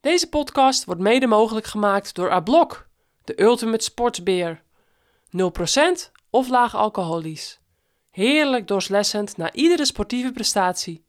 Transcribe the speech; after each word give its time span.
Deze 0.00 0.28
podcast 0.28 0.84
wordt 0.84 1.00
mede 1.00 1.26
mogelijk 1.26 1.66
gemaakt 1.66 2.14
door 2.14 2.30
Ablok, 2.30 2.88
de 3.24 3.42
ultimate 3.42 3.84
sportsbeer. 3.84 4.62
0% 5.36 6.10
of 6.30 6.48
laag 6.48 6.76
alcoholisch. 6.76 7.60
Heerlijk 8.10 8.66
doorslessend 8.66 9.36
na 9.36 9.52
iedere 9.52 9.84
sportieve 9.84 10.32
prestatie. 10.32 11.04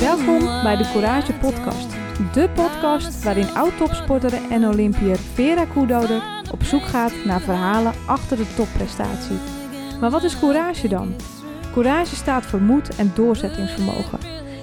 Welkom 0.00 0.62
bij 0.62 0.76
de 0.76 0.90
Courage 0.92 1.32
Podcast. 1.32 1.99
De 2.20 2.50
podcast 2.54 3.22
waarin 3.22 3.54
oud-topsporter 3.54 4.50
en 4.50 4.64
Olympiër 4.66 5.18
Vera 5.18 5.64
Koedoder 5.64 6.22
op 6.52 6.62
zoek 6.62 6.82
gaat 6.82 7.12
naar 7.24 7.40
verhalen 7.40 7.92
achter 8.06 8.36
de 8.36 8.54
topprestatie. 8.56 9.38
Maar 10.00 10.10
wat 10.10 10.22
is 10.22 10.38
courage 10.38 10.88
dan? 10.88 11.14
Courage 11.72 12.16
staat 12.16 12.46
voor 12.46 12.60
moed 12.60 12.96
en 12.96 13.12
doorzettingsvermogen. 13.14 14.18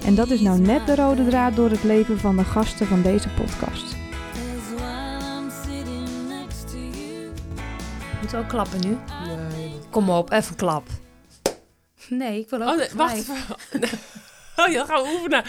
En 0.06 0.16
dat 0.16 0.30
is 0.30 0.40
nou 0.40 0.60
net 0.60 0.88
de 0.88 0.96
rode 0.96 1.28
draad 1.28 1.56
door 1.56 1.70
het 1.70 1.84
leven 1.84 2.20
van 2.20 2.38
de 2.38 2.44
gasten 2.44 2.88
van 2.88 3.02
deze 3.02 3.30
podcast. 3.30 3.96
Moet 8.22 8.36
ook 8.36 8.48
klappen 8.48 8.80
nu? 8.88 8.98
Nee. 9.26 9.72
Kom 9.90 10.10
op, 10.10 10.32
even 10.32 10.56
klap. 10.56 10.88
Nee, 12.10 12.40
ik 12.40 12.50
wil 12.50 12.62
ook 12.62 12.70
Oh, 12.70 12.78
nee, 12.78 12.90
wacht 12.96 13.16
even. 13.16 13.36
Oh 14.56 14.68
ja, 14.72 14.86
we 14.86 15.10
oefenen. 15.14 15.44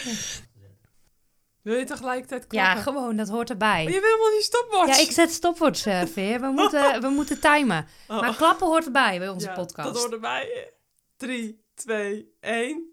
Wil 1.69 1.77
je 1.79 1.85
tegelijkertijd 1.85 2.45
Ja, 2.49 2.73
klappen? 2.73 2.93
gewoon, 2.93 3.17
dat 3.17 3.29
hoort 3.29 3.51
erbij. 3.51 3.85
Oh, 3.87 3.93
je 3.93 4.01
wil 4.01 4.19
wel 4.19 4.31
die 4.31 4.43
stopwatch. 4.43 4.97
Ja, 4.97 5.03
ik 5.03 5.11
zet 5.11 5.31
stopwatch, 5.33 5.87
eh, 5.87 6.03
Veer. 6.05 6.41
We 6.41 6.47
moeten, 6.61 7.01
we 7.01 7.09
moeten 7.09 7.41
timen. 7.41 7.87
Oh. 8.09 8.21
Maar 8.21 8.37
klappen 8.37 8.66
hoort 8.66 8.85
erbij 8.85 9.19
bij 9.19 9.29
onze 9.29 9.47
Ja, 9.47 9.55
podcast. 9.55 9.88
Dat 9.88 9.99
hoort 9.99 10.13
erbij. 10.13 10.73
3, 11.16 11.65
2, 11.75 12.37
1. 12.41 12.93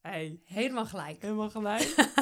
Hey, 0.00 0.40
Helemaal 0.44 0.86
gelijk. 0.86 1.22
helemaal 1.22 1.50
gelijk. 1.50 1.94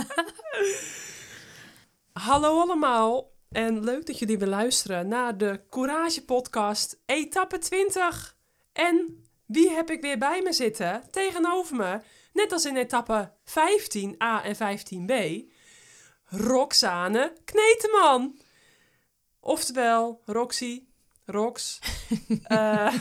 Hallo 2.28 2.60
allemaal. 2.60 3.32
En 3.50 3.84
leuk 3.84 4.06
dat 4.06 4.18
jullie 4.18 4.38
weer 4.38 4.48
luisteren 4.48 5.08
naar 5.08 5.38
de 5.38 5.60
Courage 5.70 6.24
Podcast, 6.24 7.00
etappe 7.06 7.58
20. 7.58 8.36
En 8.72 9.24
wie 9.46 9.70
heb 9.70 9.90
ik 9.90 10.00
weer 10.00 10.18
bij 10.18 10.40
me 10.42 10.52
zitten? 10.52 11.02
Tegenover 11.10 11.76
me, 11.76 12.00
net 12.32 12.52
als 12.52 12.64
in 12.64 12.76
etappe 12.76 13.32
15a 13.44 14.42
en 14.44 14.56
15b, 14.56 15.44
Roxane 16.28 17.32
Kneteman. 17.44 18.38
Oftewel, 19.40 20.20
Roxy, 20.24 20.82
Rox. 21.24 21.78
Eh, 22.44 22.94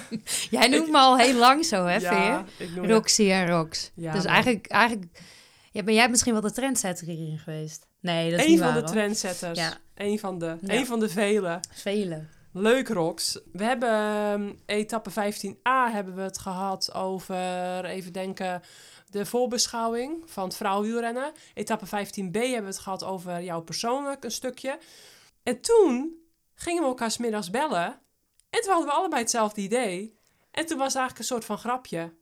Jij 0.49 0.67
noemt 0.67 0.89
me 0.91 0.97
al 0.97 1.17
heel 1.17 1.38
lang 1.38 1.65
zo, 1.65 1.85
hè, 1.85 1.95
ja, 1.95 2.45
Veer? 2.57 2.88
Roxy 2.88 3.31
en 3.31 3.47
Rox. 3.49 3.91
Ja, 3.95 4.11
dus 4.13 4.23
maar- 4.23 4.33
eigenlijk, 4.33 4.67
eigenlijk 4.67 5.19
ja, 5.71 5.83
ben 5.83 5.93
jij 5.93 6.09
misschien 6.09 6.33
wel 6.33 6.41
de 6.41 6.52
trendsetter 6.52 7.07
hierin 7.07 7.38
geweest? 7.39 7.88
Nee, 7.99 8.30
dat 8.30 8.39
is 8.39 8.45
Een 8.45 8.52
niet 8.52 8.59
van 8.59 8.67
waar, 8.67 8.77
de 8.77 8.83
hoor. 8.83 8.91
trendsetters. 8.95 9.59
Ja. 9.59 9.77
Een 9.95 10.19
van 10.19 10.39
de, 10.39 10.45
Ja. 10.61 10.73
een 10.73 10.85
van 10.85 10.99
de 10.99 11.09
vele. 11.09 11.59
Velen. 11.71 12.30
Leuk, 12.53 12.87
Rox. 12.87 13.39
We 13.52 13.63
hebben 13.63 13.89
ehm, 13.89 14.53
etappe 14.65 15.09
15a 15.11 15.91
hebben 15.91 16.15
we 16.15 16.21
het 16.21 16.37
gehad 16.37 16.93
over, 16.93 17.85
even 17.85 18.13
denken, 18.13 18.61
de 19.14 19.25
voorbeschouwing 19.25 20.23
van 20.25 20.44
het 20.44 20.56
vrouwenwielrennen. 20.56 21.31
Etappe 21.53 21.86
15b 21.86 22.31
hebben 22.31 22.61
we 22.61 22.66
het 22.66 22.80
gehad 22.80 23.03
over 23.03 23.42
jou 23.42 23.64
persoonlijk 23.64 24.23
een 24.23 24.31
stukje. 24.31 24.80
En 25.44 25.61
toen 25.61 26.16
gingen 26.55 26.81
we 26.81 26.88
elkaar 26.88 27.11
's 27.11 27.17
middags 27.17 27.50
bellen. 27.50 28.02
En 28.50 28.61
toen 28.61 28.72
hadden 28.72 28.88
we 28.88 28.95
allebei 28.95 29.22
hetzelfde 29.22 29.61
idee. 29.61 30.17
En 30.52 30.66
toen 30.66 30.78
was 30.78 30.94
het 30.94 31.02
eigenlijk 31.02 31.17
een 31.17 31.23
soort 31.23 31.45
van 31.45 31.58
grapje. 31.58 32.14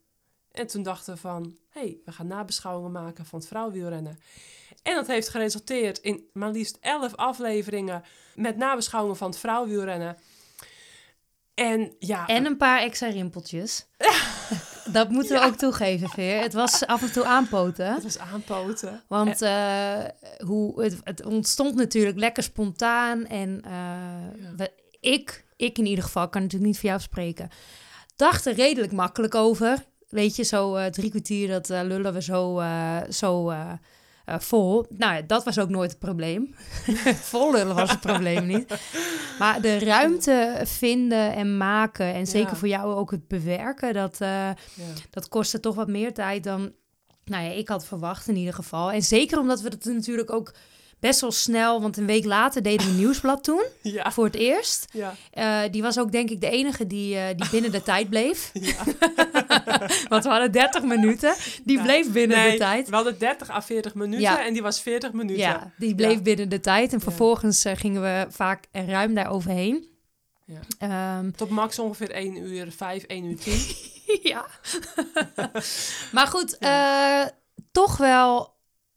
En 0.51 0.67
toen 0.67 0.83
dachten 0.83 1.13
we 1.13 1.19
van, 1.19 1.57
hé, 1.69 1.81
hey, 1.81 1.99
we 2.05 2.11
gaan 2.11 2.27
nabeschouwingen 2.27 2.91
maken 2.91 3.25
van 3.25 3.39
het 3.39 3.47
vrouwenwielrennen. 3.47 4.19
En 4.83 4.95
dat 4.95 5.07
heeft 5.07 5.29
geresulteerd 5.29 5.97
in 5.97 6.29
maar 6.33 6.51
liefst 6.51 6.77
11 6.79 7.15
afleveringen 7.15 8.03
met 8.35 8.57
nabeschouwingen 8.57 9.17
van 9.17 9.29
het 9.29 9.39
vrouwenwielrennen. 9.39 10.17
En 11.53 11.95
ja, 11.99 12.27
En 12.27 12.45
een 12.45 12.57
paar 12.57 12.79
extra 12.79 13.07
rimpeltjes. 13.07 13.85
Dat 14.85 15.09
moeten 15.09 15.39
we 15.39 15.45
ook 15.45 15.55
toegeven, 15.55 16.09
Veer. 16.09 16.41
Het 16.41 16.53
was 16.53 16.85
af 16.85 17.01
en 17.01 17.11
toe 17.11 17.25
aanpoten. 17.25 17.93
het 17.93 18.03
was 18.03 18.19
aanpoten. 18.19 19.01
Want 19.07 19.41
eh, 19.41 19.97
hoe, 20.45 20.81
het, 20.83 20.97
het 21.03 21.25
ontstond 21.25 21.75
natuurlijk 21.75 22.17
lekker 22.17 22.43
spontaan. 22.43 23.25
En 23.25 23.61
eh, 23.65 23.71
we- 24.57 24.71
ik, 24.99 25.45
ik 25.55 25.77
in 25.77 25.85
ieder 25.85 26.03
geval, 26.03 26.29
kan 26.29 26.41
natuurlijk 26.41 26.71
niet 26.71 26.79
voor 26.79 26.89
jou 26.89 27.01
spreken, 27.01 27.49
dacht 28.15 28.45
er 28.45 28.53
redelijk 28.53 28.91
makkelijk 28.91 29.35
over. 29.35 29.85
Weet 30.09 30.35
je, 30.35 30.43
zo 30.43 30.75
eh, 30.75 30.85
drie 30.85 31.09
kwartier, 31.09 31.47
dat 31.47 31.69
lullen 31.69 32.13
we 32.13 32.21
zo, 32.21 32.63
zo 33.09 33.53
eh, 34.33 34.39
vol. 34.39 34.85
Nou 34.97 35.13
ja, 35.15 35.21
dat 35.21 35.43
was 35.43 35.59
ook 35.59 35.69
nooit 35.69 35.89
het 35.89 35.99
probleem. 35.99 36.55
vol 37.31 37.51
lullen 37.51 37.75
was 37.75 37.89
het 37.91 37.99
probleem 37.99 38.45
niet. 38.45 38.73
Maar 39.39 39.61
de 39.61 39.79
ruimte 39.79 40.61
vinden 40.63 41.33
en 41.33 41.57
maken, 41.57 42.13
en 42.13 42.27
zeker 42.27 42.49
Ja. 42.51 42.55
voor 42.55 42.67
jou 42.67 42.93
ook 42.93 43.11
het 43.11 43.27
bewerken, 43.27 43.93
dat... 43.93 44.21
eh, 44.21 44.27
Ja. 44.29 44.55
dat 45.09 45.27
kostte 45.27 45.59
toch 45.59 45.75
wat 45.75 45.87
meer 45.87 46.13
tijd 46.13 46.43
dan 46.43 46.71
nou 47.25 47.43
ja, 47.43 47.51
ik 47.51 47.67
had 47.67 47.85
verwacht 47.85 48.27
in 48.27 48.35
ieder 48.35 48.53
geval. 48.53 48.91
En 48.91 49.01
zeker 49.01 49.39
omdat 49.39 49.61
we 49.61 49.69
het 49.69 49.85
natuurlijk 49.85 50.33
ook 50.33 50.53
best 51.01 51.21
wel 51.21 51.31
snel... 51.31 51.81
want 51.81 51.97
een 51.97 52.05
week 52.05 52.25
later 52.25 52.61
deden 52.63 52.87
we 52.87 52.93
Nieuwsblad 52.93 53.43
toen, 53.43 53.63
Ja, 53.81 54.11
voor 54.11 54.25
het 54.25 54.35
eerst. 54.35 54.85
ja, 54.93 55.13
Eh, 55.31 55.61
die 55.71 55.81
was 55.81 55.99
ook 55.99 56.11
denk 56.11 56.29
ik 56.29 56.41
de 56.41 56.49
enige 56.49 56.87
die, 56.87 57.15
eh, 57.17 57.35
die 57.37 57.49
binnen 57.49 57.71
de 57.71 57.83
tijd 57.91 58.09
bleef. 58.09 58.49
ja. 58.53 58.83
Want 60.09 60.23
we 60.23 60.29
hadden 60.29 60.51
30 60.51 60.83
minuten. 60.83 61.33
Die 61.63 61.81
bleef 61.81 62.11
binnen 62.11 62.37
Nee, 62.37 62.51
de 62.51 62.57
tijd. 62.57 62.89
we 62.89 62.95
hadden 62.95 63.17
30 63.19 63.49
à 63.49 63.61
40 63.61 63.93
minuten 63.95 64.43
en 64.45 64.53
die 64.53 64.61
was 64.61 64.81
40 64.81 65.11
minuten. 65.11 65.41
Ja, 65.41 65.71
die 65.77 65.95
bleef 65.95 66.21
binnen 66.21 66.49
de 66.49 66.59
tijd. 66.59 66.93
En 66.93 66.99
vervolgens 67.01 67.65
eh, 67.65 67.75
gingen 67.75 68.01
we 68.01 68.25
vaak 68.29 68.63
en 68.71 68.87
ruim 68.89 69.13
daar 69.13 69.29
overheen. 69.29 69.87
Ja. 70.45 70.59
Ehm, 71.17 71.31
Tot 71.31 71.49
max 71.49 71.79
ongeveer 71.79 72.11
1 72.11 72.35
uur 72.37 72.71
5, 72.77 73.03
1 73.03 73.23
uur 73.23 73.37
10. 73.37 73.59
ja. 74.23 74.45
maar 76.11 76.27
goed, 76.27 76.57
toch 77.71 77.97
wel... 77.97 78.50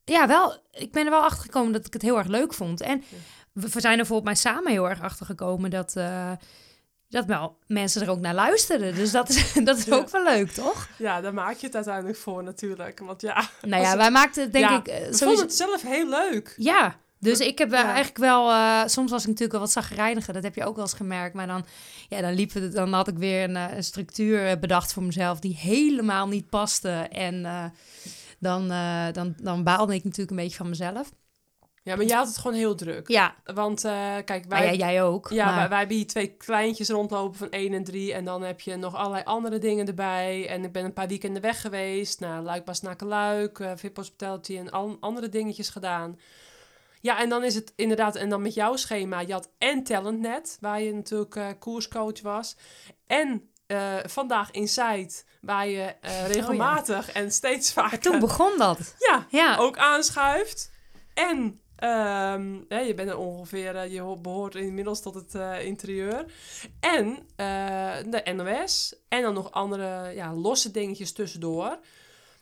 Ja, 0.05 0.27
wel... 0.27 0.57
Ik 0.73 0.93
ben 0.93 1.05
er 1.05 1.11
wel 1.11 1.23
achter 1.23 1.43
gekomen 1.45 1.73
dat 1.73 1.87
ik 1.87 1.93
het 1.93 2.03
heel 2.03 2.19
erg 2.19 2.27
leuk 2.27 2.55
vond. 2.55 2.81
En 2.81 3.05
we, 3.53 3.69
we 3.69 3.81
zijn 3.81 3.93
er 3.93 3.97
bijvoorbeeld 3.99 4.25
mij 4.25 4.35
samen 4.53 4.73
heel 4.73 4.89
erg 4.89 5.03
achter 5.03 5.27
gekomen 5.27 5.71
dat... 5.71 5.97
eh, 5.97 6.31
dat 7.09 7.25
wel 7.27 7.59
mensen 7.67 8.03
er 8.03 8.11
ook 8.11 8.21
naar 8.21 8.35
luisterden. 8.35 8.95
Dus 8.95 9.11
dat 9.11 9.29
is, 9.29 9.53
dat 9.65 9.79
is 9.79 9.85
Ja. 9.85 9.95
ook 9.95 10.11
wel 10.11 10.25
leuk, 10.25 10.51
toch? 10.51 10.89
Ja, 10.99 11.21
daar 11.21 11.35
maak 11.35 11.57
je 11.57 11.67
het 11.67 11.75
uiteindelijk 11.75 12.17
voor 12.19 12.43
natuurlijk. 12.43 12.99
Want 13.01 13.21
ja, 13.23 13.49
Nou 13.63 13.83
ja, 13.83 13.97
wij 13.97 14.11
maakten 14.11 14.43
het 14.43 14.53
denk 14.53 14.69
ja, 14.69 14.77
ik... 14.79 14.87
eh, 14.87 14.95
we 14.95 15.01
sowieso- 15.03 15.25
vonden 15.25 15.45
het 15.45 15.55
zelf 15.55 15.83
heel 15.83 16.09
leuk. 16.09 16.55
Ja, 16.57 16.97
dus 17.21 17.39
ik 17.41 17.59
heb 17.59 17.73
eh, 17.73 17.79
Ja. 17.79 17.85
eigenlijk 17.85 18.19
wel... 18.19 18.49
soms 18.89 19.11
was 19.11 19.21
ik 19.23 19.27
natuurlijk 19.27 19.53
wel 19.53 19.61
wat 19.61 19.71
zagrijniger. 19.73 20.33
Dat 20.33 20.43
heb 20.43 20.55
je 20.55 20.65
ook 20.65 20.75
wel 20.77 20.85
eens 20.85 20.95
gemerkt. 20.95 21.35
Maar 21.35 21.47
dan, 21.47 21.65
ja, 22.09 22.21
dan, 22.21 22.33
liep 22.35 22.53
het, 22.53 22.73
dan 22.73 22.93
had 22.93 23.09
ik 23.09 23.19
weer 23.19 23.45
een, 23.45 23.57
een 23.77 23.85
structuur 23.85 24.59
bedacht 24.59 24.93
voor 24.93 25.03
mezelf... 25.03 25.39
die 25.41 25.57
helemaal 25.57 26.29
niet 26.29 26.49
paste. 26.49 26.91
En 27.11 27.45
dan, 28.44 28.71
eh, 28.71 29.06
dan, 29.12 29.34
dan 29.37 29.65
baalde 29.65 29.94
ik 29.94 30.05
natuurlijk 30.05 30.31
een 30.31 30.37
beetje 30.44 30.56
van 30.56 30.69
mezelf. 30.69 31.12
Ja, 31.82 31.97
maar 31.97 32.05
jij 32.05 32.16
had 32.16 32.27
het 32.27 32.38
gewoon 32.38 32.56
heel 32.56 32.75
druk. 32.75 33.09
Ja, 33.09 33.34
Want 33.44 33.84
eh, 33.84 34.16
kijk, 34.25 34.44
wij, 34.49 34.65
ja, 34.65 34.72
jij 34.72 35.03
ook. 35.03 35.28
Ja, 35.28 35.44
maar- 35.44 35.55
wij, 35.56 35.69
wij 35.69 35.78
hebben 35.78 35.97
hier 35.97 36.06
twee 36.06 36.37
kleintjes 36.37 36.88
rondlopen 36.88 37.38
van 37.38 37.50
1 37.50 37.72
en 37.72 37.84
3. 37.84 38.15
En 38.15 38.25
dan 38.25 38.43
heb 38.43 38.60
je 38.60 38.77
nog 38.77 38.94
allerlei 38.94 39.25
andere 39.25 39.59
dingen 39.59 39.87
erbij. 39.87 40.49
En 40.49 40.65
ik 40.65 40.72
ben 40.72 40.84
een 40.84 40.93
paar 40.93 41.09
weekenden 41.09 41.43
weg 41.43 41.60
geweest. 41.60 42.21
Naar 42.21 42.43
Luik, 42.43 42.65
Bastenaken, 42.65 43.06
Luik, 43.06 43.59
uh, 43.59 43.72
VIP 43.75 43.97
Hospitality 43.97 44.59
en 44.59 44.71
al 44.71 44.97
andere 45.00 45.28
dingetjes 45.28 45.69
gedaan. 45.69 46.19
Ja, 47.00 47.21
en 47.21 47.28
dan 47.28 47.44
is 47.44 47.55
het 47.55 47.72
inderdaad... 47.76 48.16
En 48.16 48.28
dan 48.28 48.43
met 48.43 48.55
jouw 48.55 48.76
schema. 48.76 49.20
Je 49.20 49.32
had 49.32 49.50
en 49.58 49.82
TalentNet, 49.82 50.58
waar 50.61 50.81
je 50.81 50.94
natuurlijk 50.94 51.37
eh, 51.37 51.49
koerscoach 51.58 52.20
was. 52.23 52.56
En 53.06 53.49
eh, 53.67 53.97
Vandaag 54.05 54.50
Inside, 54.50 55.12
waar 55.46 55.69
je 55.69 55.94
eh, 56.00 56.26
regelmatig 56.26 57.12
en 57.12 57.32
steeds 57.32 57.73
vaker... 57.73 57.99
Toen 57.99 58.19
begon 58.19 58.58
dat. 58.58 58.94
ja, 58.99 59.26
Ja, 59.29 59.56
ook 59.56 59.76
aanschuift. 59.79 60.70
En 61.14 61.61
ehm, 61.76 62.52
je 62.69 62.93
bent 62.96 63.08
er 63.08 63.17
ongeveer, 63.19 63.76
eh, 63.76 63.93
je 63.93 64.00
ho- 64.00 64.17
behoort 64.17 64.55
inmiddels 64.55 65.02
tot 65.02 65.14
het 65.14 65.35
eh, 65.35 65.64
interieur. 65.64 66.25
En 66.81 67.19
de 68.11 68.32
NOS. 68.37 68.94
En 69.08 69.23
dan 69.23 69.35
nog 69.35 69.50
andere 69.50 70.14
ja, 70.14 70.32
losse 70.35 70.70
dingetjes 70.70 71.12
tussendoor. 71.12 71.79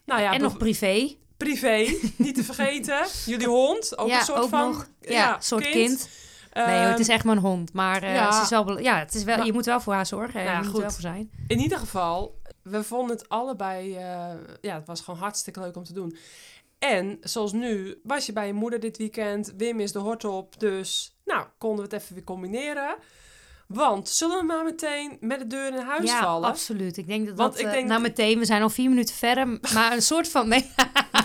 Nou 0.04 0.20
ja, 0.20 0.32
en 0.32 0.40
nog 0.40 0.56
privé. 0.56 1.14
privé, 1.36 1.94
niet 2.16 2.34
te 2.34 2.44
vergeten. 2.44 3.06
Jullie 3.26 3.46
hond, 3.48 3.98
ook 3.98 4.08
ja, 4.08 4.18
een 4.18 4.24
soort 4.24 4.40
ook 4.42 4.48
van 4.48 4.70
nog. 4.70 4.86
Ja, 5.00 5.36
soort 5.40 5.70
kind. 5.70 6.08
Nee, 6.54 6.64
Ehm, 6.64 6.90
het 6.90 6.98
is 6.98 7.08
echt 7.08 7.24
maar 7.24 7.36
een 7.36 7.42
hond. 7.42 7.72
Maar 7.72 8.06
ja. 8.12 8.32
ze 8.32 8.42
is 8.42 8.48
wel, 8.48 8.78
ja, 8.78 8.98
het 8.98 9.14
is 9.14 9.24
wel, 9.24 9.44
je 9.44 9.52
moet 9.52 9.64
wel 9.64 9.80
voor 9.80 9.92
haar 9.92 10.06
zorgen. 10.06 10.40
en 10.40 10.46
Ja, 10.46 10.52
je 10.52 10.58
moet 10.58 10.66
goed. 10.68 10.80
wel 10.80 10.90
voor 10.90 11.00
zijn. 11.00 11.30
In 11.46 11.58
ieder 11.58 11.78
geval, 11.78 12.38
we 12.62 12.82
vonden 12.84 13.16
het 13.16 13.28
allebei... 13.28 13.96
eh, 13.96 14.30
ja, 14.60 14.74
het 14.74 14.86
was 14.86 15.00
gewoon 15.00 15.20
hartstikke 15.20 15.60
leuk 15.60 15.76
om 15.76 15.84
te 15.84 15.92
doen. 15.92 16.16
En 16.78 17.18
zoals 17.20 17.52
nu, 17.52 18.00
was 18.02 18.26
je 18.26 18.32
bij 18.32 18.46
je 18.46 18.52
moeder 18.52 18.80
dit 18.80 18.96
weekend, 18.96 19.52
Wim 19.56 19.80
is 19.80 19.92
de 19.92 19.98
hort 19.98 20.24
op, 20.24 20.60
dus 20.60 21.16
nou, 21.24 21.46
konden 21.58 21.78
we 21.88 21.94
het 21.94 22.02
even 22.02 22.14
weer 22.14 22.24
combineren. 22.24 22.94
Want 23.66 24.08
zullen 24.08 24.38
we 24.38 24.44
maar 24.44 24.64
meteen 24.64 25.16
met 25.20 25.38
de 25.38 25.46
deur 25.46 25.66
in 25.72 25.78
huis 25.78 26.10
ja, 26.10 26.22
vallen? 26.22 26.48
absoluut. 26.48 26.96
Ik 26.96 27.06
denk 27.06 27.26
dat 27.26 27.36
Want 27.36 27.52
dat... 27.52 27.60
ik 27.60 27.66
eh, 27.66 27.72
denk- 27.72 27.88
Nou, 27.88 28.00
meteen, 28.00 28.38
we 28.38 28.44
zijn 28.44 28.62
al 28.62 28.70
vier 28.70 28.88
minuten 28.88 29.14
verder, 29.14 29.58
maar 29.74 29.92
een 29.92 30.02
soort 30.02 30.28
van... 30.28 30.48
Nee, 30.48 30.70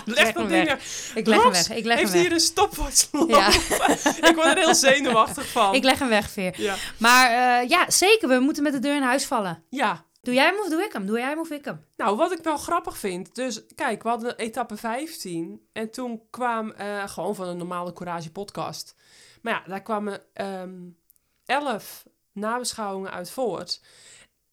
Leg 0.04 0.24
hem 0.24 0.34
dat 0.34 0.48
ding 0.48 0.70
ik 1.14 1.26
leg 1.26 1.42
hem 1.42 1.52
weg. 1.52 1.70
Ik 1.70 1.84
leg 1.84 1.96
hem 1.96 1.96
heeft 1.96 2.12
weg. 2.12 2.22
hier 2.22 2.32
een 2.32 2.40
stopwatch. 2.40 3.08
Ja. 3.26 3.48
ik 4.28 4.32
word 4.34 4.46
er 4.46 4.58
heel 4.58 4.74
zenuwachtig 4.74 5.48
van. 5.48 5.74
Ik 5.74 5.82
leg 5.84 5.98
hem 5.98 6.08
weg, 6.08 6.30
Veer. 6.30 6.60
ja. 6.60 6.74
Maar 6.98 7.30
eh, 7.60 7.68
ja, 7.68 7.90
zeker, 7.90 8.28
we 8.28 8.38
moeten 8.38 8.62
met 8.62 8.72
de 8.72 8.78
deur 8.78 8.96
in 8.96 9.02
huis 9.02 9.24
vallen. 9.24 9.62
ja, 9.70 10.04
Doe 10.28 10.36
jij 10.36 10.46
hem 10.46 10.58
of 10.58 10.68
doe 10.68 10.82
ik 10.82 10.92
hem? 10.92 11.06
Doe 11.06 11.18
jij 11.18 11.28
hem 11.28 11.38
of 11.38 11.50
ik 11.50 11.64
hem? 11.64 11.84
Nou, 11.96 12.16
wat 12.16 12.32
ik 12.32 12.42
wel 12.42 12.56
grappig 12.56 12.98
vind. 12.98 13.34
Dus 13.34 13.66
kijk, 13.74 14.02
we 14.02 14.08
hadden 14.08 14.36
etappe 14.36 14.76
15. 14.76 15.66
En 15.72 15.90
toen 15.90 16.22
kwam 16.30 16.70
eh, 16.70 17.08
gewoon 17.08 17.34
van 17.34 17.48
een 17.48 17.56
normale 17.56 17.92
Courage 17.92 18.32
podcast. 18.32 18.94
Maar 19.42 19.52
ja, 19.52 19.62
daar 19.66 19.82
kwamen 19.82 20.20
ehm 20.32 20.72
11 21.46 22.06
nabeschouwingen 22.32 23.10
uit 23.10 23.30
voort. 23.30 23.82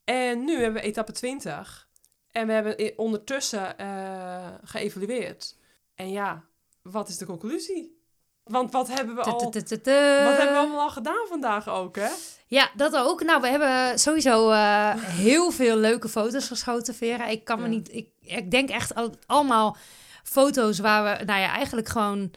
En 0.03 0.43
nu 0.43 0.53
hebben 0.61 0.81
we 0.81 0.87
etappe 0.87 1.11
20. 1.11 1.87
En 2.31 2.47
we 2.47 2.53
hebben 2.53 2.93
ondertussen 2.97 3.77
eh, 3.77 4.47
geëvalueerd. 4.63 5.57
En 5.95 6.11
ja, 6.11 6.43
wat 6.81 7.09
is 7.09 7.17
de 7.17 7.25
conclusie? 7.25 7.99
Want 8.43 8.71
wat 8.71 8.87
hebben 8.87 9.15
we 9.15 9.21
al, 9.21 9.39
wat 9.43 9.53
hebben 9.53 10.53
we 10.53 10.59
allemaal 10.59 10.81
al 10.81 10.89
gedaan 10.89 11.27
vandaag 11.27 11.69
ook, 11.69 11.95
hè? 11.95 12.09
Ja, 12.47 12.69
dat 12.75 12.95
ook. 12.95 13.23
Nou, 13.23 13.41
we 13.41 13.47
hebben 13.47 13.99
sowieso 13.99 14.51
eh, 14.51 14.91
heel 14.95 15.51
veel 15.51 15.77
leuke 15.77 16.09
foto's 16.09 16.47
geschoten, 16.47 16.95
Vera. 16.95 17.25
Ik 17.27 17.43
kan 17.43 17.57
me 17.57 17.63
Ja. 17.63 17.69
niet... 17.69 17.93
Ik, 17.93 18.07
ik 18.21 18.51
denk 18.51 18.69
echt 18.69 18.95
al, 18.95 19.15
allemaal 19.25 19.77
foto's 20.23 20.79
waar 20.79 21.03
we, 21.17 21.23
nou 21.23 21.39
ja, 21.39 21.51
eigenlijk 21.53 21.87
gewoon... 21.89 22.31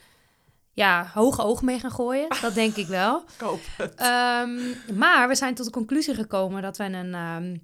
Ja, 0.73 1.11
hoge 1.13 1.41
oog 1.41 1.61
mee 1.61 1.79
gaan 1.79 1.91
gooien. 1.91 2.27
Dat 2.41 2.53
denk 2.53 2.75
ik 2.75 2.87
wel. 2.87 3.23
Koop. 3.37 3.59
Ehm, 3.95 4.59
maar 4.97 5.27
we 5.27 5.35
zijn 5.35 5.55
tot 5.55 5.65
de 5.65 5.71
conclusie 5.71 6.13
gekomen 6.15 6.61
dat 6.61 6.77
we 6.77 6.83
een, 6.83 7.13
ehm, 7.13 7.55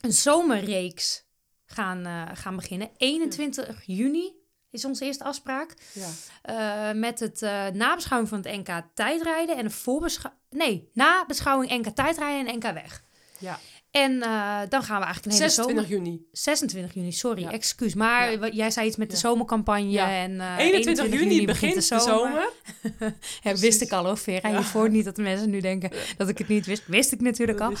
een 0.00 0.12
zomerreeks 0.12 1.24
gaan, 1.66 2.04
eh, 2.06 2.22
gaan 2.34 2.56
beginnen. 2.56 2.90
21 2.96 3.82
juni 3.86 4.32
is 4.72 4.84
onze 4.84 5.04
eerste 5.04 5.24
afspraak. 5.24 5.74
Ja. 5.92 6.08
Eh, 6.42 6.94
met 7.00 7.20
het 7.20 7.42
eh, 7.42 7.66
nabeschouwing 7.72 8.30
van 8.30 8.38
het 8.42 8.56
NK 8.68 8.82
tijdrijden 8.94 9.56
en 9.56 9.64
een 9.64 9.70
voorbeschouwing... 9.70 10.42
Nee, 10.50 10.90
nabeschouwing 10.94 11.70
NK 11.70 11.88
tijdrijden 11.94 12.46
en 12.52 12.56
NK 12.56 12.62
weg. 12.72 13.02
ja. 13.38 13.58
En 13.90 14.22
eh, 14.22 14.58
dan 14.68 14.82
gaan 14.82 14.98
we 14.98 15.04
eigenlijk 15.04 15.24
een 15.24 15.32
hele 15.40 15.50
26 15.50 15.84
zomer... 15.86 16.04
juni. 16.04 16.26
26 16.32 16.94
juni, 16.94 17.12
sorry, 17.12 17.42
Ja. 17.42 17.50
excuus. 17.50 17.94
Maar 17.94 18.32
Ja. 18.32 18.48
jij 18.48 18.70
zei 18.70 18.86
iets 18.86 18.96
met 18.96 19.10
de 19.10 19.16
zomercampagne 19.16 19.98
en... 20.00 20.40
eh, 20.40 20.58
21 20.58 21.12
juni, 21.12 21.46
begint 21.46 21.74
de 21.74 21.80
zomer. 21.80 22.48
Ja, 23.42 23.54
wist 23.56 23.80
ik 23.80 23.92
al 23.92 24.04
hoor, 24.04 24.18
Vera. 24.18 24.48
Je 24.48 24.62
voor 24.62 24.90
niet 24.90 25.04
dat 25.04 25.16
de 25.16 25.22
mensen 25.22 25.50
nu 25.50 25.60
denken 25.60 25.90
dat 26.16 26.28
ik 26.28 26.38
het 26.38 26.48
niet 26.48 26.66
wist. 26.66 26.86
Wist 26.86 27.12
ik 27.12 27.20
natuurlijk 27.20 27.58
Dat 27.58 27.68
al. 27.68 27.76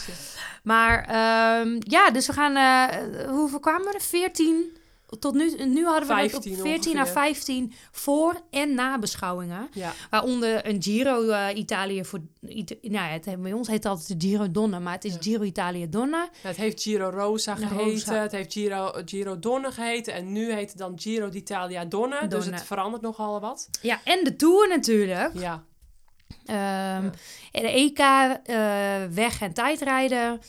Maar 0.62 1.04
ehm, 1.04 1.76
ja, 1.78 2.10
dus 2.10 2.26
we 2.26 2.32
gaan... 2.32 2.56
hoeveel 3.28 3.60
kwamen 3.60 3.86
we 3.86 3.92
er? 3.94 4.00
14... 4.00 4.76
Tot 5.18 5.34
nu, 5.34 5.64
nu 5.64 5.84
hadden 5.84 6.08
we 6.08 6.14
het 6.14 6.30
15 6.30 6.52
op 6.52 6.60
14 6.60 6.92
naar 6.94 7.02
ongeveer. 7.02 7.22
15 7.22 7.72
voor- 7.90 8.40
en 8.50 8.74
nabeschouwingen. 8.74 9.68
Ja, 9.72 9.92
Waaronder 10.10 10.66
een 10.68 10.82
Giro 10.82 11.28
eh, 11.28 11.56
Italië 11.56 12.04
voor... 12.04 12.20
Nou 12.40 12.66
ja, 12.80 13.02
het, 13.06 13.42
bij 13.42 13.52
ons 13.52 13.66
heet 13.68 13.76
het 13.76 13.86
altijd 13.86 14.20
de 14.20 14.26
Giro 14.28 14.50
Donne, 14.50 14.80
maar 14.80 14.92
het 14.92 15.04
is 15.04 15.12
Ja. 15.12 15.18
Giro 15.20 15.42
Italië 15.42 15.88
Donne. 15.88 16.28
het 16.42 16.56
heeft 16.56 16.82
Giro 16.82 17.08
Rosa 17.10 17.54
geheten, 17.54 17.76
Rosa. 17.90 18.14
het 18.14 18.32
heeft 18.32 18.52
Giro, 18.52 18.92
Giro 19.04 19.38
Donne 19.38 19.72
geheten 19.72 20.14
en 20.14 20.32
nu 20.32 20.52
heet 20.52 20.68
het 20.68 20.78
dan 20.78 20.92
Giro 21.00 21.28
d'Italia 21.28 21.84
Donne, 21.84 22.26
dus 22.28 22.44
het 22.46 22.62
verandert 22.62 23.02
nogal 23.02 23.40
wat. 23.40 23.68
Ja, 23.82 24.00
en 24.04 24.24
de 24.24 24.36
Tour 24.36 24.68
natuurlijk. 24.68 25.30
Ja, 25.38 25.64
Ehm, 26.46 27.10
de 27.50 27.68
EK, 27.76 27.98
eh, 27.98 29.04
weg- 29.10 29.40
en 29.40 29.52
tijdrijden. 29.52 30.40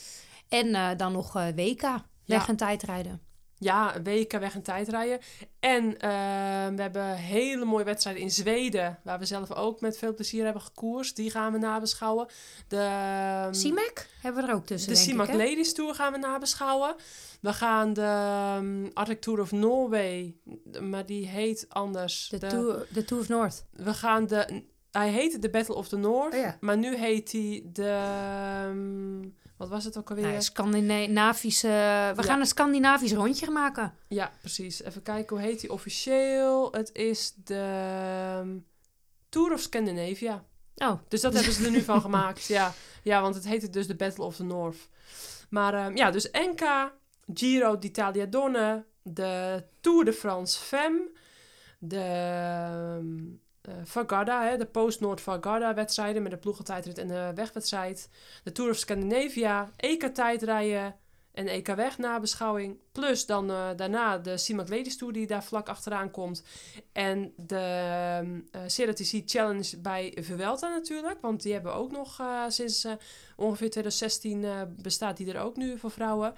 En 0.49 0.75
eh, 0.75 0.89
dan 0.97 1.11
nog 1.11 1.33
WK, 1.33 1.81
weg- 2.25 2.47
en 2.47 2.55
tijdrijden. 2.55 3.21
Ja 3.63 4.01
weken 4.03 4.39
weg 4.39 4.55
en 4.55 4.61
tijdrijden. 4.61 5.19
En 5.59 5.99
eh, 5.99 6.09
we 6.75 6.81
hebben 6.81 7.15
hele 7.15 7.65
mooie 7.65 7.83
wedstrijden 7.83 8.23
in 8.23 8.31
Zweden, 8.31 8.99
waar 9.03 9.19
we 9.19 9.25
zelf 9.25 9.51
ook 9.51 9.81
met 9.81 9.97
veel 9.97 10.13
plezier 10.13 10.43
hebben 10.43 10.61
gekoerst. 10.61 11.15
Die 11.15 11.31
gaan 11.31 11.51
we 11.51 11.57
nabeschouwen. 11.57 12.27
De, 12.67 12.77
ehm, 12.77 13.53
CIMAC 13.53 14.07
hebben 14.21 14.43
we 14.43 14.49
er 14.49 14.55
ook 14.55 14.65
tussen, 14.65 14.89
de 14.89 14.97
CIMAC? 14.97 15.27
Ladies 15.27 15.73
Tour 15.73 15.95
gaan 15.95 16.11
we 16.11 16.17
nabeschouwen. 16.17 16.95
We 17.41 17.53
gaan 17.53 17.93
de 17.93 18.55
um, 18.57 18.91
Arctic 18.93 19.21
Tour 19.21 19.39
of 19.41 19.51
Norway, 19.51 20.35
maar 20.81 21.05
die 21.05 21.27
heet 21.27 21.65
anders. 21.69 22.27
De, 22.29 22.47
Tour, 22.47 22.87
de 22.89 23.05
Tour 23.05 23.21
of 23.21 23.29
North. 23.29 23.65
We 23.71 23.93
gaan 23.93 24.27
de. 24.27 24.63
Hij 24.91 25.09
heette 25.09 25.39
de 25.39 25.49
Battle 25.49 25.75
of 25.75 25.87
the 25.87 25.97
North, 25.97 26.33
Oh 26.33 26.39
ja. 26.39 26.57
maar 26.59 26.77
nu 26.77 26.95
heet 26.95 27.31
hij 27.31 27.63
de. 27.73 27.83
ehm, 27.83 29.29
wat 29.63 29.71
was 29.71 29.85
het 29.85 29.97
ook 29.97 30.09
alweer? 30.09 30.27
Nou, 30.27 30.41
Scandinavische... 30.41 31.67
We 32.15 32.23
gaan 32.23 32.39
een 32.39 32.45
Scandinavisch 32.45 33.13
rondje 33.13 33.49
maken. 33.49 33.93
Ja, 34.07 34.31
precies. 34.39 34.83
Even 34.83 35.01
kijken, 35.01 35.37
hoe 35.37 35.45
heet 35.45 35.61
hij 35.61 35.69
officieel? 35.69 36.71
Het 36.71 36.89
is 36.93 37.33
de 37.43 37.55
ehm, 38.39 38.57
Tour 39.29 39.53
of 39.53 39.59
Scandinavia. 39.59 40.43
Oh, 40.75 40.99
Dus 41.07 41.21
dat 41.21 41.33
hebben 41.33 41.53
ze 41.53 41.65
er 41.65 41.71
nu 41.71 41.81
van 41.81 42.01
gemaakt. 42.07 42.45
Ja. 42.45 42.73
ja, 43.03 43.21
want 43.21 43.35
het 43.35 43.47
heette 43.47 43.69
dus 43.69 43.87
de 43.87 43.95
Battle 43.95 44.23
of 44.23 44.35
the 44.35 44.43
North. 44.43 44.89
Maar 45.49 45.73
ehm, 45.73 45.95
ja, 45.95 46.11
dus 46.11 46.29
NK, 46.31 46.91
Giro 47.33 47.77
d'Italia 47.77 48.25
Donne, 48.25 48.85
de 49.01 49.63
Tour 49.81 50.05
de 50.05 50.13
France 50.13 50.59
Femme, 50.59 51.11
de 51.79 51.99
ehm, 51.99 53.21
Vargada, 53.83 54.43
hè, 54.43 54.57
de 54.57 54.65
Post-Noord 54.65 55.21
Vargada 55.21 55.73
wedstrijden 55.73 56.21
met 56.21 56.31
de 56.31 56.37
ploegentijdrit 56.37 56.97
en 56.97 57.07
de 57.07 57.31
wegwedstrijd, 57.35 58.09
de 58.43 58.51
Tour 58.51 58.69
of 58.69 58.77
Scandinavia, 58.77 59.71
EK 59.77 60.03
tijdrijden 60.03 60.95
en 61.31 61.47
EK 61.47 61.67
weg 61.67 61.97
nabeschouwing, 61.97 62.79
plus 62.91 63.25
dan 63.25 63.49
eh, 63.49 63.69
daarna 63.75 64.17
de 64.17 64.37
CIMAC 64.37 64.69
Ladies 64.69 64.97
Tour 64.97 65.13
die 65.13 65.27
daar 65.27 65.43
vlak 65.43 65.69
achteraan 65.69 66.11
komt. 66.11 66.43
En 66.91 67.33
de 67.35 68.43
CRTC 68.67 69.21
Challenge 69.25 69.77
bij 69.77 70.17
Vuelta 70.21 70.67
natuurlijk, 70.67 71.21
want 71.21 71.41
die 71.41 71.53
hebben 71.53 71.73
ook 71.73 71.91
nog 71.91 72.21
sinds 72.47 72.87
ongeveer 73.35 73.69
2016 73.69 74.43
eh, 74.43 74.61
bestaat 74.81 75.17
die 75.17 75.33
er 75.33 75.41
ook 75.41 75.55
nu 75.55 75.77
voor 75.77 75.91
vrouwen. 75.91 76.33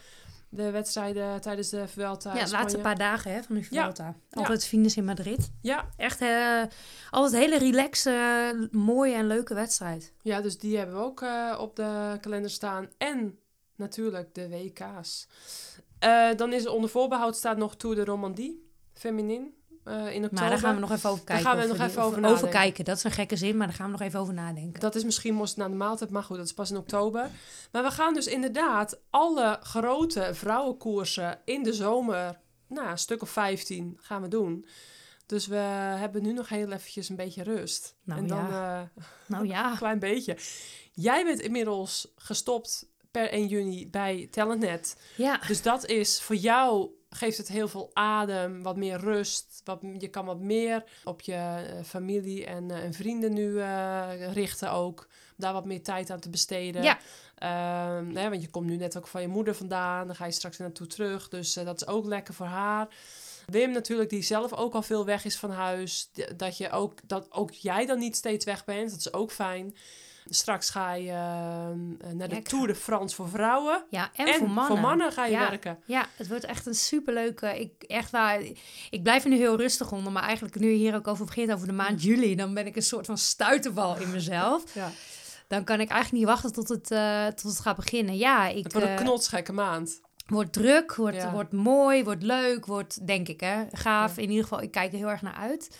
De 0.55 0.71
wedstrijden 0.71 1.41
tijdens 1.41 1.69
de 1.69 1.87
Vuelta 1.87 2.35
ja, 2.35 2.45
de 2.45 2.51
laatste 2.51 2.79
paar 2.79 2.97
dagen 2.97 3.31
hè, 3.31 3.43
van 3.43 3.55
de 3.55 3.63
Vuelta. 3.63 4.15
Ja. 4.29 4.39
Altijd 4.39 4.65
Venus 4.65 4.97
in 4.97 5.05
Madrid. 5.05 5.51
Ja, 5.61 5.89
Echt 5.97 6.21
eh, 6.21 6.63
altijd 7.09 7.33
een 7.33 7.39
hele 7.39 7.57
relaxe, 7.71 8.67
mooie 8.71 9.13
en 9.13 9.27
leuke 9.27 9.53
wedstrijd. 9.53 10.13
ja, 10.21 10.41
dus 10.41 10.57
die 10.59 10.77
hebben 10.77 10.95
we 10.95 11.01
ook 11.01 11.21
eh, 11.21 11.57
op 11.59 11.75
de 11.75 12.17
kalender 12.21 12.49
staan. 12.51 12.87
En 12.97 13.39
natuurlijk 13.75 14.35
de 14.35 14.49
WK's. 14.49 15.27
Eh, 15.99 16.29
dan 16.35 16.53
is 16.53 16.65
er 16.65 16.71
onder 16.71 16.89
voorbehoud 16.89 17.35
staat 17.35 17.57
nog 17.57 17.75
Tour 17.75 17.95
de 17.95 18.05
Romandie, 18.05 18.69
feminin, 18.93 19.53
eh, 19.85 19.93
in 19.95 20.23
oktober. 20.23 20.29
Maar 20.31 20.49
daar 20.49 20.59
gaan 20.59 20.75
we 20.75 20.81
nog 20.81 20.91
even 20.91 21.09
over 21.09 21.23
kijken. 21.23 21.45
gaan 21.45 21.57
we 21.57 21.65
nog 21.67 21.79
even 21.79 22.01
over 22.01 22.21
nadenken. 22.21 22.49
kijken. 22.49 22.85
Dat 22.85 22.97
is 22.97 23.03
een 23.03 23.11
gekke 23.11 23.35
zin, 23.35 23.57
maar 23.57 23.67
daar 23.67 23.75
gaan 23.75 23.85
we 23.85 23.91
nog 23.91 24.01
even 24.01 24.19
over 24.19 24.33
nadenken. 24.33 24.79
Dat 24.79 24.95
is 24.95 25.03
misschien 25.03 25.33
moest 25.33 25.57
na 25.57 25.67
de 25.67 25.75
maaltijd, 25.75 26.09
maar 26.09 26.23
goed, 26.23 26.37
dat 26.37 26.45
is 26.45 26.53
pas 26.53 26.69
in 26.71 26.77
oktober. 26.77 27.29
Maar 27.71 27.83
we 27.83 27.91
gaan 27.91 28.13
dus 28.13 28.27
inderdaad 28.27 28.99
alle 29.09 29.59
grote 29.61 30.29
vrouwenkoersen 30.33 31.39
in 31.45 31.63
de 31.63 31.73
zomer, 31.73 32.39
nou, 32.67 32.89
een 32.89 32.97
stuk 32.97 33.21
of 33.21 33.29
15 33.29 33.97
gaan 34.01 34.21
we 34.21 34.27
doen. 34.27 34.65
Dus 35.25 35.47
we 35.47 35.55
hebben 35.55 36.23
nu 36.23 36.33
nog 36.33 36.49
heel 36.49 36.71
eventjes 36.71 37.09
een 37.09 37.15
beetje 37.15 37.43
rust. 37.43 37.95
Nou 38.03 38.19
en 38.21 38.27
dan 38.27 38.47
ja. 38.47 38.81
eh, 38.95 39.03
Nou 39.27 39.47
ja, 39.47 39.69
een 39.71 39.77
klein 39.77 39.99
beetje. 39.99 40.37
Jij 40.93 41.23
bent 41.23 41.39
inmiddels 41.41 42.11
gestopt 42.15 42.87
per 43.11 43.29
1 43.29 43.47
juni 43.47 43.89
bij 43.89 44.27
Talentnet. 44.31 44.97
ja. 45.15 45.39
Dus 45.47 45.61
dat 45.61 45.85
is 45.85 46.21
voor 46.21 46.35
jou 46.35 46.89
geeft 47.09 47.37
het 47.37 47.47
heel 47.47 47.67
veel 47.67 47.91
adem, 47.93 48.63
wat 48.63 48.77
meer 48.77 48.99
rust. 48.99 49.61
Wat, 49.63 49.79
je 49.97 50.07
kan 50.07 50.25
wat 50.25 50.39
meer 50.39 50.83
op 51.03 51.21
je 51.21 51.33
eh, 51.33 51.83
familie 51.83 52.45
en, 52.45 52.71
eh, 52.71 52.83
en 52.83 52.93
vrienden 52.93 53.33
nu 53.33 53.59
eh, 53.59 54.33
richten 54.33 54.71
ook. 54.71 55.07
Daar 55.37 55.53
wat 55.53 55.65
meer 55.65 55.83
tijd 55.83 56.09
aan 56.09 56.19
te 56.19 56.29
besteden. 56.29 56.83
Ja. 56.83 56.99
Ehm, 57.35 58.15
hè, 58.15 58.29
want 58.29 58.41
je 58.41 58.49
komt 58.49 58.65
nu 58.65 58.75
net 58.75 58.97
ook 58.97 59.07
van 59.07 59.21
je 59.21 59.27
moeder 59.27 59.55
vandaan. 59.55 60.07
Dan 60.07 60.15
ga 60.15 60.25
je 60.25 60.31
straks 60.31 60.57
naartoe 60.57 60.87
terug. 60.87 61.29
Dus 61.29 61.53
dat 61.53 61.81
is 61.81 61.87
ook 61.87 62.05
lekker 62.05 62.33
voor 62.33 62.45
haar. 62.45 62.87
Wim 63.45 63.71
natuurlijk, 63.71 64.09
die 64.09 64.21
zelf 64.21 64.53
ook 64.53 64.73
al 64.73 64.81
veel 64.81 65.05
weg 65.05 65.25
is 65.25 65.37
van 65.37 65.51
huis. 65.51 66.09
Dat, 66.35 66.57
je 66.57 66.69
ook, 66.69 66.93
dat 67.03 67.31
ook 67.31 67.51
jij 67.51 67.85
dan 67.85 67.99
niet 67.99 68.15
steeds 68.15 68.45
weg 68.45 68.65
bent. 68.65 68.89
Dat 68.89 68.99
is 68.99 69.13
ook 69.13 69.31
fijn. 69.31 69.75
Straks 70.29 70.69
ga 70.69 70.93
je 70.93 71.11
ehm, 71.11 72.17
naar 72.17 72.29
de 72.29 72.41
Tour 72.41 72.67
de 72.67 72.75
France 72.75 73.15
voor 73.15 73.29
vrouwen. 73.29 73.83
ja, 73.89 74.09
en, 74.15 74.33
voor 74.33 74.79
mannen. 74.79 75.11
ga 75.11 75.25
je 75.25 75.31
Ja. 75.31 75.49
werken. 75.49 75.79
Ja, 75.85 76.05
het 76.15 76.27
wordt 76.27 76.43
echt 76.45 76.65
een 76.65 76.73
superleuke. 76.75 77.59
Ik, 77.59 77.83
echt 77.83 78.11
waar, 78.11 78.41
ik 78.89 79.03
blijf 79.03 79.23
er 79.23 79.29
nu 79.29 79.37
heel 79.37 79.57
rustig 79.57 79.91
onder, 79.91 80.11
maar 80.11 80.23
eigenlijk 80.23 80.59
nu 80.59 80.69
je 80.69 80.77
hier 80.77 80.95
ook 80.95 81.07
over 81.07 81.25
begint, 81.25 81.51
over 81.53 81.67
de 81.67 81.73
maand 81.73 82.03
juli, 82.03 82.35
dan 82.35 82.53
ben 82.53 82.65
ik 82.65 82.75
een 82.75 82.81
soort 82.81 83.05
van 83.05 83.17
stuiterbal 83.17 83.97
in 83.97 84.11
mezelf. 84.11 84.63
Ja. 84.73 84.91
Dan 85.47 85.63
kan 85.63 85.79
ik 85.79 85.89
eigenlijk 85.89 86.11
niet 86.11 86.31
wachten 86.33 86.53
tot 86.53 86.69
het, 86.69 86.91
eh, 86.91 87.25
tot 87.27 87.51
het 87.51 87.59
gaat 87.59 87.75
beginnen. 87.75 88.17
Ja, 88.17 88.47
ik, 88.47 88.63
Het 88.63 88.73
wordt 88.73 88.87
een 88.87 88.93
eh, 88.95 88.99
knotsgekke 89.01 89.51
maand. 89.53 90.01
Wordt 90.27 90.53
druk, 90.53 90.95
wordt, 90.95 91.15
Ja. 91.15 91.31
wordt 91.31 91.51
mooi, 91.53 92.03
wordt 92.03 92.23
leuk, 92.23 92.65
wordt, 92.65 93.07
denk 93.07 93.27
ik, 93.27 93.39
hè, 93.39 93.63
gaaf. 93.71 94.15
Ja. 94.15 94.21
In 94.21 94.29
ieder 94.29 94.43
geval, 94.43 94.61
ik 94.61 94.71
kijk 94.71 94.91
er 94.91 94.97
heel 94.97 95.09
erg 95.09 95.21
naar 95.21 95.33
uit. 95.35 95.77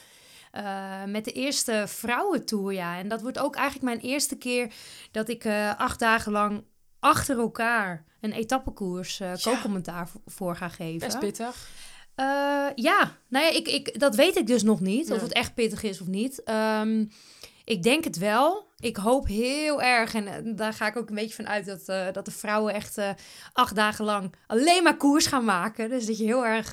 Eh, 0.55 1.03
met 1.03 1.25
de 1.25 1.31
eerste 1.31 1.83
vrouwentour, 1.87 2.73
ja. 2.73 2.97
En 2.97 3.07
dat 3.07 3.21
wordt 3.21 3.39
ook 3.39 3.55
eigenlijk 3.55 3.85
mijn 3.85 4.11
eerste 4.11 4.35
keer 4.37 4.73
dat 5.11 5.29
ik 5.29 5.43
eh, 5.43 5.79
acht 5.79 5.99
dagen 5.99 6.31
lang 6.31 6.63
achter 6.99 7.39
elkaar 7.39 8.05
een 8.21 8.31
etappekoers 8.31 9.17
Ja. 9.17 9.35
co-commentaar 9.41 10.09
voor 10.25 10.55
ga 10.55 10.69
geven. 10.69 11.07
Best 11.07 11.19
pittig. 11.19 11.69
Ja, 12.75 13.17
nou 13.27 13.45
ja, 13.45 13.51
ik, 13.51 13.67
ik, 13.67 13.99
dat 13.99 14.15
weet 14.15 14.35
ik 14.37 14.47
dus 14.47 14.63
nog 14.63 14.79
niet. 14.79 15.11
Of 15.11 15.21
het 15.21 15.33
echt 15.33 15.53
pittig 15.53 15.83
is 15.83 16.01
of 16.01 16.07
niet. 16.07 16.43
Ehm, 16.43 17.05
ik 17.65 17.83
denk 17.83 18.03
het 18.03 18.17
wel. 18.17 18.73
Ik 18.79 18.97
hoop 18.97 19.27
heel 19.27 19.81
erg, 19.81 20.13
en 20.13 20.27
eh, 20.27 20.55
daar 20.55 20.73
ga 20.73 20.87
ik 20.87 20.97
ook 20.97 21.09
een 21.09 21.15
beetje 21.15 21.35
van 21.35 21.47
uit, 21.47 21.65
dat, 21.65 21.81
eh, 21.85 22.11
dat 22.11 22.25
de 22.25 22.31
vrouwen 22.31 22.73
echt 22.73 22.97
eh, 22.97 23.09
acht 23.53 23.75
dagen 23.75 24.05
lang 24.05 24.35
alleen 24.47 24.83
maar 24.83 24.97
koers 24.97 25.25
gaan 25.25 25.45
maken. 25.45 25.89
Dus 25.89 26.05
dat 26.05 26.17
je 26.17 26.23
heel 26.23 26.45
erg 26.45 26.69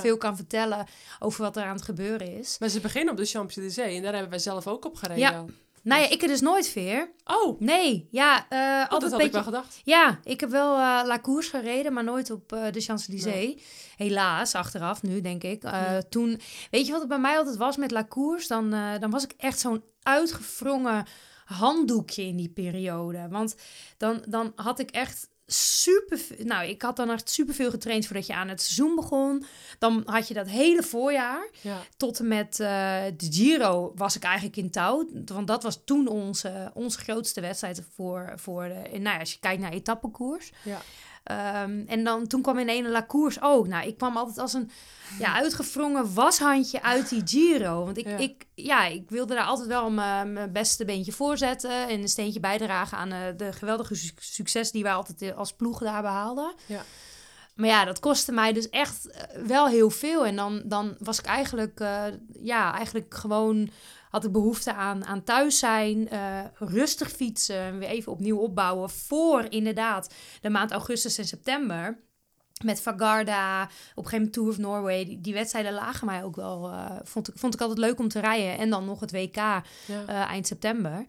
veel 0.00 0.16
kan 0.16 0.36
vertellen 0.36 0.86
over 1.18 1.42
wat 1.42 1.56
er 1.56 1.64
aan 1.64 1.74
het 1.74 1.84
gebeuren 1.84 2.38
is. 2.38 2.58
Maar 2.58 2.68
ze 2.68 2.80
beginnen 2.80 3.12
op 3.12 3.18
de 3.18 3.26
Champs-Élysées 3.26 3.94
en 3.94 4.02
daar 4.02 4.12
hebben 4.12 4.30
wij 4.30 4.38
zelf 4.38 4.66
ook 4.66 4.84
op 4.84 4.94
gereden. 4.94 5.18
Ja. 5.18 5.44
Nou 5.84 6.00
ja, 6.02 6.10
ik 6.10 6.22
er 6.22 6.28
dus 6.28 6.40
nooit 6.40 6.68
veer. 6.68 7.10
Oh, 7.24 7.60
Nee, 7.60 8.08
ja, 8.10 8.46
oh, 8.50 8.80
altijd 8.80 9.00
dat 9.00 9.10
had 9.10 9.20
ik 9.20 9.32
wel 9.32 9.42
gedacht. 9.42 9.80
Ja, 9.84 10.18
ik 10.24 10.40
heb 10.40 10.50
wel 10.50 10.74
eh 10.74 11.00
La 11.06 11.18
Course 11.20 11.50
gereden, 11.50 11.92
maar 11.92 12.04
nooit 12.04 12.30
op 12.30 12.52
eh, 12.52 12.72
de 12.72 12.80
Champs-Élysées. 12.80 13.62
Helaas, 13.96 14.54
achteraf 14.54 15.02
nu, 15.02 15.20
denk 15.20 15.42
ik. 15.42 15.62
Toen, 16.08 16.40
weet 16.70 16.86
je 16.86 16.90
wat 16.92 17.00
het 17.00 17.08
bij 17.08 17.18
mij 17.18 17.38
altijd 17.38 17.56
was 17.56 17.76
met 17.76 17.90
La 17.90 18.04
Course? 18.08 18.48
Dan, 18.48 18.70
dan 19.00 19.10
was 19.10 19.24
ik 19.24 19.34
echt 19.36 19.60
zo'n 19.60 19.84
uitgevrongen 20.02 21.06
handdoekje 21.44 22.22
in 22.22 22.36
die 22.36 22.48
periode. 22.48 23.28
Want 23.30 23.56
dan, 23.96 24.24
dan 24.28 24.52
had 24.54 24.78
ik 24.78 24.90
echt 24.90 25.28
super... 25.46 26.20
Nou, 26.38 26.68
ik 26.68 26.82
had 26.82 26.96
dan 26.96 27.10
echt 27.10 27.30
superveel 27.30 27.70
getraind 27.70 28.06
voordat 28.06 28.26
je 28.26 28.34
aan 28.34 28.48
het 28.48 28.62
seizoen 28.62 28.94
begon. 28.94 29.44
Dan 29.78 30.02
had 30.04 30.28
je 30.28 30.34
dat 30.34 30.48
hele 30.48 30.82
voorjaar 30.82 31.48
Ja. 31.60 31.80
tot 31.96 32.18
en 32.18 32.28
met 32.28 32.60
eh, 32.60 33.02
de 33.16 33.26
Giro 33.30 33.92
was 33.94 34.16
ik 34.16 34.22
eigenlijk 34.22 34.56
in 34.56 34.70
touw. 34.70 35.08
Want 35.24 35.46
dat 35.46 35.62
was 35.62 35.80
toen 35.84 36.06
onze, 36.08 36.70
onze 36.74 36.98
grootste 36.98 37.40
wedstrijd 37.40 37.82
voor, 37.94 38.32
voor 38.36 38.62
de... 38.62 38.98
Nou 38.98 39.02
ja, 39.14 39.18
als 39.18 39.32
je 39.32 39.38
kijkt 39.38 39.62
naar 39.62 39.72
etappekoers. 39.72 40.52
Ja. 40.62 40.80
Ehm, 41.24 41.82
en 41.86 42.04
dan, 42.04 42.26
toen 42.26 42.42
kwam 42.42 42.58
in 42.58 42.68
ene 42.68 42.88
La 42.88 43.06
Course 43.06 43.38
ook. 43.42 43.66
Nou, 43.68 43.86
ik 43.86 43.96
kwam 43.96 44.16
altijd 44.16 44.38
als 44.38 44.52
een 44.52 44.70
ja, 45.18 45.34
uitgevrongen 45.34 46.14
washandje 46.14 46.82
uit 46.82 47.08
die 47.08 47.22
Giro. 47.24 47.84
Want 47.84 47.96
ik, 47.98 48.06
Ja. 48.06 48.16
ik, 48.16 48.44
ja, 48.54 48.86
ik 48.86 49.10
wilde 49.10 49.34
daar 49.34 49.44
altijd 49.44 49.68
wel 49.68 49.90
mijn, 49.90 50.32
mijn 50.32 50.52
beste 50.52 50.84
beentje 50.84 51.12
voor 51.12 51.36
zetten. 51.38 51.88
En 51.88 52.00
een 52.00 52.08
steentje 52.08 52.40
bijdragen 52.40 52.98
aan 52.98 53.12
eh, 53.12 53.18
de 53.36 53.52
geweldige 53.52 53.94
su- 53.94 54.10
succes 54.18 54.70
die 54.70 54.82
wij 54.82 54.92
altijd 54.94 55.22
eh, 55.22 55.36
als 55.36 55.52
ploeg 55.52 55.78
daar 55.78 56.02
behaalden. 56.02 56.54
Ja. 56.66 56.82
Maar 57.54 57.68
ja, 57.68 57.84
dat 57.84 58.00
kostte 58.00 58.32
mij 58.32 58.52
dus 58.52 58.68
echt 58.70 59.10
eh, 59.10 59.42
wel 59.46 59.66
heel 59.66 59.90
veel. 59.90 60.26
En 60.26 60.36
dan, 60.36 60.62
dan 60.64 60.96
was 60.98 61.18
ik 61.18 61.24
eigenlijk, 61.24 61.78
ja, 62.42 62.74
eigenlijk 62.74 63.14
gewoon 63.14 63.70
had 64.14 64.24
ik 64.24 64.32
behoefte 64.32 64.74
aan, 64.74 65.04
aan 65.04 65.24
thuis 65.24 65.58
zijn, 65.58 66.08
eh, 66.08 66.38
rustig 66.58 67.10
fietsen, 67.10 67.78
weer 67.78 67.88
even 67.88 68.12
opnieuw 68.12 68.38
opbouwen 68.38 68.90
voor 68.90 69.46
inderdaad 69.48 70.14
de 70.40 70.50
maand 70.50 70.70
augustus 70.72 71.18
en 71.18 71.24
september. 71.24 71.98
Met 72.64 72.80
Vagarda, 72.80 73.62
op 73.62 73.68
een 73.68 73.70
gegeven 73.94 74.16
moment 74.16 74.32
Tour 74.32 74.48
of 74.48 74.58
Norway. 74.58 75.04
Die, 75.04 75.20
die 75.20 75.34
wedstrijden 75.34 75.72
lagen 75.72 76.06
mij 76.06 76.24
ook 76.24 76.36
wel, 76.36 76.68
eh, 76.70 76.90
vond, 77.02 77.28
ik, 77.28 77.34
vond 77.38 77.54
ik 77.54 77.60
altijd 77.60 77.78
leuk 77.78 77.98
om 77.98 78.08
te 78.08 78.20
rijden. 78.20 78.58
En 78.58 78.70
dan 78.70 78.84
nog 78.84 79.00
het 79.00 79.12
WK 79.12 79.36
Ja. 79.36 79.62
eh, 80.06 80.14
eind 80.30 80.46
september. 80.46 81.04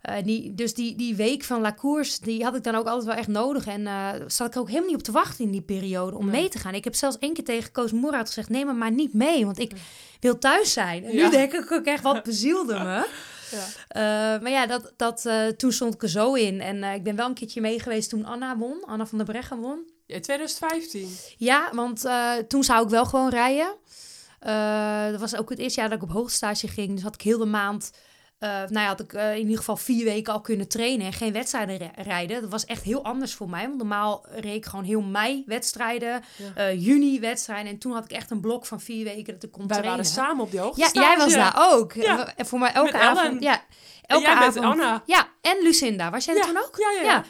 Eh, 0.00 0.14
die, 0.24 0.54
dus 0.54 0.74
die, 0.74 0.96
die 0.96 1.14
week 1.16 1.44
van 1.44 1.60
La 1.60 1.74
Course, 1.74 2.18
die 2.22 2.44
had 2.44 2.54
ik 2.56 2.62
dan 2.62 2.74
ook 2.74 2.86
altijd 2.86 3.04
wel 3.06 3.14
echt 3.16 3.28
nodig. 3.28 3.66
En 3.66 3.86
eh 3.86 4.08
zat 4.26 4.46
ik 4.46 4.56
ook 4.60 4.68
helemaal 4.68 4.88
niet 4.88 4.96
op 4.98 5.02
te 5.02 5.12
wachten 5.12 5.44
in 5.44 5.50
die 5.50 5.62
periode 5.62 6.16
om 6.16 6.30
mee 6.30 6.48
te 6.48 6.58
gaan. 6.58 6.74
Ik 6.74 6.84
heb 6.84 6.94
zelfs 6.94 7.18
één 7.18 7.32
keer 7.34 7.44
tegen 7.44 7.72
Koos 7.72 7.92
Moerad 7.92 8.26
gezegd, 8.26 8.48
neem 8.48 8.66
me 8.66 8.72
maar 8.72 8.90
niet 8.90 9.14
mee, 9.14 9.44
want 9.44 9.58
ik 9.58 9.72
wil 10.20 10.38
thuis 10.38 10.72
zijn. 10.72 11.04
En 11.04 11.14
Ja. 11.16 11.24
nu 11.24 11.30
denk 11.30 11.52
ik 11.52 11.72
ook 11.72 11.84
echt, 11.84 12.02
wat 12.02 12.22
bezielde 12.22 12.74
me. 12.78 13.06
Ja. 13.50 13.66
Eh, 13.88 14.42
maar 14.42 14.50
ja, 14.50 14.66
dat, 14.66 14.92
dat, 14.96 15.28
toen 15.56 15.72
stond 15.72 15.94
ik 15.94 16.02
er 16.02 16.08
zo 16.08 16.34
in. 16.34 16.60
En 16.60 16.84
ik 16.84 17.02
ben 17.02 17.16
wel 17.16 17.26
een 17.26 17.34
keertje 17.34 17.60
mee 17.60 17.80
geweest 17.80 18.10
toen 18.10 18.24
Anna 18.24 18.56
won. 18.56 18.82
Anna 18.86 19.06
van 19.06 19.18
der 19.18 19.26
Breggen 19.26 19.58
won. 19.58 19.78
Ja, 20.06 20.20
2015. 20.20 21.08
Ja, 21.36 21.70
want 21.72 22.06
toen 22.48 22.64
zou 22.64 22.84
ik 22.84 22.90
wel 22.90 23.04
gewoon 23.04 23.28
rijden. 23.30 23.74
Dat 25.10 25.20
was 25.20 25.36
ook 25.36 25.50
het 25.50 25.58
eerste 25.58 25.80
jaar 25.80 25.88
dat 25.88 25.98
ik 26.02 26.04
op 26.04 26.12
hoogstage 26.12 26.68
ging. 26.68 26.94
Dus 26.94 27.02
had 27.02 27.14
ik 27.14 27.20
heel 27.22 27.38
de 27.38 27.44
maand... 27.44 27.90
eh, 28.40 28.48
nou 28.50 28.72
ja, 28.72 28.86
had 28.86 29.00
ik 29.00 29.12
eh, 29.12 29.32
in 29.34 29.40
ieder 29.40 29.56
geval 29.58 29.76
vier 29.76 30.04
weken 30.04 30.32
al 30.32 30.40
kunnen 30.40 30.68
trainen 30.68 31.06
en 31.06 31.12
geen 31.12 31.32
wedstrijden 31.32 31.76
ri- 31.78 32.02
rijden. 32.02 32.40
Dat 32.40 32.50
was 32.50 32.64
echt 32.64 32.82
heel 32.82 33.04
anders 33.04 33.34
voor 33.34 33.48
mij. 33.50 33.62
Want 33.66 33.76
normaal 33.78 34.26
reed 34.30 34.54
ik 34.54 34.66
gewoon 34.66 34.84
heel 34.84 35.00
mei 35.00 35.42
wedstrijden, 35.46 36.22
Ja. 36.36 36.54
eh, 36.54 36.84
juni 36.84 37.20
wedstrijden. 37.20 37.72
En 37.72 37.78
toen 37.78 37.92
had 37.92 38.04
ik 38.04 38.10
echt 38.10 38.30
een 38.30 38.40
blok 38.40 38.66
van 38.66 38.80
vier 38.80 39.04
weken 39.04 39.34
dat 39.34 39.42
ik 39.42 39.50
kon 39.50 39.66
Wij 39.66 39.76
trainen. 39.78 39.90
waren 39.90 40.04
samen 40.12 40.44
op 40.44 40.50
die 40.50 40.60
hoogte. 40.60 40.80
Ja, 40.80 40.90
jij 40.92 41.16
was 41.16 41.32
daar 41.32 41.56
ook. 41.72 41.92
Ja. 41.92 42.36
En 42.36 42.46
voor 42.46 42.58
mij 42.58 42.72
elke 42.72 42.92
Met 42.92 43.00
avond. 43.00 43.18
Ellen. 43.26 43.40
Ja, 43.40 43.52
En 43.54 43.60
elke 44.06 44.28
met 44.28 44.36
avond. 44.38 44.64
Anna. 44.64 45.02
Ja, 45.06 45.28
en 45.40 45.56
Lucinda. 45.62 46.10
Was 46.10 46.24
jij 46.24 46.34
er 46.34 46.40
Ja, 46.40 46.46
toen 46.46 46.58
ook? 46.58 46.76
Ja, 46.78 46.90
ja, 46.90 47.02
ja. 47.02 47.12
Ja. 47.12 47.24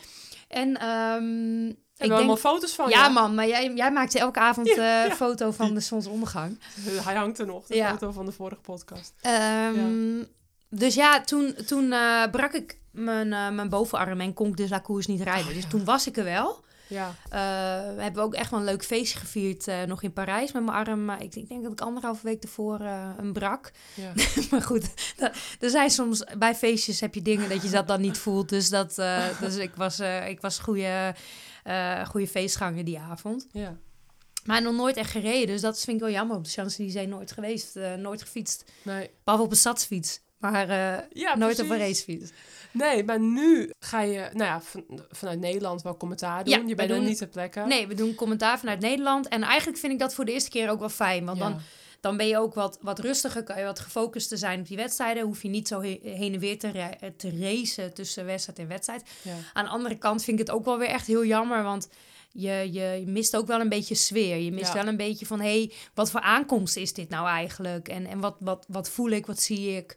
En 0.49 0.77
ehm, 0.81 1.67
Ik 1.69 1.77
heb 1.97 2.11
allemaal 2.11 2.37
foto's 2.37 2.73
van 2.75 2.89
Ja, 2.89 3.05
je. 3.07 3.13
man, 3.13 3.35
maar 3.35 3.47
jij, 3.49 3.73
jij 3.75 3.93
maakte 3.93 4.19
elke 4.19 4.39
avond 4.41 4.67
Ja, 4.69 5.05
ja. 5.05 5.11
foto 5.15 5.51
van 5.51 5.75
de 5.75 5.81
zonsondergang. 5.81 6.61
Hij 7.05 7.15
hangt 7.15 7.39
er 7.39 7.47
nog, 7.47 7.67
de 7.67 7.75
Ja. 7.77 7.91
foto 7.91 8.11
van 8.11 8.25
de 8.27 8.33
vorige 8.33 8.61
podcast. 8.61 9.13
Ehm, 9.21 10.23
Dus 10.71 10.95
ja, 10.95 11.21
toen, 11.21 11.55
toen 11.67 11.93
eh, 11.93 12.31
brak 12.31 12.53
ik 12.53 12.79
mijn, 12.91 13.33
eh, 13.33 13.51
mijn 13.51 13.69
bovenarm 13.69 14.21
en 14.21 14.33
kon 14.35 14.49
ik 14.49 14.57
dus 14.57 14.71
La 14.71 14.81
Course 14.81 15.11
niet 15.11 15.21
rijden. 15.21 15.49
Oh, 15.49 15.55
Dus 15.55 15.67
toen 15.69 15.85
was 15.85 16.07
ik 16.07 16.17
er 16.17 16.25
wel. 16.25 16.65
Ja. 16.87 17.15
Eh, 17.25 17.95
we 17.97 18.03
hebben 18.03 18.23
ook 18.23 18.35
echt 18.35 18.51
wel 18.51 18.59
een 18.61 18.65
leuk 18.67 18.85
feestje 18.85 19.19
gevierd 19.19 19.67
nog 19.87 20.03
in 20.03 20.13
Parijs 20.13 20.53
met 20.53 20.65
mijn 20.65 20.77
arm. 20.77 21.05
Maar 21.05 21.23
ik, 21.23 21.35
ik 21.35 21.49
denk 21.49 21.63
dat 21.63 21.73
ik 21.73 21.81
anderhalve 21.81 22.25
week 22.25 22.43
ervoor 22.43 22.81
een 23.19 23.33
brak. 23.33 23.71
ja. 23.95 24.13
maar 24.51 24.63
goed, 24.63 25.15
dat- 25.17 25.37
er 25.61 25.71
zijn 25.71 25.91
soms 25.91 26.25
bij 26.39 26.55
feestjes 26.55 27.01
heb 27.01 27.15
je 27.15 27.23
dingen 27.23 27.49
dat 27.49 27.63
je 27.63 27.71
dat 27.71 27.87
dan 27.89 28.01
niet 28.01 28.19
voelt. 28.19 28.49
Dus, 28.49 28.69
dat, 28.69 28.95
dus 29.41 29.57
ik 29.57 29.75
was, 29.75 30.01
ik 30.27 30.41
was 30.41 30.59
goede, 30.59 31.15
goede 32.07 32.29
feestganger 32.29 32.85
die 32.85 32.99
avond. 32.99 33.47
ja. 33.53 33.77
Maar 34.45 34.63
nog 34.63 34.75
nooit 34.75 34.97
echt 34.97 35.11
gereden. 35.11 35.47
Dus 35.47 35.61
dat 35.61 35.81
vind 35.81 35.97
ik 35.97 36.03
wel 36.03 36.13
jammer. 36.13 36.37
Op 36.37 36.45
de 36.45 36.51
Champs-Élysées 36.51 37.07
nooit 37.07 37.33
geweest. 37.33 37.79
nooit 37.97 38.23
gefietst. 38.23 38.65
Nee. 38.83 39.11
Behalve 39.25 39.45
op 39.47 39.51
een 39.51 39.57
stadsfiets. 39.57 40.21
Maar 40.41 40.69
eh, 40.69 41.05
Ja, 41.13 41.37
nooit 41.37 41.61
op 41.61 41.71
een 41.71 41.79
racefiets. 41.79 42.31
Nee, 42.73 43.05
maar 43.05 43.21
nu 43.21 43.73
ga 43.79 44.01
je, 44.03 44.19
nou 44.33 44.45
ja, 44.45 44.61
van- 44.61 44.85
vanuit 45.11 45.39
Nederland 45.41 45.83
wel 45.83 45.97
commentaar 45.97 46.45
doen. 46.45 46.53
Ja, 46.61 46.63
je 46.67 46.75
bent 46.75 46.89
doen- 46.89 47.05
niet 47.05 47.19
ter 47.19 47.27
plekke. 47.29 47.61
Nee, 47.61 47.87
we 47.87 47.95
doen 47.95 48.15
commentaar 48.15 48.59
vanuit 48.59 48.81
Nederland. 48.81 49.29
En 49.29 49.43
eigenlijk 49.43 49.79
vind 49.79 49.93
ik 49.93 49.99
dat 49.99 50.15
voor 50.15 50.25
de 50.25 50.33
eerste 50.33 50.51
keer 50.51 50.71
ook 50.71 50.79
wel 50.79 50.89
fijn. 50.89 51.25
Want 51.25 51.39
Ja. 51.39 51.49
dan, 51.49 51.61
dan 52.01 52.17
ben 52.17 52.27
je 52.27 52.39
ook 52.39 52.55
wat, 52.55 52.79
wat 52.81 52.99
rustiger. 52.99 53.43
Kan 53.43 53.59
je 53.59 53.65
wat 53.65 53.81
gefocust 53.81 54.29
te 54.29 54.37
zijn 54.37 54.61
op 54.61 54.67
die 54.69 54.77
wedstrijden. 54.77 55.23
Hoef 55.23 55.43
je 55.43 55.49
niet 55.49 55.69
zo 55.69 55.81
he- 55.81 56.01
heen 56.03 56.35
en 56.35 56.41
weer 56.41 56.59
te, 56.59 56.89
te 57.17 57.31
racen 57.41 57.95
tussen 57.95 58.25
wedstrijd 58.27 58.59
en 58.59 58.69
wedstrijd. 58.69 59.03
Ja. 59.23 59.35
Aan 59.53 59.65
de 59.65 59.71
andere 59.71 59.99
kant 59.99 60.25
vind 60.25 60.41
ik 60.41 60.47
het 60.47 60.57
ook 60.57 60.65
wel 60.65 60.79
weer 60.79 60.89
echt 60.89 61.07
heel 61.07 61.25
jammer. 61.25 61.63
Want 61.63 61.89
je, 62.33 62.69
je, 62.73 63.01
je 63.01 63.07
mist 63.07 63.37
ook 63.37 63.47
wel 63.47 63.61
een 63.61 63.69
beetje 63.69 63.95
sfeer. 63.95 64.37
Je 64.37 64.53
mist 64.53 64.67
Ja. 64.73 64.75
wel 64.75 64.87
een 64.87 64.97
beetje 64.97 65.27
van... 65.27 65.41
hé, 65.41 65.47
hey, 65.59 65.73
wat 65.95 66.11
voor 66.11 66.21
aankomst 66.21 66.77
is 66.77 66.93
dit 66.93 67.09
nou 67.09 67.27
eigenlijk? 67.29 67.89
En, 67.89 68.07
en 68.07 68.21
wat, 68.21 68.37
wat, 68.39 68.65
wat 68.69 68.91
voel 68.91 69.11
ik? 69.11 69.27
Wat 69.27 69.41
zie 69.43 69.77
ik? 69.77 69.97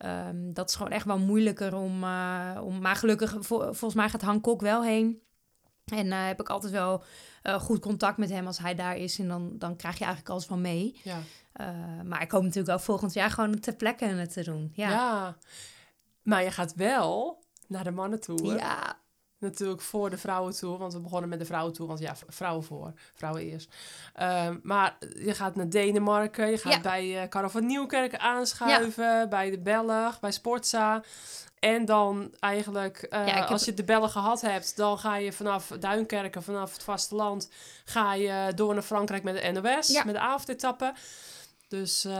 Ehm, 0.00 0.52
dat 0.52 0.68
is 0.68 0.74
gewoon 0.74 0.92
echt 0.92 1.04
wel 1.06 1.18
moeilijker 1.18 1.74
om... 1.76 2.04
eh, 2.04 2.60
om 2.62 2.78
maar 2.80 2.96
gelukkig, 2.96 3.36
vol- 3.40 3.62
volgens 3.62 3.94
mij 3.94 4.08
gaat 4.08 4.22
Hancock 4.22 4.60
wel 4.60 4.84
heen. 4.84 5.22
En 5.84 6.12
eh, 6.12 6.26
heb 6.26 6.40
ik 6.40 6.48
altijd 6.48 6.72
wel 6.72 7.02
eh, 7.42 7.54
goed 7.60 7.80
contact 7.80 8.16
met 8.16 8.30
hem 8.30 8.46
als 8.46 8.58
hij 8.58 8.74
daar 8.74 8.96
is. 8.96 9.18
En 9.18 9.28
dan, 9.28 9.52
dan 9.58 9.76
krijg 9.76 9.94
je 9.98 10.04
eigenlijk 10.04 10.32
alles 10.32 10.46
van 10.46 10.60
mee. 10.60 11.00
Ja. 11.04 11.18
Maar 12.04 12.22
ik 12.22 12.30
hoop 12.30 12.40
natuurlijk 12.42 12.68
wel 12.68 12.78
volgend 12.78 13.12
jaar 13.12 13.30
gewoon 13.30 13.60
ter 13.60 13.74
plekke 13.76 14.04
het 14.04 14.32
te 14.32 14.44
doen. 14.44 14.72
Ja. 14.74 14.90
Ja. 14.90 15.36
Maar 16.22 16.42
je 16.42 16.50
gaat 16.50 16.74
wel 16.74 17.42
naar 17.68 17.84
de 17.84 17.90
mannen 17.90 18.20
toe. 18.20 18.46
Ja. 18.54 18.98
Natuurlijk 19.40 19.80
voor 19.80 20.10
de 20.10 20.18
vrouwen 20.18 20.56
toe, 20.56 20.78
want 20.78 20.92
we 20.92 21.00
begonnen 21.00 21.28
met 21.28 21.38
de 21.38 21.44
vrouwen 21.44 21.72
toe, 21.72 21.86
want 21.86 21.98
ja, 21.98 22.14
vrouwen 22.28 22.64
voor, 22.64 22.92
vrouwen 23.14 23.42
eerst. 23.42 23.74
Ehm, 24.14 24.56
maar 24.62 24.96
je 25.14 25.34
gaat 25.34 25.54
naar 25.56 25.68
Denemarken, 25.68 26.50
je 26.50 26.58
gaat 26.58 26.72
Ja. 26.72 26.80
bij 26.80 27.26
Karel 27.28 27.50
van 27.50 27.66
Nieuwkerk 27.66 28.16
aanschuiven, 28.16 29.28
bij 29.28 29.50
de 29.50 29.58
Belg, 29.58 30.20
bij 30.20 30.32
Sportza. 30.32 31.02
En 31.58 31.84
dan 31.84 32.34
eigenlijk, 32.38 32.96
eh, 33.02 33.26
Ja, 33.26 33.32
ik 33.32 33.34
heb- 33.38 33.48
als 33.48 33.64
je 33.64 33.74
de 33.74 33.84
Belgen 33.84 34.10
gehad 34.10 34.40
hebt, 34.40 34.76
dan 34.76 34.98
ga 34.98 35.16
je 35.16 35.32
vanaf 35.32 35.66
Duinkerken, 35.80 36.42
vanaf 36.42 36.72
het 36.72 36.82
vasteland, 36.82 37.50
ga 37.84 38.14
je 38.14 38.52
door 38.54 38.74
naar 38.74 38.82
Frankrijk 38.82 39.22
met 39.22 39.42
de 39.42 39.50
NOS, 39.52 40.04
met 40.04 40.14
de 40.14 40.20
avondetappen. 40.20 40.94
Dus 41.70 42.04
eh, 42.04 42.12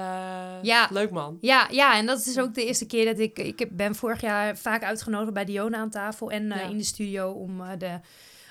Ja. 0.63 0.89
leuk 0.91 1.11
man. 1.11 1.39
Ja, 1.41 1.67
ja, 1.71 1.97
en 1.97 2.07
dat 2.07 2.27
is 2.27 2.39
ook 2.39 2.55
de 2.55 2.65
eerste 2.67 2.87
keer 2.87 3.05
dat 3.05 3.19
ik... 3.19 3.39
Ik 3.39 3.77
ben 3.77 3.95
vorig 3.95 4.21
jaar 4.21 4.57
vaak 4.57 4.83
uitgenodigd 4.83 5.33
bij 5.33 5.45
Diona 5.45 5.79
aan 5.79 5.91
tafel 5.91 6.31
en 6.31 6.53
eh, 6.53 6.61
Ja. 6.61 6.69
in 6.69 6.77
de 6.79 6.85
studio... 6.85 7.31
om 7.31 7.61
eh, 7.61 7.69
de 7.79 8.01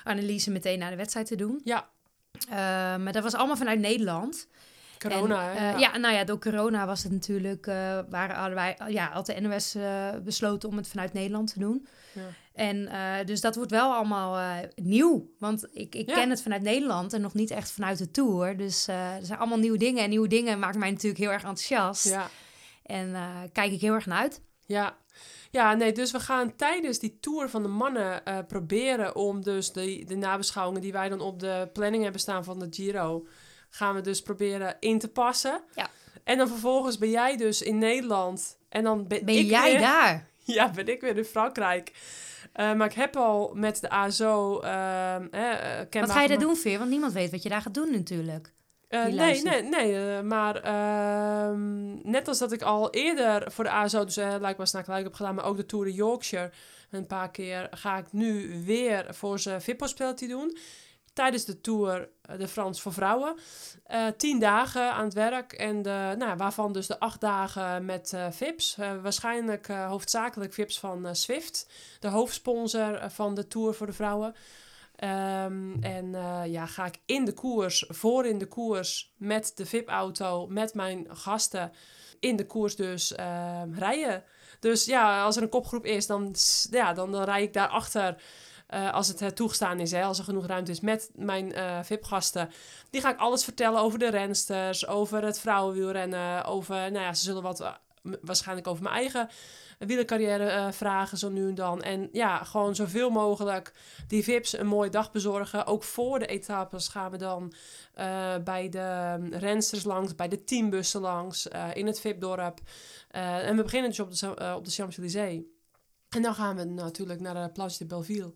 analyse 0.04 0.50
meteen 0.50 0.78
naar 0.78 0.90
de 0.90 0.96
wedstrijd 0.96 1.26
te 1.26 1.36
doen. 1.36 1.60
Ja, 1.64 1.88
maar 2.96 3.12
dat 3.12 3.22
was 3.22 3.34
allemaal 3.34 3.56
vanuit 3.56 3.78
Nederland. 3.80 4.48
Corona, 4.98 5.50
En, 5.50 5.56
hè? 5.62 5.72
eh, 5.72 5.78
ja. 5.78 5.96
nou 5.96 6.14
ja, 6.14 6.24
door 6.24 6.38
corona 6.38 6.86
was 6.86 7.02
het 7.02 7.12
natuurlijk, 7.12 7.66
waren, 8.08 8.54
wij, 8.54 8.76
ja, 8.88 9.10
had 9.12 9.26
de 9.26 9.40
NOS 9.40 9.76
besloten 10.24 10.68
om 10.68 10.76
het 10.76 10.88
vanuit 10.88 11.12
Nederland 11.12 11.52
te 11.52 11.58
doen. 11.58 11.86
Ja. 12.12 12.20
En 12.60 12.88
eh, 12.88 13.26
dus 13.26 13.40
dat 13.40 13.56
wordt 13.56 13.70
wel 13.70 13.92
allemaal 13.94 14.36
eh, 14.38 14.68
nieuw. 14.74 15.30
Want 15.38 15.66
ik, 15.72 15.94
ik 15.94 16.08
Ja. 16.08 16.14
ken 16.14 16.30
het 16.30 16.42
vanuit 16.42 16.62
Nederland 16.62 17.12
en 17.12 17.20
nog 17.20 17.34
niet 17.34 17.50
echt 17.50 17.70
vanuit 17.70 17.98
de 17.98 18.10
tour. 18.10 18.56
Dus 18.56 18.88
eh, 18.88 19.14
er 19.14 19.24
zijn 19.26 19.38
allemaal 19.38 19.58
nieuwe 19.58 19.78
dingen. 19.78 20.02
En 20.02 20.10
nieuwe 20.10 20.28
dingen 20.28 20.58
maakt 20.58 20.76
mij 20.76 20.90
natuurlijk 20.90 21.20
heel 21.20 21.30
erg 21.30 21.42
enthousiast. 21.42 22.08
ja. 22.08 22.28
En 22.82 23.16
kijk 23.52 23.72
ik 23.72 23.80
heel 23.80 23.94
erg 23.94 24.06
naar 24.06 24.18
uit. 24.18 24.40
Ja. 24.66 24.96
Ja, 25.50 25.74
nee, 25.74 25.92
dus 25.92 26.10
we 26.10 26.20
gaan 26.20 26.56
tijdens 26.56 26.98
die 26.98 27.18
tour 27.20 27.48
van 27.48 27.62
de 27.62 27.68
mannen 27.68 28.22
proberen 28.46 29.16
om 29.16 29.42
dus 29.42 29.72
de, 29.72 30.04
de 30.06 30.16
nabeschouwingen 30.16 30.80
die 30.82 30.92
wij 30.92 31.08
dan 31.08 31.20
op 31.20 31.40
de 31.40 31.68
planning 31.72 32.02
hebben 32.02 32.20
staan 32.20 32.44
van 32.44 32.58
de 32.58 32.66
Giro, 32.70 33.26
gaan 33.70 33.94
we 33.94 34.00
dus 34.00 34.22
proberen 34.22 34.76
in 34.80 34.98
te 34.98 35.08
passen. 35.08 35.60
Ja. 35.74 35.88
En 36.24 36.38
dan 36.38 36.48
vervolgens 36.48 36.98
ben 36.98 37.10
jij 37.10 37.36
dus 37.36 37.62
in 37.62 37.78
Nederland 37.78 38.58
en 38.68 38.82
dan 38.84 39.06
ben, 39.06 39.24
Ben 39.24 39.38
ik 39.38 39.50
jij 39.50 39.70
weer, 39.70 39.80
daar? 39.80 40.28
Ja, 40.44 40.70
ben 40.70 40.88
ik 40.88 41.00
weer 41.00 41.16
in 41.16 41.24
Frankrijk. 41.24 41.92
Eh, 42.52 42.72
maar 42.72 42.86
ik 42.86 42.92
heb 42.92 43.16
al 43.16 43.50
met 43.54 43.80
de 43.80 43.90
ASO... 43.90 44.60
ehm 44.60 45.26
eh, 45.30 46.00
Wat 46.00 46.10
ga 46.10 46.22
je 46.22 46.28
daar 46.28 46.38
doen, 46.38 46.56
Veer? 46.56 46.78
Want 46.78 46.90
niemand 46.90 47.12
weet 47.12 47.30
wat 47.30 47.42
je 47.42 47.48
daar 47.48 47.62
gaat 47.62 47.74
doen 47.74 47.90
natuurlijk. 47.90 48.52
Eh, 48.88 49.04
nee, 49.04 49.42
nee, 49.42 49.62
nee. 49.62 50.22
maar 50.22 50.56
ehm, 50.56 52.10
net 52.10 52.28
als 52.28 52.38
dat 52.38 52.52
ik 52.52 52.62
al 52.62 52.90
eerder 52.90 53.52
voor 53.52 53.64
de 53.64 53.70
ASO, 53.70 54.04
dus 54.04 54.18
uh, 54.18 54.34
Luik 54.40 54.56
was 54.56 54.72
naar 54.72 54.84
heb 54.86 55.14
gedaan, 55.14 55.34
maar 55.34 55.44
ook 55.44 55.56
de 55.56 55.66
Tour 55.66 55.84
de 55.84 55.92
Yorkshire 55.92 56.50
een 56.90 57.06
paar 57.06 57.30
keer, 57.30 57.68
ga 57.70 57.98
ik 57.98 58.12
nu 58.12 58.62
weer 58.64 59.06
voor 59.08 59.40
ze 59.40 59.60
VIP 59.60 59.80
Hospitality 59.80 60.28
doen. 60.28 60.56
Tijdens 61.12 61.44
de 61.44 61.60
Tour 61.60 62.08
eh, 62.22 62.38
de 62.38 62.48
Frans 62.48 62.80
voor 62.80 62.92
vrouwen. 62.92 63.36
Eh, 63.84 64.06
tien 64.16 64.38
dagen 64.38 64.92
aan 64.92 65.04
het 65.04 65.14
werk. 65.14 65.52
En 65.52 65.82
de, 65.82 66.14
nou, 66.18 66.36
waarvan 66.36 66.72
dus 66.72 66.86
de 66.86 66.98
acht 66.98 67.20
dagen 67.20 67.84
met 67.84 68.12
eh, 68.12 68.26
VIPs. 68.30 68.76
Waarschijnlijk 69.02 69.66
hoofdzakelijk 69.66 70.52
VIPs 70.52 70.78
van 70.78 71.16
Swift. 71.16 71.70
De 72.00 72.08
hoofdsponsor 72.08 73.10
van 73.10 73.34
de 73.34 73.46
Tour 73.46 73.74
voor 73.74 73.86
de 73.86 73.92
vrouwen. 73.92 74.34
Ehm, 74.96 75.82
en 75.82 76.10
ja, 76.50 76.66
ga 76.66 76.86
ik 76.86 76.98
in 77.06 77.24
de 77.24 77.32
koers, 77.32 77.84
voor 77.88 78.26
in 78.26 78.38
de 78.38 78.46
koers, 78.46 79.14
met 79.16 79.52
de 79.54 79.66
VIP-auto, 79.66 80.46
met 80.46 80.74
mijn 80.74 81.06
gasten, 81.08 81.72
in 82.20 82.36
de 82.36 82.46
koers 82.46 82.76
dus 82.76 83.14
ehm, 83.14 83.72
rijden. 83.72 84.24
Dus 84.60 84.84
ja, 84.84 85.24
als 85.24 85.36
er 85.36 85.42
een 85.42 85.48
kopgroep 85.48 85.84
is, 85.84 86.06
dan, 86.06 86.34
ja, 86.70 86.92
dan, 86.92 87.12
dan 87.12 87.24
rij 87.24 87.42
ik 87.42 87.52
daarachter. 87.52 88.22
Eh 88.70 88.92
als 88.92 89.08
het 89.08 89.22
eh, 89.22 89.28
toegestaan 89.28 89.80
is, 89.80 89.90
hè, 89.90 90.02
als 90.02 90.18
er 90.18 90.24
genoeg 90.24 90.46
ruimte 90.46 90.70
is 90.70 90.80
met 90.80 91.10
mijn 91.14 91.52
eh 91.54 91.78
VIP-gasten. 91.82 92.50
Die 92.90 93.00
ga 93.00 93.10
ik 93.10 93.18
alles 93.18 93.44
vertellen 93.44 93.80
over 93.80 93.98
de 93.98 94.10
rensters, 94.10 94.86
over 94.86 95.24
het 95.24 95.40
vrouwenwielrennen, 95.40 96.44
over, 96.44 96.74
nou 96.74 97.04
ja, 97.04 97.14
ze 97.14 97.22
zullen 97.22 97.42
wat, 97.42 97.78
waarschijnlijk 98.20 98.66
over 98.66 98.82
mijn 98.82 98.94
eigen 98.94 99.28
wielercarrière 99.78 100.72
vragen, 100.72 101.18
zo 101.18 101.28
nu 101.28 101.48
en 101.48 101.54
dan. 101.54 101.82
En 101.82 102.08
ja, 102.12 102.44
gewoon 102.44 102.74
zoveel 102.74 103.10
mogelijk 103.10 103.72
die 104.08 104.24
VIP's 104.24 104.58
een 104.58 104.66
mooie 104.66 104.90
dag 104.90 105.12
bezorgen. 105.12 105.66
Ook 105.66 105.82
voor 105.82 106.18
de 106.18 106.26
etappes 106.26 106.88
gaan 106.88 107.10
we 107.10 107.16
dan 107.16 107.52
bij 108.44 108.68
de 108.68 109.16
mm, 109.18 109.32
rensters 109.32 109.84
langs, 109.84 110.14
bij 110.14 110.28
de 110.28 110.44
teambussen 110.44 111.00
langs, 111.00 111.48
in 111.72 111.86
het 111.86 112.00
VIP-dorp. 112.00 112.60
En 113.10 113.56
we 113.56 113.62
beginnen 113.62 113.90
dus 113.90 114.00
op 114.00 114.14
de, 114.14 114.54
op 114.56 114.64
de 114.64 114.70
Champs-Élysées. 114.70 115.42
En 116.10 116.22
dan 116.22 116.34
gaan 116.34 116.56
we 116.56 116.64
natuurlijk 116.64 117.20
naar 117.20 117.34
de 117.34 117.52
Place 117.52 117.78
de 117.78 117.86
Belleville. 117.86 118.32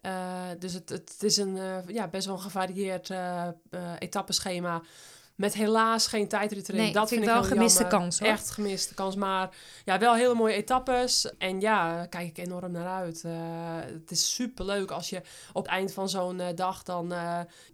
Eh, 0.00 0.42
dus 0.58 0.72
het, 0.72 0.88
het 0.88 1.22
is 1.22 1.36
een 1.36 1.56
eh, 1.58 1.76
ja, 1.86 2.08
best 2.08 2.26
wel 2.26 2.34
een 2.34 2.40
gevarieerd 2.42 3.10
eh, 3.10 3.48
etappeschema. 3.98 4.82
Met 5.34 5.54
helaas 5.54 6.06
geen 6.06 6.28
tijdrit 6.28 6.68
erin. 6.68 6.80
Nee, 6.80 6.92
dat 6.92 7.08
vind 7.08 7.20
ik 7.20 7.26
wel 7.26 7.36
heel 7.40 7.44
gemiste 7.50 7.80
jammer. 7.82 7.98
kans, 7.98 8.18
hoor. 8.18 8.28
Echt 8.28 8.50
gemiste 8.50 8.94
kans. 8.94 9.14
Maar 9.16 9.48
ja, 9.84 9.98
wel 9.98 10.14
hele 10.14 10.34
mooie 10.34 10.54
etappes. 10.54 11.36
En 11.38 11.60
ja, 11.60 11.94
daar 11.94 12.08
kijk 12.08 12.28
ik 12.28 12.38
enorm 12.38 12.72
naar 12.72 12.86
uit. 12.86 13.22
Het 13.92 14.10
is 14.10 14.34
super 14.34 14.64
leuk 14.64 14.90
als 14.90 15.08
je 15.10 15.20
op 15.52 15.62
het 15.62 15.72
eind 15.72 15.92
van 15.92 16.08
zo'n 16.08 16.40
dag 16.54 16.82
dan... 16.82 17.10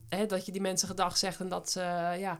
hè, 0.09 0.27
dat 0.27 0.47
je 0.47 0.53
die 0.53 0.61
mensen 0.61 0.89
gedag 0.89 1.17
zegt 1.17 1.41
en 1.41 1.49
dat 1.49 1.71
ze... 1.71 1.81
ja, 2.19 2.39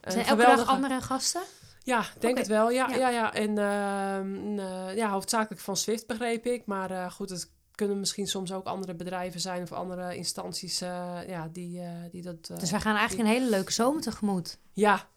een 0.00 0.12
Zijn 0.12 0.24
elke 0.26 0.40
geweldige- 0.40 0.66
dag 0.66 0.74
andere 0.74 1.00
gasten? 1.00 1.42
ja, 1.82 2.04
denk 2.18 2.38
het 2.38 2.46
wel. 2.46 2.70
Ja, 2.70 2.88
Ja. 2.88 2.96
ja. 2.96 3.08
ja, 3.08 3.32
En 3.34 3.58
ehm, 3.58 4.58
eh, 4.58 4.96
ja, 4.96 5.10
hoofdzakelijk 5.10 5.60
van 5.62 5.76
Swift 5.76 6.06
begreep 6.06 6.46
ik. 6.46 6.66
Maar 6.66 7.10
goed, 7.10 7.30
het 7.30 7.50
kunnen 7.74 7.98
misschien 7.98 8.26
soms 8.26 8.52
ook 8.52 8.66
andere 8.66 8.94
bedrijven 8.94 9.40
zijn 9.40 9.62
of 9.62 9.72
andere 9.72 10.16
instanties 10.16 10.80
eh, 10.80 11.16
ja, 11.26 11.48
die, 11.52 11.80
eh, 11.80 11.88
die 12.10 12.22
dat. 12.22 12.48
eh, 12.50 12.58
Dus 12.58 12.70
wij 12.70 12.80
gaan 12.80 12.96
eigenlijk 12.96 13.28
een 13.28 13.34
hele 13.34 13.50
leuke 13.50 13.72
zomer 13.72 14.02
tegemoet. 14.02 14.58
ja. 14.72 15.08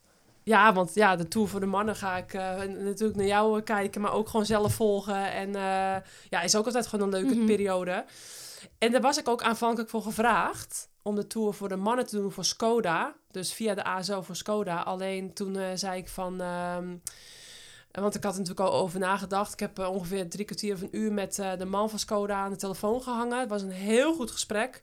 ja, 0.44 0.74
want 0.74 0.94
ja, 0.94 1.16
de 1.16 1.28
Tour 1.28 1.48
voor 1.48 1.60
de 1.60 1.66
Mannen 1.66 1.96
ga 1.96 2.18
ik 2.18 2.34
natuurlijk 2.80 3.16
naar 3.18 3.26
jou 3.26 3.62
kijken, 3.62 4.02
maar 4.02 4.14
ook 4.14 4.30
gewoon 4.30 4.46
zelf 4.46 4.74
volgen. 4.74 5.32
En 5.32 5.52
ja, 6.30 6.42
is 6.44 6.56
ook 6.56 6.66
altijd 6.66 6.88
gewoon 6.88 7.06
een 7.14 7.22
leuke 7.22 7.36
Mhm. 7.36 7.46
periode. 7.46 8.06
En 8.78 8.92
daar 8.92 9.02
was 9.02 9.18
ik 9.18 9.28
ook 9.28 9.42
aanvankelijk 9.44 9.90
voor 9.90 10.02
gevraagd 10.02 10.90
om 11.02 11.16
de 11.16 11.28
Tour 11.28 11.54
voor 11.54 11.70
de 11.70 11.76
Mannen 11.76 12.06
te 12.06 12.16
doen 12.16 12.32
voor 12.32 12.46
Skoda. 12.46 13.16
Dus 13.32 13.54
via 13.54 13.74
de 13.74 13.84
ASO 13.84 14.22
voor 14.22 14.36
Skoda. 14.36 14.80
Alleen 14.82 15.34
toen 15.34 15.58
zei 15.78 15.98
ik 16.00 16.08
van... 16.10 16.42
want 18.02 18.16
ik 18.16 18.24
had 18.24 18.34
er 18.34 18.40
natuurlijk 18.40 18.70
al 18.70 18.80
over 18.80 19.00
nagedacht. 19.00 19.54
Ik 19.54 19.60
heb 19.60 19.80
eh, 19.80 19.90
ongeveer 19.90 20.30
drie 20.30 20.46
kwartier 20.46 20.74
of 20.74 20.82
een 20.82 20.98
uur 20.98 21.14
met 21.14 21.40
eh, 21.40 21.58
de 21.58 21.66
man 21.66 21.90
van 21.90 22.00
Skoda 22.00 22.36
aan 22.36 22.52
de 22.52 22.58
telefoon 22.58 23.02
gehangen. 23.02 23.40
Het 23.40 23.50
was 23.50 23.62
een 23.62 23.72
heel 23.72 24.14
goed 24.14 24.32
gesprek. 24.32 24.82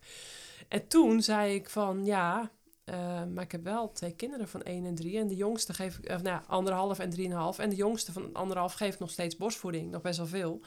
En 0.68 0.88
toen 0.88 1.22
zei 1.22 1.54
ik 1.54 1.70
van 1.70 2.04
ja, 2.04 2.50
eh, 2.84 3.24
maar 3.24 3.44
ik 3.44 3.52
heb 3.52 3.64
wel 3.64 3.92
twee 3.92 4.14
kinderen 4.14 4.48
van 4.48 4.62
1 4.62 4.86
en 4.86 4.94
3. 4.94 5.18
En 5.18 5.28
de 5.28 5.36
jongste 5.36 5.74
geef 5.74 5.98
ik, 5.98 6.22
nou 6.22 6.42
anderhalf 6.46 6.98
en 6.98 7.10
drieënhalf. 7.10 7.58
En 7.58 7.70
de 7.70 7.76
jongste 7.76 8.12
van 8.12 8.32
anderhalf 8.32 8.72
geef 8.72 8.94
ik 8.94 9.00
nog 9.00 9.10
steeds 9.10 9.36
borstvoeding. 9.36 9.90
Nog 9.90 10.02
best 10.02 10.18
wel 10.18 10.26
veel. 10.26 10.60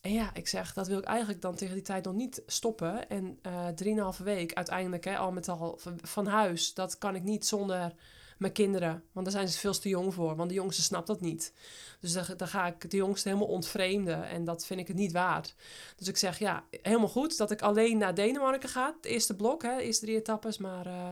En 0.00 0.12
ja, 0.12 0.30
ik 0.34 0.48
zeg, 0.48 0.72
dat 0.72 0.86
wil 0.86 0.98
ik 0.98 1.04
eigenlijk 1.04 1.40
dan 1.40 1.54
tegen 1.54 1.74
die 1.74 1.82
tijd 1.82 2.04
nog 2.04 2.14
niet 2.14 2.42
stoppen. 2.46 3.08
En 3.08 3.38
eh 3.42 3.68
drieënhalve 3.68 4.22
week 4.22 4.54
uiteindelijk, 4.54 5.04
hè, 5.04 5.16
al 5.16 5.32
met 5.32 5.48
al 5.48 5.78
van 5.96 6.26
huis, 6.26 6.74
dat 6.74 6.98
kan 6.98 7.14
ik 7.14 7.22
niet 7.22 7.46
zonder 7.46 7.94
mijn 8.36 8.52
kinderen. 8.52 9.04
Want 9.12 9.26
daar 9.26 9.34
zijn 9.34 9.48
ze 9.48 9.58
veel 9.58 9.78
te 9.78 9.88
jong 9.88 10.14
voor. 10.14 10.36
Want 10.36 10.48
de 10.48 10.54
jongste 10.54 10.82
snapt 10.82 11.06
dat 11.06 11.20
niet. 11.20 11.52
Dus 12.00 12.12
dan, 12.12 12.48
ga 12.48 12.66
ik 12.66 12.90
de 12.90 12.96
jongste 12.96 13.28
helemaal 13.28 13.48
ontvreemden. 13.48 14.28
En 14.28 14.44
dat 14.44 14.66
vind 14.66 14.80
ik 14.80 14.88
het 14.88 14.96
niet 14.96 15.12
waard. 15.12 15.54
Dus 15.96 16.08
ik 16.08 16.16
zeg, 16.16 16.38
ja, 16.38 16.64
helemaal 16.82 17.08
goed 17.08 17.36
dat 17.36 17.50
ik 17.50 17.62
alleen 17.62 17.98
naar 17.98 18.14
Denemarken 18.14 18.68
ga. 18.68 18.94
Het 18.96 19.04
eerste 19.04 19.36
blok, 19.36 19.62
hè, 19.62 19.76
de 19.76 19.82
eerste 19.82 20.04
drie 20.04 20.16
etappes. 20.16 20.58
Maar 20.58 20.86
eh, 20.86 21.10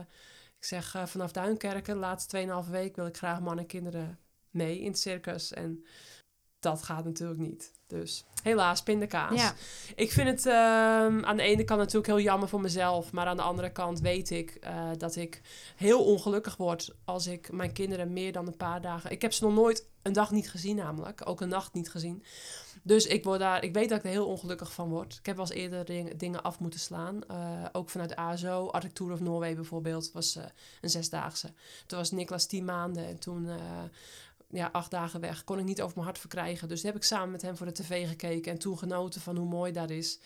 ik 0.57 0.65
zeg, 0.65 0.95
eh, 0.95 1.05
vanaf 1.05 1.31
Duinkerken, 1.31 1.93
de 1.93 1.99
laatste 1.99 2.63
2,5 2.65 2.69
week... 2.69 2.95
wil 2.95 3.05
ik 3.05 3.17
graag 3.17 3.39
mannen 3.39 3.63
en 3.63 3.69
kinderen 3.69 4.19
mee 4.49 4.79
in 4.79 4.87
het 4.87 4.99
circus. 4.99 5.53
En 5.53 5.85
dat 6.59 6.83
gaat 6.83 7.05
natuurlijk 7.05 7.39
niet. 7.39 7.74
Dus 7.87 8.25
helaas, 8.43 8.83
pindakaas. 8.83 9.39
Ja. 9.41 9.53
Ik 9.95 10.11
vind 10.11 10.27
het 10.29 10.45
ehm, 10.45 11.25
aan 11.25 11.37
de 11.37 11.43
ene 11.43 11.63
kant 11.63 11.79
natuurlijk 11.79 12.07
heel 12.07 12.19
jammer 12.19 12.49
voor 12.49 12.61
mezelf. 12.61 13.11
Maar 13.11 13.25
aan 13.27 13.35
de 13.37 13.41
andere 13.43 13.71
kant 13.71 13.99
weet 13.99 14.29
ik 14.29 14.49
eh, 14.61 14.89
dat 14.97 15.15
ik 15.15 15.41
heel 15.75 16.03
ongelukkig 16.03 16.57
word 16.57 16.93
als 17.05 17.27
ik 17.27 17.51
mijn 17.51 17.71
kinderen 17.73 18.13
meer 18.13 18.31
dan 18.31 18.47
een 18.47 18.57
paar 18.57 18.81
dagen. 18.81 19.11
Ik 19.11 19.21
heb 19.21 19.33
ze 19.33 19.43
nog 19.43 19.53
nooit 19.53 19.87
een 20.01 20.13
dag 20.13 20.31
niet 20.31 20.49
gezien, 20.49 20.75
namelijk. 20.75 21.21
Ook 21.29 21.41
een 21.41 21.49
nacht 21.49 21.73
niet 21.73 21.89
gezien. 21.89 22.23
Dus 22.81 23.05
ik, 23.05 23.23
word 23.23 23.39
daar, 23.39 23.63
ik 23.63 23.73
weet 23.73 23.89
dat 23.89 23.97
ik 23.97 24.03
er 24.03 24.09
heel 24.09 24.27
ongelukkig 24.27 24.73
van 24.73 24.89
word. 24.89 25.15
Ik 25.19 25.25
heb 25.25 25.35
wel 25.35 25.45
eens 25.45 25.55
eerder 25.55 25.85
ding- 25.85 26.17
dingen 26.17 26.43
af 26.43 26.59
moeten 26.59 26.79
slaan. 26.79 27.23
Eh, 27.27 27.65
ook 27.71 27.89
vanuit 27.89 28.15
ASO. 28.15 28.67
Arctic 28.67 28.93
Tour 28.93 29.11
of 29.13 29.19
Norway 29.19 29.55
bijvoorbeeld. 29.55 30.11
was 30.11 30.35
eh, 30.35 30.43
een 30.81 30.89
zesdaagse. 30.89 31.53
Toen 31.85 31.97
was 31.97 32.11
Niklas 32.11 32.45
tien 32.45 32.65
maanden. 32.65 33.05
En 33.05 33.19
toen 33.19 33.47
eh, 33.49 33.55
ja, 34.55 34.69
acht 34.71 34.91
dagen 34.91 35.19
weg. 35.19 35.43
Kon 35.43 35.59
ik 35.59 35.65
niet 35.65 35.81
over 35.81 35.93
mijn 35.93 36.07
hart 36.07 36.19
verkrijgen. 36.19 36.67
Dus 36.67 36.83
heb 36.83 36.95
ik 36.95 37.03
samen 37.03 37.31
met 37.31 37.41
hem 37.41 37.57
voor 37.57 37.65
de 37.65 37.71
tv 37.71 38.07
gekeken. 38.07 38.51
En 38.51 38.57
toen 38.57 38.77
genoten 38.77 39.21
van 39.21 39.37
hoe 39.37 39.47
mooi 39.47 39.71
dat 39.71 39.89
is. 39.89 40.19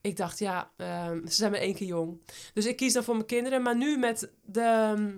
Ik 0.00 0.16
dacht, 0.16 0.38
ja, 0.38 0.70
ehm, 0.76 1.26
ze 1.26 1.34
zijn 1.34 1.50
maar 1.50 1.60
één 1.60 1.74
keer 1.74 1.86
jong. 1.86 2.20
Dus 2.54 2.66
ik 2.66 2.76
kies 2.76 2.92
dan 2.92 3.04
voor 3.04 3.14
mijn 3.14 3.26
kinderen. 3.26 3.62
Maar 3.62 3.76
nu 3.76 3.98
met 3.98 4.30
de 4.44 4.60
ehm, 4.60 5.12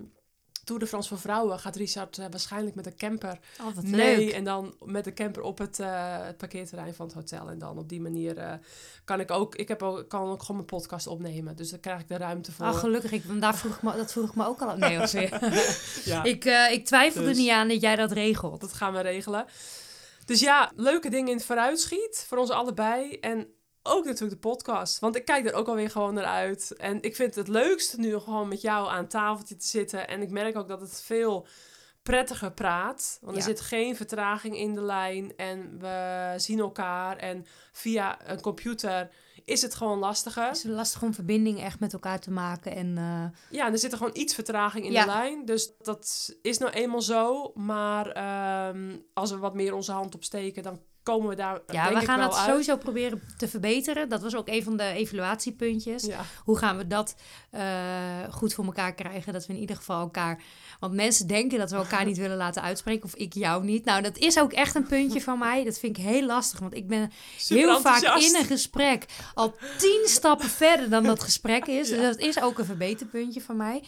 Tour 0.69 0.83
de 0.83 0.87
France 0.87 1.09
voor 1.09 1.19
vrouwen... 1.19 1.59
gaat 1.59 1.75
Richard 1.75 2.17
eh, 2.17 2.25
waarschijnlijk 2.29 2.75
met 2.75 2.85
een 2.85 2.97
camper 2.97 3.39
Oh, 3.61 3.77
Nee, 3.81 4.17
leuk. 4.17 4.31
en 4.33 4.43
dan 4.43 4.73
met 4.85 5.03
de 5.03 5.13
camper 5.13 5.41
op 5.41 5.57
het, 5.57 5.79
eh, 5.79 6.25
het 6.25 6.37
parkeerterrein 6.37 6.93
van 6.93 7.05
het 7.05 7.15
hotel. 7.15 7.49
En 7.49 7.59
dan 7.59 7.77
op 7.77 7.89
die 7.89 8.01
manier 8.01 8.37
eh, 8.37 8.53
kan 9.05 9.19
ik 9.19 9.31
ook... 9.31 9.55
Ik 9.55 9.67
heb 9.67 9.83
ook, 9.83 10.09
kan 10.09 10.29
ook 10.29 10.41
gewoon 10.41 10.55
mijn 10.55 10.65
podcast 10.81 11.07
opnemen. 11.07 11.55
Dus 11.55 11.69
dan 11.69 11.79
krijg 11.79 11.99
ik 11.99 12.07
de 12.07 12.17
ruimte 12.17 12.51
voor. 12.51 12.65
Ach, 12.65 12.79
gelukkig. 12.79 13.11
Ik, 13.11 13.41
daar 13.41 13.55
vroeg 13.57 13.75
ik 13.75 13.81
me, 13.81 13.95
dat 13.95 14.11
vroeg 14.11 14.29
ik 14.29 14.35
me 14.35 14.45
ook 14.45 14.61
al 14.61 14.69
af. 14.69 14.77
Nee, 14.77 15.29
ja, 16.13 16.23
ik, 16.23 16.45
ik 16.71 16.85
twijfel 16.85 17.21
Dus. 17.21 17.29
er 17.29 17.41
niet 17.41 17.51
aan 17.51 17.67
dat 17.67 17.81
jij 17.81 17.95
dat 17.95 18.11
regelt. 18.11 18.61
dat 18.61 18.73
gaan 18.73 18.93
we 18.93 18.99
regelen. 18.99 19.45
Dus 20.25 20.39
ja, 20.39 20.71
leuke 20.75 21.09
dingen 21.09 21.29
in 21.29 21.35
het 21.35 21.45
vooruitschiet. 21.45 22.25
Voor 22.27 22.37
ons 22.37 22.49
allebei. 22.49 23.11
En 23.13 23.47
ook 23.83 24.05
natuurlijk 24.05 24.41
de 24.41 24.47
podcast. 24.49 24.99
Want 24.99 25.15
ik 25.15 25.25
kijk 25.25 25.45
er 25.47 25.53
ook 25.53 25.67
alweer 25.67 25.89
gewoon 25.89 26.13
naar 26.13 26.25
uit. 26.25 26.73
En 26.77 27.01
ik 27.01 27.15
vind 27.15 27.35
het 27.35 27.47
leukst 27.47 27.97
nu 27.97 28.17
gewoon 28.19 28.47
met 28.47 28.61
jou 28.61 28.89
aan 28.89 29.07
tafeltje 29.07 29.55
te 29.55 29.67
zitten. 29.67 30.07
En 30.07 30.21
ik 30.21 30.29
merk 30.29 30.57
ook 30.57 30.67
dat 30.67 30.81
het 30.81 31.01
veel 31.01 31.47
prettiger 32.03 32.51
praat. 32.51 33.19
Want 33.21 33.37
er 33.37 33.43
zit 33.43 33.61
geen 33.61 33.95
vertraging 33.95 34.57
in 34.57 34.73
de 34.75 34.81
lijn. 34.81 35.35
En 35.37 35.79
we 35.79 36.33
zien 36.37 36.59
elkaar. 36.59 37.17
En 37.17 37.45
via 37.71 38.29
een 38.31 38.41
computer 38.41 39.09
is 39.45 39.61
het 39.61 39.75
gewoon 39.75 39.99
lastiger. 39.99 40.47
Het 40.47 40.55
is 40.55 40.63
lastig 40.63 41.01
om 41.01 41.13
verbinding 41.13 41.61
echt 41.61 41.79
met 41.79 41.93
elkaar 41.93 42.19
te 42.19 42.31
maken. 42.31 42.75
En 42.75 42.97
eh, 42.97 43.57
Ja, 43.59 43.71
er 43.71 43.77
zit 43.77 43.91
er 43.91 43.97
gewoon 43.97 44.15
iets 44.17 44.33
vertraging 44.33 44.85
in 44.85 44.91
Ja. 44.91 45.01
de 45.05 45.11
lijn. 45.11 45.45
Dus 45.45 45.71
dat 45.77 46.35
is 46.41 46.57
nou 46.57 46.71
eenmaal 46.71 47.01
zo. 47.01 47.51
Maar 47.55 48.07
ehm, 48.11 48.97
als 49.13 49.31
we 49.31 49.37
wat 49.37 49.53
meer 49.53 49.73
onze 49.73 49.91
hand 49.91 50.15
opsteken, 50.15 50.63
dan 50.63 50.81
komen 51.03 51.29
we 51.29 51.35
daar 51.35 51.59
ja, 51.67 51.93
we 51.93 52.05
gaan 52.05 52.19
dat 52.19 52.35
uit. 52.35 52.49
sowieso 52.49 52.77
proberen 52.77 53.21
te 53.37 53.47
verbeteren. 53.47 54.09
Dat 54.09 54.21
was 54.21 54.35
ook 54.35 54.47
een 54.47 54.63
van 54.63 54.77
de 54.77 54.83
evaluatiepuntjes. 54.83 56.03
Ja. 56.05 56.21
Hoe 56.43 56.57
gaan 56.57 56.77
we 56.77 56.87
dat 56.87 57.15
eh, 57.49 57.63
goed 58.29 58.53
voor 58.53 58.65
elkaar 58.65 58.93
krijgen? 58.93 59.33
Dat 59.33 59.45
we 59.45 59.53
in 59.53 59.59
ieder 59.59 59.75
geval 59.75 60.01
elkaar... 60.01 60.41
Want 60.79 60.93
mensen 60.93 61.27
denken 61.27 61.59
dat 61.59 61.71
we 61.71 61.75
elkaar 61.75 62.05
niet 62.05 62.17
willen 62.17 62.37
laten 62.37 62.61
uitspreken. 62.61 63.03
Of 63.03 63.15
ik 63.15 63.33
jou 63.33 63.63
niet. 63.63 63.85
Nou, 63.85 64.01
dat 64.01 64.17
is 64.17 64.39
ook 64.39 64.53
echt 64.53 64.75
een 64.75 64.87
puntje 64.87 65.21
van 65.21 65.39
mij. 65.39 65.63
Dat 65.63 65.79
vind 65.79 65.97
ik 65.97 66.03
heel 66.03 66.25
lastig. 66.25 66.59
Want 66.59 66.73
ik 66.73 66.87
ben 66.87 67.11
Super 67.37 67.63
heel 67.63 67.81
vaak 67.81 68.01
in 68.01 68.35
een 68.35 68.45
gesprek 68.45 69.05
al 69.33 69.55
tien 69.77 70.03
stappen 70.05 70.49
verder 70.49 70.89
dan 70.89 71.03
dat 71.03 71.23
gesprek 71.23 71.65
is. 71.65 71.89
Ja. 71.89 71.95
Dus 71.95 72.05
dat 72.05 72.17
is 72.17 72.41
ook 72.41 72.59
een 72.59 72.65
verbeterpuntje 72.65 73.41
van 73.41 73.57
mij. 73.57 73.83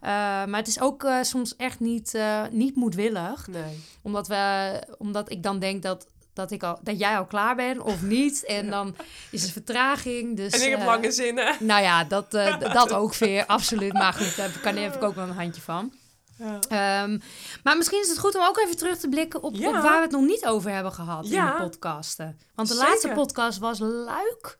Eh, 0.00 0.10
maar 0.10 0.56
het 0.56 0.68
is 0.68 0.80
ook 0.80 1.04
eh, 1.04 1.22
soms 1.22 1.56
echt 1.56 1.80
niet, 1.80 2.18
niet 2.50 2.76
moedwillig. 2.76 3.46
Nee. 3.46 3.80
Omdat, 4.02 4.28
we, 4.28 4.82
omdat 4.98 5.30
ik 5.30 5.42
dan 5.42 5.58
denk 5.58 5.82
dat, 5.82 6.06
dat, 6.32 6.50
ik 6.50 6.62
al, 6.62 6.78
dat 6.82 6.98
jij 6.98 7.18
al 7.18 7.26
klaar 7.26 7.54
bent 7.56 7.80
of 7.80 8.02
niet. 8.16 8.44
En 8.44 8.70
dan 8.70 8.96
is 9.30 9.44
er 9.44 9.50
vertraging. 9.52 10.36
Dus, 10.36 10.52
En 10.52 10.62
ik 10.62 10.70
heb 10.70 10.78
eh, 10.80 10.86
lange 10.86 11.10
zinnen. 11.12 11.56
Nou 11.58 11.82
ja, 11.82 12.04
dat, 12.04 12.34
eh, 12.34 12.60
dat 12.72 12.92
ook 12.92 13.14
weer, 13.14 13.46
absoluut. 13.46 13.92
Maar 13.92 14.12
goed, 14.12 14.36
daar 14.36 14.58
kan, 14.62 14.76
heb 14.76 14.94
ik 14.94 15.02
ook 15.02 15.14
wel 15.14 15.28
een 15.28 15.34
handje 15.34 15.60
van. 15.62 15.92
Ja. 16.38 16.58
Ehm, 16.68 17.18
maar 17.62 17.76
misschien 17.76 18.00
is 18.00 18.08
het 18.08 18.18
goed 18.18 18.34
om 18.34 18.42
ook 18.42 18.58
even 18.58 18.76
terug 18.76 18.98
te 18.98 19.08
blikken 19.08 19.42
op, 19.42 19.54
Ja. 19.54 19.68
op 19.68 19.74
waar 19.74 19.96
we 19.96 20.02
het 20.02 20.10
nog 20.10 20.24
niet 20.24 20.46
over 20.46 20.70
hebben 20.70 20.92
gehad 20.92 21.24
in 21.24 21.30
de 21.30 21.54
podcasten. 21.58 22.38
Want 22.54 22.68
de 22.68 22.74
Zeker. 22.74 22.88
laatste 22.90 23.08
podcast 23.08 23.58
was 23.58 23.78
Luik. 23.78 24.58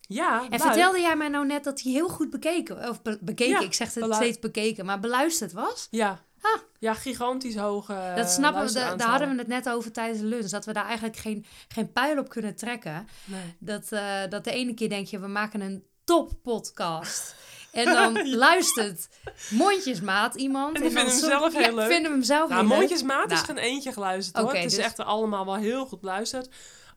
Ja, 0.00 0.42
En 0.50 0.60
vertelde 0.60 1.00
jij 1.00 1.16
mij 1.16 1.28
nou 1.28 1.46
net 1.46 1.64
dat 1.64 1.80
hij 1.80 1.92
heel 1.92 2.08
goed 2.08 2.30
bekeken, 2.30 2.88
of 2.88 3.02
be- 3.02 3.18
bekeken, 3.20 3.62
ik 3.62 3.74
zeg 3.74 3.94
het 3.94 4.14
steeds 4.14 4.38
bekeken, 4.38 4.84
maar 4.84 5.00
beluisterd 5.00 5.52
was? 5.52 5.86
Ja. 5.90 6.20
Ah. 6.40 6.60
Ja, 6.78 6.94
gigantisch 6.94 7.56
hoge 7.56 8.12
dat 8.16 8.30
snappen 8.30 8.66
we, 8.66 8.72
daar 8.72 9.08
hadden 9.08 9.28
we 9.30 9.38
het 9.38 9.46
net 9.46 9.68
over 9.68 9.92
tijdens 9.92 10.20
de 10.20 10.26
lunch, 10.26 10.48
dat 10.48 10.64
we 10.64 10.72
daar 10.72 10.84
eigenlijk 10.86 11.16
geen, 11.16 11.46
geen 11.68 11.92
pijl 11.92 12.18
op 12.18 12.28
kunnen 12.28 12.56
trekken. 12.56 13.08
Nee. 13.24 13.56
Dat, 13.58 13.92
eh, 13.92 14.20
dat 14.28 14.44
de 14.44 14.50
ene 14.50 14.74
keer 14.74 14.88
denk 14.88 15.06
je, 15.06 15.18
we 15.18 15.26
maken 15.26 15.60
een 15.60 15.84
top 16.04 16.32
podcast. 16.42 17.34
En 17.72 17.84
dan 17.94 18.28
luistert 18.36 19.08
mondjesmaat 19.50 20.34
iemand. 20.34 20.76
En 20.76 20.82
die 20.82 20.90
dan 20.92 21.02
vinden 21.02 21.20
hem 21.20 21.30
zelf 21.30 21.52
heel 21.52 21.62
ja, 21.62 21.74
leuk. 21.74 21.90
vinden 21.92 22.12
hem 22.12 22.22
zelf 22.22 22.48
Nou, 22.48 22.60
heel 22.60 22.68
leuk. 22.68 22.78
mondjesmaat 22.78 23.30
is 23.30 23.42
Nou. 23.42 23.46
geen 23.46 23.56
eentje 23.58 23.92
geluisterd 23.92 24.44
hoor. 24.44 24.54
Het 24.54 24.64
is 24.64 24.74
dus- 24.74 24.84
echt 24.84 24.98
allemaal 24.98 25.44
wel 25.44 25.56
heel 25.56 25.86
goed 25.86 26.00
beluisterd. 26.00 26.48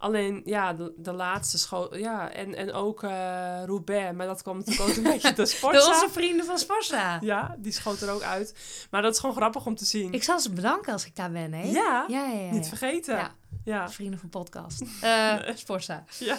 Alleen, 0.03 0.41
ja, 0.45 0.73
de, 0.73 0.93
de 0.97 1.11
laatste 1.11 1.57
school... 1.57 1.97
Ja, 1.97 2.31
en, 2.31 2.55
en 2.55 2.73
ook 2.73 3.03
eh 3.03 3.63
Roubaix. 3.65 4.15
Maar 4.15 4.27
dat 4.27 4.41
kwam 4.41 4.57
natuurlijk 4.57 4.89
ook 4.89 4.95
een 4.95 5.03
beetje 5.03 5.29
de 5.29 5.35
Door 5.35 5.47
sportzaal. 5.57 5.93
onze 5.93 6.09
vrienden 6.11 6.45
van 6.45 6.57
Sporza. 6.57 7.17
Ja, 7.21 7.55
die 7.59 7.71
schoot 7.71 8.01
er 8.01 8.11
ook 8.11 8.21
uit. 8.21 8.55
Maar 8.91 9.01
dat 9.01 9.13
is 9.13 9.19
gewoon 9.19 9.35
grappig 9.35 9.65
om 9.65 9.75
te 9.75 9.85
zien. 9.85 10.13
Ik 10.13 10.23
zal 10.23 10.39
ze 10.39 10.49
bedanken 10.51 10.93
als 10.93 11.05
ik 11.05 11.15
daar 11.15 11.31
ben, 11.31 11.53
hè? 11.53 11.63
Ja, 11.63 12.05
ja, 12.07 12.25
ja. 12.25 12.39
ja, 12.39 12.51
niet 12.51 12.67
vergeten. 12.67 13.31
Ja. 13.63 13.89
Vrienden 13.89 14.19
van 14.19 14.29
podcast. 14.29 14.83
Sporza. 15.55 16.03
ja. 16.19 16.37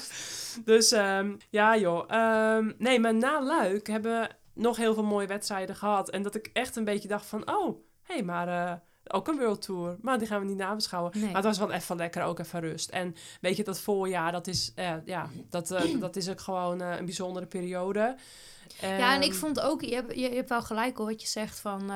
Dus 0.65 0.93
ehm, 0.93 1.37
ja 1.51 1.77
joh. 1.77 2.05
Ehm, 2.11 2.73
nee, 2.79 3.01
maar 3.01 3.15
na 3.15 3.43
Luik 3.43 3.87
hebben 3.87 4.21
we 4.21 4.29
nog 4.55 4.77
heel 4.77 4.95
veel 4.95 5.05
mooie 5.05 5.27
wedstrijden 5.27 5.77
gehad. 5.77 6.11
En 6.11 6.23
dat 6.23 6.35
ik 6.35 6.51
echt 6.53 6.77
een 6.77 6.85
beetje 6.85 7.09
dacht 7.09 7.27
van... 7.27 7.51
Oh, 7.51 7.79
hé, 8.03 8.15
hey, 8.15 8.23
maar... 8.23 8.49
eh, 8.49 8.73
ook 9.09 9.29
een 9.29 9.39
World 9.39 9.63
Tour. 9.63 9.97
Maar 10.01 10.19
die 10.19 10.27
gaan 10.27 10.41
we 10.41 10.47
niet 10.47 10.57
nabeschouwen. 10.57 11.13
Nee. 11.15 11.25
Maar 11.25 11.35
het 11.35 11.45
was 11.45 11.59
wel 11.59 11.73
even 11.73 11.97
lekker, 11.97 12.23
ook 12.23 12.39
even 12.39 12.61
rust. 12.61 12.91
En 12.91 13.17
weet 13.41 13.57
je, 13.57 13.65
dat 13.65 13.81
voorjaar, 13.81 14.33
dat 14.33 14.47
is, 14.47 14.73
eh, 14.75 14.95
ja, 15.05 15.29
dat, 15.51 15.71
eh, 15.71 15.83
dat 16.01 16.17
is 16.17 16.29
ook 16.29 16.41
gewoon 16.41 16.81
eh, 16.81 16.97
een 16.99 17.05
bijzondere 17.05 17.47
periode. 17.47 18.17
Ja, 18.81 19.15
en 19.15 19.23
ik 19.23 19.31
Ehm, 19.31 19.39
vond 19.39 19.61
ook, 19.61 19.83
je 19.83 19.95
hebt, 19.95 20.15
je, 20.15 20.29
hebt 20.29 20.49
wel 20.49 20.63
gelijk 20.63 20.97
hoor, 20.97 21.07
wat 21.07 21.23
je 21.23 21.29
zegt 21.29 21.59
van, 21.59 21.91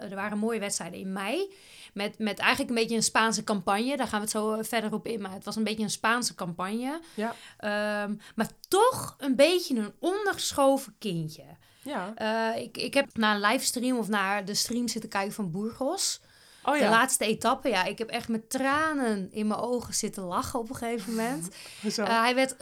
er 0.00 0.14
waren 0.14 0.38
mooie 0.38 0.58
wedstrijden 0.58 0.98
in 0.98 1.12
mei. 1.12 1.54
Met, 1.92 2.18
met 2.18 2.38
eigenlijk 2.38 2.70
een 2.70 2.76
beetje 2.76 2.96
een 2.96 3.02
Spaanse 3.02 3.44
campagne. 3.44 3.96
Daar 3.96 4.06
gaan 4.06 4.18
we 4.18 4.24
het 4.24 4.34
zo 4.34 4.62
verder 4.62 4.92
op 4.92 5.06
in. 5.06 5.20
Maar 5.20 5.32
het 5.32 5.44
was 5.44 5.56
een 5.56 5.64
beetje 5.64 5.82
een 5.82 5.90
Spaanse 5.90 6.34
campagne. 6.34 7.00
Ja. 7.14 7.34
Ehm, 7.58 8.14
maar 8.34 8.48
toch 8.68 9.14
een 9.18 9.36
beetje 9.36 9.76
een 9.76 9.92
ondergeschoven 9.98 10.94
kindje. 10.98 11.44
Ja. 11.82 12.14
Ik, 12.54 12.76
ik 12.76 12.94
heb 12.94 13.16
naar 13.16 13.34
een 13.34 13.40
livestream 13.40 13.98
of 13.98 14.08
naar 14.08 14.44
de 14.44 14.54
stream 14.54 14.88
zitten 14.88 15.10
kijken 15.10 15.32
van 15.32 15.50
Burgos. 15.50 16.20
Oh 16.66 16.72
De 16.72 16.78
ja. 16.78 16.90
laatste 16.90 17.24
etappe, 17.24 17.68
ja. 17.68 17.84
Ik 17.84 17.98
heb 17.98 18.08
echt 18.08 18.28
met 18.28 18.50
tranen 18.50 19.32
in 19.32 19.46
mijn 19.46 19.60
ogen 19.60 19.94
zitten 19.94 20.22
lachen 20.22 20.58
op 20.58 20.68
een 20.68 20.76
gegeven 20.76 21.14
moment. 21.14 21.48
Eh, 21.96 22.20
hij 22.20 22.34
werd 22.34 22.54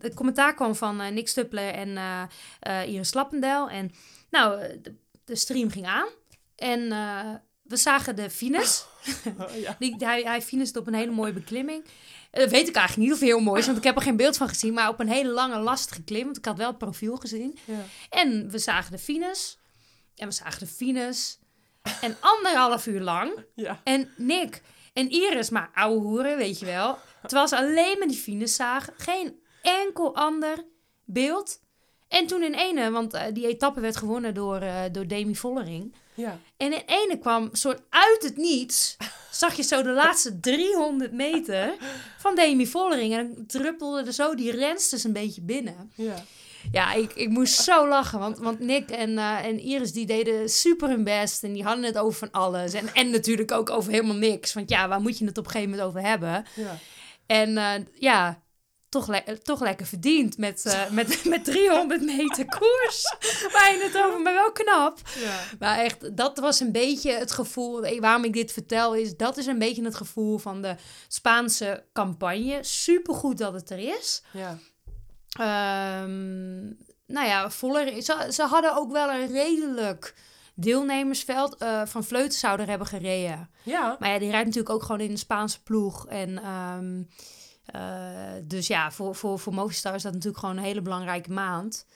het 0.00 0.14
commentaar 0.14 0.54
kwam 0.54 0.74
van 0.74 1.00
eh, 1.00 1.12
Nick 1.12 1.28
Stuppler 1.28 1.72
en 1.72 1.96
eh, 2.60 2.88
Iris 2.88 3.14
Lappendel. 3.14 3.70
En 3.70 3.92
nou, 4.30 4.60
de, 4.82 4.94
de 5.24 5.36
stream 5.36 5.70
ging 5.70 5.86
aan. 5.86 6.08
En 6.56 6.88
we 7.62 7.76
zagen 7.76 8.16
de 8.16 8.30
fines. 8.30 8.84
Oh, 9.38 9.54
ja. 9.54 9.76
Die, 9.78 9.94
hij, 9.98 10.22
hij 10.22 10.42
finest 10.42 10.76
op 10.76 10.86
een 10.86 10.94
hele 10.94 11.12
mooie 11.12 11.32
beklimming. 11.32 11.84
Dat 12.30 12.50
weet 12.50 12.68
ik 12.68 12.74
eigenlijk 12.74 13.08
niet 13.08 13.16
of 13.16 13.20
heel 13.20 13.40
mooi 13.40 13.60
is, 13.60 13.66
want 13.66 13.78
ik 13.78 13.84
heb 13.84 13.96
er 13.96 14.02
geen 14.02 14.16
beeld 14.16 14.36
van 14.36 14.48
gezien. 14.48 14.74
Maar 14.74 14.88
op 14.88 15.00
een 15.00 15.08
hele 15.08 15.30
lange, 15.30 15.58
lastige 15.58 16.02
klim. 16.02 16.24
Want 16.24 16.36
ik 16.36 16.44
had 16.44 16.56
wel 16.56 16.68
het 16.68 16.78
profiel 16.78 17.16
gezien. 17.16 17.58
Ja. 17.64 17.84
En 18.10 18.50
we 18.50 18.58
zagen 18.58 18.92
de 18.92 18.98
fines. 18.98 19.58
En 20.16 20.28
we 20.28 20.34
zagen 20.34 20.58
de 20.58 20.66
fines. 20.66 21.38
En 22.00 22.16
anderhalf 22.20 22.86
uur 22.86 23.00
lang 23.00 23.44
Ja. 23.54 23.80
en 23.84 24.10
Nick 24.16 24.62
en 24.92 25.10
Iris, 25.10 25.50
maar 25.50 25.70
ouwe 25.74 26.00
hoeren, 26.00 26.36
weet 26.36 26.58
je 26.58 26.66
wel. 26.66 26.98
Terwijl 27.22 27.48
ze 27.48 27.56
alleen 27.56 27.98
maar 27.98 28.08
die 28.08 28.16
fines 28.16 28.54
zagen. 28.54 28.94
Geen 28.96 29.40
enkel 29.62 30.14
ander 30.16 30.64
beeld. 31.04 31.60
En 32.08 32.26
toen 32.26 32.42
in 32.42 32.54
ene, 32.54 32.90
want 32.90 33.14
eh, 33.14 33.22
die 33.32 33.46
etappe 33.46 33.80
werd 33.80 33.96
gewonnen 33.96 34.34
door, 34.34 34.60
eh, 34.60 34.80
door 34.92 35.06
Demi 35.06 35.36
Vollering. 35.36 35.94
Ja. 36.14 36.38
En 36.56 36.72
in 36.72 36.82
ene 36.86 37.18
kwam 37.18 37.48
soort 37.52 37.80
uit 37.88 38.22
het 38.22 38.36
niets, 38.36 38.96
zag 39.30 39.54
je 39.54 39.62
zo 39.62 39.82
de 39.82 39.90
laatste 39.90 40.40
300 40.40 41.12
meter 41.12 41.74
van 42.18 42.34
Demi 42.34 42.66
Vollering. 42.66 43.14
En 43.14 43.34
dan 43.34 43.46
druppelde 43.46 44.02
er 44.06 44.12
zo 44.12 44.34
die 44.34 44.50
rensters 44.50 45.04
een 45.04 45.12
beetje 45.12 45.40
binnen. 45.40 45.92
Ja. 45.94 46.24
Ja, 46.72 46.92
ik, 46.92 47.12
ik 47.14 47.28
moest 47.28 47.54
zo 47.62 47.88
lachen. 47.88 48.18
Want, 48.18 48.38
want 48.38 48.58
Nick 48.60 48.90
en, 48.90 49.18
eh, 49.18 49.44
en 49.44 49.58
Iris 49.60 49.92
die 49.92 50.06
deden 50.06 50.48
super 50.48 50.88
hun 50.88 51.04
best. 51.04 51.42
En 51.44 51.52
die 51.52 51.62
hadden 51.64 51.84
het 51.84 51.98
over 51.98 52.18
van 52.18 52.30
alles. 52.30 52.72
En, 52.72 52.94
en 52.94 53.10
natuurlijk 53.10 53.52
ook 53.52 53.70
over 53.70 53.92
helemaal 53.92 54.16
niks. 54.16 54.52
Want 54.52 54.70
ja, 54.70 54.88
waar 54.88 55.00
moet 55.00 55.18
je 55.18 55.24
het 55.24 55.38
op 55.38 55.44
een 55.44 55.50
gegeven 55.50 55.70
moment 55.70 55.88
over 55.88 56.08
hebben? 56.08 56.44
Ja. 56.54 56.78
En 57.26 57.56
eh, 57.58 57.72
ja, 57.94 58.42
toch, 58.88 59.06
le- 59.08 59.38
toch 59.42 59.60
lekker 59.60 59.86
verdiend 59.86 60.38
met, 60.38 60.64
eh, 60.66 60.90
met, 60.98 61.24
met 61.24 61.44
300 61.44 62.00
meter 62.02 62.44
koers. 62.44 63.16
Waar 63.52 63.72
je 63.72 63.80
het 63.92 64.04
over, 64.04 64.20
maar 64.20 64.34
wel 64.34 64.52
knap. 64.52 64.98
Ja. 65.18 65.40
Maar 65.58 65.78
echt, 65.78 66.16
dat 66.16 66.38
was 66.38 66.60
een 66.60 66.72
beetje 66.72 67.12
het 67.12 67.32
gevoel. 67.32 68.00
Waarom 68.00 68.24
ik 68.24 68.32
dit 68.32 68.52
vertel 68.52 68.94
is, 68.94 69.16
dat 69.16 69.36
is 69.36 69.46
een 69.46 69.58
beetje 69.58 69.84
het 69.84 69.94
gevoel 69.94 70.38
van 70.38 70.62
de 70.62 70.74
Spaanse 71.08 71.84
campagne. 71.92 72.58
Supergoed 72.60 73.38
dat 73.38 73.52
het 73.52 73.70
er 73.70 73.78
is. 73.98 74.22
Ja. 74.32 74.58
Ehm, 75.38 76.66
nou 77.06 77.26
ja, 77.26 77.50
voller, 77.50 78.02
ze, 78.02 78.28
ze 78.30 78.42
hadden 78.42 78.76
ook 78.76 78.92
wel 78.92 79.10
een 79.10 79.26
redelijk 79.26 80.14
deelnemersveld. 80.54 81.56
eh, 81.56 81.82
van 81.86 82.04
Vleuten 82.04 82.38
zou 82.38 82.60
er 82.60 82.68
hebben 82.68 82.86
gereden. 82.86 83.50
Ja. 83.62 83.96
Maar 83.98 84.10
ja, 84.10 84.18
die 84.18 84.30
rijdt 84.30 84.46
natuurlijk 84.46 84.74
ook 84.74 84.82
gewoon 84.82 85.00
in 85.00 85.10
een 85.10 85.18
Spaanse 85.18 85.62
ploeg. 85.62 86.06
En 86.06 86.38
ehm, 86.42 87.02
eh, 87.64 88.42
dus 88.44 88.66
ja, 88.66 88.90
voor, 88.90 89.14
voor, 89.14 89.38
voor 89.38 89.54
Movistar 89.54 89.94
is 89.94 90.02
dat 90.02 90.12
natuurlijk 90.12 90.38
gewoon 90.38 90.56
een 90.56 90.62
hele 90.62 90.82
belangrijke 90.82 91.30
maand. 91.30 91.86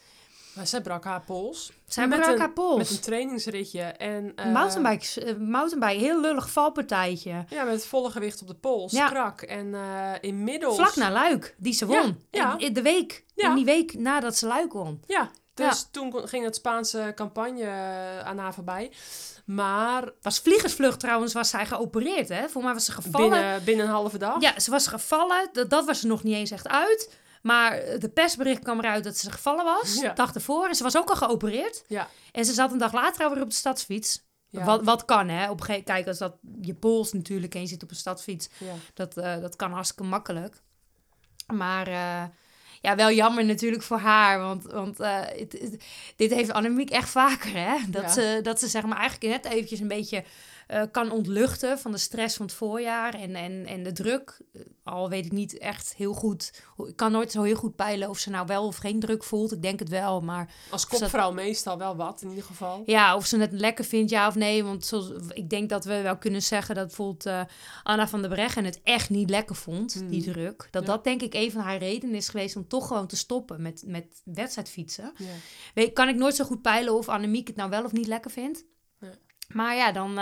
Maar 0.55 0.67
zij 0.67 0.81
brak 0.81 1.05
haar 1.05 1.21
pols. 1.21 1.73
Zij 1.87 2.07
Met 2.09 2.19
brak 2.21 2.33
een- 2.33 2.38
haar 2.38 2.53
pols. 2.53 2.79
Met 2.79 2.91
een 2.91 3.01
trainingsritje. 3.01 3.83
En, 3.83 4.33
eh, 4.37 4.53
mountainbike, 4.53 5.37
mountainbike, 5.38 6.05
heel 6.05 6.21
lullig 6.21 6.51
valpartijtje. 6.51 7.45
Ja, 7.49 7.65
met 7.65 7.87
volle 7.87 8.11
gewicht 8.11 8.41
op 8.43 8.47
de 8.49 8.55
pols. 8.55 8.93
Ja. 8.93 9.09
Krak. 9.09 9.43
En 9.43 9.75
eh, 9.75 10.11
inmiddels... 10.21 10.77
Vlak 10.77 10.97
na 10.97 11.11
Luik, 11.11 11.55
die 11.59 11.73
ze 11.73 11.87
won. 11.87 12.25
ja. 12.31 12.53
In, 12.53 12.59
in 12.67 12.73
de 12.73 12.83
week, 12.83 13.25
Ja. 13.35 13.49
in 13.49 13.55
die 13.55 13.65
week 13.65 13.95
nadat 13.99 14.37
ze 14.37 14.47
Luik 14.47 14.73
won. 14.73 15.03
Ja, 15.07 15.31
dus 15.55 15.88
toen 15.91 16.29
ging 16.29 16.45
het 16.45 16.55
Spaanse 16.55 17.12
campagne 17.15 17.62
eh, 17.62 18.19
aan 18.19 18.38
haar 18.38 18.55
voorbij. 18.55 18.93
Maar 19.45 20.11
Was 20.23 20.38
vliegersvlucht 20.38 21.01
trouwens, 21.01 21.33
was 21.33 21.49
zij 21.51 21.67
geopereerd, 21.67 22.29
hè? 22.29 22.49
Voor 22.49 22.62
mij 22.62 22.73
was 22.73 22.85
ze 22.85 22.93
gevallen. 22.93 23.31
binnen, 23.31 23.65
binnen 23.65 23.87
een 23.87 23.93
halve 23.93 24.19
dag. 24.19 24.41
Ja, 24.41 24.61
ze 24.61 24.71
was 24.71 24.87
gevallen. 24.87 25.49
Dat, 25.53 25.71
dat 25.71 25.85
was 25.85 26.03
er 26.03 26.09
nog 26.09 26.23
niet 26.23 26.35
eens 26.35 26.51
echt 26.51 26.69
uit. 26.69 27.11
Maar 27.43 27.81
de 27.99 28.09
persbericht 28.15 28.63
kwam 28.63 28.79
eruit 28.79 29.05
dat 29.05 29.17
ze 29.17 29.31
gevallen 29.31 29.65
was. 29.65 29.95
Ja. 30.01 30.09
De 30.09 30.15
dag 30.15 30.35
ervoor. 30.35 30.69
En 30.69 30.75
ze 30.75 30.83
was 30.83 30.97
ook 30.97 31.09
al 31.11 31.17
geopereerd. 31.17 31.85
Ja. 31.87 32.09
En 32.33 32.45
ze 32.45 32.53
zat 32.53 32.73
een 32.73 32.79
dag 32.79 32.93
later 32.93 33.25
alweer 33.25 33.43
op 33.43 33.49
de 33.51 33.55
stadsfiets. 33.55 34.23
Ja. 34.49 34.65
Wat, 34.65 34.85
wat 34.85 35.05
kan, 35.05 35.29
hè? 35.29 35.51
Op 35.51 35.69
een 35.69 35.85
Kijk, 35.85 36.07
als 36.07 36.19
dat 36.19 36.35
je 36.61 36.75
pols 36.75 37.13
natuurlijk 37.13 37.55
en 37.55 37.61
je 37.61 37.67
zit 37.67 37.83
op 37.83 37.91
een 37.91 37.97
stadsfiets. 37.97 38.49
Ja. 38.59 38.73
Dat, 38.95 39.17
eh, 39.17 39.41
dat 39.41 39.57
kan 39.57 39.73
hartstikke 39.73 40.03
makkelijk. 40.05 40.61
Maar 41.55 41.87
eh, 41.87 42.25
ja, 42.81 42.97
wel 42.97 43.11
jammer 43.11 43.45
natuurlijk 43.45 43.83
voor 43.83 43.99
haar. 43.99 44.39
Want, 44.39 44.65
want 44.65 45.01
eh, 45.01 45.21
het- 45.21 45.53
het- 45.61 45.85
dit 46.17 46.35
heeft 46.35 46.53
Annemiek 46.53 46.91
echt 46.91 47.09
vaker, 47.09 47.53
hè? 47.55 47.77
Dat, 47.89 48.03
Ja. 48.03 48.09
ze, 48.09 48.39
dat 48.43 48.59
ze 48.61 48.69
zeg 48.69 48.83
maar 48.83 48.99
eigenlijk 48.99 49.43
net 49.45 49.53
eventjes 49.53 49.81
een 49.81 49.89
beetje 49.89 50.25
eh, 50.73 50.83
kan 50.91 51.11
ontluchten 51.11 51.79
van 51.79 51.93
de 51.93 51.99
stress 51.99 52.37
van 52.37 52.47
het 52.47 52.55
voorjaar 52.55 53.15
en, 53.15 53.35
en, 53.35 53.67
en 53.67 53.83
de 53.83 53.93
druk. 53.93 54.41
Eh, 54.53 54.61
Al 54.85 55.09
weet 55.09 55.25
ik 55.27 55.33
niet 55.33 55.59
echt 55.59 55.95
heel 55.95 56.13
goed. 56.13 56.63
Ik 56.87 56.97
kan 56.97 57.13
nooit 57.13 57.31
zo 57.33 57.43
heel 57.43 57.55
goed 57.57 57.77
peilen 57.77 58.09
of 58.09 58.19
ze 58.19 58.31
nou 58.31 58.47
wel 58.47 58.67
of 58.67 58.77
geen 58.77 59.01
druk 59.01 59.25
voelt. 59.25 59.53
Ik 59.53 59.63
denk 59.63 59.79
het 59.79 59.89
wel, 59.89 60.21
maar 60.21 60.55
Als 60.71 60.89
dat- 60.89 61.01
kopvrouw 61.01 61.33
meestal 61.33 61.79
wel 61.79 61.97
wat, 61.97 62.23
in 62.23 62.29
ieder 62.29 62.45
geval. 62.45 62.83
ja, 62.87 63.17
of 63.17 63.27
ze 63.27 63.39
het 63.39 63.53
lekker 63.53 63.85
vindt, 63.85 64.11
ja 64.11 64.27
of 64.27 64.35
nee. 64.35 64.65
Want 64.65 64.87
zoals, 64.87 65.11
ik 65.33 65.51
denk 65.51 65.69
dat 65.69 65.85
we 65.85 66.01
wel 66.03 66.17
kunnen 66.19 66.43
zeggen 66.43 66.75
dat 66.75 66.87
bijvoorbeeld 66.87 67.27
eh, 67.27 67.41
Anna 67.83 68.09
van 68.09 68.21
der 68.21 68.31
Breggen 68.31 68.65
het 68.65 68.81
echt 68.83 69.11
niet 69.11 69.31
lekker 69.31 69.55
vond, 69.57 70.09
die 70.09 70.23
druk. 70.23 70.69
Dat 70.71 70.83
Ja. 70.87 70.89
dat 70.89 71.05
denk 71.05 71.23
ik 71.23 71.35
een 71.35 71.51
van 71.53 71.61
haar 71.63 71.79
redenen 71.79 72.15
is 72.17 72.29
geweest 72.29 72.57
om 72.57 72.69
toch 72.69 72.87
gewoon 72.87 73.07
te 73.07 73.17
stoppen 73.17 73.63
met, 73.63 73.83
met 73.87 74.21
wedstrijdfietsen. 74.25 75.13
Ja. 75.17 75.27
Weet, 75.75 75.93
kan 75.93 76.09
ik 76.09 76.17
nooit 76.17 76.35
zo 76.37 76.45
goed 76.45 76.63
peilen 76.63 76.95
of 76.95 77.09
Annemiek 77.09 77.47
het 77.47 77.57
nou 77.57 77.71
wel 77.71 77.85
of 77.85 77.93
niet 77.93 78.07
lekker 78.07 78.31
vindt. 78.31 78.65
Maar 79.49 79.77
ja, 79.77 79.93
dan, 79.93 80.19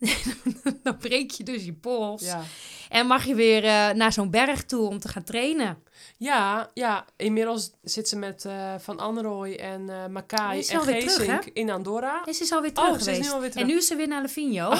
dan 0.82 0.96
breek 0.98 1.30
je 1.30 1.44
dus 1.44 1.64
je 1.64 1.72
pols. 1.72 2.22
Ja. 2.22 2.42
En 2.88 3.06
mag 3.06 3.24
je 3.24 3.34
weer 3.34 3.64
eh, 3.64 3.90
naar 3.90 4.12
zo'n 4.12 4.30
berg 4.30 4.64
toe 4.64 4.88
om 4.88 4.98
te 4.98 5.08
gaan 5.08 5.24
trainen. 5.24 5.82
Ja, 6.16 6.70
ja, 6.74 7.04
inmiddels 7.16 7.70
zit 7.82 8.08
ze 8.08 8.16
met 8.16 8.44
eh, 8.44 8.74
Van 8.78 8.98
Anrooy 8.98 9.54
en 9.54 9.88
eh 9.90 10.06
Makai 10.06 10.58
en 10.60 10.80
terug, 10.80 11.02
Geesink 11.02 11.44
in 11.44 11.70
Andorra. 11.70 12.22
En 12.24 12.34
ze 12.34 12.42
is 12.42 12.52
alweer 12.52 12.70
Oh, 12.74 12.84
terug 12.84 12.92
ze 12.92 12.98
is 12.98 13.04
geweest. 13.16 13.22
nu 13.28 13.34
alweer 13.34 13.50
terug. 13.50 13.66
En 13.66 13.72
nu 13.72 13.78
is 13.78 13.86
ze 13.86 13.96
weer 13.96 14.08
naar 14.08 14.22
Levinho. 14.22 14.74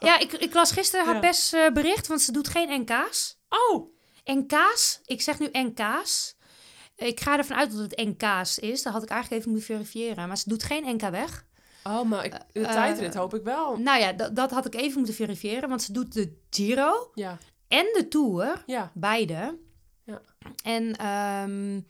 Ja, 0.00 0.18
ik, 0.18 0.32
ik 0.32 0.54
las 0.54 0.70
gisteren 0.72 1.04
haar 1.04 1.14
Ja. 1.14 1.20
persbericht, 1.20 2.06
want 2.06 2.20
ze 2.20 2.32
doet 2.32 2.48
geen 2.48 2.80
NK's. 2.80 3.38
Oh, 3.48 3.92
NK's, 4.24 5.00
ik 5.04 5.20
zeg 5.20 5.38
nu 5.38 5.48
NK's. 5.52 6.36
Ik 6.96 7.20
ga 7.20 7.38
ervan 7.38 7.56
uit 7.56 7.70
dat 7.72 7.80
het 7.80 7.96
NK's 7.96 8.58
is. 8.58 8.82
Dat 8.82 8.92
had 8.92 9.02
ik 9.02 9.08
eigenlijk 9.08 9.40
even 9.42 9.52
moeten 9.54 9.74
verifiëren. 9.76 10.28
Maar 10.28 10.36
ze 10.38 10.48
doet 10.48 10.62
geen 10.62 10.94
NK 10.94 11.00
weg. 11.10 11.44
Oh 11.84 12.02
maar 12.02 12.24
ik, 12.24 12.32
de 12.52 12.60
Eh, 12.60 12.72
tijdrit 12.72 13.14
hoop 13.14 13.34
ik 13.34 13.42
wel. 13.42 13.76
Nou 13.78 14.00
ja, 14.00 14.12
dat, 14.12 14.36
dat 14.36 14.50
had 14.50 14.66
ik 14.66 14.74
even 14.74 14.96
moeten 14.96 15.14
verifiëren. 15.14 15.68
Want 15.68 15.82
ze 15.82 15.92
doet 15.92 16.12
de 16.12 16.36
Giro 16.50 17.10
Ja, 17.14 17.38
en 17.68 17.84
de 17.92 18.06
Tour. 18.08 18.62
ja, 18.66 18.90
Beide. 18.94 19.58
Ja. 20.04 20.20
En 20.64 20.96
ehm, 20.96 21.80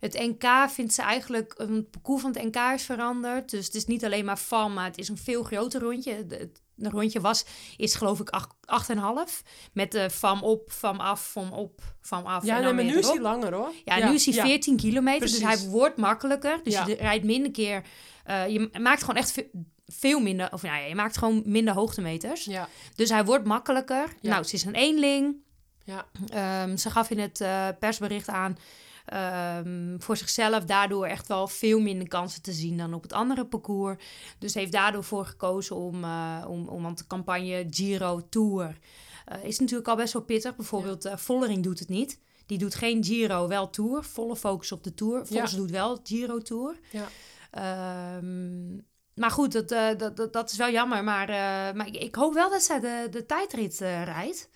het 0.00 0.14
NK 0.18 0.70
vindt 0.70 0.92
ze 0.94 1.02
eigenlijk... 1.02 1.54
Het 1.56 1.90
parcours 1.90 2.22
van 2.22 2.32
het 2.36 2.42
NK 2.44 2.56
is 2.74 2.82
veranderd. 2.82 3.50
Dus 3.50 3.66
het 3.66 3.74
is 3.74 3.86
niet 3.86 4.04
alleen 4.04 4.24
maar 4.24 4.38
van, 4.38 4.72
maar 4.74 4.84
het 4.84 4.98
is 4.98 5.08
een 5.08 5.18
veel 5.18 5.42
groter 5.42 5.80
rondje. 5.80 6.12
Het 6.28 6.60
rondje 6.78 7.20
was, 7.20 7.44
is 7.76 7.94
geloof 7.94 8.20
ik 8.20 8.30
acht- 8.30 8.54
8,5. 8.90 9.42
Met 9.72 9.92
de 9.92 10.10
van 10.10 10.42
op, 10.42 10.72
van 10.72 10.98
af, 10.98 11.30
van 11.32 11.52
op, 11.52 11.80
van 12.00 12.24
af. 12.24 12.44
ja 12.44 12.56
en 12.56 12.62
nee, 12.62 12.72
maar 12.72 12.84
nu 12.84 12.98
is 12.98 13.08
hij 13.08 13.20
langer 13.20 13.54
hoor. 13.54 13.70
Ja, 13.84 14.08
nu 14.08 14.14
is 14.14 14.24
hij 14.26 14.34
ja. 14.34 14.44
14 14.44 14.76
kilometer, 14.76 15.20
dus 15.28 15.38
Precies. 15.40 15.60
hij 15.62 15.70
wordt 15.70 15.96
makkelijker. 15.96 16.60
Dus 16.62 16.72
Ja. 16.74 16.86
je 16.86 16.94
rijdt 16.94 17.24
minder 17.24 17.50
keer... 17.50 17.82
eh, 18.24 18.48
je 18.48 18.70
maakt 18.80 19.00
gewoon 19.00 19.16
echt 19.16 19.32
ve- 19.32 19.50
veel 19.86 20.20
minder... 20.20 20.52
Of 20.52 20.62
nou 20.62 20.76
ja, 20.80 20.84
je 20.86 20.94
maakt 20.94 21.16
gewoon 21.16 21.42
minder 21.44 21.74
hoogtemeters. 21.74 22.44
Ja, 22.44 22.68
Dus 22.94 23.08
hij 23.10 23.24
wordt 23.24 23.44
makkelijker. 23.44 24.08
Ja. 24.20 24.30
Nou, 24.30 24.44
ze 24.44 24.54
is 24.54 24.64
een 24.64 24.74
eenling. 24.74 25.36
ja, 25.84 26.06
Ehm, 26.28 26.76
ze 26.76 26.90
gaf 26.90 27.10
in 27.10 27.18
het 27.18 27.40
eh, 27.40 27.68
persbericht 27.78 28.28
aan... 28.28 28.56
ehm, 29.06 29.98
voor 29.98 30.16
zichzelf 30.16 30.64
daardoor 30.64 31.06
echt 31.06 31.26
wel 31.28 31.48
veel 31.48 31.80
minder 31.80 32.08
kansen 32.08 32.42
te 32.42 32.52
zien 32.52 32.76
dan 32.76 32.94
op 32.94 33.02
het 33.02 33.12
andere 33.12 33.46
parcours. 33.46 34.04
Dus 34.38 34.54
heeft 34.54 34.72
daardoor 34.72 35.04
voor 35.04 35.24
gekozen 35.26 35.76
om, 35.76 36.04
eh, 36.04 36.44
om, 36.48 36.68
om 36.68 36.82
want 36.82 36.98
de 36.98 37.06
campagne 37.06 37.66
Giro 37.70 38.20
Tour 38.28 38.78
is 39.42 39.58
natuurlijk 39.58 39.88
al 39.88 39.96
best 39.96 40.12
wel 40.12 40.22
pittig. 40.22 40.56
Bijvoorbeeld 40.56 41.10
Vollering 41.14 41.62
doet 41.62 41.78
het 41.78 41.88
niet. 41.88 42.20
Die 42.46 42.58
doet 42.58 42.74
geen 42.74 43.04
Giro, 43.04 43.48
wel 43.48 43.70
Tour. 43.70 44.04
Volle 44.04 44.36
focus 44.36 44.72
op 44.72 44.84
de 44.84 44.94
Tour. 44.94 45.26
Volgens 45.26 45.54
doet 45.54 45.70
wel 45.70 46.00
Giro 46.02 46.38
Tour. 46.38 46.76
ja. 46.90 47.08
Ehm, 47.52 48.74
maar 49.14 49.30
goed, 49.30 49.52
dat, 49.52 49.70
eh, 49.70 49.88
dat, 49.96 50.16
dat, 50.16 50.32
dat 50.32 50.50
is 50.50 50.56
wel 50.56 50.70
jammer. 50.70 51.04
Maar, 51.04 51.28
eh, 51.28 51.74
maar 51.74 51.86
ik, 51.86 51.96
ik 51.96 52.14
hoop 52.14 52.34
wel 52.34 52.50
dat 52.50 52.62
zij 52.62 52.80
de, 52.80 53.06
de 53.10 53.26
tijdrit 53.26 53.80
eh, 53.80 54.04
rijdt. 54.04 54.48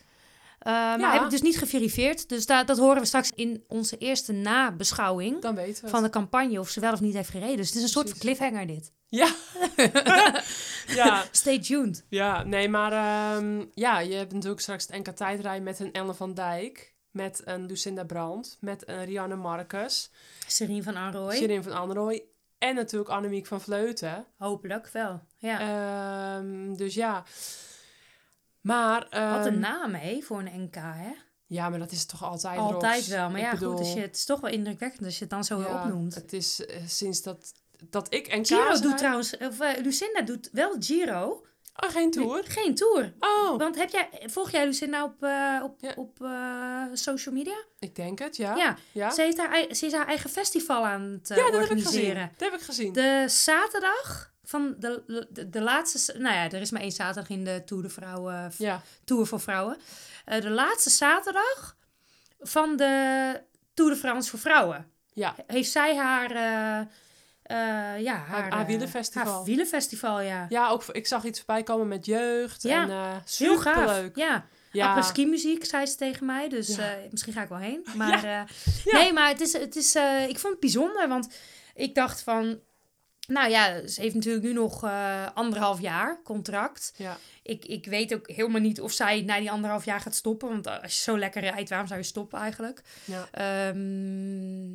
Eh, 0.59 0.73
Maar 0.73 1.13
heb 1.13 1.23
ik 1.23 1.31
dus 1.31 1.43
niet 1.43 1.59
geverifieerd. 1.59 2.29
Dus 2.29 2.47
da- 2.47 2.65
dat 2.65 2.79
horen 2.79 3.01
we 3.01 3.07
straks 3.07 3.31
in 3.35 3.65
onze 3.69 3.97
eerste 3.99 4.33
nabeschouwing 4.33 5.41
Dan 5.43 5.55
weten 5.55 5.75
we 5.75 5.81
het. 5.81 5.91
van 5.91 6.03
de 6.03 6.11
campagne 6.11 6.61
of 6.61 6.69
ze 6.69 6.81
wel 6.81 6.93
of 6.93 7.01
niet 7.01 7.15
heeft 7.15 7.29
gereden. 7.31 7.57
Dus 7.57 7.67
het 7.67 7.77
is 7.77 7.83
een 7.83 7.89
soort 7.89 8.09
van 8.11 8.19
cliffhanger 8.19 8.67
dit. 8.67 8.93
Ja. 9.09 9.35
ja, 10.87 11.25
Stay 11.31 11.59
tuned. 11.61 12.05
ja, 12.09 12.43
nee, 12.45 12.69
maar 12.69 12.93
ehm, 12.93 13.65
ja, 13.75 13.99
je 14.01 14.15
hebt 14.15 14.33
natuurlijk 14.33 14.61
straks 14.63 14.87
het 14.87 14.97
NK 15.07 15.17
tijdrijden 15.17 15.63
met 15.63 15.81
een 15.81 15.93
Ellen 15.93 16.17
van 16.17 16.35
Dijk. 16.35 16.95
Met 17.11 17.41
een 17.45 17.67
Lucinda 17.67 18.05
Brandt. 18.05 18.57
Met 18.61 18.89
een 18.89 19.05
Rianne 19.05 19.37
Marcus. 19.37 20.11
Serien 20.47 20.83
van 20.83 20.97
Arrooy. 20.97 21.35
Shirin 21.37 21.63
van 21.63 21.73
Anrooy. 21.73 22.23
En 22.59 22.75
natuurlijk 22.75 23.11
Annemiek 23.11 23.47
van 23.47 23.61
Vleuten. 23.61 24.27
Hopelijk 24.39 24.89
wel. 24.89 25.21
Ja. 25.37 25.61
Ehm, 25.61 26.75
dus 26.75 26.95
ja. 26.95 27.25
Maar... 28.61 29.01
Wat 29.01 29.47
een 29.47 29.53
ehm, 29.53 29.59
naam, 29.59 29.95
hè, 29.95 30.21
voor 30.21 30.39
een 30.39 30.63
NK, 30.63 30.75
hè? 30.75 31.13
Ja, 31.47 31.69
maar 31.69 31.79
dat 31.79 31.93
is 31.93 32.07
toch 32.07 32.25
altijd 32.25 32.59
Altijd 32.59 32.95
Rox? 32.95 33.09
wel. 33.09 33.31
Maar 33.31 33.39
Ik 33.39 33.45
ja, 33.45 33.53
bedoel, 33.53 33.71
goed, 33.71 33.81
als 33.81 33.93
je, 33.93 34.01
het 34.01 34.17
is 34.17 34.25
toch 34.25 34.41
wel 34.41 34.51
indrukwekkend 34.51 35.05
als 35.05 35.15
je 35.15 35.21
het 35.21 35.31
dan 35.31 35.45
zo 35.45 35.59
weer 35.59 35.69
ja, 35.69 35.83
opnoemt. 35.83 36.15
Het 36.15 36.33
is 36.33 36.67
eh, 36.67 36.77
sinds 36.87 37.23
dat, 37.23 37.53
dat 37.91 38.15
ik 38.15 38.37
NK's 38.37 38.49
Giro 38.49 38.81
doet 38.81 38.99
trouwens, 38.99 39.37
of 39.37 39.61
eh, 39.61 39.83
Lucinda 39.83 40.23
doet 40.23 40.49
wel 40.53 40.77
Giro. 40.79 41.47
Oh, 41.85 41.91
geen 41.91 42.11
tour? 42.11 42.35
Nee, 42.35 42.43
geen 42.51 42.75
tour. 42.75 43.13
Oh, 43.19 43.59
Want 43.59 43.77
heb 43.77 43.91
jij, 43.91 44.09
volg 44.27 44.51
jij 44.51 44.65
Lucinda 44.67 45.05
op, 45.05 45.23
eh, 45.23 45.61
op, 45.63 45.81
Ja. 45.81 45.93
op 45.97 46.21
eh, 46.23 46.83
social 46.93 47.35
media? 47.35 47.57
ik 47.79 47.95
denk 47.95 48.19
het, 48.19 48.37
ja. 48.37 48.55
Ja. 48.57 48.77
Ja, 48.93 49.11
Ze, 49.11 49.23
heeft 49.23 49.39
haar, 49.39 49.75
ze 49.75 49.87
is 49.87 49.93
haar 49.93 50.07
eigen 50.07 50.31
festival 50.31 50.87
aan 50.87 51.03
het 51.03 51.31
eh, 51.31 51.37
Ja, 51.37 51.43
dat 51.51 51.53
heb 51.53 51.63
ik 51.63 51.69
gezien. 51.69 51.85
organiseren. 51.87 52.31
Dat 52.37 52.51
heb 52.51 52.61
ik 52.61 52.65
gezien. 52.67 52.93
De 52.93 53.25
zaterdag 53.29 54.33
van 54.45 54.75
de, 54.79 55.27
de, 55.31 55.49
de 55.51 55.61
laatste... 55.63 56.19
Nou 56.19 56.35
ja, 56.35 56.45
er 56.45 56.61
is 56.61 56.71
maar 56.71 56.81
één 56.81 56.93
zaterdag 56.93 57.31
in 57.31 57.45
de 57.45 57.63
Tour 57.65 57.83
de 57.83 57.89
Vrouwen... 57.89 58.53
Ja, 58.59 58.83
Tour 59.05 59.27
voor 59.27 59.41
Vrouwen. 59.41 59.77
De 60.25 60.51
laatste 60.51 60.91
zaterdag 60.91 61.77
van 62.41 62.77
de 62.77 63.41
Tour 63.75 63.91
de 63.91 63.97
France 63.97 64.31
voor 64.31 64.39
Vrouwen. 64.39 64.91
ja. 65.13 65.35
Heeft 65.47 65.71
zij 65.71 65.97
haar... 65.97 66.31
eh, 67.47 67.57
ja, 68.03 68.15
haar, 68.15 68.51
haar 68.51 68.61
eh, 68.61 68.67
wielerfestival. 68.67 69.33
Haar 69.35 69.45
wielerfestival, 69.45 70.21
ja. 70.21 70.47
Ja, 70.49 70.69
ook, 70.69 70.85
ik 70.85 71.07
zag 71.07 71.25
iets 71.25 71.39
voorbij 71.39 71.63
komen 71.63 71.89
met 71.89 72.07
jeugd. 72.07 72.63
Ja, 72.63 72.83
en, 72.83 72.91
eh 72.91 73.17
Heel 73.37 73.59
gaaf. 73.59 73.75
superleuk. 73.79 74.17
Ja. 74.17 74.47
Ja, 74.73 74.87
Après 74.89 75.07
ski 75.07 75.27
muziek, 75.27 75.65
zei 75.65 75.87
ze 75.87 75.97
tegen 75.97 76.27
mij. 76.27 76.49
Dus 76.49 76.77
Ja. 76.77 76.97
misschien 77.11 77.33
ga 77.33 77.43
ik 77.43 77.49
wel 77.49 77.59
heen. 77.59 77.87
Maar 77.97 78.27
Ja. 78.27 78.47
nee, 78.85 79.13
maar 79.13 79.29
het 79.29 79.41
is, 79.41 79.53
het 79.53 79.77
is, 79.77 79.95
ik 80.29 80.39
vond 80.39 80.53
het 80.53 80.61
bijzonder. 80.61 81.09
Want 81.09 81.29
ik 81.75 81.95
dacht 81.95 82.23
van... 82.23 82.61
Nou 83.29 83.51
ja, 83.51 83.87
ze 83.87 84.01
heeft 84.01 84.15
natuurlijk 84.15 84.45
nu 84.45 84.53
nog 84.53 84.85
anderhalf 85.35 85.81
jaar 85.81 86.23
contract. 86.23 86.93
ja. 86.97 87.17
Ik, 87.43 87.65
ik 87.65 87.87
weet 87.87 88.15
ook 88.15 88.29
helemaal 88.31 88.61
niet 88.61 88.81
of 88.81 88.93
zij 88.93 89.21
na 89.23 89.39
die 89.39 89.51
anderhalf 89.51 89.85
jaar 89.85 90.01
gaat 90.01 90.15
stoppen. 90.15 90.49
Want 90.49 90.67
als 90.83 90.97
je 90.97 91.03
zo 91.03 91.19
lekker 91.19 91.41
rijdt, 91.41 91.69
waarom 91.69 91.87
zou 91.89 92.01
je 92.01 92.07
stoppen 92.07 92.39
eigenlijk? 92.39 92.83
ja. 93.05 93.29
Ehm, 93.31 94.75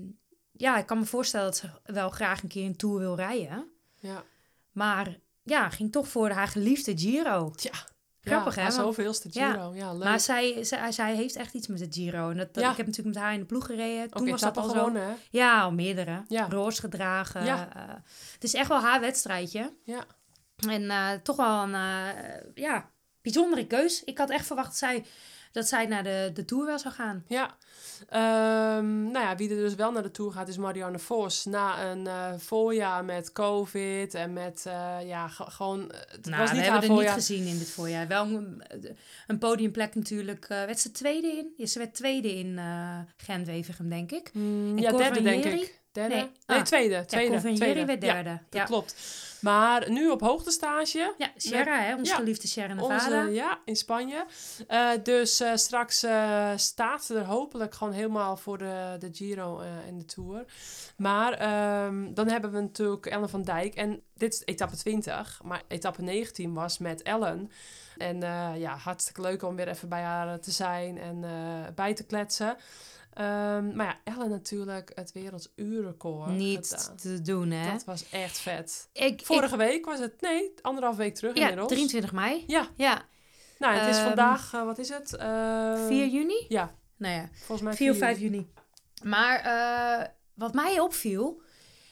ja, 0.61 0.77
ik 0.77 0.85
kan 0.85 0.99
me 0.99 1.05
voorstellen 1.05 1.45
dat 1.45 1.57
ze 1.57 1.67
wel 1.85 2.09
graag 2.09 2.43
een 2.43 2.49
keer 2.49 2.65
een 2.65 2.75
Tour 2.75 2.99
wil 2.99 3.15
rijden. 3.15 3.67
ja. 3.99 4.23
Maar 4.71 5.17
ja, 5.43 5.69
ging 5.69 5.91
toch 5.91 6.07
voor 6.07 6.29
haar 6.29 6.47
geliefde 6.47 6.97
Giro. 6.97 7.51
Tja. 7.55 7.71
Grappig, 8.21 8.55
ja, 8.55 8.63
hè, 8.63 8.71
zoveelste 8.71 9.27
Ja. 9.31 9.51
Giro. 9.51 9.73
Ja, 9.75 9.93
leuk. 9.93 10.03
Maar 10.03 10.19
zij, 10.19 10.63
zij, 10.63 10.91
zij 10.91 11.15
heeft 11.15 11.35
echt 11.35 11.53
iets 11.53 11.67
met 11.67 11.79
de 11.79 11.87
Giro. 11.89 12.29
En 12.29 12.37
dat, 12.37 12.53
dat- 12.53 12.63
Ja. 12.63 12.71
Ik 12.71 12.77
heb 12.77 12.85
natuurlijk 12.85 13.15
met 13.15 13.23
haar 13.23 13.33
in 13.33 13.39
de 13.39 13.45
ploeg 13.45 13.65
gereden. 13.65 14.09
Toen 14.09 14.29
was 14.29 14.41
dat 14.41 14.57
al 14.57 14.63
zo. 14.69 14.69
gewonnen, 14.75 15.03
hè? 15.05 15.13
Ja, 15.29 15.61
al 15.61 15.71
meerdere. 15.71 16.23
Ja. 16.27 16.47
Roos 16.49 16.79
gedragen. 16.79 17.45
Ja. 17.45 17.73
eh, 17.75 17.95
het 18.33 18.43
is 18.43 18.53
echt 18.53 18.67
wel 18.67 18.79
haar 18.79 18.99
wedstrijdje. 18.99 19.73
Ja. 19.83 20.05
En 20.67 20.89
eh, 20.89 21.11
toch 21.23 21.35
wel 21.35 21.63
een 21.63 21.73
eh, 21.75 22.19
ja, 22.55 22.89
bijzondere 23.21 23.67
keus. 23.67 24.03
Ik 24.03 24.17
had 24.17 24.29
echt 24.29 24.45
verwacht 24.45 24.67
dat 24.67 24.77
zij, 24.77 25.05
dat 25.51 25.67
zij 25.67 25.85
naar 25.85 26.03
de, 26.03 26.31
de 26.33 26.45
Tour 26.45 26.65
wel 26.65 26.79
zou 26.79 26.93
gaan. 26.93 27.23
Ja. 27.27 27.55
Ehm, 28.09 29.01
nou 29.11 29.25
ja, 29.25 29.35
wie 29.35 29.49
er 29.49 29.55
dus 29.55 29.75
wel 29.75 29.91
naar 29.91 30.03
de 30.03 30.11
Tour 30.11 30.31
gaat 30.31 30.47
is 30.47 30.57
Marianne 30.57 30.99
Vos. 30.99 31.45
Na 31.45 31.83
een 31.91 32.07
eh, 32.07 32.33
voorjaar 32.37 33.05
met 33.05 33.31
covid 33.31 34.13
en 34.13 34.33
met, 34.33 34.63
eh, 34.67 34.97
ja, 35.05 35.27
ge- 35.27 35.51
gewoon... 35.51 35.91
eh, 35.91 35.99
Het 36.11 36.25
nou, 36.25 36.37
was 36.41 36.49
we 36.49 36.55
niet 36.55 36.63
hebben 36.65 36.71
haar 36.71 36.81
er 36.81 36.87
voorjaar. 36.95 37.15
niet 37.15 37.25
gezien 37.25 37.45
in 37.47 37.57
dit 37.57 37.69
voorjaar. 37.69 38.07
Wel 38.07 38.25
een, 38.25 38.63
een 39.27 39.37
podiumplek 39.37 39.95
natuurlijk. 39.95 40.45
werd 40.47 40.79
ze 40.79 40.91
tweede 40.91 41.27
in? 41.27 41.53
Ja, 41.57 41.65
ze 41.65 41.79
werd 41.79 41.93
tweede 41.93 42.35
in 42.35 42.57
eh 42.57 42.99
Gent-Wevergem, 43.17 43.89
denk 43.89 44.11
ik. 44.11 44.29
Mm, 44.33 44.77
En 44.77 44.81
ja, 44.83 44.91
derde 44.91 45.21
denk 45.21 45.43
ik. 45.43 45.79
Derde? 45.91 46.15
Nee. 46.15 46.29
Nee, 46.47 46.57
Ah. 46.59 46.63
tweede. 46.63 46.93
Ja, 46.95 47.03
tweede, 47.03 47.55
tweede. 47.55 47.85
werd 47.85 48.03
Ja, 48.03 48.13
derde. 48.13 48.29
dat 48.29 48.39
Ja, 48.59 48.63
klopt. 48.63 48.95
Maar 49.41 49.91
nu 49.91 50.09
op 50.09 50.21
hoogtestage. 50.21 51.13
ja 51.17 51.31
Sierra, 51.35 51.79
hè, 51.79 51.95
onze 51.95 52.11
Ja. 52.11 52.17
geliefde 52.17 52.47
Sierra 52.47 52.73
Nevada. 52.73 53.21
Onze, 53.21 53.33
ja, 53.33 53.59
in 53.65 53.75
Spanje. 53.75 54.25
Eh, 54.67 54.89
dus 55.03 55.39
eh, 55.39 55.55
straks 55.55 56.03
eh, 56.03 56.51
staat 56.55 57.03
ze 57.03 57.15
er 57.15 57.25
hopelijk 57.25 57.73
gewoon 57.73 57.93
helemaal 57.93 58.37
voor 58.37 58.57
de, 58.57 58.95
de 58.99 59.09
Giro 59.11 59.59
en 59.59 59.97
de 59.97 60.05
Tour. 60.05 60.45
Maar 60.97 61.33
ehm, 61.33 62.13
dan 62.13 62.27
hebben 62.27 62.51
we 62.51 62.59
natuurlijk 62.59 63.05
Ellen 63.05 63.29
van 63.29 63.41
Dijk. 63.43 63.75
En 63.75 64.01
dit 64.13 64.33
is 64.33 64.41
etappe 64.45 64.75
20. 64.75 65.41
Maar 65.43 65.61
etappe 65.67 66.01
19 66.01 66.53
was 66.53 66.77
met 66.77 67.01
Ellen. 67.01 67.51
En 67.97 68.19
ja, 68.59 68.75
hartstikke 68.75 69.21
leuk 69.21 69.43
om 69.43 69.55
weer 69.55 69.67
even 69.67 69.89
bij 69.89 70.01
haar 70.01 70.39
te 70.39 70.51
zijn 70.51 70.97
en 70.97 71.25
bij 71.75 71.93
te 71.93 72.05
kletsen. 72.05 72.57
Ehm, 73.13 73.75
maar 73.75 73.85
ja, 73.85 74.13
Ellen 74.13 74.29
natuurlijk 74.29 74.91
het 74.95 75.11
werelduurrecord 75.11 76.29
Niet 76.31 76.67
gedaan. 76.67 76.95
te 76.95 77.21
doen, 77.21 77.51
hè? 77.51 77.71
Dat 77.71 77.83
was 77.83 78.09
echt 78.09 78.37
vet. 78.39 78.89
ik, 78.93 79.21
Vorige 79.25 79.57
week 79.57 79.85
was 79.85 79.99
het, 79.99 80.21
nee, 80.21 80.53
anderhalf 80.61 80.95
week 80.95 81.15
terug 81.15 81.33
ja, 81.35 81.41
inmiddels. 81.41 81.67
23 81.71 82.11
mei. 82.11 82.43
Ja, 82.47 82.67
Ja, 82.75 83.05
nou 83.59 83.75
het 83.75 83.89
is 83.89 83.95
Ehm, 83.97 84.05
vandaag, 84.07 84.53
eh, 84.53 84.63
wat 84.65 84.77
is 84.77 84.89
het? 84.89 85.13
Eh, 85.15 85.85
4 85.87 86.07
juni? 86.07 86.45
Ja, 86.47 86.75
Nou 86.97 87.13
ja, 87.15 87.29
volgens 87.33 87.61
mij 87.61 87.73
4 87.73 87.91
of 87.91 87.97
4 87.97 88.05
5 88.07 88.19
juni. 88.19 88.51
Maar 89.03 89.39
eh, 89.39 90.07
wat 90.33 90.53
mij 90.53 90.79
opviel, 90.79 91.41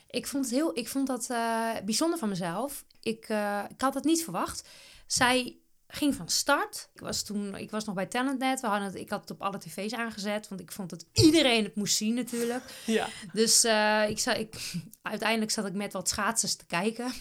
ik 0.07 0.27
vond, 0.27 0.45
het 0.45 0.53
heel, 0.53 0.77
ik 0.77 0.87
vond 0.87 1.07
dat 1.07 1.29
eh, 1.29 1.69
bijzonder 1.85 2.19
van 2.19 2.29
mezelf. 2.29 2.85
Ik, 3.01 3.29
ik 3.69 3.81
had 3.81 3.93
het 3.93 4.03
niet 4.03 4.23
verwacht. 4.23 4.67
Zij 5.07 5.58
ging 5.91 6.15
van 6.15 6.29
start. 6.29 6.89
Ik 6.93 7.01
was 7.01 7.23
toen, 7.23 7.55
ik 7.55 7.71
was 7.71 7.85
nog 7.85 7.95
bij 7.95 8.05
Talentnet. 8.05 8.61
We 8.61 8.67
hadden 8.67 8.87
het, 8.87 8.95
ik 8.95 9.09
had 9.09 9.21
het 9.21 9.31
op 9.31 9.41
alle 9.41 9.57
tv's 9.57 9.93
aangezet, 9.93 10.47
want 10.47 10.61
ik 10.61 10.71
vond 10.71 10.89
dat 10.89 11.05
iedereen 11.13 11.63
het 11.63 11.75
moest 11.75 11.95
zien 11.95 12.13
natuurlijk. 12.13 12.63
Ja. 12.85 13.07
Dus 13.33 13.63
eh, 13.63 14.09
ik, 14.09 14.19
zat, 14.19 14.37
ik, 14.37 14.73
uiteindelijk 15.01 15.51
zat 15.51 15.65
ik 15.65 15.73
met 15.73 15.93
wat 15.93 16.09
schaatsers 16.09 16.55
te 16.55 16.65
kijken. 16.65 17.11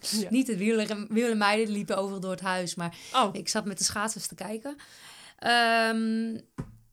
Ja. 0.00 0.26
Niet 0.36 0.46
het 0.46 0.58
wieleren, 0.58 1.06
wielermeiden 1.10 1.66
die 1.66 1.74
liepen 1.74 1.96
overal 1.96 2.20
door 2.20 2.30
het 2.30 2.40
huis, 2.40 2.74
maar 2.74 2.96
Oh, 3.14 3.28
ik 3.34 3.48
zat 3.48 3.64
met 3.64 3.78
de 3.78 3.84
schaatsers 3.84 4.26
te 4.26 4.34
kijken. 4.34 4.76
Ehm, 5.38 6.34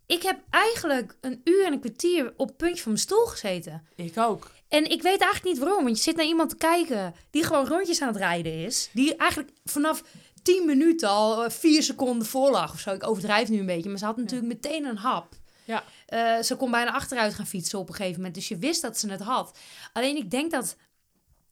ik 0.06 0.24
heb 0.24 0.39
eigenlijk 0.50 1.17
een 1.21 1.41
uur 1.43 1.65
en 1.65 1.74
een 1.74 1.80
kwartier 1.80 2.34
op 2.38 2.48
het 2.48 2.58
puntje 2.58 2.84
van 2.84 2.91
mijn 2.91 3.04
stoel 3.04 3.26
gezeten. 3.26 3.88
ik 3.95 4.17
ook. 4.17 4.52
En 4.67 4.84
ik 4.84 5.02
weet 5.02 5.21
eigenlijk 5.21 5.43
niet 5.43 5.58
waarom. 5.58 5.84
Want 5.84 5.98
je 5.98 6.04
zit 6.04 6.15
naar 6.15 6.26
iemand 6.26 6.50
te 6.50 6.56
kijken 6.56 7.15
die 7.30 7.43
gewoon 7.43 7.67
rondjes 7.67 8.02
aan 8.02 8.08
het 8.08 8.17
rijden 8.17 8.54
is. 8.54 8.89
Die 8.93 9.15
eigenlijk 9.15 9.52
vanaf 9.63 10.04
10 10.45 10.65
minuten 10.65 11.10
al 11.10 11.43
eh, 11.43 11.49
vier 11.49 11.84
seconden 11.84 12.27
voorlag 12.27 12.73
of 12.73 12.79
zo. 12.79 12.91
Ik 12.91 13.08
overdrijf 13.08 13.49
nu 13.49 13.60
een 13.60 13.65
beetje. 13.65 13.89
Maar 13.89 13.97
ze 13.97 14.05
had 14.05 14.17
natuurlijk 14.17 14.47
meteen 14.53 14.86
een 14.86 14.97
hap. 14.97 15.34
Ja. 15.63 15.84
Eh, 16.05 16.41
ze 16.41 16.55
kon 16.55 16.71
bijna 16.71 16.91
achteruit 16.93 17.34
gaan 17.34 17.47
fietsen 17.47 17.79
op 17.79 17.88
een 17.89 17.95
gegeven 17.95 18.17
moment. 18.17 18.36
Dus 18.36 18.47
je 18.47 18.58
wist 18.58 18.81
dat 18.81 18.99
ze 18.99 19.10
het 19.10 19.21
had. 19.21 19.58
Alleen 19.93 20.15
ik 20.15 20.31
denk 20.31 20.51
dat... 20.51 20.75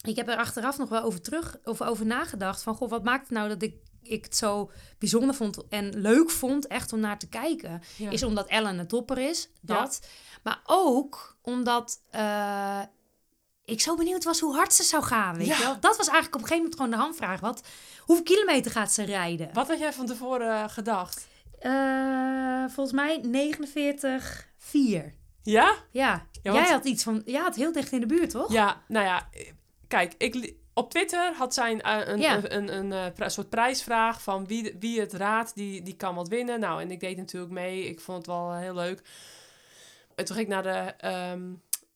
Ik 0.02 0.16
heb 0.16 0.28
er 0.28 0.38
achteraf 0.38 0.78
nog 0.78 0.90
wel 0.90 1.02
over 1.02 1.22
terug 1.22 1.58
of 1.64 1.82
over 1.82 2.06
nagedacht. 2.06 2.62
Van, 2.64 2.76
goh, 2.76 2.90
wat 2.90 3.04
maakt 3.04 3.22
het 3.28 3.38
nou 3.38 3.50
dat 3.50 3.62
ik, 3.62 3.76
ik 4.02 4.24
het 4.24 4.38
zo 4.38 4.72
bijzonder 5.00 5.36
vond 5.36 5.68
en 5.70 6.02
leuk 6.02 6.30
vond 6.30 6.68
echt 6.68 6.94
om 6.94 7.00
naar 7.00 7.20
te 7.20 7.28
kijken? 7.30 7.82
Ja. 7.98 8.10
Is 8.10 8.24
omdat 8.24 8.48
Ellen 8.48 8.80
een 8.80 8.88
topper 8.88 9.18
is, 9.18 9.50
dat. 9.62 10.00
Maar 10.44 10.62
ook 10.66 11.38
omdat 11.42 12.02
eh, 12.10 12.80
ik 13.66 13.82
zo 13.82 13.96
benieuwd 13.96 14.24
was 14.24 14.40
hoe 14.40 14.56
hard 14.56 14.74
ze 14.74 14.84
zou 14.84 15.04
gaan, 15.04 15.38
weet 15.38 15.48
Ja. 15.48 15.58
je 15.58 15.64
wel? 15.64 15.80
Dat 15.80 15.98
was 15.98 16.08
eigenlijk 16.08 16.36
op 16.36 16.42
een 16.42 16.48
gegeven 16.48 16.58
moment 16.64 16.76
gewoon 16.76 16.92
de 16.92 16.98
hamvraag. 16.98 17.40
Wat, 17.40 17.68
hoeveel 18.06 18.26
kilometer 18.26 18.72
gaat 18.72 18.92
ze 18.92 19.04
rijden? 19.04 19.50
Wat 19.54 19.68
had 19.68 19.80
jij 19.80 19.94
van 19.94 20.06
tevoren 20.06 20.50
eh, 20.52 20.70
gedacht? 20.70 21.28
Eh, 21.60 22.64
volgens 22.68 22.92
mij 22.92 23.18
49, 23.22 24.48
4. 24.58 25.14
Ja? 25.44 25.74
Ja, 25.92 26.26
Ja, 26.44 26.54
jij 26.54 26.68
had 26.72 26.86
iets 26.86 27.04
van... 27.04 27.22
Ja, 27.26 27.44
het 27.46 27.56
heel 27.56 27.72
dicht 27.72 27.92
in 27.92 28.00
de 28.00 28.06
buurt, 28.06 28.30
toch? 28.30 28.52
Ja, 28.52 28.82
nou 28.88 29.06
ja, 29.06 29.30
kijk, 29.88 30.14
ik, 30.18 30.54
op 30.74 30.90
Twitter 30.92 31.34
had 31.34 31.54
zij 31.54 31.72
een, 31.72 31.82
eh, 31.82 32.08
een, 32.08 32.20
Ja. 32.20 32.36
een, 32.44 32.74
een, 32.78 32.92
een, 32.92 33.14
pri- 33.14 33.30
soort 33.30 33.50
prijsvraag 33.50 34.22
van 34.22 34.48
wie, 34.48 34.76
wie 34.80 35.00
het 35.00 35.14
raadt, 35.14 35.56
die, 35.56 35.82
die 35.82 35.96
kan 35.96 36.16
wat 36.16 36.28
winnen. 36.28 36.60
Nou, 36.60 36.82
en 36.82 36.92
ik 36.92 37.00
deed 37.00 37.18
natuurlijk 37.18 37.52
mee. 37.52 37.86
Ik 37.86 38.00
vond 38.00 38.18
het 38.18 38.28
wel 38.28 38.54
heel 38.56 38.74
leuk. 38.74 39.02
En 40.16 40.26
toen 40.26 40.36
ging 40.36 40.48
ik 40.48 40.54
naar 40.54 40.64
de, 40.64 40.94
ehm, 41.08 41.42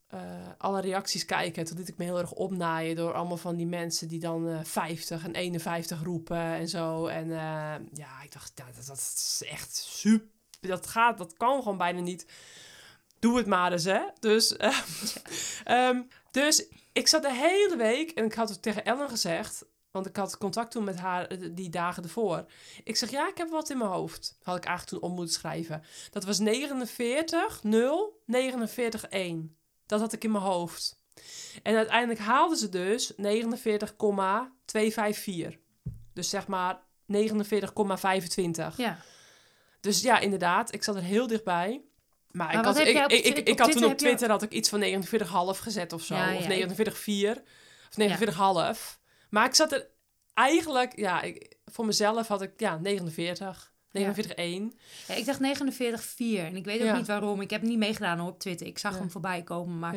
eh, 0.07 0.19
alle 0.57 0.81
reacties 0.81 1.25
kijken. 1.25 1.65
Toen 1.65 1.77
liet 1.77 1.87
ik 1.87 1.97
me 1.97 2.03
heel 2.03 2.19
erg 2.19 2.31
opnaaien 2.31 2.95
door 2.95 3.13
allemaal 3.13 3.37
van 3.37 3.55
die 3.55 3.65
mensen 3.65 4.07
die 4.07 4.19
dan 4.19 4.49
eh 4.49 4.59
50 4.63 5.23
en 5.23 5.35
51 5.35 6.03
roepen 6.03 6.37
en 6.37 6.67
zo. 6.67 7.07
En 7.07 7.31
eh, 7.31 7.75
ja, 7.93 8.21
ik 8.23 8.31
dacht, 8.31 8.51
dat, 8.55 8.85
dat 8.85 8.97
is 8.97 9.41
echt 9.45 9.75
super. 9.75 10.27
Dat 10.61 10.87
gaat, 10.87 11.17
dat 11.17 11.33
kan 11.37 11.61
gewoon 11.61 11.77
bijna 11.77 11.99
niet. 11.99 12.25
Doe 13.19 13.37
het 13.37 13.45
maar 13.45 13.71
eens, 13.71 13.83
hè. 13.83 13.99
Dus, 14.19 14.57
eh, 14.57 14.79
ehm, 15.63 16.01
dus 16.31 16.67
ik 16.93 17.07
zat 17.07 17.21
de 17.21 17.33
hele 17.33 17.75
week 17.77 18.11
en 18.11 18.25
ik 18.25 18.33
had 18.33 18.49
het 18.49 18.61
tegen 18.61 18.85
Ellen 18.85 19.09
gezegd, 19.09 19.65
want 19.91 20.05
ik 20.05 20.15
had 20.15 20.37
contact 20.37 20.71
toen 20.71 20.83
met 20.83 20.99
haar 20.99 21.53
die 21.53 21.69
dagen 21.69 22.03
ervoor. 22.03 22.45
Ik 22.83 22.95
zeg, 22.95 23.09
ja, 23.09 23.27
ik 23.27 23.37
heb 23.37 23.49
wat 23.49 23.69
in 23.69 23.77
mijn 23.77 23.89
hoofd. 23.89 24.37
Had 24.41 24.57
ik 24.57 24.65
eigenlijk 24.65 25.01
toen 25.01 25.09
op 25.09 25.15
moeten 25.15 25.33
schrijven. 25.33 25.83
Dat 26.11 26.23
was 26.23 26.39
49, 26.39 27.63
0, 27.63 28.21
49, 28.25 29.03
1. 29.03 29.57
Dat 29.87 29.99
had 29.99 30.13
ik 30.13 30.23
in 30.23 30.31
mijn 30.31 30.43
hoofd. 30.43 30.99
En 31.63 31.75
uiteindelijk 31.75 32.19
haalden 32.19 32.57
ze 32.57 32.69
dus 32.69 33.13
49,254. 33.15 35.57
Dus 36.13 36.29
zeg 36.29 36.47
maar 36.47 36.79
49,25. 37.13 38.75
Ja. 38.77 38.97
Dus 39.79 40.01
ja, 40.01 40.19
inderdaad, 40.19 40.73
ik 40.73 40.83
zat 40.83 40.95
er 40.95 41.01
heel 41.01 41.27
dichtbij. 41.27 41.81
Maar, 42.31 42.49
ik, 42.53 42.65
had, 42.65 42.77
ik, 42.79 43.03
op 43.05 43.11
ik, 43.11 43.37
ik, 43.47 43.59
had 43.59 43.71
toen 43.71 43.83
op 43.83 43.89
je- 43.89 43.95
Twitter 43.95 44.29
had 44.29 44.41
ik 44.41 44.51
iets 44.51 44.69
van 44.69 44.83
49,5 45.55 45.59
gezet 45.61 45.93
of 45.93 46.03
zo. 46.03 46.15
Ja, 46.15 46.29
ja, 46.29 46.37
of 46.37 46.47
ik- 46.47 46.49
49,4. 46.49 47.43
Of 47.89 47.97
49,5. 47.97 48.99
Maar 49.29 49.45
ik 49.45 49.55
zat 49.55 49.71
er 49.71 49.87
eigenlijk, 50.33 50.97
ja, 50.99 51.21
ik, 51.21 51.55
voor 51.65 51.85
mezelf 51.85 52.27
had 52.27 52.41
ik, 52.41 52.51
ja, 52.57 52.77
49. 52.77 53.71
49,1. 53.97 54.77
Ja, 55.07 55.13
ik 55.15 55.25
dacht 55.25 55.39
49, 55.39 56.03
4. 56.03 56.45
En 56.45 56.55
ik 56.55 56.65
weet 56.65 56.83
ook 56.89 56.95
niet 56.95 57.07
waarom. 57.07 57.41
Ik 57.41 57.49
heb 57.49 57.61
niet 57.61 57.77
meegedaan 57.77 58.21
op 58.21 58.39
Twitter. 58.39 58.67
Ik 58.67 58.77
zag 58.77 58.97
hem 58.97 59.11
voorbij 59.11 59.41
komen. 59.43 59.79
Maar 59.79 59.95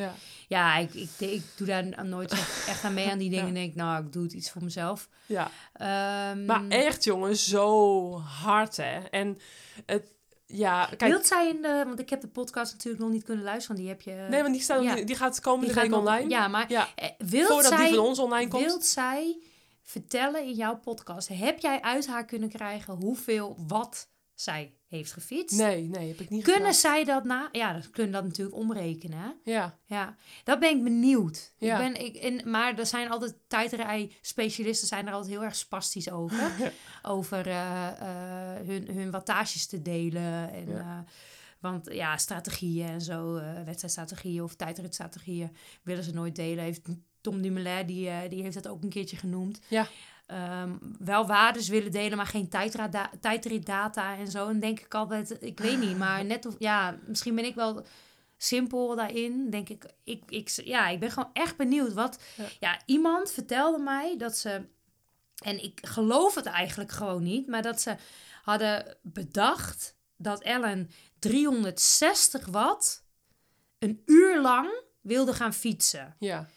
Ja. 0.48 0.76
ik, 0.76 0.94
ik, 0.94 1.10
ik 1.18 1.42
doe 1.56 1.66
daar 1.66 2.06
nooit 2.06 2.32
echt, 2.32 2.84
aan 2.84 2.94
mee 2.94 3.10
aan 3.10 3.18
die 3.18 3.30
dingen. 3.30 3.46
En 3.46 3.54
denk, 3.54 3.74
nou, 3.74 4.04
ik 4.04 4.12
doe 4.12 4.22
het 4.22 4.32
iets 4.32 4.50
voor 4.50 4.64
mezelf. 4.64 5.08
ja. 5.26 5.50
Ehm, 5.72 6.44
Maar 6.44 6.68
echt, 6.68 7.04
jongen, 7.04 7.36
zo 7.36 8.18
hard, 8.18 8.76
hè. 8.76 8.98
En 8.98 9.38
het, 9.86 10.04
ja, 10.46 10.86
kijk... 10.96 11.12
Wilt 11.12 11.26
zij 11.26 11.48
in 11.48 11.62
de... 11.62 11.82
Want 11.86 12.00
ik 12.00 12.10
heb 12.10 12.20
de 12.20 12.28
podcast 12.28 12.72
natuurlijk 12.72 13.02
nog 13.02 13.12
niet 13.12 13.24
kunnen 13.24 13.44
luisteren. 13.44 13.76
Die 13.76 13.88
heb 13.88 14.00
je... 14.00 14.26
nee, 14.30 14.42
want 14.42 14.54
die, 14.54 14.62
staan, 14.62 14.82
ja. 14.82 14.94
die, 14.94 15.04
die 15.04 15.16
gaat 15.16 15.40
komende 15.40 15.72
die 15.72 15.82
week 15.82 15.94
online. 15.94 16.28
Ja, 16.28 16.48
maar 16.48 16.70
Ja, 16.70 16.88
eh, 16.94 17.08
wilt 17.18 17.46
voordat 17.48 17.72
zij... 17.72 17.86
die 17.86 17.96
van 17.96 18.04
ons 18.04 18.18
online 18.18 18.48
komt. 18.48 18.64
Wilt 18.64 18.84
zij 18.86 19.38
vertellen 19.90 20.44
in 20.46 20.54
jouw 20.54 20.76
podcast... 20.78 21.28
Heb 21.28 21.58
jij 21.58 21.80
uit 21.82 22.06
haar 22.06 22.24
kunnen 22.24 22.48
krijgen 22.48 22.94
hoeveel 22.94 23.56
wat 23.66 24.10
zij 24.34 24.74
heeft 24.86 25.12
gefietst? 25.12 25.58
Nee, 25.58 25.88
nee, 25.88 26.08
heb 26.08 26.20
ik 26.20 26.30
niet 26.30 26.42
Kunnen 26.42 26.60
gedaan. 26.60 26.74
zij 26.74 27.04
dat 27.04 27.24
na... 27.24 27.48
Ja, 27.52 27.72
dat 27.72 27.90
kunnen 27.90 28.12
dat 28.12 28.24
natuurlijk 28.24 28.56
omrekenen, 28.56 29.18
hè? 29.18 29.30
Ja, 29.52 29.78
Ja, 29.84 30.16
dat 30.44 30.58
ben 30.60 30.76
ik 30.76 30.82
benieuwd. 30.84 31.54
Ja. 31.58 31.78
Ik 31.80 31.92
ben, 31.92 32.04
ik, 32.04 32.16
en, 32.16 32.50
maar 32.50 32.78
er 32.78 32.86
zijn 32.86 33.10
altijd 33.10 33.34
tijdrij-specialisten 33.46 34.88
zijn 34.88 35.06
er 35.06 35.12
altijd 35.12 35.32
heel 35.32 35.44
erg 35.44 35.56
spastisch 35.56 36.10
over. 36.10 36.72
over 37.02 37.46
eh, 37.46 37.88
eh, 37.88 38.66
hun, 38.66 38.88
hun 38.94 39.10
wattages 39.10 39.66
te 39.66 39.82
delen. 39.82 40.52
En, 40.52 40.68
Ja. 40.68 40.78
eh, 40.78 40.98
want 41.60 41.92
ja, 41.92 42.16
strategieën 42.16 42.88
en 42.88 43.00
zo, 43.00 43.36
eh, 43.36 43.62
wedstrijdstrategieën 43.64 44.42
of 44.42 44.54
tijdritstrategieën 44.54 45.56
willen 45.82 46.04
ze 46.04 46.12
nooit 46.12 46.36
delen. 46.36 46.64
Heeft 46.64 46.88
Tom 47.20 47.42
Dumoulin, 47.42 47.86
die, 47.86 48.08
eh, 48.08 48.28
die 48.28 48.42
heeft 48.42 48.54
dat 48.54 48.68
ook 48.68 48.82
een 48.82 48.88
keertje 48.88 49.16
genoemd. 49.16 49.60
Ja. 49.68 49.86
Ehm, 50.26 50.76
wel 50.98 51.26
waardes 51.26 51.68
willen 51.68 51.90
delen, 51.90 52.16
maar 52.16 52.26
geen 52.26 52.48
tijdritdata 53.20 54.16
en 54.16 54.28
zo. 54.28 54.48
En 54.48 54.60
denk 54.60 54.80
ik 54.80 54.94
altijd, 54.94 55.36
ik 55.42 55.58
weet 55.60 55.78
niet, 55.78 55.98
maar 55.98 56.24
net 56.34 56.46
of, 56.46 56.54
ja, 56.58 56.98
misschien 57.06 57.34
ben 57.34 57.44
ik 57.44 57.54
wel 57.54 57.84
simpel 58.36 58.96
daarin. 58.96 59.50
Denk 59.50 59.68
ik, 59.68 59.84
ik, 60.04 60.22
ik, 60.28 60.48
ja, 60.48 60.88
ik 60.88 61.00
ben 61.00 61.10
gewoon 61.10 61.30
echt 61.32 61.56
benieuwd. 61.56 61.92
Wat, 61.92 62.18
Ja. 62.36 62.44
ja. 62.60 62.80
iemand 62.86 63.32
vertelde 63.32 63.78
mij 63.78 64.16
dat 64.18 64.36
ze, 64.36 64.66
en 65.44 65.62
ik 65.62 65.78
geloof 65.82 66.34
het 66.34 66.46
eigenlijk 66.46 66.90
gewoon 66.90 67.22
niet, 67.22 67.46
maar 67.46 67.62
dat 67.62 67.80
ze 67.80 67.96
hadden 68.42 68.96
bedacht 69.02 69.96
dat 70.16 70.42
Ellen 70.42 70.90
360 71.18 72.46
watt 72.46 73.04
een 73.78 74.02
uur 74.06 74.40
lang 74.40 74.82
wilde 75.00 75.32
gaan 75.32 75.54
fietsen. 75.54 76.16
ja. 76.18 76.48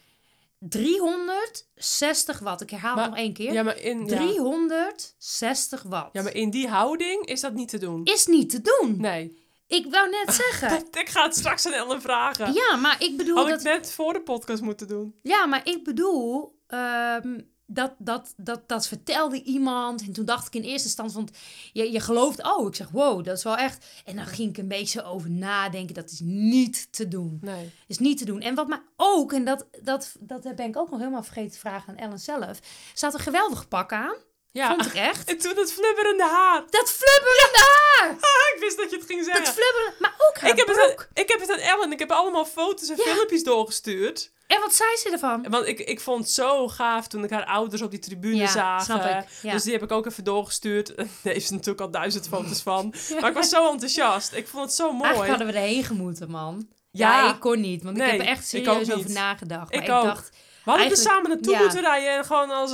360 0.69 2.39
watt. 2.39 2.61
Ik 2.61 2.69
herhaal 2.69 2.95
Maar- 2.95 3.03
het 3.03 3.11
nog 3.13 3.19
één 3.23 3.33
keer. 3.33 3.53
Ja, 3.53 3.63
maar 3.63 3.79
in, 3.79 3.99
ja. 3.99 4.05
360 4.17 5.83
watt. 5.83 6.09
ja, 6.13 6.21
maar 6.21 6.35
in 6.35 6.49
die 6.49 6.67
houding 6.67 7.25
is 7.25 7.41
dat 7.41 7.53
niet 7.53 7.69
te 7.69 7.77
doen. 7.77 8.03
Is 8.03 8.25
niet 8.25 8.49
te 8.49 8.61
doen. 8.61 8.95
Nee. 9.01 9.41
Ik 9.67 9.85
wou 9.91 10.09
net 10.09 10.33
zeggen. 10.49 10.85
Ik 10.91 11.09
ga 11.09 11.23
het 11.23 11.35
straks 11.35 11.65
aan 11.65 11.73
Ellen 11.73 12.01
vragen. 12.01 12.53
ja, 12.53 12.75
maar 12.75 13.03
ik 13.03 13.17
bedoel 13.17 13.35
Had 13.35 13.47
dat... 13.47 13.59
ik 13.59 13.63
net 13.65 13.91
voor 13.91 14.13
de 14.13 14.21
podcast 14.21 14.61
moeten 14.61 14.87
doen. 14.87 15.15
Ja, 15.21 15.45
maar 15.45 15.61
ik 15.67 15.83
bedoel... 15.83 16.55
ehm, 16.67 17.39
dat, 17.65 17.93
dat, 17.97 18.33
dat, 18.37 18.61
dat 18.67 18.87
vertelde 18.87 19.43
iemand. 19.43 20.01
En 20.01 20.13
toen 20.13 20.25
dacht 20.25 20.47
ik 20.47 20.55
in 20.55 20.69
eerste 20.69 20.87
instantie... 20.87 21.15
Want 21.15 21.31
je, 21.73 21.91
je 21.91 21.99
gelooft... 21.99 22.43
Oh, 22.43 22.67
ik 22.67 22.75
zeg 22.75 22.89
wow, 22.89 23.23
dat 23.23 23.37
is 23.37 23.43
wel 23.43 23.57
echt... 23.57 23.85
En 24.05 24.15
dan 24.15 24.25
ging 24.25 24.49
ik 24.49 24.57
een 24.57 24.67
beetje 24.67 25.03
over 25.03 25.29
nadenken. 25.29 25.95
Dat 25.95 26.11
is 26.11 26.19
niet 26.23 26.87
te 26.91 27.07
doen. 27.07 27.37
Nee. 27.41 27.71
is 27.87 27.97
niet 27.97 28.17
te 28.17 28.25
doen. 28.25 28.41
En 28.41 28.55
wat 28.55 28.67
mij 28.67 28.81
ook... 28.95 29.33
En 29.33 29.45
dat, 29.45 29.67
dat, 29.81 30.15
dat 30.19 30.41
ben 30.55 30.67
ik 30.67 30.77
ook 30.77 30.89
nog 30.89 30.99
helemaal 30.99 31.23
vergeten 31.23 31.51
te 31.51 31.59
vragen 31.59 31.89
aan 31.89 31.99
Ellen 31.99 32.19
zelf. 32.19 32.59
Ze 32.93 33.05
had 33.05 33.13
een 33.13 33.19
geweldig 33.19 33.67
pak 33.67 33.91
aan. 33.91 34.15
Ja. 34.53 34.67
Vond 34.67 34.85
ik 34.85 34.93
echt. 34.93 35.29
En 35.29 35.37
toen 35.37 35.55
het 35.57 35.73
flubberende 35.73 36.23
haar. 36.23 36.63
Dat 36.69 36.91
flubberende 36.91 37.59
haar! 37.75 38.09
Ah, 38.09 38.45
ik 38.53 38.57
wist 38.59 38.77
dat 38.77 38.89
je 38.89 38.95
het 38.97 39.05
ging 39.05 39.23
zeggen. 39.25 39.43
Dat 39.43 39.53
flubberende... 39.53 39.95
Maar 39.99 40.13
ook 40.29 40.37
haar 40.37 40.49
ik, 40.49 40.57
heb 40.57 40.67
het 40.67 40.77
broek. 40.77 40.99
aan, 40.99 41.07
ik 41.23 41.29
heb 41.29 41.39
het 41.39 41.51
aan 41.51 41.57
Ellen. 41.57 41.91
Ik 41.91 41.99
heb 41.99 42.11
allemaal 42.11 42.45
foto's 42.45 42.89
en 42.89 42.95
Ja. 42.97 43.03
filmpjes 43.03 43.43
doorgestuurd. 43.43 44.31
En 44.47 44.59
wat 44.59 44.73
zei 44.75 44.97
ze 44.97 45.09
ervan? 45.09 45.45
Want 45.49 45.67
ik, 45.67 45.79
ik 45.79 45.99
vond 45.99 46.23
het 46.23 46.31
zo 46.33 46.67
gaaf 46.67 47.07
toen 47.07 47.23
ik 47.23 47.29
haar 47.29 47.45
ouders 47.45 47.81
op 47.81 47.91
die 47.91 47.99
tribune 47.99 48.35
Ja, 48.35 48.47
zagen. 48.47 49.17
ik, 49.17 49.25
ja. 49.41 49.51
Dus 49.51 49.63
die 49.63 49.73
heb 49.73 49.83
ik 49.83 49.91
ook 49.91 50.05
even 50.05 50.23
doorgestuurd. 50.23 50.95
Daar 50.97 51.05
heeft 51.23 51.45
ze 51.47 51.53
natuurlijk 51.53 51.81
al 51.81 51.91
duizend 51.91 52.27
foto's 52.27 52.61
van. 52.61 52.93
Maar 53.19 53.29
ik 53.29 53.35
was 53.35 53.49
zo 53.49 53.71
enthousiast. 53.71 54.33
Ik 54.33 54.47
vond 54.47 54.63
het 54.65 54.73
zo 54.73 54.91
mooi. 54.91 55.01
Eigenlijk 55.03 55.29
hadden 55.29 55.47
we 55.47 55.53
erheen 55.59 55.83
gemoeten, 55.83 56.29
man. 56.29 56.67
Ja. 56.91 57.29
Ik 57.33 57.39
kon 57.39 57.59
niet, 57.61 57.83
want 57.83 57.97
Nee, 57.97 58.05
ik 58.05 58.11
heb 58.11 58.21
er 58.21 58.27
echt 58.27 58.53
ik 58.53 58.63
serieus 58.65 58.91
over 58.91 59.11
nagedacht. 59.11 59.71
Maar 59.71 59.81
Ik 59.81 59.87
ik, 59.87 59.93
ook. 59.93 60.03
dacht, 60.03 60.29
we 60.63 60.71
hadden 60.71 60.89
er 60.89 60.97
samen 60.97 61.29
naartoe 61.29 61.57
moeten 61.57 61.81
rijden 61.81 62.17
en 62.17 62.25
gewoon 62.25 62.49
als 62.51 62.71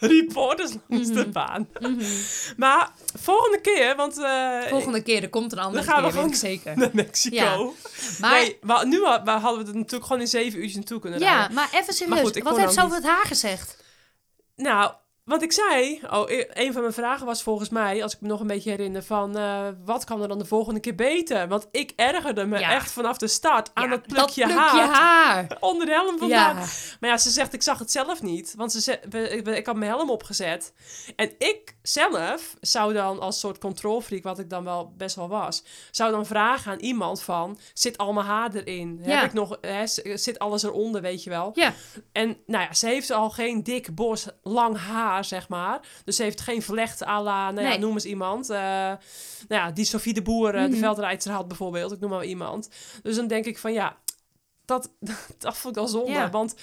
reporters 0.00 0.72
langs 0.88 1.08
de 1.08 1.14
Mhm. 1.14 1.30
baan. 1.30 1.68
Maar 2.56 2.92
volgende 3.20 3.60
keer, 3.60 3.96
want 3.96 4.18
eh, 4.18 4.60
volgende 4.62 5.02
keer, 5.02 5.22
er 5.22 5.28
komt 5.28 5.52
een 5.52 5.58
andere 5.58 5.84
Dan 5.84 5.94
gaan 5.94 6.02
we 6.02 6.08
keer, 6.10 6.18
gewoon 6.18 6.34
zeker. 6.34 6.78
naar 6.78 6.90
Mexico. 6.92 7.34
Ja. 7.36 7.70
Maar, 8.20 8.40
nee, 8.40 8.58
maar 8.62 8.86
nu 8.86 9.00
we 9.00 9.06
hadden 9.06 9.52
we 9.60 9.66
het 9.66 9.74
natuurlijk 9.74 10.04
gewoon 10.04 10.20
in 10.20 10.28
zeven 10.28 10.58
uurtjes 10.58 10.76
naartoe 10.76 11.00
kunnen 11.00 11.20
ja, 11.20 11.36
rijden. 11.36 11.54
maar 11.54 11.68
even 11.74 11.94
serieus. 11.94 12.20
goed, 12.20 12.38
wat 12.42 12.56
heeft 12.56 12.68
ook 12.68 12.74
ze 12.74 12.82
over 12.82 12.96
niet. 12.96 13.06
het 13.06 13.14
haar 13.16 13.24
gezegd? 13.26 13.76
Nou, 14.56 14.92
wat 15.24 15.42
ik 15.42 15.52
zei, 15.52 16.00
oh, 16.10 16.30
e- 16.30 16.46
een 16.52 16.72
van 16.72 16.82
mijn 16.82 16.94
vragen 16.94 17.26
was 17.26 17.42
volgens 17.42 17.68
mij, 17.68 18.02
als 18.02 18.14
ik 18.14 18.20
me 18.20 18.28
nog 18.28 18.40
een 18.40 18.46
beetje 18.46 18.70
herinner, 18.70 19.02
van 19.02 19.36
eh, 19.36 19.66
wat 19.84 20.04
kan 20.04 20.22
er 20.22 20.28
dan 20.28 20.38
de 20.38 20.44
volgende 20.44 20.80
keer 20.80 20.94
beter? 20.94 21.48
Want 21.48 21.68
ik 21.70 21.92
ergerde 21.96 22.44
me 22.46 22.58
Ja. 22.58 22.70
echt 22.70 22.92
vanaf 22.92 23.18
de 23.18 23.28
start 23.28 23.70
aan 23.74 23.84
Ja, 23.84 23.90
dat 23.90 24.06
plukje, 24.06 24.44
plukje 24.44 24.56
haar, 24.80 24.94
haar. 24.94 25.56
onder 25.60 25.86
de 25.86 25.92
helm 25.92 26.18
vandaan. 26.18 26.56
Ja. 26.56 26.64
Maar 27.00 27.10
ja, 27.10 27.16
ze 27.18 27.30
zegt, 27.30 27.52
ik 27.52 27.62
zag 27.62 27.78
het 27.78 27.90
zelf 27.90 28.22
niet. 28.22 28.54
Want 28.56 28.72
ze 28.72 29.00
ik, 29.10 29.46
ik 29.48 29.66
had 29.66 29.76
mijn 29.76 29.90
helm 29.90 30.10
opgezet. 30.10 30.72
En 31.16 31.32
ik 31.38 31.76
zelf 31.92 32.56
zou 32.60 32.92
dan 32.92 33.20
als 33.20 33.40
soort 33.40 33.58
controlfreak, 33.58 34.22
wat 34.22 34.38
ik 34.38 34.50
dan 34.50 34.64
wel 34.64 34.92
best 34.96 35.16
wel 35.16 35.28
was, 35.28 35.62
zou 35.90 36.10
dan 36.10 36.26
vragen 36.26 36.72
aan 36.72 36.78
iemand 36.78 37.22
van, 37.22 37.58
zit 37.74 37.98
al 37.98 38.12
mijn 38.12 38.26
haar 38.26 38.54
erin? 38.54 39.00
Ja. 39.02 39.16
Heb 39.20 39.24
ik 39.24 39.32
nog, 39.32 39.58
hè, 39.60 39.86
zit 40.16 40.38
alles 40.38 40.62
eronder, 40.62 41.00
weet 41.02 41.24
je 41.24 41.30
wel? 41.30 41.50
Ja. 41.54 41.72
En 42.12 42.36
nou 42.46 42.64
ja, 42.64 42.74
ze 42.74 42.86
heeft 42.86 43.10
al 43.10 43.30
geen 43.30 43.62
dik, 43.62 43.94
bos, 43.94 44.26
lang 44.42 44.78
haar, 44.78 45.24
zeg 45.24 45.48
maar. 45.48 45.80
Dus 46.04 46.16
ze 46.16 46.22
heeft 46.22 46.40
geen 46.40 46.62
vlecht 46.62 47.02
à 47.06 47.22
la, 47.22 47.50
nou 47.50 47.62
ja, 47.64 47.68
Nee. 47.68 47.78
noem 47.78 47.92
eens 47.92 48.04
iemand. 48.04 48.50
eh, 48.50 48.56
nou 48.58 48.96
ja, 49.48 49.70
die 49.70 49.84
Sophie 49.84 50.14
de 50.14 50.22
Boer, 50.22 50.54
eh, 50.54 50.62
de 50.62 50.68
Mhm. 50.68 50.78
veldrijder 50.78 51.32
had 51.32 51.48
bijvoorbeeld. 51.48 51.92
Ik 51.92 52.00
noem 52.00 52.10
maar 52.10 52.24
iemand. 52.24 52.68
Dus 53.02 53.16
dan 53.16 53.26
denk 53.26 53.44
ik 53.44 53.58
van 53.58 53.72
ja, 53.72 53.96
dat, 54.64 54.90
dat 55.38 55.56
vond 55.56 55.76
ik 55.76 55.82
al 55.82 55.88
zonde. 55.88 56.10
Ja. 56.10 56.30
Want 56.30 56.54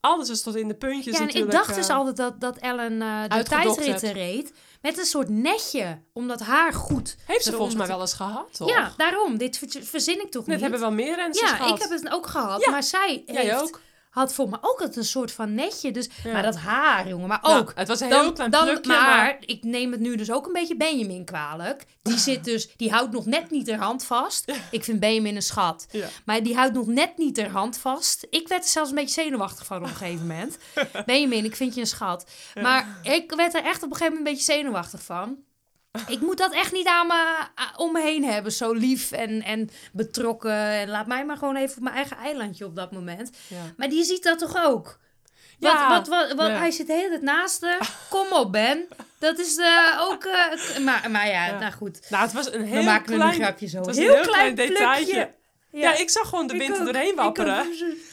alles 0.00 0.28
is 0.28 0.42
tot 0.42 0.54
in 0.56 0.68
de 0.68 0.74
puntjes 0.74 1.18
Ja, 1.18 1.22
en 1.28 1.34
ik 1.34 1.50
dacht 1.50 1.74
dus 1.74 1.88
eh, 1.88 1.96
altijd 1.96 2.16
dat, 2.16 2.40
dat 2.40 2.56
Ellen 2.56 3.02
eh 3.02 3.22
de 3.38 3.42
tijdritten 3.44 4.12
reed 4.12 4.52
met 4.84 4.98
een 4.98 5.04
soort 5.04 5.28
netje, 5.28 5.98
om 6.12 6.28
dat 6.28 6.40
haar 6.40 6.72
goed... 6.72 7.16
Heeft 7.26 7.44
ze 7.44 7.52
volgens 7.52 7.76
mij 7.76 7.86
wel 7.86 8.00
eens 8.00 8.12
gehad, 8.14 8.56
toch? 8.56 8.68
Ja, 8.68 8.92
daarom. 8.96 9.38
Dit 9.38 9.58
ver- 9.58 9.82
verzin 9.84 10.20
ik 10.20 10.30
toch 10.30 10.42
Net 10.46 10.50
niet? 10.52 10.60
hebben 10.60 10.80
wel 10.80 10.92
meer 10.92 11.16
ja, 11.40 11.46
gehad. 11.56 11.74
ik 11.76 11.82
heb 11.82 11.90
het 11.90 12.10
ook 12.12 12.26
gehad. 12.26 12.64
Ja, 12.64 12.70
Maar 12.70 12.82
zij 12.82 13.22
Jij 13.26 13.42
heeft, 13.42 13.62
ook? 13.62 13.80
Had 14.14 14.34
voor 14.34 14.48
me 14.48 14.56
ook 14.60 14.80
altijd 14.80 14.96
een 14.96 15.04
soort 15.04 15.32
van 15.32 15.54
netje. 15.54 15.90
Dus, 15.90 16.08
Ja. 16.24 16.32
Maar 16.32 16.42
dat 16.42 16.56
haar, 16.56 17.08
jongen. 17.08 17.28
Maar 17.28 17.38
Nou, 17.42 17.60
ook... 17.60 17.72
het 17.74 17.88
was 17.88 18.00
een 18.00 18.06
heel 18.06 18.22
Dan, 18.22 18.34
klein 18.34 18.50
dan, 18.50 18.64
plukje, 18.64 18.92
maar, 18.92 19.16
maar... 19.16 19.36
ik 19.40 19.62
neem 19.62 19.92
het 19.92 20.00
nu 20.00 20.16
dus 20.16 20.32
ook 20.32 20.46
een 20.46 20.52
beetje 20.52 20.76
Benjamin 20.76 21.24
kwalijk. 21.24 21.84
Die 22.02 22.18
zit 22.18 22.44
dus, 22.50 22.76
die 22.76 22.90
houdt 22.90 23.12
nog 23.12 23.26
net 23.26 23.50
niet 23.50 23.70
haar 23.70 23.78
hand 23.78 24.04
vast. 24.04 24.52
Ik 24.70 24.84
vind 24.84 25.00
Benjamin 25.00 25.36
een 25.36 25.42
schat. 25.42 25.86
Ja. 25.90 26.08
Maar 26.24 26.42
die 26.42 26.54
houdt 26.54 26.74
nog 26.74 26.86
net 26.86 27.16
niet 27.16 27.40
haar 27.40 27.50
hand 27.50 27.78
vast. 27.78 28.26
Ik 28.30 28.48
werd 28.48 28.64
er 28.64 28.70
zelfs 28.70 28.88
een 28.88 28.96
beetje 28.96 29.22
zenuwachtig 29.22 29.66
van 29.66 29.76
op 29.76 29.82
een 29.82 29.88
gegeven 29.88 30.26
moment. 30.26 30.58
Benjamin, 31.06 31.44
ik 31.44 31.56
vind 31.56 31.74
je 31.74 31.80
een 31.80 31.86
schat. 31.86 32.30
Maar 32.62 32.98
ik 33.02 33.32
werd 33.36 33.54
er 33.54 33.64
echt 33.64 33.82
op 33.82 33.90
een 33.90 33.96
gegeven 33.96 34.16
moment 34.16 34.26
een 34.26 34.32
beetje 34.34 34.52
zenuwachtig 34.52 35.02
van. 35.02 35.36
Ik 36.06 36.20
moet 36.20 36.38
dat 36.38 36.52
echt 36.52 36.72
niet 36.72 36.86
aan 36.86 37.06
me, 37.06 37.12
a- 37.60 37.72
om 37.76 37.92
me 37.92 38.00
heen 38.02 38.24
hebben. 38.24 38.52
Zo 38.52 38.72
lief 38.72 39.12
en, 39.12 39.42
en 39.42 39.70
betrokken. 39.92 40.56
En 40.56 40.88
laat 40.88 41.06
mij 41.06 41.24
maar 41.24 41.36
gewoon 41.36 41.56
even 41.56 41.76
op 41.76 41.82
mijn 41.82 41.94
eigen 41.94 42.16
eilandje 42.16 42.64
op 42.64 42.76
dat 42.76 42.92
moment. 42.92 43.30
Ja. 43.48 43.56
Maar 43.76 43.88
die 43.88 44.04
ziet 44.04 44.22
dat 44.22 44.38
toch 44.38 44.64
ook? 44.64 44.98
Ja, 45.58 45.88
wat, 45.88 46.08
wat, 46.08 46.28
wat, 46.28 46.36
wat, 46.36 46.46
ja. 46.48 46.56
Hij 46.56 46.70
zit 46.70 46.86
de 46.86 46.92
hele 46.92 47.08
tijd 47.08 47.22
naast 47.22 47.60
haar. 47.62 47.90
Kom 48.10 48.32
op, 48.32 48.52
Ben. 48.52 48.88
Dat 49.18 49.38
is 49.38 49.56
eh, 49.56 50.00
ook... 50.10 50.24
eh, 50.24 50.78
maar, 50.78 51.10
maar 51.10 51.26
ja, 51.28 51.46
Ja. 51.46 51.58
nou 51.58 51.72
goed. 51.72 52.10
Nou, 52.10 52.22
het 52.22 52.32
was 52.32 52.52
een 52.52 52.60
We 52.62 52.66
heel 52.68 52.82
maken 52.82 53.12
er 53.12 53.18
klein... 53.18 53.34
een 53.34 53.42
grapje 53.42 53.66
zo. 53.66 53.76
het 53.76 53.86
was 53.86 53.96
heel, 53.96 54.08
een 54.08 54.14
heel 54.14 54.24
klein, 54.24 54.54
klein 54.54 54.68
detailje. 54.68 55.34
Ja. 55.70 55.94
ik 55.94 56.10
zag 56.10 56.28
gewoon 56.28 56.46
de 56.46 56.56
wind 56.56 56.78
er 56.78 56.84
doorheen 56.84 57.14
wapperen. 57.14 57.66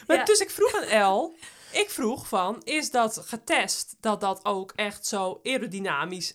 Maar 0.08 0.26
dus 0.26 0.40
ik 0.40 0.50
vroeg 0.50 0.76
aan 0.76 0.84
El, 0.84 1.36
ik 1.72 1.90
vroeg 1.90 2.28
van, 2.28 2.62
is 2.64 2.92
dat 2.92 3.22
getest 3.26 3.96
dat 4.00 4.22
dat 4.22 4.40
ook 4.46 4.74
echt 4.76 5.06
zo 5.08 5.40
aerodynamisch 5.44 6.34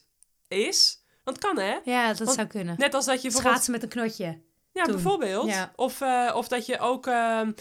is? 0.48 1.04
Want 1.26 1.42
het 1.42 1.46
kan 1.46 1.58
hè? 1.64 1.76
Ja, 1.84 2.08
dat 2.08 2.18
Want 2.18 2.32
zou 2.32 2.46
kunnen. 2.46 2.74
Net 2.78 2.94
als 2.94 3.04
dat 3.04 3.14
je 3.14 3.22
bijvoorbeeld... 3.22 3.52
Schaatsen 3.54 3.72
met 3.72 3.82
een 3.82 3.88
knotje. 3.88 4.40
Ja, 4.72 4.82
toen. 4.82 4.92
bijvoorbeeld. 4.92 5.48
Ja. 5.48 5.72
Of, 5.76 6.00
eh, 6.00 6.32
of 6.34 6.48
dat 6.48 6.66
je 6.66 6.78
ook... 6.78 7.06
ehm, 7.06 7.52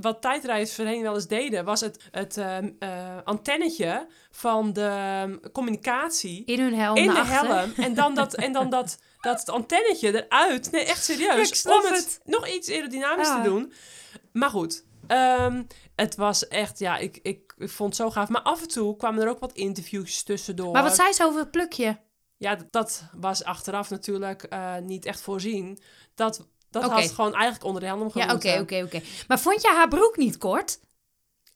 wat 0.00 0.22
tijdrijders 0.22 0.74
voorheen 0.74 1.02
wel 1.02 1.14
eens 1.14 1.26
deden, 1.26 1.64
was 1.64 1.80
het, 1.80 2.08
het 2.10 2.36
ehm, 2.36 2.70
eh, 2.78 3.16
antennetje 3.24 4.06
van 4.30 4.72
de 4.72 4.84
ehm, 4.84 5.36
communicatie 5.52 6.44
In 6.44 6.60
hun 6.60 6.74
helm 6.74 6.96
in 6.96 7.06
de 7.10 7.18
achter. 7.18 7.46
helm. 7.48 7.72
En 7.86 7.94
dan 7.94 8.14
dat, 8.14 8.34
en 8.34 8.52
dan 8.52 8.70
dat, 8.70 8.98
dat 9.20 9.48
antennetje 9.48 10.24
eruit. 10.26 10.70
Nee, 10.70 10.84
echt 10.84 11.04
serieus. 11.04 11.66
Om 11.66 11.82
het, 11.84 11.94
het. 11.94 12.20
nog 12.24 12.48
iets 12.48 12.70
aerodynamisch 12.70 13.28
Ja. 13.28 13.42
te 13.42 13.48
doen. 13.48 13.72
Maar 14.32 14.50
goed, 14.50 14.84
het 15.96 16.16
was 16.16 16.48
echt, 16.48 16.78
ja, 16.78 16.96
ik, 16.96 17.18
ik, 17.22 17.54
ik 17.58 17.70
vond 17.70 17.88
het 17.96 18.06
zo 18.06 18.10
gaaf. 18.10 18.28
Maar 18.28 18.42
af 18.42 18.62
en 18.62 18.68
toe 18.68 18.96
kwamen 18.96 19.22
er 19.22 19.28
ook 19.28 19.40
wat 19.40 19.52
interviews 19.52 20.22
tussendoor. 20.22 20.72
Maar 20.72 20.82
wat 20.82 20.94
zei 20.94 21.12
ze 21.12 21.24
over 21.24 21.40
het 21.40 21.50
plukje? 21.50 21.98
Ja, 22.40 22.56
dat 22.70 23.02
was 23.12 23.44
achteraf 23.44 23.90
natuurlijk 23.90 24.42
eh, 24.42 24.76
niet 24.76 25.04
echt 25.04 25.20
voorzien. 25.20 25.78
Dat, 26.14 26.46
dat 26.70 26.84
Oké. 26.84 26.92
had 26.94 27.10
gewoon 27.10 27.34
eigenlijk 27.34 27.64
onder 27.64 27.80
de 27.80 27.86
helm 27.88 28.10
Ja, 28.14 28.34
oké, 28.34 28.58
oké, 28.60 28.82
oké. 28.84 29.00
Maar 29.28 29.40
vond 29.40 29.62
je 29.62 29.68
haar 29.68 29.88
broek 29.88 30.16
niet 30.16 30.38
kort? 30.38 30.80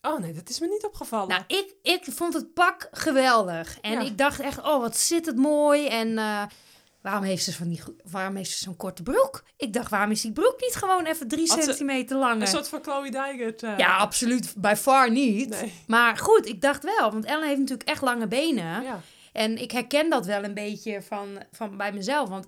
Oh 0.02 0.18
nee, 0.18 0.32
dat 0.32 0.48
is 0.48 0.60
me 0.60 0.66
niet 0.66 0.84
opgevallen. 0.84 1.28
Nou, 1.28 1.42
ik, 1.46 1.74
ik 1.82 2.04
vond 2.10 2.34
het 2.34 2.54
pak 2.54 2.88
geweldig. 2.90 3.78
En 3.80 3.92
Ja. 3.92 4.00
ik 4.00 4.18
dacht 4.18 4.40
echt, 4.40 4.58
oh, 4.58 4.80
wat 4.80 4.96
zit 4.96 5.26
het 5.26 5.36
mooi. 5.36 5.86
En 5.86 6.18
eh, 6.18 6.42
waarom 7.02 7.22
heeft 7.24 7.44
ze 7.44 7.52
van 7.52 7.68
die, 7.68 7.80
waarom 8.10 8.36
heeft 8.36 8.50
ze 8.50 8.58
zo'n 8.64 8.76
korte 8.76 9.02
broek? 9.02 9.44
Ik 9.56 9.72
dacht, 9.72 9.90
waarom 9.90 10.10
is 10.10 10.20
die 10.20 10.32
broek 10.32 10.54
niet 10.60 10.74
gewoon 10.74 11.04
even 11.06 11.28
drie 11.28 11.48
Had 11.50 11.62
centimeter 11.64 12.16
langer? 12.16 12.40
Een 12.40 12.46
soort 12.46 12.68
van 12.68 12.82
Chloe 12.82 13.10
Dijgert. 13.10 13.62
eh, 13.62 13.78
Ja, 13.78 13.96
absoluut. 13.96 14.54
Bij 14.56 14.76
far 14.76 15.10
niet. 15.10 15.48
Nee. 15.48 15.72
Maar 15.86 16.16
goed, 16.16 16.46
ik 16.46 16.60
dacht 16.60 16.82
wel. 16.84 17.10
Want 17.12 17.24
Ellen 17.24 17.46
heeft 17.48 17.60
natuurlijk 17.60 17.88
echt 17.88 18.02
lange 18.02 18.26
benen. 18.26 18.82
Ja. 18.82 19.00
En 19.34 19.58
ik 19.58 19.70
herken 19.70 20.10
dat 20.10 20.26
wel 20.26 20.44
een 20.44 20.54
beetje 20.54 21.02
van, 21.02 21.42
van 21.52 21.76
bij 21.76 21.92
mezelf. 21.92 22.28
Want 22.28 22.46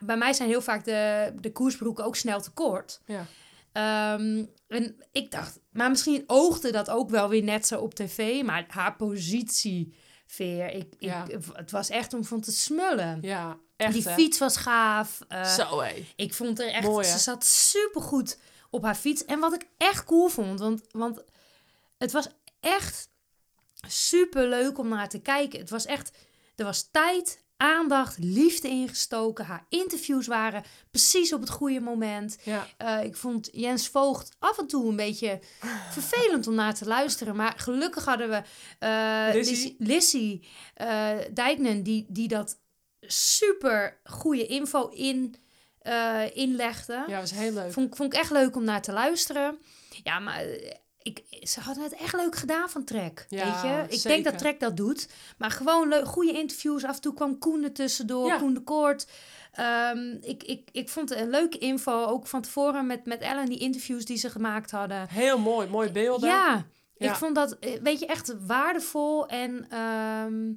bij 0.00 0.16
mij 0.16 0.32
zijn 0.32 0.48
heel 0.48 0.62
vaak 0.62 0.84
de, 0.84 1.32
de 1.40 1.52
koersbroeken 1.52 2.04
ook 2.04 2.16
snel 2.16 2.40
te 2.40 2.50
kort. 2.50 3.00
Ja. 3.06 3.26
Ehm, 3.72 4.44
en 4.68 4.96
ik 5.12 5.30
dacht, 5.30 5.60
maar 5.72 5.90
misschien 5.90 6.24
oogde 6.26 6.72
dat 6.72 6.90
ook 6.90 7.10
wel 7.10 7.28
weer 7.28 7.42
net 7.42 7.66
zo 7.66 7.80
op 7.80 7.94
tv. 7.94 8.42
Maar 8.42 8.64
haar 8.68 8.96
positie, 8.96 9.94
Veer, 10.26 10.66
ik, 10.70 10.76
ik, 10.76 10.96
Ja. 10.98 11.26
het 11.52 11.70
was 11.70 11.88
echt 11.88 12.14
om 12.14 12.24
van 12.24 12.40
te 12.40 12.52
smullen. 12.52 13.18
ja, 13.22 13.56
echt 13.76 13.92
Die 13.92 14.02
hè? 14.02 14.14
fiets 14.14 14.38
was 14.38 14.56
gaaf. 14.56 15.20
eh, 15.28 15.44
Zo 15.44 15.80
hé. 15.80 16.06
ik 16.16 16.34
vond 16.34 16.60
er 16.60 16.68
echt, 16.70 16.86
Mooi, 16.86 17.04
ze 17.06 17.18
zat 17.18 17.44
supergoed 17.44 18.38
op 18.70 18.82
haar 18.84 18.94
fiets. 18.94 19.24
En 19.24 19.40
wat 19.40 19.54
ik 19.54 19.66
echt 19.78 20.04
cool 20.04 20.28
vond, 20.28 20.60
want, 20.60 20.82
want 20.90 21.22
het 21.98 22.12
was 22.12 22.28
echt 22.60 23.08
super 23.88 24.48
leuk 24.48 24.78
om 24.78 24.88
naar 24.88 25.08
te 25.08 25.20
kijken. 25.20 25.58
Het 25.58 25.70
was 25.70 25.86
echt, 25.86 26.10
er 26.56 26.64
was 26.64 26.88
tijd, 26.90 27.44
aandacht, 27.56 28.18
liefde 28.18 28.68
ingestoken. 28.68 29.44
Haar 29.44 29.66
interviews 29.68 30.26
waren 30.26 30.62
precies 30.90 31.32
op 31.32 31.40
het 31.40 31.50
goede 31.50 31.80
moment. 31.80 32.38
Ja. 32.42 32.66
Eh, 32.76 33.04
ik 33.04 33.16
vond 33.16 33.48
Jens 33.52 33.88
Voogd 33.88 34.36
af 34.38 34.58
en 34.58 34.66
toe 34.66 34.88
een 34.88 34.96
beetje 34.96 35.40
vervelend 35.98 36.46
om 36.46 36.54
naar 36.54 36.74
te 36.74 36.86
luisteren. 36.86 37.36
Maar 37.36 37.54
gelukkig 37.56 38.04
hadden 38.04 38.28
we 38.28 38.42
Lizzie. 39.32 39.54
Lizzie, 39.54 39.76
Lizzie 39.78 40.48
eh, 40.74 41.18
Dijknen, 41.34 41.82
die, 41.82 42.06
die 42.08 42.28
dat 42.28 42.58
super 43.00 44.00
goede 44.04 44.46
info 44.46 44.88
in, 44.88 45.34
inlegde. 46.32 47.04
ja, 47.06 47.20
was 47.20 47.30
heel 47.30 47.52
leuk. 47.52 47.72
Vond, 47.72 47.96
vond 47.96 48.12
ik 48.12 48.18
echt 48.18 48.30
leuk 48.30 48.56
om 48.56 48.64
naar 48.64 48.82
te 48.82 48.92
luisteren. 48.92 49.58
Ja, 50.02 50.18
maar 50.18 50.44
ik, 51.04 51.22
ze 51.48 51.60
hadden 51.60 51.84
het 51.84 51.94
echt 51.94 52.12
leuk 52.16 52.34
gedaan 52.36 52.68
van 52.70 52.84
Trek. 52.84 53.26
Ja, 53.28 53.44
weet 53.44 53.62
je? 53.62 53.82
Ik 53.82 54.00
zeker. 54.00 54.08
denk 54.10 54.24
dat 54.24 54.38
Trek 54.38 54.60
dat 54.60 54.76
doet. 54.76 55.08
Maar 55.38 55.50
gewoon 55.50 55.88
leuk, 55.88 56.04
goede 56.06 56.32
interviews. 56.32 56.84
Af 56.84 56.94
en 56.94 57.00
toe 57.00 57.14
kwam 57.14 57.38
Koen 57.38 57.62
er 57.62 57.72
tussendoor. 57.72 58.26
Ja. 58.26 58.38
Koen 58.38 58.54
de 58.54 58.60
Koort. 58.62 59.06
Ehm, 59.52 60.16
ik, 60.20 60.42
ik, 60.42 60.68
ik 60.72 60.88
vond 60.88 61.08
het 61.08 61.18
een 61.18 61.30
leuke 61.30 61.58
info. 61.58 62.04
Ook 62.04 62.26
van 62.26 62.42
tevoren 62.42 62.86
met, 62.86 63.06
met 63.06 63.20
Ellen, 63.20 63.46
die 63.46 63.58
interviews 63.58 64.04
die 64.04 64.16
ze 64.16 64.30
gemaakt 64.30 64.70
hadden. 64.70 65.08
Heel 65.08 65.38
mooi, 65.38 65.68
mooie 65.68 65.90
beelden. 65.90 66.28
Ja, 66.28 66.64
Ja. 66.96 67.10
ik 67.10 67.14
vond 67.16 67.34
dat, 67.34 67.58
eh, 67.58 67.80
weet 67.82 68.00
je, 68.00 68.06
echt 68.06 68.34
waardevol. 68.46 69.26
En 69.28 69.66
ehm, 69.70 70.52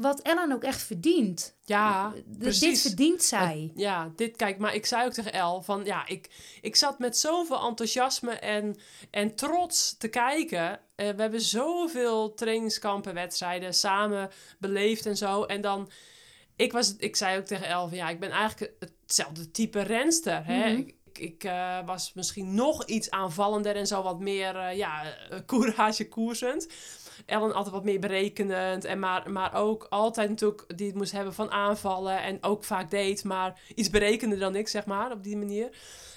wat 0.00 0.20
Ellen 0.22 0.52
ook 0.52 0.64
echt 0.64 0.82
verdient. 0.82 1.54
Ja, 1.64 2.10
D- 2.10 2.60
Dit 2.60 2.80
verdient 2.80 3.22
zij. 3.22 3.72
Ja, 3.74 4.12
dit 4.16 4.36
kijk, 4.36 4.58
maar 4.58 4.74
ik 4.74 4.86
zei 4.86 5.06
ook 5.06 5.12
tegen 5.12 5.32
El 5.32 5.62
van 5.62 5.84
ja, 5.84 6.06
ik, 6.06 6.28
ik 6.60 6.76
zat 6.76 6.98
met 6.98 7.18
zoveel 7.18 7.66
enthousiasme 7.66 8.32
en, 8.32 8.76
en 9.10 9.34
trots 9.34 9.96
te 9.96 10.08
kijken. 10.08 10.80
Eh, 10.94 11.08
we 11.10 11.20
hebben 11.22 11.40
zoveel 11.40 12.34
trainingskampen, 12.34 13.14
wedstrijden 13.14 13.74
samen 13.74 14.30
beleefd 14.58 15.06
en 15.06 15.16
zo. 15.16 15.44
En 15.44 15.60
dan, 15.60 15.90
ik, 16.56 16.72
was, 16.72 16.94
ik 16.98 17.16
zei 17.16 17.38
ook 17.38 17.44
tegen 17.46 17.66
El 17.66 17.88
van 17.88 17.96
ja, 17.96 18.08
ik 18.08 18.20
ben 18.20 18.30
eigenlijk 18.30 18.72
hetzelfde 18.78 19.50
type 19.50 19.80
renster. 19.80 20.44
Hè? 20.46 20.68
Mhm. 20.72 20.78
ik, 20.78 20.94
ik 21.12 21.44
eh, 21.44 21.78
was 21.86 22.12
misschien 22.14 22.54
nog 22.54 22.84
iets 22.84 23.10
aanvallender 23.10 23.76
en 23.76 23.86
zo 23.86 24.02
wat 24.02 24.20
meer, 24.20 24.56
eh, 24.56 24.76
ja, 24.76 25.02
eh, 25.30 25.38
courage 25.46 26.08
koersend. 26.08 26.68
Ellen 27.26 27.54
altijd 27.54 27.74
wat 27.74 27.84
meer 27.84 28.00
berekenend. 28.00 28.84
En 28.84 28.98
maar, 28.98 29.30
maar 29.30 29.54
ook 29.54 29.86
altijd 29.90 30.28
natuurlijk 30.28 30.64
die 30.76 30.86
het 30.86 30.96
moest 30.96 31.12
hebben 31.12 31.34
van 31.34 31.50
aanvallen. 31.50 32.22
En 32.22 32.38
ook 32.40 32.64
vaak 32.64 32.90
deed, 32.90 33.24
maar 33.24 33.60
iets 33.74 33.90
berekender 33.90 34.38
dan 34.38 34.56
ik, 34.56 34.68
zeg 34.68 34.86
maar, 34.86 35.10
op 35.12 35.22
die 35.22 35.36
manier. 35.36 35.68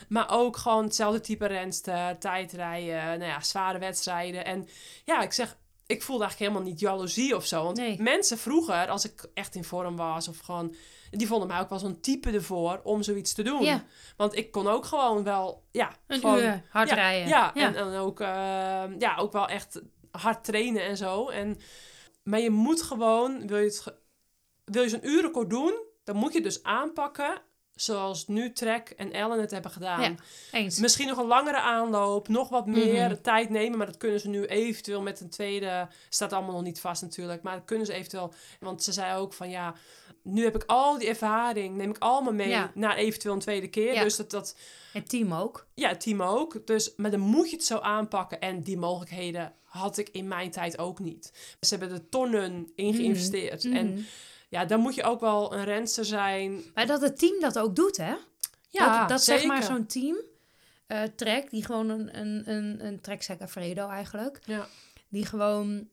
Maar 0.09 0.31
ook 0.31 0.57
gewoon 0.57 0.83
hetzelfde 0.83 1.19
type 1.19 1.45
renster, 1.45 2.17
tijdrijden, 2.19 3.19
nou 3.19 3.31
ja, 3.31 3.41
zware 3.41 3.79
wedstrijden. 3.79 4.45
En 4.45 4.67
ja, 5.05 5.21
ik 5.21 5.33
zeg, 5.33 5.57
ik 5.85 6.03
voelde 6.03 6.23
eigenlijk 6.23 6.51
helemaal 6.51 6.71
niet 6.71 6.81
jaloezie 6.81 7.35
of 7.35 7.45
zo. 7.45 7.63
Want 7.63 7.77
Nee. 7.77 8.01
mensen 8.01 8.37
vroeger, 8.37 8.87
als 8.87 9.05
ik 9.05 9.25
echt 9.33 9.55
in 9.55 9.63
vorm 9.63 9.95
was 9.95 10.27
of 10.27 10.39
gewoon... 10.39 10.75
Die 11.11 11.27
vonden 11.27 11.47
mij 11.47 11.59
ook 11.59 11.69
wel 11.69 11.79
zo'n 11.79 11.99
type 11.99 12.31
ervoor 12.31 12.79
om 12.83 13.03
zoiets 13.03 13.33
te 13.33 13.43
doen. 13.43 13.63
Ja. 13.63 13.83
Want 14.17 14.35
ik 14.35 14.51
kon 14.51 14.67
ook 14.67 14.85
gewoon 14.85 15.23
wel, 15.23 15.63
ja... 15.71 15.91
Een 16.07 16.19
gewoon, 16.19 16.39
uur 16.39 16.63
hard 16.69 16.89
ja, 16.89 16.95
rijden. 16.95 17.27
Ja, 17.27 17.51
Ja. 17.53 17.65
En, 17.65 17.75
en 17.75 17.97
ook, 17.97 18.19
eh, 18.19 18.83
ja, 18.99 19.15
ook 19.17 19.31
wel 19.31 19.47
echt 19.47 19.81
hard 20.17 20.43
trainen 20.43 20.83
en 20.83 20.97
zo. 20.97 21.29
En, 21.29 21.57
maar 22.23 22.39
je 22.39 22.49
moet 22.49 22.81
gewoon, 22.81 23.47
wil 23.47 23.57
je, 23.57 23.65
het, 23.65 23.93
wil 24.65 24.83
je 24.83 24.89
zo'n 24.89 25.07
uurrecord 25.07 25.49
doen, 25.49 25.73
dan 26.03 26.15
moet 26.15 26.31
je 26.31 26.37
het 26.41 26.47
dus 26.47 26.63
aanpakken 26.63 27.41
zoals 27.73 28.27
nu 28.27 28.51
Trek 28.51 28.89
en 28.89 29.11
Ellen 29.11 29.39
het 29.41 29.51
hebben 29.51 29.71
gedaan. 29.71 30.01
Ja. 30.01 30.15
Eens. 30.51 30.79
Misschien 30.79 31.07
nog 31.07 31.17
een 31.17 31.25
langere 31.25 31.59
aanloop, 31.59 32.27
nog 32.27 32.49
wat 32.49 32.65
meer 32.65 33.09
Mhm. 33.09 33.21
tijd 33.21 33.49
nemen, 33.49 33.77
maar 33.77 33.87
dat 33.87 33.97
kunnen 33.97 34.19
ze 34.19 34.27
nu 34.29 34.45
eventueel 34.45 35.01
met 35.01 35.19
een 35.19 35.29
tweede, 35.29 35.87
staat 36.09 36.33
allemaal 36.33 36.53
nog 36.53 36.63
niet 36.63 36.79
vast 36.79 37.01
natuurlijk, 37.01 37.41
maar 37.41 37.55
dat 37.55 37.65
kunnen 37.65 37.85
ze 37.85 37.93
eventueel, 37.93 38.33
want 38.59 38.83
ze 38.83 38.91
zei 38.91 39.17
ook 39.17 39.33
van 39.33 39.49
ja, 39.49 39.73
nu 40.23 40.43
heb 40.43 40.55
ik 40.55 40.63
al 40.65 40.97
die 40.97 41.07
ervaring, 41.07 41.75
neem 41.75 41.89
ik 41.89 41.97
allemaal 41.97 42.33
mee 42.33 42.47
Ja. 42.49 42.71
naar 42.73 42.95
eventueel 42.95 43.33
een 43.33 43.39
tweede 43.39 43.67
keer, 43.69 43.93
Ja. 43.93 44.03
dus 44.03 44.15
dat, 44.15 44.31
dat, 44.31 44.57
Het 44.93 45.09
team 45.09 45.33
ook. 45.33 45.67
ja, 45.73 45.89
het 45.89 46.01
team 46.01 46.21
ook. 46.21 46.67
Dus, 46.67 46.93
maar 46.95 47.11
dan 47.11 47.19
moet 47.19 47.49
je 47.49 47.55
het 47.55 47.65
zo 47.65 47.77
aanpakken. 47.77 48.39
En 48.39 48.61
die 48.61 48.77
mogelijkheden 48.77 49.53
had 49.63 49.97
ik 49.97 50.09
in 50.09 50.27
mijn 50.27 50.51
tijd 50.51 50.77
ook 50.77 50.99
niet. 50.99 51.55
Ze 51.59 51.75
hebben 51.77 51.97
er 51.97 52.09
tonnen 52.09 52.71
in 52.75 52.93
geïnvesteerd. 52.93 53.63
En 53.65 53.91
Mhm. 53.93 54.01
ja, 54.49 54.65
dan 54.65 54.79
moet 54.79 54.95
je 54.95 55.03
ook 55.03 55.19
wel 55.19 55.53
een 55.53 55.63
renster 55.63 56.05
zijn. 56.05 56.61
Maar 56.73 56.87
dat 56.87 57.01
het 57.01 57.19
team 57.19 57.39
dat 57.39 57.59
ook 57.59 57.75
doet, 57.75 57.97
hè? 57.97 58.13
Ja, 58.69 58.99
dat 58.99 59.09
dat 59.09 59.23
zeg 59.23 59.45
maar 59.45 59.63
zo'n 59.63 59.85
team, 59.85 60.17
eh 60.87 61.01
Trek, 61.15 61.49
die 61.49 61.65
gewoon 61.65 61.89
een, 61.89 62.19
een, 62.19 62.49
een, 62.49 62.85
een 62.85 63.01
Trek 63.01 63.21
Segafredo 63.23 63.87
eigenlijk, 63.89 64.39
Ja, 64.45 64.67
die 65.09 65.25
gewoon 65.25 65.87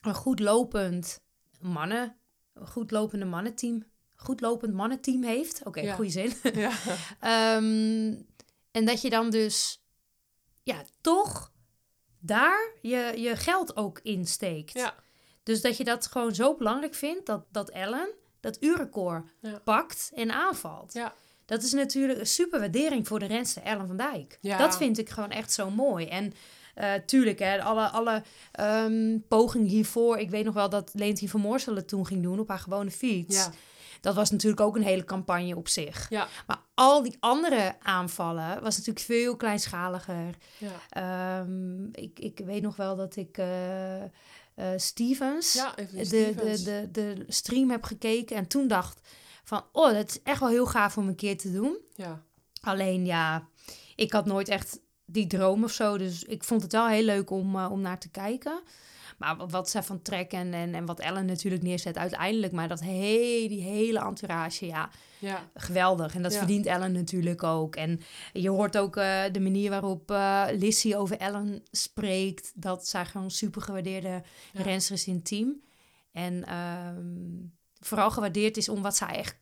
een 0.00 0.14
goed 0.14 0.40
lopend 0.40 1.20
mannen, 1.60 2.16
een 2.56 2.66
goed 2.66 2.90
lopende 2.90 3.24
mannenteam, 3.24 3.84
goed 4.14 4.40
lopend 4.40 4.72
mannenteam 4.74 5.22
heeft. 5.22 5.60
Oké, 5.64 5.80
Ja. 5.80 5.94
goede 5.94 6.10
zin. 6.10 6.32
ja, 6.54 6.70
Ehm, 7.20 8.14
en 8.70 8.84
dat 8.84 9.00
je 9.02 9.10
dan 9.10 9.30
dus, 9.30 9.82
ja, 10.62 10.82
toch 11.00 11.52
daar 12.18 12.72
je, 12.82 13.12
je 13.16 13.36
geld 13.36 13.76
ook 13.76 14.00
insteekt. 14.02 14.72
ja, 14.72 14.94
Dus 15.42 15.60
dat 15.60 15.76
je 15.76 15.84
dat 15.84 16.06
gewoon 16.06 16.34
zo 16.34 16.54
belangrijk 16.56 16.94
vindt, 16.94 17.26
dat, 17.26 17.44
dat 17.50 17.70
Ellen 17.70 18.08
dat 18.40 18.56
Ja. 19.40 19.58
pakt 19.64 20.10
en 20.14 20.30
aanvalt. 20.30 20.92
ja. 20.92 21.14
Dat 21.44 21.62
is 21.62 21.72
natuurlijk 21.72 22.18
een 22.18 22.26
super 22.26 22.60
waardering 22.60 23.06
voor 23.06 23.18
de 23.18 23.26
renster 23.26 23.62
Ellen 23.62 23.86
van 23.86 23.96
Dijk. 23.96 24.38
Ja. 24.40 24.58
Dat 24.58 24.76
vind 24.76 24.98
ik 24.98 25.10
gewoon 25.10 25.30
echt 25.30 25.52
zo 25.52 25.70
mooi. 25.70 26.06
En 26.06 26.32
eh, 26.76 26.92
tuurlijk, 27.06 27.38
hè, 27.38 27.62
alle, 27.62 27.88
alle 27.88 28.22
ehm, 28.52 29.18
pogingen 29.28 29.66
hiervoor. 29.66 30.18
Ik 30.18 30.30
weet 30.30 30.44
nog 30.44 30.54
wel 30.54 30.68
dat 30.68 30.90
Leentien 30.94 31.28
van 31.28 31.40
Moorselen 31.40 31.76
het 31.78 31.88
toen 31.88 32.06
ging 32.06 32.22
doen 32.22 32.38
op 32.40 32.48
haar 32.48 32.58
gewone 32.58 32.90
fiets. 32.90 33.36
ja. 33.36 33.52
Dat 34.00 34.14
was 34.14 34.30
natuurlijk 34.30 34.60
ook 34.60 34.76
een 34.76 34.82
hele 34.82 35.04
campagne 35.04 35.56
op 35.56 35.68
zich. 35.68 36.06
Ja, 36.08 36.28
Maar 36.46 36.60
al 36.74 37.02
die 37.02 37.16
andere 37.20 37.76
aanvallen 37.82 38.62
was 38.62 38.76
natuurlijk 38.76 39.04
veel 39.06 39.36
kleinschaliger. 39.36 40.34
ja. 40.58 40.70
Ehm, 40.90 41.84
ik, 41.92 42.18
ik 42.18 42.40
weet 42.44 42.62
nog 42.62 42.76
wel 42.76 42.96
dat 42.96 43.16
ik 43.16 43.38
eh, 43.38 44.02
eh, 44.02 44.08
Stevens, 44.76 45.52
Ja, 45.52 45.74
de, 45.74 46.34
de, 46.34 46.62
de, 46.64 46.88
de 46.92 47.24
stream 47.28 47.70
heb 47.70 47.84
gekeken 47.84 48.36
en 48.36 48.46
toen 48.46 48.68
dacht 48.68 49.00
van, 49.44 49.64
oh, 49.72 49.92
dat 49.92 50.08
is 50.08 50.22
echt 50.22 50.40
wel 50.40 50.48
heel 50.48 50.66
gaaf 50.66 50.96
om 50.96 51.08
een 51.08 51.14
keer 51.16 51.38
te 51.38 51.52
doen. 51.52 51.78
Ja, 51.94 52.22
Alleen 52.60 53.06
ja, 53.06 53.48
ik 53.96 54.12
had 54.12 54.26
nooit 54.26 54.48
echt 54.48 54.80
die 55.06 55.26
droom 55.26 55.64
of 55.64 55.72
zo, 55.72 55.98
dus 55.98 56.24
ik 56.24 56.44
vond 56.44 56.62
het 56.62 56.72
wel 56.72 56.88
heel 56.88 57.04
leuk 57.04 57.30
om, 57.30 57.56
eh, 57.56 57.68
om 57.70 57.80
naar 57.80 57.98
te 57.98 58.08
kijken. 58.10 58.60
Maar 59.18 59.36
wat- 59.36 59.50
wat 59.50 59.70
zij 59.70 59.82
van 59.82 60.02
Trek 60.02 60.32
en, 60.32 60.54
en, 60.54 60.74
en 60.74 60.86
wat 60.86 61.00
Ellen 61.00 61.26
natuurlijk 61.26 61.62
neerzet 61.62 61.96
uiteindelijk, 61.98 62.52
maar 62.52 62.68
dat 62.68 62.80
he, 62.80 63.44
die 63.48 63.62
hele 63.62 63.98
entourage, 64.00 64.66
ja, 64.66 64.90
ja, 65.18 65.48
geweldig. 65.54 66.14
En 66.14 66.22
dat 66.22 66.32
Ja. 66.32 66.38
verdient 66.38 66.66
Ellen 66.66 66.92
natuurlijk 66.92 67.42
ook. 67.42 67.76
En 67.76 68.00
je 68.32 68.50
hoort 68.50 68.78
ook 68.78 68.96
eh, 68.96 69.22
de 69.32 69.40
manier 69.40 69.70
waarop 69.70 70.10
eh 70.10 70.44
Lissy 70.52 70.94
over 70.94 71.16
Ellen 71.18 71.62
spreekt. 71.70 72.52
Dat 72.54 72.88
zij 72.88 73.04
gewoon 73.06 73.30
super 73.30 73.62
gewaardeerde 73.62 74.22
Ja. 74.52 74.62
renster 74.62 74.94
is 74.94 75.06
in 75.06 75.14
het 75.14 75.24
team. 75.24 75.60
En 76.12 76.44
ehm, 76.44 77.04
vooral 77.78 78.10
gewaardeerd 78.10 78.56
is 78.56 78.68
om 78.68 78.82
wat 78.82 78.96
zij 78.96 79.08
echt... 79.16 79.36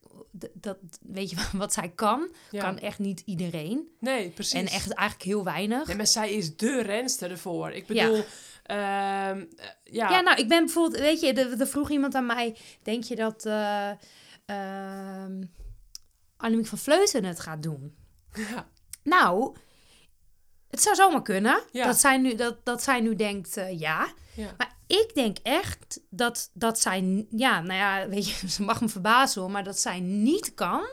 Dat, 0.52 0.78
weet 1.00 1.30
je 1.30 1.36
wat 1.52 1.72
zij 1.72 1.88
kan? 1.88 2.34
ja. 2.50 2.62
Kan 2.62 2.78
echt 2.78 2.98
niet 2.98 3.22
iedereen. 3.24 3.88
Nee, 4.00 4.30
precies. 4.30 4.60
En 4.60 4.66
echt 4.66 4.92
eigenlijk 4.92 5.28
heel 5.28 5.44
weinig. 5.44 5.86
Nee, 5.86 5.96
maar 5.96 6.06
zij 6.06 6.32
is 6.32 6.56
de 6.56 6.82
renster 6.82 7.30
ervoor. 7.30 7.70
Ik 7.70 7.86
bedoel, 7.86 8.24
ehm, 8.62 9.44
eh, 9.56 9.68
ja, 9.84 10.10
Ja, 10.10 10.20
nou, 10.20 10.38
ik 10.38 10.48
ben 10.48 10.64
bijvoorbeeld, 10.64 11.02
weet 11.02 11.20
je, 11.20 11.32
er, 11.32 11.66
vroeg 11.66 11.90
iemand 11.90 12.14
aan 12.14 12.26
mij, 12.26 12.56
denk 12.82 13.04
je 13.04 13.16
dat 13.16 13.46
Annemiek 16.36 16.66
van 16.66 16.78
Vleuten 16.78 17.24
het 17.24 17.40
gaat 17.40 17.62
doen? 17.62 17.94
ja, 18.50 18.68
Nou, 19.02 19.56
het 20.74 20.82
zou 20.82 20.94
zomaar 20.94 21.22
kunnen 21.22 21.60
Ja. 21.72 21.86
dat, 21.86 21.98
zij 21.98 22.18
nu, 22.18 22.34
dat, 22.34 22.56
dat 22.64 22.82
zij 22.82 23.00
nu 23.00 23.16
denkt 23.16 23.56
eh, 23.56 23.80
ja. 23.80 24.12
ja, 24.34 24.54
Maar 24.58 24.76
ik 24.86 25.10
denk 25.14 25.36
echt 25.42 26.00
dat, 26.10 26.50
dat 26.52 26.80
zij, 26.80 27.26
ja, 27.30 27.60
nou 27.60 27.78
ja, 27.78 28.08
weet 28.08 28.28
je, 28.28 28.48
ze 28.56 28.62
mag 28.62 28.80
me 28.80 28.88
verbazen 28.88 29.40
hoor, 29.40 29.50
maar 29.50 29.64
dat 29.64 29.78
zij 29.78 30.00
niet 30.00 30.54
kan. 30.54 30.86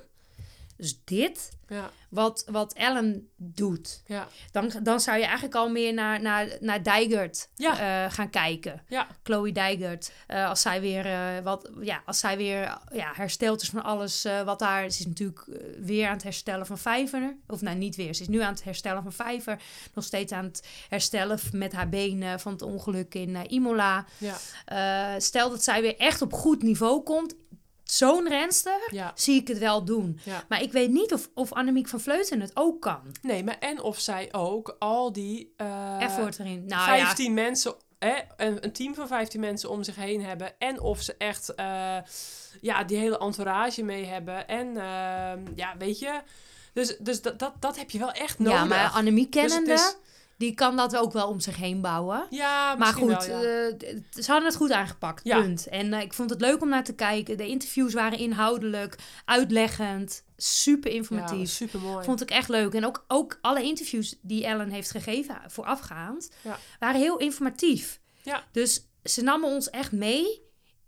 Dus 0.78 1.02
dit, 1.04 1.50
ja, 1.76 1.92
wat, 2.10 2.44
wat 2.50 2.74
Ellen 2.74 3.30
doet. 3.36 4.04
ja, 4.06 4.28
Dan, 4.52 4.72
dan 4.84 5.00
zou 5.00 5.18
je 5.18 5.24
eigenlijk 5.24 5.56
al 5.56 5.70
meer 5.70 5.94
naar, 5.94 6.22
naar, 6.22 6.48
naar 6.60 6.84
Dijgert 6.84 7.50
Ja. 7.56 8.06
eh, 8.06 8.12
gaan 8.14 8.30
kijken. 8.30 8.82
ja, 8.88 9.08
Chloe 9.24 9.52
Dijgert. 9.52 10.12
Eh, 10.28 10.50
als 10.50 10.62
zij 10.62 10.82
weer, 10.82 11.06
eh, 11.06 11.44
wat, 11.44 11.70
ja, 11.82 12.02
als 12.06 12.20
zij 12.20 12.38
weer 12.38 12.78
ja, 12.92 13.12
hersteld 13.14 13.62
is 13.62 13.70
van 13.70 13.84
alles 13.84 14.28
wat 14.46 14.60
daar... 14.60 14.90
Ze 14.92 15.00
is 15.00 15.06
natuurlijk 15.06 15.46
weer 15.80 16.08
aan 16.08 16.14
het 16.14 16.24
herstellen 16.24 16.66
van 16.66 16.78
vijver. 16.78 17.36
Of 17.48 17.62
nou, 17.62 17.78
niet 17.78 17.96
weer. 17.96 18.14
Ze 18.16 18.22
is 18.22 18.28
nu 18.28 18.42
aan 18.42 18.54
het 18.54 18.64
herstellen 18.64 19.04
van 19.04 19.14
vijver. 19.14 19.62
Nog 19.94 20.04
steeds 20.06 20.32
aan 20.32 20.46
het 20.46 20.68
herstellen 20.90 21.40
met 21.52 21.72
haar 21.74 21.90
benen 21.90 22.40
van 22.40 22.52
het 22.52 22.62
ongeluk 22.62 23.16
in 23.16 23.36
Imola. 23.52 24.06
ja, 24.18 25.20
stel 25.20 25.50
dat 25.50 25.64
zij 25.64 25.82
weer 25.82 25.98
echt 25.98 26.22
op 26.22 26.34
goed 26.34 26.64
niveau 26.64 27.04
komt. 27.04 27.36
Zo'n 27.92 28.28
renster 28.28 28.80
ja, 28.92 29.12
zie 29.16 29.40
ik 29.42 29.48
het 29.48 29.58
wel 29.58 29.86
doen. 29.86 30.20
ja. 30.24 30.44
Maar 30.50 30.62
ik 30.62 30.72
weet 30.72 30.90
niet 30.90 31.14
of, 31.14 31.30
of 31.34 31.54
Annemiek 31.54 31.88
van 31.88 32.00
Vleuten 32.00 32.40
het 32.42 32.52
ook 32.54 32.82
kan. 32.82 33.02
Nee, 33.22 33.44
maar 33.44 33.58
en 33.60 33.82
of 33.82 34.00
zij 34.00 34.30
ook 34.32 34.76
al 34.80 35.12
die... 35.14 35.54
eh, 35.58 36.02
Effort 36.02 36.40
erin. 36.40 36.64
Nou 36.68 37.00
15 37.00 37.34
mensen, 37.34 37.76
hè, 38.00 38.14
een, 38.38 38.64
een 38.64 38.72
team 38.72 38.96
van 38.96 39.08
15 39.08 39.40
mensen 39.40 39.70
om 39.70 39.84
zich 39.84 39.96
heen 39.96 40.24
hebben. 40.24 40.60
En 40.60 40.80
of 40.82 41.02
ze 41.02 41.16
echt 41.18 41.56
eh, 41.56 41.98
ja, 42.62 42.84
die 42.84 42.98
hele 42.98 43.18
entourage 43.18 43.84
mee 43.84 44.06
hebben. 44.06 44.48
En 44.48 44.68
ehm, 44.78 45.40
ja, 45.56 45.76
weet 45.78 46.00
je. 46.00 46.22
Dus, 46.74 46.98
dus 46.98 47.22
dat, 47.22 47.40
dat, 47.40 47.54
dat 47.60 47.78
heb 47.78 47.90
je 47.90 48.00
wel 48.00 48.12
echt 48.12 48.40
nodig. 48.40 48.60
ja, 48.60 48.66
maar 48.66 48.90
Annemiek 48.90 49.32
Dus 49.32 49.42
kennende, 49.42 49.94
die 50.42 50.54
kan 50.54 50.76
dat 50.76 50.96
ook 50.98 51.14
wel 51.14 51.28
om 51.28 51.40
zich 51.40 51.56
heen 51.56 51.82
bouwen. 51.82 52.26
ja, 52.30 52.76
Maar 52.76 52.78
misschien 52.78 53.16
goed, 53.16 53.26
wel, 53.26 53.42
ja. 53.44 53.70
eh, 53.70 53.96
ze 54.24 54.32
hadden 54.32 54.46
het 54.50 54.56
goed 54.58 54.72
aangepakt, 54.72 55.24
Ja. 55.24 55.42
punt. 55.42 55.68
En 55.68 55.94
eh, 55.94 56.02
ik 56.02 56.14
vond 56.14 56.30
het 56.30 56.42
leuk 56.42 56.62
om 56.62 56.70
naar 56.70 56.84
te 56.84 56.94
kijken. 56.96 57.38
De 57.38 57.48
interviews 57.48 57.94
waren 57.94 58.18
inhoudelijk, 58.20 58.96
uitleggend, 59.26 60.24
super 60.38 60.92
informatief. 60.92 61.40
ja, 61.40 61.46
super 61.66 61.80
mooi. 61.80 62.06
Vond 62.06 62.22
ik 62.22 62.30
echt 62.30 62.50
leuk. 62.50 62.74
En 62.74 62.86
ook, 62.86 63.06
ook 63.08 63.38
alle 63.42 63.64
interviews 63.64 64.16
die 64.22 64.46
Ellen 64.46 64.70
heeft 64.70 64.92
gegeven 64.92 65.38
voorafgaand, 65.48 66.30
Ja. 66.42 66.60
waren 66.80 67.00
heel 67.02 67.18
informatief. 67.18 68.00
Ja. 68.24 68.44
Dus 68.52 68.86
ze 69.04 69.22
namen 69.22 69.50
ons 69.50 69.70
echt 69.70 69.92
mee 69.92 70.42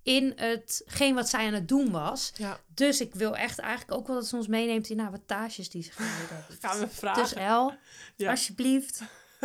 in 0.03 0.33
hetgeen 0.35 1.15
wat 1.15 1.29
zij 1.29 1.47
aan 1.47 1.53
het 1.53 1.67
doen 1.67 1.91
was. 1.91 2.31
Ja, 2.35 2.59
Dus 2.75 3.01
ik 3.01 3.13
wil 3.15 3.35
echt 3.35 3.59
eigenlijk 3.59 3.97
ook 3.99 4.07
wel 4.07 4.15
dat 4.15 4.27
ze 4.27 4.35
ons 4.35 4.47
meeneemt 4.47 4.89
in 4.89 4.99
haar 4.99 5.11
wattages 5.11 5.69
die 5.69 5.83
ze 5.83 5.91
heeft. 5.97 6.63
gaan 6.63 6.79
we 6.79 6.87
vragen. 6.87 7.21
Dus 7.23 7.33
El, 7.33 7.73
Ja. 8.15 8.29
alsjeblieft, 8.29 9.01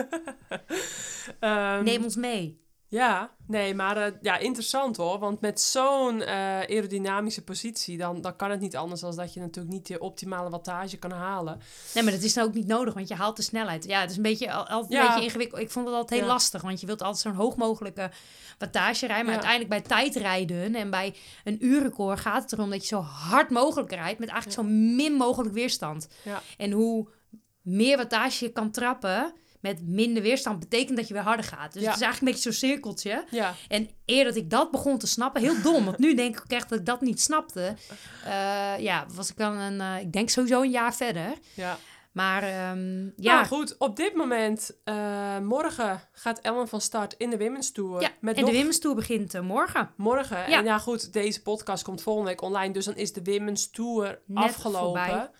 Ehm, 1.41 1.85
neem 1.85 2.05
ons 2.05 2.17
mee. 2.17 2.67
Ja, 2.91 3.35
nee, 3.47 3.75
maar 3.75 3.97
eh, 3.97 4.13
ja, 4.21 4.37
interessant 4.39 4.97
hoor. 4.97 5.19
Want 5.19 5.41
met 5.41 5.61
zo'n 5.61 6.23
eh, 6.23 6.35
aerodynamische 6.61 7.45
positie, 7.45 7.97
dan, 7.99 8.21
dan 8.21 8.37
kan 8.37 8.51
het 8.51 8.61
niet 8.61 8.77
anders 8.77 9.01
dan 9.01 9.17
dat 9.17 9.35
je 9.35 9.41
natuurlijk 9.41 9.75
niet 9.75 9.87
de 9.87 9.99
optimale 9.99 10.51
wattage 10.51 10.97
kan 10.97 11.11
halen. 11.11 11.61
Nee, 11.95 12.03
maar 12.05 12.13
dat 12.13 12.23
is 12.23 12.35
nou 12.35 12.49
ook 12.49 12.55
niet 12.55 12.67
nodig, 12.67 12.95
want 12.95 13.09
je 13.09 13.15
haalt 13.15 13.37
de 13.37 13.43
snelheid. 13.43 13.85
Ja, 13.85 14.01
het 14.01 14.11
is 14.11 14.17
een 14.17 14.23
beetje, 14.23 14.53
al- 14.53 14.67
altijd 14.67 14.93
Ja. 14.93 15.01
een 15.01 15.07
beetje 15.09 15.25
ingewikkeld. 15.25 15.61
Ik 15.61 15.71
vond 15.71 15.87
het 15.87 15.95
altijd 15.95 16.21
heel 16.21 16.29
Ja. 16.29 16.35
lastig, 16.35 16.63
want 16.63 16.81
je 16.81 16.87
wilt 16.87 17.03
altijd 17.03 17.23
zo'n 17.23 17.45
hoog 17.45 17.57
mogelijke 17.57 18.11
wattage 18.59 19.07
rijden. 19.07 19.27
Maar 19.27 19.35
Ja. 19.35 19.41
uiteindelijk 19.43 19.87
bij 19.89 19.97
tijdrijden 19.99 20.75
en 20.75 20.91
bij 20.91 21.15
een 21.45 21.65
uurrecord 21.65 22.21
gaat 22.21 22.43
het 22.43 22.53
erom 22.53 22.71
dat 22.71 22.81
je 22.81 22.87
zo 22.87 23.01
hard 23.01 23.51
mogelijk 23.51 23.93
rijdt 23.93 24.19
met 24.19 24.29
eigenlijk 24.29 24.61
zo 24.61 24.75
min 24.75 25.13
mogelijk 25.13 25.55
weerstand. 25.55 26.09
Ja. 26.23 26.43
En 26.57 26.71
hoe 26.71 27.09
meer 27.63 27.97
wattage 27.97 28.45
je 28.45 28.53
kan 28.53 28.71
trappen 28.71 29.33
met 29.61 29.87
minder 29.89 30.23
weerstand, 30.23 30.59
betekent 30.59 30.97
dat 30.97 31.09
je 31.09 31.15
weer 31.15 31.23
harder 31.23 31.45
gaat. 31.45 31.73
Dus 31.73 31.83
Ja. 31.83 31.89
het 31.89 31.97
is 31.97 32.03
eigenlijk 32.05 32.21
een 32.21 32.27
beetje 32.43 32.53
zo'n 32.59 32.71
cirkeltje. 32.71 33.25
Ja, 33.31 33.55
En 33.69 33.91
eer 34.07 34.25
dat 34.25 34.37
ik 34.37 34.51
dat 34.51 34.71
begon 34.71 34.99
te 34.99 35.07
snappen, 35.07 35.41
heel 35.43 35.63
dom, 35.63 35.85
want 35.85 35.99
nu 35.99 36.15
denk 36.15 36.35
ik 36.37 36.41
ook 36.43 36.51
echt 36.51 36.69
dat 36.69 36.79
ik 36.79 36.87
dat 36.87 37.01
niet 37.01 37.21
snapte. 37.21 37.75
eh, 38.25 38.79
ja, 38.79 39.07
was 39.15 39.31
ik 39.31 39.37
wel 39.37 39.53
een, 39.53 39.81
eh, 39.81 40.01
ik 40.01 40.13
denk 40.13 40.29
sowieso 40.31 40.63
een 40.63 40.71
jaar 40.71 40.95
verder. 40.95 41.33
ja. 41.55 41.79
Maar 42.13 42.43
ehm, 42.43 43.05
Ja, 43.17 43.35
Nou, 43.35 43.47
goed. 43.47 43.79
Op 43.79 43.97
dit 43.97 44.15
moment, 44.15 44.71
eh, 44.85 45.39
morgen 45.39 46.01
gaat 46.13 46.39
Ellen 46.41 46.69
van 46.69 46.81
start 46.81 47.15
in 47.19 47.31
de 47.31 47.39
Women's 47.39 47.73
Tour. 47.73 48.01
ja. 48.01 48.09
met 48.21 48.37
en 48.37 48.41
nog 48.41 48.51
de 48.51 48.57
Women's 48.57 48.79
Tour 48.79 48.97
begint 48.97 49.41
morgen. 49.43 49.91
morgen. 49.97 50.37
Ja. 50.51 50.59
En 50.59 50.65
ja, 50.65 50.79
goed, 50.79 51.13
deze 51.13 51.43
podcast 51.43 51.83
komt 51.85 52.03
volgende 52.03 52.29
week 52.29 52.43
online. 52.43 52.73
Dus 52.73 52.85
dan 52.85 52.97
is 52.97 53.13
de 53.13 53.21
Women's 53.25 53.71
Tour 53.71 54.19
Net 54.27 54.45
afgelopen. 54.45 55.03
voorbij. 55.05 55.31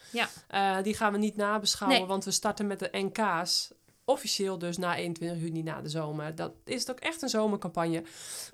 Ja. 0.49 0.83
Die 0.83 0.95
gaan 0.95 1.13
we 1.13 1.19
niet 1.19 1.37
nabeschouwen, 1.37 1.99
Nee. 1.99 2.09
want 2.09 2.25
we 2.25 2.31
starten 2.31 2.67
met 2.67 2.79
de 2.79 2.89
NK's. 2.93 3.73
Officieel 4.09 4.59
dus 4.59 4.77
na 4.77 4.97
21 4.97 5.41
juni 5.41 5.63
na 5.63 5.81
de 5.81 5.89
zomer. 5.89 6.35
Dat 6.35 6.53
is 6.65 6.81
het 6.81 6.91
ook 6.91 7.01
echt 7.01 7.23
een 7.23 7.29
zomercampagne. 7.29 8.03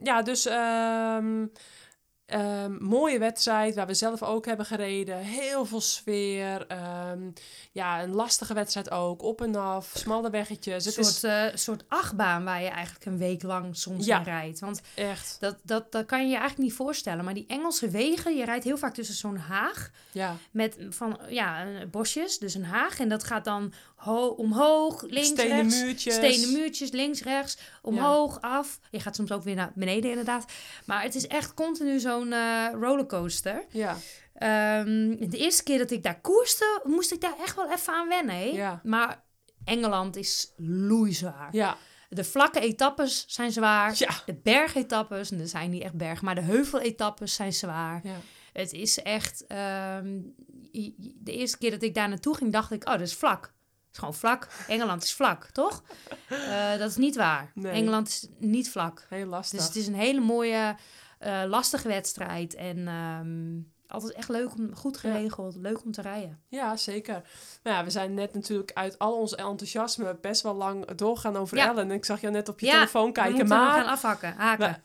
Ja, 0.02 0.22
dus 0.22 0.46
ehm, 0.46 1.46
ehm, 2.26 2.76
mooie 2.84 3.18
wedstrijd 3.18 3.74
waar 3.74 3.86
we 3.86 3.94
zelf 3.94 4.22
ook 4.22 4.46
hebben 4.46 4.66
gereden. 4.66 5.18
Heel 5.18 5.64
veel 5.64 5.80
sfeer. 5.80 6.66
ehm, 6.66 7.30
ja, 7.72 8.02
een 8.02 8.14
lastige 8.14 8.54
wedstrijd 8.54 8.90
ook. 8.90 9.22
Op 9.22 9.40
en 9.42 9.54
af, 9.56 9.90
smalle 9.94 10.30
weggetjes. 10.30 10.86
Een 10.86 10.92
soort, 10.92 11.06
is 11.06 11.22
eh, 11.22 11.44
soort 11.54 11.84
achtbaan 11.88 12.44
waar 12.44 12.62
je 12.62 12.68
eigenlijk 12.68 13.04
een 13.06 13.18
week 13.18 13.42
lang 13.42 13.76
soms 13.76 14.06
Ja. 14.06 14.18
in 14.18 14.24
rijdt. 14.24 14.60
Want 14.60 14.80
echt, 14.94 15.36
dat, 15.40 15.56
dat, 15.62 15.92
dat 15.92 16.06
kan 16.06 16.18
je 16.22 16.26
je 16.28 16.36
eigenlijk 16.36 16.62
niet 16.68 16.72
voorstellen. 16.76 17.24
Maar 17.24 17.34
die 17.34 17.44
Engelse 17.48 17.88
wegen, 17.90 18.36
je 18.36 18.44
rijdt 18.44 18.64
heel 18.64 18.78
vaak 18.78 18.94
tussen 18.94 19.14
zo'n 19.14 19.36
haag 19.36 19.90
ja. 20.12 20.36
met 20.50 20.76
van 20.90 21.18
ja, 21.28 21.64
eh, 21.64 21.86
bosjes, 21.90 22.38
dus 22.38 22.54
een 22.54 22.64
haag. 22.64 23.00
En 23.00 23.08
dat 23.08 23.24
gaat 23.24 23.44
dan 23.44 23.72
ho- 23.96 24.26
omhoog, 24.36 25.02
links, 25.02 25.28
Stenen 25.28 25.56
rechts. 25.60 25.80
muurtjes. 25.82 26.14
Stenen 26.14 26.52
muurtjes, 26.52 26.90
links, 26.90 27.22
rechts, 27.22 27.58
omhoog, 27.82 28.40
af. 28.40 28.78
Je 28.90 29.00
gaat 29.00 29.16
soms 29.16 29.32
ook 29.32 29.42
weer 29.42 29.54
naar 29.54 29.72
beneden 29.74 30.10
inderdaad. 30.10 30.52
Maar 30.86 31.02
het 31.02 31.14
is 31.14 31.26
echt 31.26 31.54
continu 31.54 31.98
zo'n 32.18 32.32
eh, 32.32 32.66
rollercoaster. 32.80 33.64
Ja, 33.70 33.96
Ehm, 34.34 35.16
de 35.30 35.36
eerste 35.38 35.62
keer 35.62 35.78
dat 35.78 35.90
ik 35.90 36.02
daar 36.02 36.20
koerste, 36.20 36.80
moest 36.84 37.12
ik 37.12 37.20
daar 37.20 37.34
echt 37.38 37.56
wel 37.56 37.70
even 37.72 37.94
aan 37.94 38.08
wennen. 38.08 38.34
hè. 38.36 38.44
Ja. 38.44 38.80
Maar 38.84 39.22
Engeland 39.64 40.16
is 40.16 40.52
loeizwaar. 40.56 41.48
ja, 41.52 41.76
De 42.08 42.24
vlakke 42.24 42.60
etappes 42.60 43.24
zijn 43.28 43.52
zwaar. 43.52 43.94
ja. 43.98 44.10
De 44.26 44.34
bergetappes, 44.34 45.30
en 45.30 45.40
er 45.40 45.48
zijn 45.48 45.70
niet 45.70 45.82
echt 45.82 45.94
bergen, 45.96 46.24
maar 46.24 46.34
de 46.34 46.40
heuveletappes 46.40 47.34
zijn 47.34 47.52
zwaar. 47.52 48.00
ja. 48.04 48.16
Het 48.52 48.72
is 48.72 49.02
echt... 49.02 49.44
ehm, 49.46 50.20
de 51.18 51.32
eerste 51.32 51.58
keer 51.58 51.70
dat 51.70 51.82
ik 51.82 51.94
daar 51.94 52.08
naartoe 52.08 52.36
ging, 52.36 52.52
dacht 52.52 52.70
ik... 52.70 52.84
Oh, 52.88 52.92
dat 52.92 53.00
is 53.00 53.14
vlak. 53.14 53.42
Het 53.44 53.52
is 53.92 53.98
gewoon 53.98 54.14
vlak. 54.14 54.48
Engeland 54.68 55.02
is 55.02 55.12
vlak, 55.14 55.46
toch? 55.52 55.82
Eh, 56.28 56.78
dat 56.78 56.90
is 56.90 56.96
niet 56.96 57.16
waar. 57.16 57.50
Nee. 57.54 57.72
Engeland 57.72 58.08
is 58.08 58.28
niet 58.38 58.70
vlak. 58.70 59.06
Heel 59.08 59.26
lastig. 59.26 59.58
Dus 59.58 59.66
het 59.68 59.76
is 59.76 59.86
een 59.86 59.94
hele 59.94 60.20
mooie, 60.20 60.76
eh, 61.24 61.42
lastige 61.46 61.88
wedstrijd. 61.88 62.54
En 62.54 62.88
ehm, 62.88 63.60
altijd 63.86 64.12
echt 64.12 64.28
leuk, 64.28 64.54
om, 64.54 64.74
goed 64.74 64.96
geregeld. 64.96 65.56
Leuk 65.56 65.84
om 65.84 65.92
te 65.92 66.02
rijden. 66.02 66.40
Ja, 66.48 66.76
zeker. 66.76 67.22
Nou 67.62 67.76
ja, 67.76 67.84
we 67.84 67.90
zijn 67.90 68.14
net 68.14 68.34
natuurlijk 68.34 68.72
uit 68.74 68.98
al 68.98 69.18
ons 69.18 69.34
enthousiasme 69.34 70.18
best 70.20 70.42
wel 70.42 70.54
lang 70.54 70.86
doorgaan 70.86 71.36
over 71.36 71.56
Ja. 71.56 71.66
Ellen. 71.66 71.90
Ik 71.90 72.04
zag 72.04 72.20
jou 72.20 72.32
net 72.32 72.48
op 72.48 72.60
je 72.60 72.70
telefoon 72.70 73.06
We 73.06 73.12
kijken, 73.12 73.36
moeten 73.36 73.56
maar... 73.56 73.72
gaan 73.72 73.92
afhakken, 73.92 74.34
haken. 74.36 74.82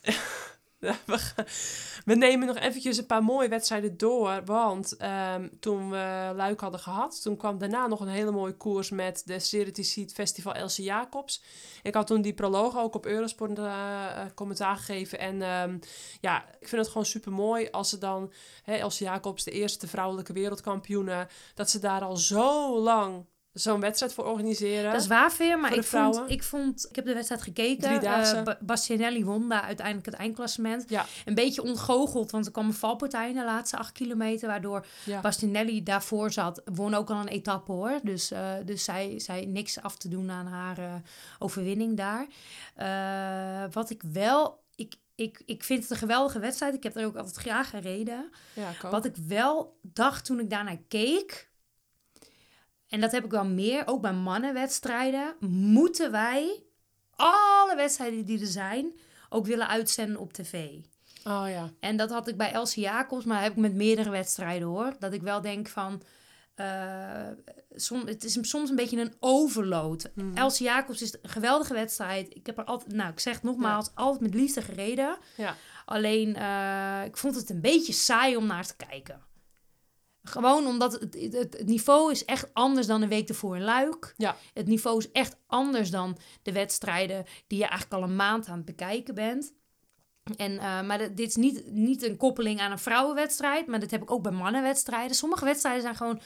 we, 2.06 2.16
nemen 2.16 2.48
nog 2.48 2.58
eventjes 2.58 2.98
een 2.98 3.06
paar 3.06 3.24
mooie 3.24 3.50
wedstrijden 3.50 3.98
door. 3.98 4.42
Want 4.46 4.98
ehm, 4.98 5.48
toen 5.60 5.90
we 5.90 6.32
Luik 6.36 6.60
hadden 6.60 6.80
gehad, 6.80 7.22
toen 7.22 7.38
kwam 7.38 7.58
daarna 7.58 7.88
nog 7.88 8.00
een 8.00 8.08
hele 8.08 8.32
mooie 8.32 8.58
koers 8.58 8.90
met 8.90 9.22
de 9.26 9.40
Serity 9.40 9.84
Seed 9.84 10.14
Festival 10.14 10.54
Elsie 10.54 10.86
Jacobs. 10.86 11.44
Ik 11.84 11.94
had 11.94 12.08
toen 12.08 12.22
die 12.22 12.34
proloog 12.34 12.78
ook 12.78 12.96
op 12.96 13.06
Eurosport 13.06 13.58
eh, 13.60 14.26
commentaar 14.36 14.76
gegeven. 14.76 15.20
En 15.20 15.42
ehm, 15.42 15.78
ja, 16.22 16.46
ik 16.60 16.68
vind 16.68 16.82
het 16.82 16.88
gewoon 16.88 17.06
super 17.06 17.32
mooi 17.32 17.70
als 17.72 17.90
ze 17.90 17.98
dan, 17.98 18.34
hè, 18.64 18.76
Elsie 18.76 19.06
Jacobs, 19.06 19.44
de 19.44 19.52
eerste 19.52 19.88
vrouwelijke 19.88 20.34
wereldkampioene, 20.34 21.28
dat 21.54 21.70
ze 21.70 21.80
daar 21.80 22.02
al 22.02 22.18
zo 22.18 22.80
lang 22.80 23.26
zo'n 23.54 23.80
wedstrijd 23.80 24.14
voor 24.14 24.26
organiseren. 24.26 24.92
Dat 24.92 25.02
is 25.02 25.08
waar, 25.08 25.32
Veer, 25.32 25.60
maar 25.60 25.74
ik 25.74 25.84
vond, 25.84 26.24
ik 26.28 26.44
vond... 26.44 26.86
Ik 26.90 26.96
heb 26.96 27.06
de 27.06 27.14
wedstrijd 27.14 27.42
gekeken. 27.42 27.84
Driedaagse. 27.90 28.36
Eh, 28.36 28.44
Ba- 28.44 28.58
Bastianelli 28.62 29.26
won 29.26 29.50
daar 29.50 29.62
uiteindelijk 29.62 30.06
het 30.06 30.16
eindklassement. 30.16 30.90
Ja. 30.90 31.06
Een 31.26 31.34
beetje 31.34 31.64
ontgoocheld, 31.64 32.32
want 32.32 32.46
er 32.46 32.52
kwam 32.52 32.66
een 32.68 32.74
valpartij 32.74 33.30
in 33.30 33.36
de 33.36 33.44
laatste 33.44 33.78
acht 33.78 33.92
kilometer... 33.92 34.48
waardoor 34.48 34.86
Ja. 35.06 35.22
Bastianelli 35.22 35.84
daarvoor 35.84 36.32
zat. 36.32 36.62
Won 36.66 36.94
ook 36.94 37.10
al 37.10 37.20
een 37.20 37.28
etappe, 37.28 37.72
hoor. 37.72 38.00
Dus, 38.04 38.32
eh, 38.32 38.52
dus 38.66 38.84
zij, 38.84 39.20
zij 39.20 39.46
niks 39.46 39.82
af 39.82 39.98
te 39.98 40.08
doen 40.08 40.32
aan 40.32 40.48
haar 40.48 40.78
eh, 40.78 40.94
overwinning 41.40 41.98
daar. 41.98 42.28
Wat 43.72 43.90
ik 43.90 44.04
wel... 44.12 44.64
Ik, 44.76 44.96
ik, 45.16 45.42
ik 45.46 45.64
vind 45.64 45.82
het 45.82 45.92
een 45.92 45.98
geweldige 45.98 46.40
wedstrijd. 46.40 46.74
Ik 46.74 46.84
heb 46.84 46.96
er 46.96 47.06
ook 47.06 47.16
altijd 47.16 47.36
graag 47.36 47.70
gereden. 47.70 48.30
Ja, 48.54 48.70
ik 48.70 48.84
ook. 48.84 48.92
Wat 48.92 49.06
ik 49.06 49.16
wel 49.28 49.78
dacht 49.82 50.26
toen 50.26 50.40
ik 50.40 50.50
daarnaar 50.50 50.80
keek, 50.88 51.49
en 52.90 53.02
dat 53.02 53.12
heb 53.12 53.26
ik 53.26 53.32
wel 53.32 53.46
meer, 53.46 53.88
ook 53.88 54.02
bij 54.02 54.14
mannenwedstrijden, 54.14 55.36
moeten 55.50 56.12
wij 56.12 56.64
alle 57.16 57.76
wedstrijden 57.76 58.26
die 58.26 58.40
er 58.40 58.48
zijn 58.48 58.92
ook 59.30 59.46
willen 59.46 59.68
uitzenden 59.68 60.20
op 60.20 60.34
tv. 60.34 60.70
Oh 61.24 61.46
ja. 61.48 61.70
En 61.80 61.98
dat 61.98 62.10
had 62.10 62.28
ik 62.28 62.38
bij 62.38 62.52
Elsie 62.52 62.84
Jacobs, 62.84 63.26
maar 63.26 63.42
heb 63.42 63.52
ik 63.52 63.58
met 63.58 63.74
meerdere 63.74 64.10
wedstrijden 64.10 64.68
hoor. 64.68 64.96
Dat 65.00 65.14
ik 65.14 65.22
wel 65.22 65.42
denk 65.42 65.68
van, 65.68 66.02
som, 67.76 68.08
het 68.08 68.24
is 68.24 68.38
soms 68.42 68.70
een 68.70 68.76
beetje 68.76 69.02
een 69.02 69.14
overload. 69.20 70.10
Mhm. 70.14 70.38
Elsie 70.38 70.66
Jacobs 70.66 71.02
is 71.02 71.14
een 71.14 71.30
geweldige 71.30 71.74
wedstrijd. 71.74 72.36
Ik 72.36 72.46
heb 72.46 72.58
er 72.58 72.64
altijd, 72.64 72.94
nou 72.94 73.12
ik 73.12 73.20
zeg 73.20 73.34
het 73.34 73.44
nogmaals, 73.44 73.90
altijd 73.94 74.22
met 74.22 74.34
liefde 74.34 74.62
gereden. 74.62 75.18
Ja. 75.38 75.56
Alleen, 75.86 76.36
eh, 76.36 77.06
ik 77.06 77.18
vond 77.18 77.36
het 77.36 77.50
een 77.50 77.62
beetje 77.62 77.94
saai 77.94 78.36
om 78.36 78.46
naar 78.46 78.66
te 78.66 78.76
kijken. 78.76 79.22
Gewoon 80.24 80.68
omdat 80.68 80.92
het, 80.92 81.18
het, 81.20 81.34
het 81.34 81.66
niveau 81.66 82.12
is 82.12 82.26
echt 82.26 82.54
anders 82.54 82.88
dan 82.88 83.02
de 83.02 83.08
week 83.08 83.30
ervoor 83.30 83.56
in 83.56 83.64
Luik. 83.64 84.14
Ja. 84.18 84.36
Het 84.54 84.68
niveau 84.68 84.98
is 84.98 85.12
echt 85.12 85.38
anders 85.48 85.90
dan 85.90 86.18
de 86.42 86.52
wedstrijden 86.52 87.26
die 87.48 87.60
je 87.60 87.66
eigenlijk 87.66 88.02
al 88.02 88.10
een 88.10 88.16
maand 88.16 88.48
aan 88.48 88.58
het 88.58 88.66
bekijken 88.66 89.16
bent. 89.16 89.54
En, 90.36 90.58
eh, 90.58 90.82
maar 90.82 90.98
dit 90.98 91.18
dit 91.18 91.28
is 91.28 91.36
niet, 91.36 91.72
niet 91.72 92.04
een 92.04 92.18
koppeling 92.18 92.60
aan 92.60 92.72
een 92.72 92.80
vrouwenwedstrijd, 92.80 93.68
maar 93.68 93.80
dat 93.80 93.92
heb 93.92 94.02
ik 94.02 94.12
ook 94.12 94.24
bij 94.24 94.32
mannenwedstrijden. 94.32 95.16
Sommige 95.16 95.46
wedstrijden 95.46 95.82
zijn 95.82 95.96
gewoon 95.96 96.22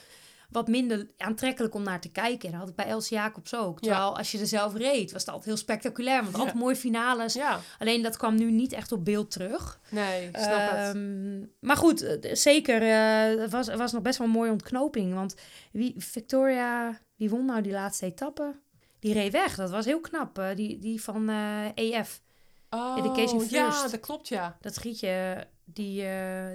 wat 0.53 0.67
minder 0.67 1.07
aantrekkelijk 1.17 1.75
om 1.75 1.83
naar 1.83 1.99
te 2.01 2.11
kijken. 2.11 2.45
En 2.45 2.51
dat 2.51 2.59
had 2.59 2.69
ik 2.69 2.75
bij 2.75 2.85
Els 2.85 3.09
Jacobs 3.09 3.55
ook. 3.55 3.79
Terwijl 3.81 4.17
als 4.17 4.31
je 4.31 4.39
er 4.39 4.47
zelf 4.47 4.75
reed, 4.75 5.11
was 5.11 5.21
het 5.21 5.29
altijd 5.29 5.45
heel 5.47 5.57
spectaculair. 5.57 6.21
Want 6.21 6.33
Ja. 6.33 6.39
altijd 6.39 6.57
mooie 6.57 6.75
finales. 6.75 7.33
Ja. 7.33 7.59
Alleen 7.79 8.01
dat 8.01 8.17
kwam 8.17 8.35
nu 8.35 8.51
niet 8.51 8.73
echt 8.73 8.91
op 8.91 9.05
beeld 9.05 9.31
terug. 9.31 9.79
Nee, 9.89 10.27
ik 10.27 10.37
snap 10.37 10.69
het. 10.71 10.95
Ehm, 10.95 11.39
maar 11.59 11.77
goed, 11.77 12.01
eh, 12.01 12.35
zeker. 12.35 12.81
eh, 12.81 13.41
Het 13.41 13.51
was, 13.51 13.67
was 13.75 13.91
nog 13.91 14.01
best 14.01 14.17
wel 14.17 14.27
een 14.27 14.33
mooie 14.33 14.51
ontknoping. 14.51 15.13
Want 15.13 15.35
wie, 15.71 15.93
Victoria, 15.97 16.99
wie 17.15 17.29
won 17.29 17.45
nou 17.45 17.61
die 17.61 17.71
laatste 17.71 18.05
etappe? 18.05 18.55
Die 18.99 19.13
reed 19.13 19.31
weg. 19.31 19.55
Dat 19.55 19.69
was 19.69 19.85
heel 19.85 19.99
knap. 20.01 20.37
eh, 20.39 20.55
die, 20.55 20.79
die 20.79 21.01
van 21.01 21.29
EF. 21.75 22.21
Oh, 22.69 22.95
Education 22.97 23.45
ja, 23.49 23.87
dat 23.87 23.99
klopt, 23.99 24.27
ja. 24.27 24.57
Dat 24.61 24.77
gietje, 24.77 25.47
die, 25.65 26.05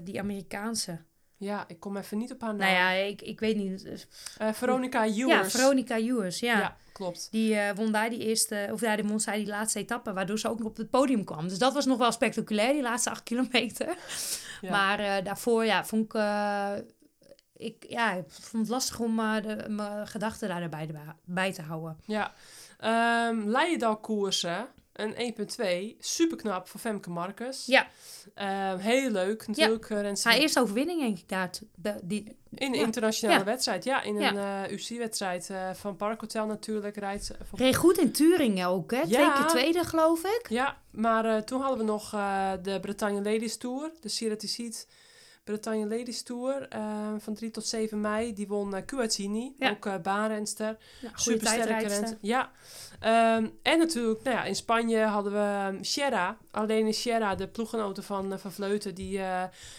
die 0.03 0.19
Amerikaanse. 0.21 0.99
Ja, 1.39 1.65
ik 1.69 1.81
kom 1.81 1.97
even 1.97 2.19
niet 2.19 2.33
op 2.33 2.41
haar 2.41 2.55
naam. 2.55 2.59
Nou 2.59 2.73
ja, 2.73 2.91
ik, 2.91 3.23
ik 3.23 3.41
weet 3.41 3.57
niet. 3.57 4.07
Eh, 4.39 4.53
Veronica 4.53 5.05
Ewers. 5.05 5.53
Ja, 5.53 5.59
Veronica 5.59 5.97
Ewers, 5.97 6.41
ja. 6.41 6.59
Ja, 6.59 6.77
klopt. 6.93 7.29
Die 7.31 7.55
eh, 7.55 7.77
won 7.77 7.93
daar 7.93 8.11
die 8.11 8.19
eerste, 8.19 8.69
of 8.73 8.81
daar 8.81 8.97
die 8.97 9.07
won 9.07 9.21
zij 9.21 9.37
die 9.37 9.47
laatste 9.47 9.79
etappe, 9.79 10.13
waardoor 10.13 10.39
ze 10.39 10.49
ook 10.49 10.59
nog 10.59 10.69
op 10.69 10.77
het 10.77 10.91
podium 10.91 11.25
kwam. 11.25 11.49
Dus 11.49 11.59
dat 11.59 11.75
was 11.75 11.87
nog 11.87 11.99
wel 11.99 12.13
spectaculair, 12.13 12.73
die 12.73 12.83
laatste 12.83 13.11
acht 13.11 13.23
kilometer. 13.23 13.97
Ja. 14.61 14.71
Maar 14.71 14.99
eh, 14.99 15.25
daarvoor, 15.25 15.65
ja, 15.65 15.85
vond 15.85 16.15
ik, 16.15 16.21
ik, 17.57 17.85
ja, 17.89 18.13
ik 18.13 18.25
vond 18.29 18.63
het 18.63 18.73
lastig 18.73 19.01
om 19.01 19.17
de, 19.17 19.65
mijn 19.69 20.07
gedachten 20.07 20.49
daarbij 20.49 20.89
bij 21.25 21.53
te 21.53 21.63
houden. 21.63 21.99
Ja. 22.05 22.33
Ehm 22.79 23.49
Leidendal 23.49 23.97
koersen. 23.97 24.67
Een 24.99 25.15
1.2. 25.93 25.97
Super 25.99 26.37
knap 26.37 26.69
voor 26.69 26.81
Femke 26.81 27.11
Marcus. 27.11 27.67
Ja, 27.67 27.87
Ehm, 28.35 28.79
heel 28.79 29.11
leuk 29.11 29.47
natuurlijk. 29.47 29.91
eh, 29.91 30.01
rent 30.01 30.19
ze 30.19 30.29
haar 30.29 30.39
eerste 30.39 30.61
overwinning 30.61 31.01
denk 31.01 31.19
ik 31.19 31.29
daar. 31.29 31.51
die, 32.03 32.37
in 32.55 32.73
een 32.73 32.79
ja. 32.79 32.85
internationale 32.85 33.39
Ja. 33.39 33.45
wedstrijd. 33.45 33.85
Ja, 33.85 34.03
in 34.03 34.19
Ja. 34.21 34.31
een 34.35 34.65
eh, 34.67 34.73
UC-wedstrijd 34.73 35.51
eh, 35.51 35.71
van 35.75 35.97
Parkhotel 35.97 36.47
natuurlijk. 36.47 36.97
Rijdt 36.97 37.31
voor... 37.49 37.59
reed 37.59 37.77
goed 37.77 37.99
in 37.99 38.13
Turingen 38.13 38.67
ook, 38.69 38.91
hè? 38.91 39.01
Twee 39.03 39.21
Ja. 39.21 39.33
keer 39.37 39.47
tweede, 39.47 39.85
geloof 39.85 40.25
ik. 40.25 40.47
Ja, 40.49 40.77
maar 40.91 41.25
eh, 41.25 41.43
toen 41.43 41.61
hadden 41.61 41.79
we 41.79 41.85
nog 41.85 42.13
eh, 42.15 42.53
de 42.63 42.81
Bretagne 42.81 43.23
Ladies 43.23 43.57
Tour. 43.57 43.91
De 44.01 44.09
Sierra 44.09 44.35
Seat 44.39 44.87
Bretagne 45.51 45.97
Ladies 45.97 46.23
Tour. 46.23 46.69
eh, 46.69 46.81
van 47.19 47.35
3 47.35 47.51
tot 47.51 47.67
7 47.67 48.01
mei. 48.01 48.33
Die 48.33 48.49
won 48.49 48.75
uh, 48.75 48.81
Kuatini. 48.87 49.55
Ja. 49.59 49.71
Ook 49.71 49.87
uh, 49.87 49.97
baanrenster. 50.03 50.77
Ja, 51.01 51.11
renster. 51.65 52.19
Ja. 52.21 52.51
Ehm, 53.01 53.47
en 53.63 53.79
natuurlijk, 53.79 54.23
nou 54.23 54.37
ja, 54.37 54.45
in 54.45 54.57
Spanje 54.57 54.99
hadden 54.99 55.33
we 55.33 55.77
um, 55.77 55.85
Sierra. 55.85 56.37
Alleen 56.51 56.87
in 56.87 56.95
Sierra, 56.95 57.35
de 57.35 57.49
ploeggenoten 57.49 58.03
van, 58.03 58.33
uh, 58.33 58.39
van 58.39 58.53
Vleuten, 58.53 58.95
die 58.95 59.21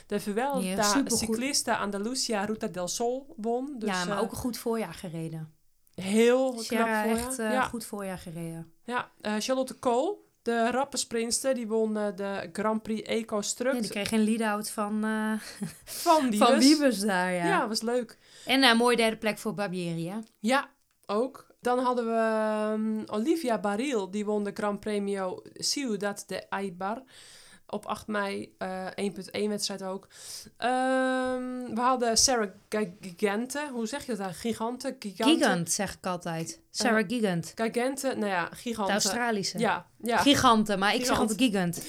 de 0.07 0.20
Vuelta. 0.20 1.03
Ciclista 1.05 1.76
Andalusia 1.76 2.45
Ruta 2.45 2.67
del 2.67 2.88
Sol 2.88 3.34
won. 3.38 3.76
Dus, 3.78 3.89
ja, 3.89 4.05
maar 4.05 4.17
eh, 4.17 4.24
ook 4.24 4.32
een 4.32 4.38
goed 4.38 4.57
voorjaar 4.57 4.93
gereden. 4.93 5.53
Heel 5.95 6.51
knap 6.51 6.63
Sierra 6.63 7.05
echt 7.05 7.39
eh, 7.39 7.51
ja. 7.51 7.63
goed 7.63 7.86
voorjaar 7.86 8.17
gereden. 8.17 8.74
Ja, 8.84 9.11
eh, 9.22 9.34
Charlotte 9.39 9.74
Kool, 9.74 10.29
de 10.42 10.72
rappersprinster, 10.72 11.54
die 11.54 11.68
won 11.68 11.98
eh, 11.98 12.16
de 12.16 12.50
Grand 12.54 12.84
Prix 12.84 13.10
Eco 13.10 13.42
Ja, 13.58 13.72
die 13.72 13.90
kreeg 13.90 14.12
een 14.12 14.24
lead-out 14.24 14.70
van, 14.70 15.04
eh 15.04 15.68
van 15.84 16.34
van 16.44 16.60
daar, 17.06 17.34
ja. 17.34 17.46
Ja, 17.46 17.68
was 17.68 17.82
leuk. 17.82 18.18
En 18.46 18.64
een 18.64 18.78
mooie 18.78 18.96
derde 18.96 19.18
plek 19.18 19.38
voor 19.38 19.54
Barbieri, 19.54 20.10
hè? 20.10 20.18
Ja, 20.40 20.70
ook. 21.06 21.48
Dan 21.62 21.80
hadden 21.80 22.06
we 22.06 22.12
ehm, 22.12 23.04
Olivia 23.06 23.60
Baril, 23.60 24.12
die 24.12 24.26
won 24.26 24.44
de 24.44 24.52
Gran 24.54 24.80
Premio 24.80 25.42
Ciudad 25.54 26.24
de 26.28 26.48
Eibar. 26.50 27.04
Op 27.72 27.86
8 27.86 28.07
mei, 28.07 28.55
eh 28.57 28.86
1.1 28.95 29.47
wedstrijd 29.49 29.84
ook. 29.84 30.07
Ehm, 30.57 31.74
we 31.76 31.80
hadden 31.82 32.17
Sarah 32.17 32.49
Gi- 32.70 32.97
Gigante. 33.01 33.70
Hoe 33.72 33.88
zeg 33.88 34.05
je 34.05 34.11
dat? 34.15 34.20
eigenlijk? 34.20 34.55
Gigante? 34.57 34.95
Gigante? 34.99 35.34
Gigant, 35.38 35.72
zeg 35.72 35.93
ik 35.93 36.05
altijd. 36.05 36.61
Sarah 36.72 37.03
Gigant. 37.07 37.51
Gigante, 37.55 38.07
nou 38.17 38.32
ja, 38.32 38.49
De 38.49 38.55
gigante. 38.55 38.91
Australische. 38.91 39.59
Ja, 39.59 39.86
ja. 39.97 40.17
Giganten, 40.17 40.80
maar 40.80 40.95
ik 40.95 41.05
zeg 41.05 41.20
altijd 41.20 41.41
Gigant. 41.41 41.86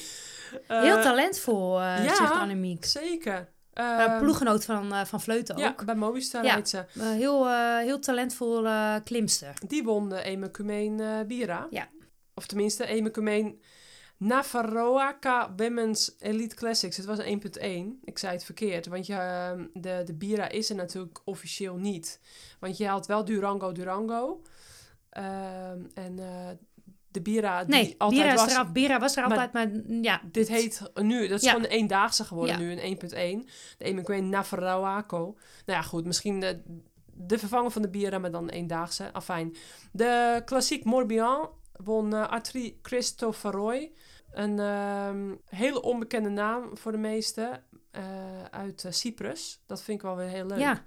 Eh, 0.66 0.80
Heel 0.80 1.02
talentvol, 1.02 1.80
eh 1.80 2.04
ja. 2.04 2.14
zegt 2.14 2.32
Annemiek. 2.32 2.84
Zeker. 2.84 3.48
Uh, 3.74 4.18
ploeggenoot 4.18 4.64
van, 4.64 4.92
eh, 4.94 5.04
van 5.04 5.20
Vleuten 5.20 5.56
ook. 5.56 5.84
Bij 5.84 5.94
Movistar 5.94 6.44
Ja. 6.44 6.64
ze. 6.64 6.78
Eh, 6.78 7.10
heel, 7.10 7.46
eh, 7.48 7.76
heel 7.78 7.98
talentvol 7.98 8.66
eh, 8.66 8.94
klimster. 9.04 9.54
Die 9.66 9.82
won 9.82 10.08
de 10.08 10.22
Emekumeen 10.22 11.00
eh 11.00 11.20
Bira. 11.26 11.66
Ja. 11.70 11.88
Of 12.34 12.46
tenminste, 12.46 12.86
Emekumeen 12.86 13.60
Navarroaca 14.20 15.52
Women's 15.56 16.14
Elite 16.18 16.54
Classics. 16.54 16.96
Het 16.96 17.06
was 17.06 17.18
een 17.18 17.42
1.1. 17.98 18.04
Ik 18.04 18.18
zei 18.18 18.32
het 18.32 18.44
verkeerd. 18.44 18.86
Want 18.86 19.06
je, 19.06 19.14
ehm, 19.14 19.66
de, 19.72 20.02
de 20.04 20.14
Bira 20.14 20.48
is 20.48 20.70
er 20.70 20.76
natuurlijk 20.76 21.20
officieel 21.24 21.76
niet. 21.76 22.20
Want 22.58 22.76
je 22.76 22.86
had 22.86 23.06
wel 23.06 23.24
Durango 23.24 23.72
Durango. 23.72 24.42
Ehm, 25.10 25.78
en 25.94 26.18
eh, 26.18 26.48
de 27.08 27.20
Bira 27.22 27.64
die 27.64 27.74
Nee, 27.74 27.94
altijd 27.98 28.22
Bira, 28.22 28.34
was... 28.34 28.72
Bira 28.72 28.98
was 28.98 29.16
er 29.16 29.24
altijd, 29.24 29.52
maar 29.52 29.70
ja. 30.02 30.20
Dit 30.32 30.48
heet 30.48 30.90
nu, 30.94 31.28
dat 31.28 31.38
is 31.38 31.44
Ja. 31.44 31.50
gewoon 31.50 31.64
een 31.64 31.70
eendaagse 31.76 32.24
geworden 32.24 32.54
Ja. 32.54 32.60
nu, 32.60 32.72
een 32.72 32.78
1.1. 33.42 33.48
De 33.78 33.84
Emekumeen 33.84 34.28
Navarroaco. 34.28 35.18
Nou 35.66 35.78
ja, 35.78 35.82
goed, 35.82 36.04
misschien 36.06 36.40
de, 36.40 36.62
de 37.12 37.38
vervanger 37.38 37.70
van 37.70 37.82
de 37.82 37.88
Bira, 37.90 38.18
maar 38.18 38.30
dan 38.30 38.42
een 38.42 38.50
eendaagse. 38.50 39.12
Afijn. 39.12 39.56
De 39.92 40.42
klassiek 40.44 40.84
Morbihan 40.84 41.48
won 41.72 42.14
uh, 42.14 42.28
Artri 42.28 42.78
Christofaroy. 42.82 43.92
Een 44.32 44.58
ehm, 44.58 45.34
hele 45.44 45.82
onbekende 45.82 46.28
naam 46.28 46.76
voor 46.76 46.92
de 46.92 46.98
meesten. 46.98 47.64
eh, 47.90 48.44
uit 48.50 48.84
eh, 48.84 48.92
Cyprus. 48.92 49.60
Dat 49.66 49.82
vind 49.82 49.98
ik 49.98 50.04
wel 50.04 50.16
weer 50.16 50.28
heel 50.28 50.46
leuk. 50.46 50.58
Ja. 50.58 50.82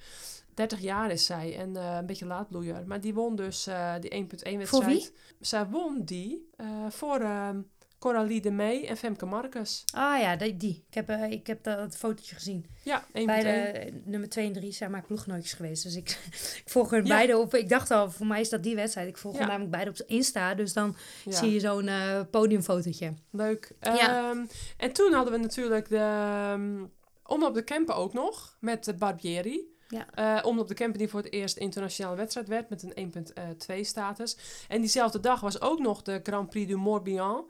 30 0.53 0.79
jaar 0.79 1.11
is 1.11 1.25
zij 1.25 1.57
en 1.57 1.75
eh, 1.75 1.95
een 1.95 2.05
beetje 2.05 2.25
laatbloeier. 2.25 2.87
Maar 2.87 3.01
die 3.01 3.13
won 3.13 3.35
dus 3.35 3.63
die 3.99 4.11
1.1 4.11 4.27
wedstrijd. 4.27 4.67
Voor 4.67 4.85
wie? 4.85 5.11
Zij 5.39 5.65
won 5.65 6.03
die 6.03 6.49
voor 6.89 7.19
ehm 7.19 7.61
Coralie 8.03 8.41
de 8.41 8.51
May 8.51 8.83
en 8.85 8.97
Femke 8.97 9.25
Marcus. 9.25 9.83
Ah 9.93 10.19
ja, 10.19 10.35
die. 10.35 10.57
die. 10.57 10.83
Ik 10.87 10.93
heb, 10.93 11.09
eh, 11.09 11.31
ik 11.31 11.47
heb 11.47 11.63
dat, 11.63 11.77
dat 11.77 11.95
fotootje 11.97 12.35
gezien. 12.35 12.65
Ja, 12.83 13.03
1.1. 13.13 13.25
Bij 13.25 13.43
de 13.43 14.01
nummer 14.05 14.29
2 14.29 14.47
en 14.47 14.53
3 14.53 14.71
zijn 14.71 14.91
maar 14.91 15.03
ploeggenootjes 15.03 15.53
geweest. 15.53 15.83
Dus 15.83 15.95
ik, 15.95 16.09
ik 16.63 16.69
volg 16.69 16.89
hun 16.89 17.05
Ja. 17.05 17.15
beide 17.15 17.37
op. 17.37 17.55
Ik 17.55 17.69
dacht 17.69 17.91
al, 17.91 18.11
voor 18.11 18.25
mij 18.25 18.41
is 18.41 18.49
dat 18.49 18.63
die 18.63 18.75
wedstrijd. 18.75 19.07
Ik 19.07 19.17
volg 19.17 19.33
Ja. 19.33 19.39
hem 19.39 19.47
namelijk 19.47 19.71
beide 19.71 19.89
op 19.89 19.97
Insta. 20.07 20.53
Dus 20.55 20.73
dan 20.73 20.95
Ja, 21.25 21.31
zie 21.31 21.51
je 21.51 21.59
zo'n 21.59 21.87
eh, 21.87 22.19
podiumfotootje. 22.31 23.13
leuk. 23.31 23.71
Ja. 23.81 24.29
Ehm, 24.29 24.45
en 24.77 24.91
toen 24.93 25.13
hadden 25.13 25.33
we 25.33 25.39
natuurlijk 25.39 25.89
de 25.89 26.49
um, 26.53 26.91
Om 27.25 27.43
op 27.43 27.53
de 27.53 27.63
Kempen 27.63 27.95
ook 27.95 28.13
nog, 28.13 28.57
met 28.59 28.83
de 28.83 28.93
Barbieri. 28.93 29.71
Ja. 29.87 30.41
Om 30.41 30.59
op 30.59 30.67
de 30.67 30.73
Kempen 30.73 30.99
die 30.99 31.07
voor 31.09 31.19
het 31.21 31.31
eerst 31.31 31.57
internationale 31.57 32.15
wedstrijd 32.17 32.47
werd 32.47 32.69
met 32.69 32.83
een 32.83 32.93
1.2 32.95 33.79
status. 33.85 34.37
En 34.67 34.79
diezelfde 34.79 35.19
dag 35.19 35.39
was 35.39 35.61
ook 35.61 35.79
nog 35.79 36.01
de 36.01 36.19
Grand 36.23 36.49
Prix 36.49 36.67
du 36.67 36.75
Morbihan. 36.77 37.45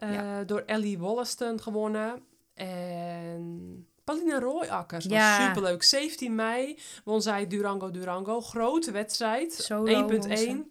Eh, 0.00 0.14
Ja. 0.14 0.44
Door 0.44 0.62
Ellie 0.66 0.98
Wollaston 0.98 1.60
gewonnen. 1.60 2.22
En 2.54 3.86
Pauline 4.04 4.38
Rooijakkers. 4.40 5.04
was 5.04 5.12
Ja. 5.16 5.46
superleuk. 5.46 5.82
17 5.82 6.34
mei 6.34 6.78
won 7.04 7.22
zij 7.22 7.46
Durango 7.46 7.90
Durango. 7.90 8.40
Grote 8.40 8.90
wedstrijd. 8.90 9.52
Solo 9.52 9.82
won 10.02 10.12
1.1. 10.22 10.36
ze. 10.38 10.64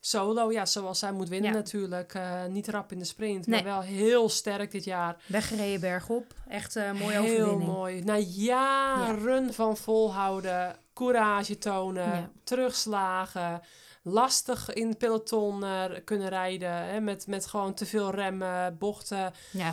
Solo, 0.00 0.52
ja, 0.52 0.66
zoals 0.66 0.98
zij 0.98 1.12
moet 1.12 1.28
winnen 1.28 1.50
Ja. 1.50 1.56
natuurlijk. 1.56 2.14
Eh, 2.14 2.44
niet 2.44 2.68
rap 2.68 2.92
in 2.92 2.98
de 2.98 3.04
sprint, 3.04 3.46
Nee. 3.46 3.62
maar 3.62 3.72
wel 3.72 3.82
heel 3.82 4.28
sterk 4.28 4.70
dit 4.70 4.84
jaar. 4.84 5.16
Weggereden 5.26 5.80
bergop. 5.80 6.34
Echt 6.48 6.74
een 6.74 6.96
mooie 6.96 7.20
heel 7.20 7.22
overwinning. 7.44 7.70
mooi. 7.72 8.02
Na 8.04 8.16
jaren 8.18 9.54
van 9.54 9.76
volhouden, 9.76 10.76
courage 10.94 11.58
tonen, 11.58 12.32
terugslagen, 12.44 13.60
lastig 14.04 14.72
in 14.72 14.88
het 14.88 14.98
peloton 14.98 15.64
eh, 15.64 15.84
kunnen 16.04 16.28
rijden. 16.28 16.86
Hè, 16.86 17.00
met, 17.00 17.26
met 17.26 17.46
gewoon 17.46 17.74
te 17.74 17.86
veel 17.86 18.10
remmen, 18.10 18.78
bochten. 18.78 19.32
Ja, 19.50 19.72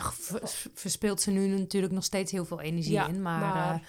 verspeelt 0.74 1.20
ze 1.20 1.30
nu 1.30 1.46
natuurlijk 1.46 1.92
nog 1.92 2.04
steeds 2.04 2.32
heel 2.32 2.44
veel 2.44 2.60
energie 2.60 2.92
Ja, 2.92 3.06
in. 3.06 3.22
Maar, 3.22 3.40
maar 3.40 3.74
eh, 3.74 3.80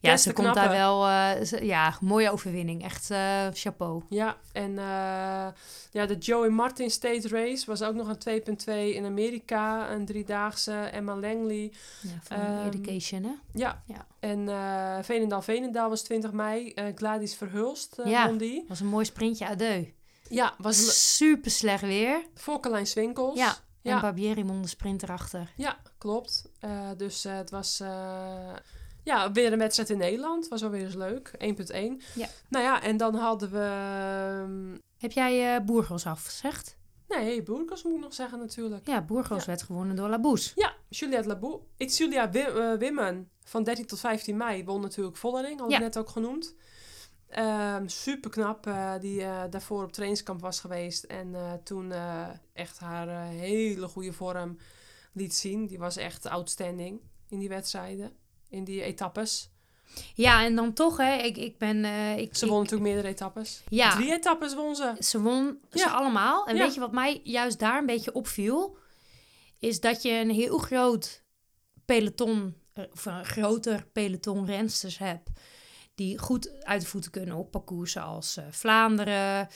ja, 0.00 0.16
ze 0.16 0.32
komt 0.32 0.54
daar 0.54 0.68
wel... 0.68 1.06
eh, 1.06 1.44
ze- 1.44 1.64
ja, 1.64 1.96
mooie 2.00 2.30
overwinning. 2.30 2.84
Echt 2.84 3.10
eh, 3.10 3.46
chapeau. 3.52 4.02
Ja, 4.08 4.36
en 4.52 4.78
eh, 4.78 5.46
ja, 5.90 6.06
de 6.06 6.16
Joey 6.18 6.48
Martin 6.48 6.90
State 6.90 7.28
Race 7.28 7.66
was 7.66 7.82
ook 7.82 7.94
nog 7.94 8.08
een 8.08 8.18
2.2 8.18 8.94
in 8.94 9.04
Amerika. 9.04 9.90
Een 9.90 10.04
driedaagse. 10.06 10.72
Emma 10.72 11.16
Langley. 11.16 11.72
Ja, 12.02 12.10
van 12.22 12.36
Ehm, 12.36 12.66
Education, 12.66 13.22
hè? 13.22 13.32
Ja. 13.52 13.82
Ja. 13.86 14.06
En 14.20 14.48
Veenendaal 15.04 15.42
Veenendaal 15.42 15.88
was 15.88 16.02
20 16.02 16.32
mei. 16.32 16.74
Gladys 16.94 17.34
Verhulst 17.34 17.96
Ja. 18.04 18.28
die. 18.32 18.64
was 18.68 18.80
een 18.80 18.86
mooi 18.86 19.04
sprintje 19.04 19.46
adieu. 19.46 19.94
Ja, 20.28 20.54
was 20.58 21.16
Super 21.16 21.50
slecht 21.50 21.82
weer. 21.82 22.26
voor 22.34 22.60
Carlijn 22.60 22.86
Swinkels. 22.86 23.38
Ja. 23.38 23.48
En 23.82 23.92
Ja. 23.92 24.00
Barbieri 24.00 24.44
won 24.44 24.62
de 24.62 24.68
sprint 24.68 25.02
erachter. 25.02 25.52
Ja, 25.56 25.76
klopt. 25.98 26.50
Dus 26.96 27.22
het 27.24 27.50
was 27.50 27.82
ja, 29.06 29.32
weer 29.32 29.52
een 29.52 29.58
wedstrijd 29.58 29.90
in 29.90 29.98
Nederland. 29.98 30.48
Was 30.48 30.62
alweer 30.62 30.84
eens 30.84 30.94
leuk. 30.94 31.30
1.1. 31.30 31.36
Ja. 32.14 32.26
Nou 32.48 32.64
ja, 32.64 32.82
en 32.82 32.96
dan 32.96 33.14
hadden 33.14 33.50
we... 33.50 33.58
ehm, 33.58 34.76
Heb 34.98 35.12
jij 35.12 35.64
Boergos 35.64 36.06
afgezegd? 36.06 36.76
nee, 37.08 37.42
Boerkos 37.42 37.82
moet 37.82 37.94
ik 37.94 38.00
nog 38.00 38.14
zeggen 38.14 38.38
natuurlijk. 38.38 38.86
Ja, 38.86 39.02
Boergos 39.02 39.44
werd 39.44 39.62
gewonnen 39.62 39.96
door 39.96 40.08
Laboes. 40.08 40.52
Ja, 40.56 40.74
Juliette 40.88 41.28
Labou. 41.28 41.60
It's 41.76 41.98
Julia 41.98 42.30
Wim, 42.30 42.46
eh, 42.46 42.72
Wimmen 42.72 43.30
van 43.44 43.64
13 43.64 43.86
tot 43.86 44.00
15 44.00 44.36
mei 44.36 44.64
won 44.64 44.80
natuurlijk 44.80 45.16
Vollering. 45.16 45.60
Ik 45.64 45.70
Ja. 45.70 45.78
net 45.78 45.98
ook 45.98 46.08
genoemd. 46.08 46.54
super 47.86 48.30
knap. 48.30 48.70
die 49.00 49.22
eh, 49.22 49.42
daarvoor 49.50 49.82
op 49.84 49.92
trainingskamp 49.92 50.40
was 50.40 50.60
geweest. 50.60 51.04
En 51.04 51.34
toen 51.64 51.92
echt 52.52 52.78
haar 52.78 53.08
hele 53.26 53.88
goede 53.88 54.12
vorm 54.12 54.56
liet 55.12 55.34
zien. 55.34 55.66
Die 55.66 55.78
was 55.78 55.96
echt 55.96 56.26
outstanding 56.26 57.00
in 57.28 57.38
die 57.38 57.48
wedstrijden. 57.48 58.12
In 58.48 58.64
die 58.64 58.82
etappes. 58.82 59.50
Ja, 60.14 60.44
en 60.44 60.54
dan 60.54 60.72
toch, 60.72 60.96
hè. 60.96 61.16
Ik, 61.16 61.36
ik 61.36 61.58
ben... 61.58 61.84
eh, 61.84 62.18
ik, 62.18 62.36
Ze 62.36 62.44
ik- 62.44 62.50
won 62.50 62.58
natuurlijk 62.62 62.88
meerdere 62.90 63.08
etappes. 63.08 63.62
Ja. 63.68 63.90
Drie 63.96 64.12
etappes 64.12 64.54
won 64.54 64.76
ze. 64.76 64.94
Ze 65.00 65.20
won 65.20 65.58
ze 65.72 65.78
Ja. 65.78 65.90
allemaal. 65.92 66.46
En 66.46 66.56
Ja. 66.56 66.62
weet 66.64 66.74
je 66.74 66.80
wat 66.80 66.92
mij 66.92 67.20
juist 67.24 67.58
daar 67.58 67.78
een 67.78 67.86
beetje 67.86 68.12
opviel? 68.14 68.76
Is 69.58 69.80
dat 69.80 70.02
je 70.02 70.10
een 70.10 70.30
heel 70.30 70.58
groot 70.58 71.22
peloton, 71.84 72.56
eh, 72.72 72.84
of 72.92 73.06
een 73.06 73.24
groter 73.24 73.86
peloton 73.92 74.46
rensters 74.46 74.98
hebt. 74.98 75.30
Die 75.94 76.18
goed 76.18 76.62
uit 76.64 76.80
de 76.80 76.86
voeten 76.86 77.10
kunnen 77.10 77.34
op 77.36 77.50
parcoursen 77.50 78.02
als 78.02 78.36
eh, 78.36 78.44
Vlaanderen, 78.50 79.48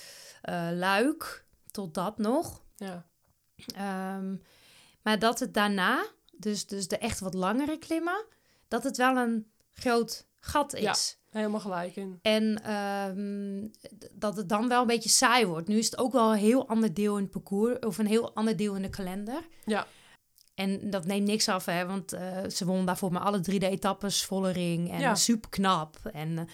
Luik, 0.73 1.45
tot 1.71 1.95
dat 1.95 2.19
nog. 2.19 2.63
Ja. 2.77 3.07
Ehm, 3.75 4.37
maar 5.03 5.19
dat 5.19 5.41
het 5.41 5.55
daarna, 5.55 6.07
dus, 6.33 6.67
dus 6.67 6.89
de 6.89 6.99
echt 6.99 7.21
wat 7.21 7.35
langere 7.35 7.79
klimmen, 7.79 8.25
dat 8.71 8.85
het 8.85 8.97
wel 8.97 9.17
een 9.17 9.47
groot 9.73 10.27
gat 10.41 10.75
Ja. 10.81 10.91
is. 10.91 11.19
Helemaal 11.31 11.61
gelijk 11.61 11.97
in. 11.97 12.19
En 12.23 12.63
ehm, 12.65 13.69
dat 14.13 14.37
het 14.37 14.49
dan 14.49 14.69
wel 14.69 14.81
een 14.81 14.87
beetje 14.87 15.09
saai 15.09 15.47
wordt. 15.47 15.69
Nu 15.69 15.79
is 15.79 15.85
het 15.85 15.99
ook 15.99 16.13
wel 16.13 16.33
een 16.33 16.39
heel 16.39 16.69
ander 16.69 16.95
deel 16.95 17.17
in 17.17 17.23
het 17.23 17.31
parcours. 17.31 17.79
Of 17.79 17.99
een 17.99 18.07
heel 18.07 18.35
ander 18.35 18.57
deel 18.57 18.75
in 18.75 18.83
de 18.83 18.89
kalender. 18.91 19.41
Ja. 19.65 19.87
En 20.55 20.91
dat 20.91 21.05
neemt 21.07 21.27
niks 21.27 21.49
af, 21.49 21.65
hè. 21.65 21.87
Want 21.87 22.13
eh, 22.13 22.37
ze 22.53 22.65
wonnen 22.65 22.87
daarvoor 22.87 23.13
maar 23.13 23.23
alle 23.23 23.41
drie 23.41 23.59
de 23.59 23.69
etappes 23.69 24.25
volle 24.25 24.51
ring. 24.51 24.91
En 24.93 25.01
Ja. 25.01 25.15
super 25.15 25.51
knap. 25.51 25.97
En 26.13 26.39
eh, 26.39 26.45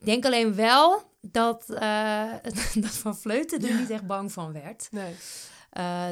ik 0.00 0.04
denk 0.06 0.24
alleen 0.24 0.54
wel 0.54 1.02
dat, 1.20 1.70
eh, 1.70 2.32
dat 2.84 2.90
Van 2.96 3.16
Vleuten 3.18 3.68
er 3.68 3.74
niet 3.80 3.90
echt 3.90 4.06
bang 4.06 4.32
van 4.32 4.52
werd. 4.52 4.88
Nee. 4.90 5.14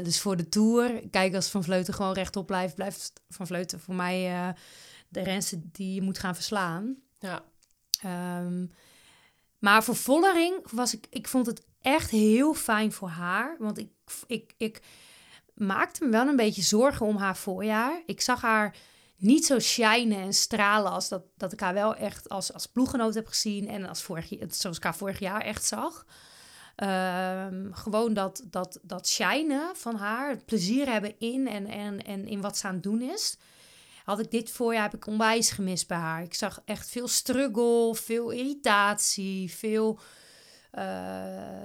Dus 0.03 0.21
voor 0.21 0.37
de 0.37 0.49
Tour, 0.49 1.09
kijk, 1.11 1.35
als 1.35 1.49
Van 1.49 1.65
Vleuten 1.65 1.95
gewoon 1.95 2.13
rechtop 2.13 2.47
blijft... 2.47 2.75
blijft 2.75 3.13
Van 3.29 3.47
Vleuten 3.47 3.81
voor 3.81 3.95
mij 3.95 4.55
de 5.09 5.21
renster 5.21 5.59
die 5.63 5.95
je 5.95 6.03
moet 6.03 6.19
gaan 6.19 6.35
verslaan. 6.35 6.97
Ja. 7.19 7.45
Ehm, 8.03 8.67
maar 9.59 9.85
voor 9.85 9.97
Vollering 9.97 10.71
was 10.71 10.95
ik, 10.95 11.07
ik 11.11 11.29
vond 11.29 11.47
het 11.47 11.67
echt 11.81 12.11
heel 12.11 12.55
fijn 12.55 12.93
voor 12.93 13.09
haar. 13.09 13.57
Want 13.59 13.79
ik, 13.79 13.91
ik, 14.27 14.55
ik 14.57 14.83
maakte 15.55 16.05
me 16.05 16.11
wel 16.11 16.29
een 16.29 16.37
beetje 16.37 16.63
zorgen 16.63 17.07
om 17.07 17.17
haar 17.17 17.37
voorjaar. 17.37 18.03
Ik 18.07 18.21
zag 18.21 18.41
haar 18.41 18.77
niet 19.17 19.47
zo 19.47 19.59
shinen 19.59 20.21
en 20.21 20.33
stralen 20.33 20.93
als 20.93 21.09
dat, 21.09 21.23
dat 21.37 21.53
ik 21.53 21.61
haar 21.61 21.75
wel 21.75 21.95
echt 21.95 22.29
als, 22.29 22.53
als 22.53 22.67
ploeggenoot 22.67 23.15
heb 23.15 23.27
gezien. 23.27 23.69
En 23.69 23.87
als 23.87 24.03
vorig, 24.03 24.29
zoals 24.49 24.77
ik 24.77 24.83
haar 24.83 24.97
vorig 24.97 25.19
jaar 25.19 25.41
echt 25.41 25.65
zag. 25.65 26.07
Ehm, 26.77 27.73
gewoon 27.73 28.15
dat, 28.15 28.45
dat, 28.51 28.79
dat 28.83 29.09
shinen 29.09 29.77
van 29.77 29.95
haar, 29.95 30.31
het 30.31 30.45
plezier 30.45 30.91
hebben 30.91 31.19
in 31.19 31.49
en, 31.49 31.67
en, 31.67 32.05
en 32.05 32.27
in 32.27 32.41
wat 32.41 32.57
ze 32.57 32.67
aan 32.67 32.75
het 32.75 32.83
doen 32.83 33.03
is. 33.03 33.37
Had 34.09 34.19
ik 34.19 34.31
dit 34.31 34.51
voorjaar 34.51 34.83
heb 34.83 34.95
ik 34.95 35.07
onwijs 35.07 35.51
gemist 35.51 35.89
bij 35.89 35.97
haar. 35.97 36.23
Ik 36.23 36.35
zag 36.35 36.63
echt 36.65 36.89
veel 36.89 37.09
struggle, 37.09 37.95
veel 37.95 38.31
irritatie, 38.31 39.53
veel 39.53 39.99
eh 40.71 40.85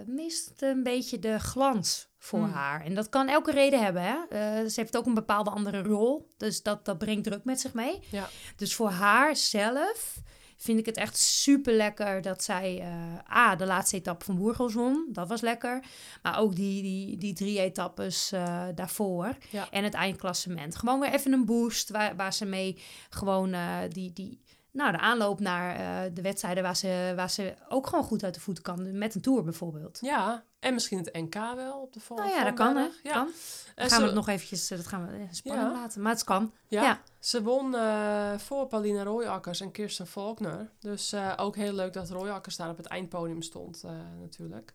mist 0.05 0.51
een 0.61 0.83
beetje 0.83 1.19
de 1.19 1.39
glans 1.39 2.07
voor 2.17 2.39
Hmm. 2.39 2.51
haar. 2.51 2.85
En 2.85 2.95
dat 2.95 3.09
kan 3.09 3.27
elke 3.27 3.51
reden 3.51 3.83
hebben. 3.83 4.01
Hè? 4.01 4.15
Eh, 4.29 4.69
ze 4.69 4.79
heeft 4.79 4.97
ook 4.97 5.05
een 5.05 5.13
bepaalde 5.13 5.49
andere 5.49 5.81
rol. 5.81 6.27
Dus 6.37 6.61
dat, 6.61 6.85
dat 6.85 6.97
brengt 6.97 7.23
druk 7.23 7.43
met 7.43 7.59
zich 7.59 7.73
mee. 7.73 7.99
Ja. 8.11 8.29
Dus 8.55 8.75
voor 8.75 8.89
haar 8.89 9.35
zelf 9.35 10.21
vind 10.57 10.79
ik 10.79 10.85
het 10.85 10.97
echt 10.97 11.17
super 11.17 11.73
lekker 11.73 12.21
dat 12.21 12.43
zij 12.43 12.79
eh 12.79 13.37
A, 13.37 13.55
de 13.55 13.65
laatste 13.65 13.95
etappe 13.95 14.25
van 14.25 14.37
Burgos 14.37 14.73
won. 14.73 15.07
Dat 15.11 15.27
was 15.27 15.41
lekker. 15.41 15.83
Maar 16.21 16.39
ook 16.39 16.55
die, 16.55 16.81
die, 16.81 17.17
die 17.17 17.33
drie 17.33 17.59
etappes 17.59 18.31
eh, 18.31 18.63
daarvoor. 18.75 19.37
Ja. 19.49 19.67
En 19.69 19.83
het 19.83 19.93
eindklassement. 19.93 20.75
Gewoon 20.75 20.99
weer 20.99 21.13
even 21.13 21.33
een 21.33 21.45
boost 21.45 21.89
waar, 21.89 22.15
waar 22.15 22.33
ze 22.33 22.45
mee 22.45 22.81
gewoon 23.09 23.53
eh, 23.53 23.77
die, 23.89 24.13
die, 24.13 24.41
nou, 24.71 24.91
de 24.91 24.99
aanloop 24.99 25.39
naar 25.39 25.77
de 26.13 26.21
wedstrijden 26.21 26.63
waar 26.63 26.75
ze, 26.75 27.13
waar 27.15 27.29
ze 27.29 27.53
ook 27.69 27.87
gewoon 27.87 28.03
goed 28.03 28.23
uit 28.23 28.33
de 28.33 28.39
voet 28.39 28.61
kan. 28.61 28.97
Met 28.97 29.15
een 29.15 29.21
tour 29.21 29.43
bijvoorbeeld. 29.43 29.97
Ja, 30.01 30.43
en 30.63 30.73
misschien 30.73 30.97
het 30.97 31.13
NK 31.13 31.33
wel 31.55 31.81
op 31.81 31.93
de 31.93 31.99
vol. 31.99 32.17
Nou 32.17 32.29
ja, 32.29 32.43
dat 32.43 32.53
kan 32.53 32.75
hè. 32.75 32.87
Ja. 33.03 33.11
Kan. 33.13 33.27
Dan 33.75 33.89
gaan 33.89 33.99
we 33.99 34.05
het 34.05 34.15
nog 34.15 34.27
eventjes, 34.27 34.71
eh, 34.71 34.77
dat 34.77 34.87
gaan 34.87 35.07
we 35.07 35.13
eh, 35.13 35.21
spannend 35.31 35.71
Ja. 35.75 35.79
laten. 35.81 36.01
Maar 36.01 36.11
het 36.11 36.23
kan. 36.23 36.51
Ja, 36.67 36.83
Ja. 36.83 37.01
ze 37.19 37.43
won 37.43 37.75
eh, 37.75 38.37
voor 38.37 38.67
Paulina 38.67 39.03
Royakkers 39.03 39.61
en 39.61 39.71
Kirsten 39.71 40.07
Faulkner. 40.07 40.69
Dus 40.79 41.11
eh, 41.13 41.33
ook 41.37 41.55
heel 41.55 41.73
leuk 41.73 41.93
dat 41.93 42.09
Royakkers 42.09 42.55
daar 42.55 42.69
op 42.69 42.77
het 42.77 42.85
eindpodium 42.85 43.41
stond, 43.41 43.83
eh, 43.85 43.91
natuurlijk. 44.21 44.73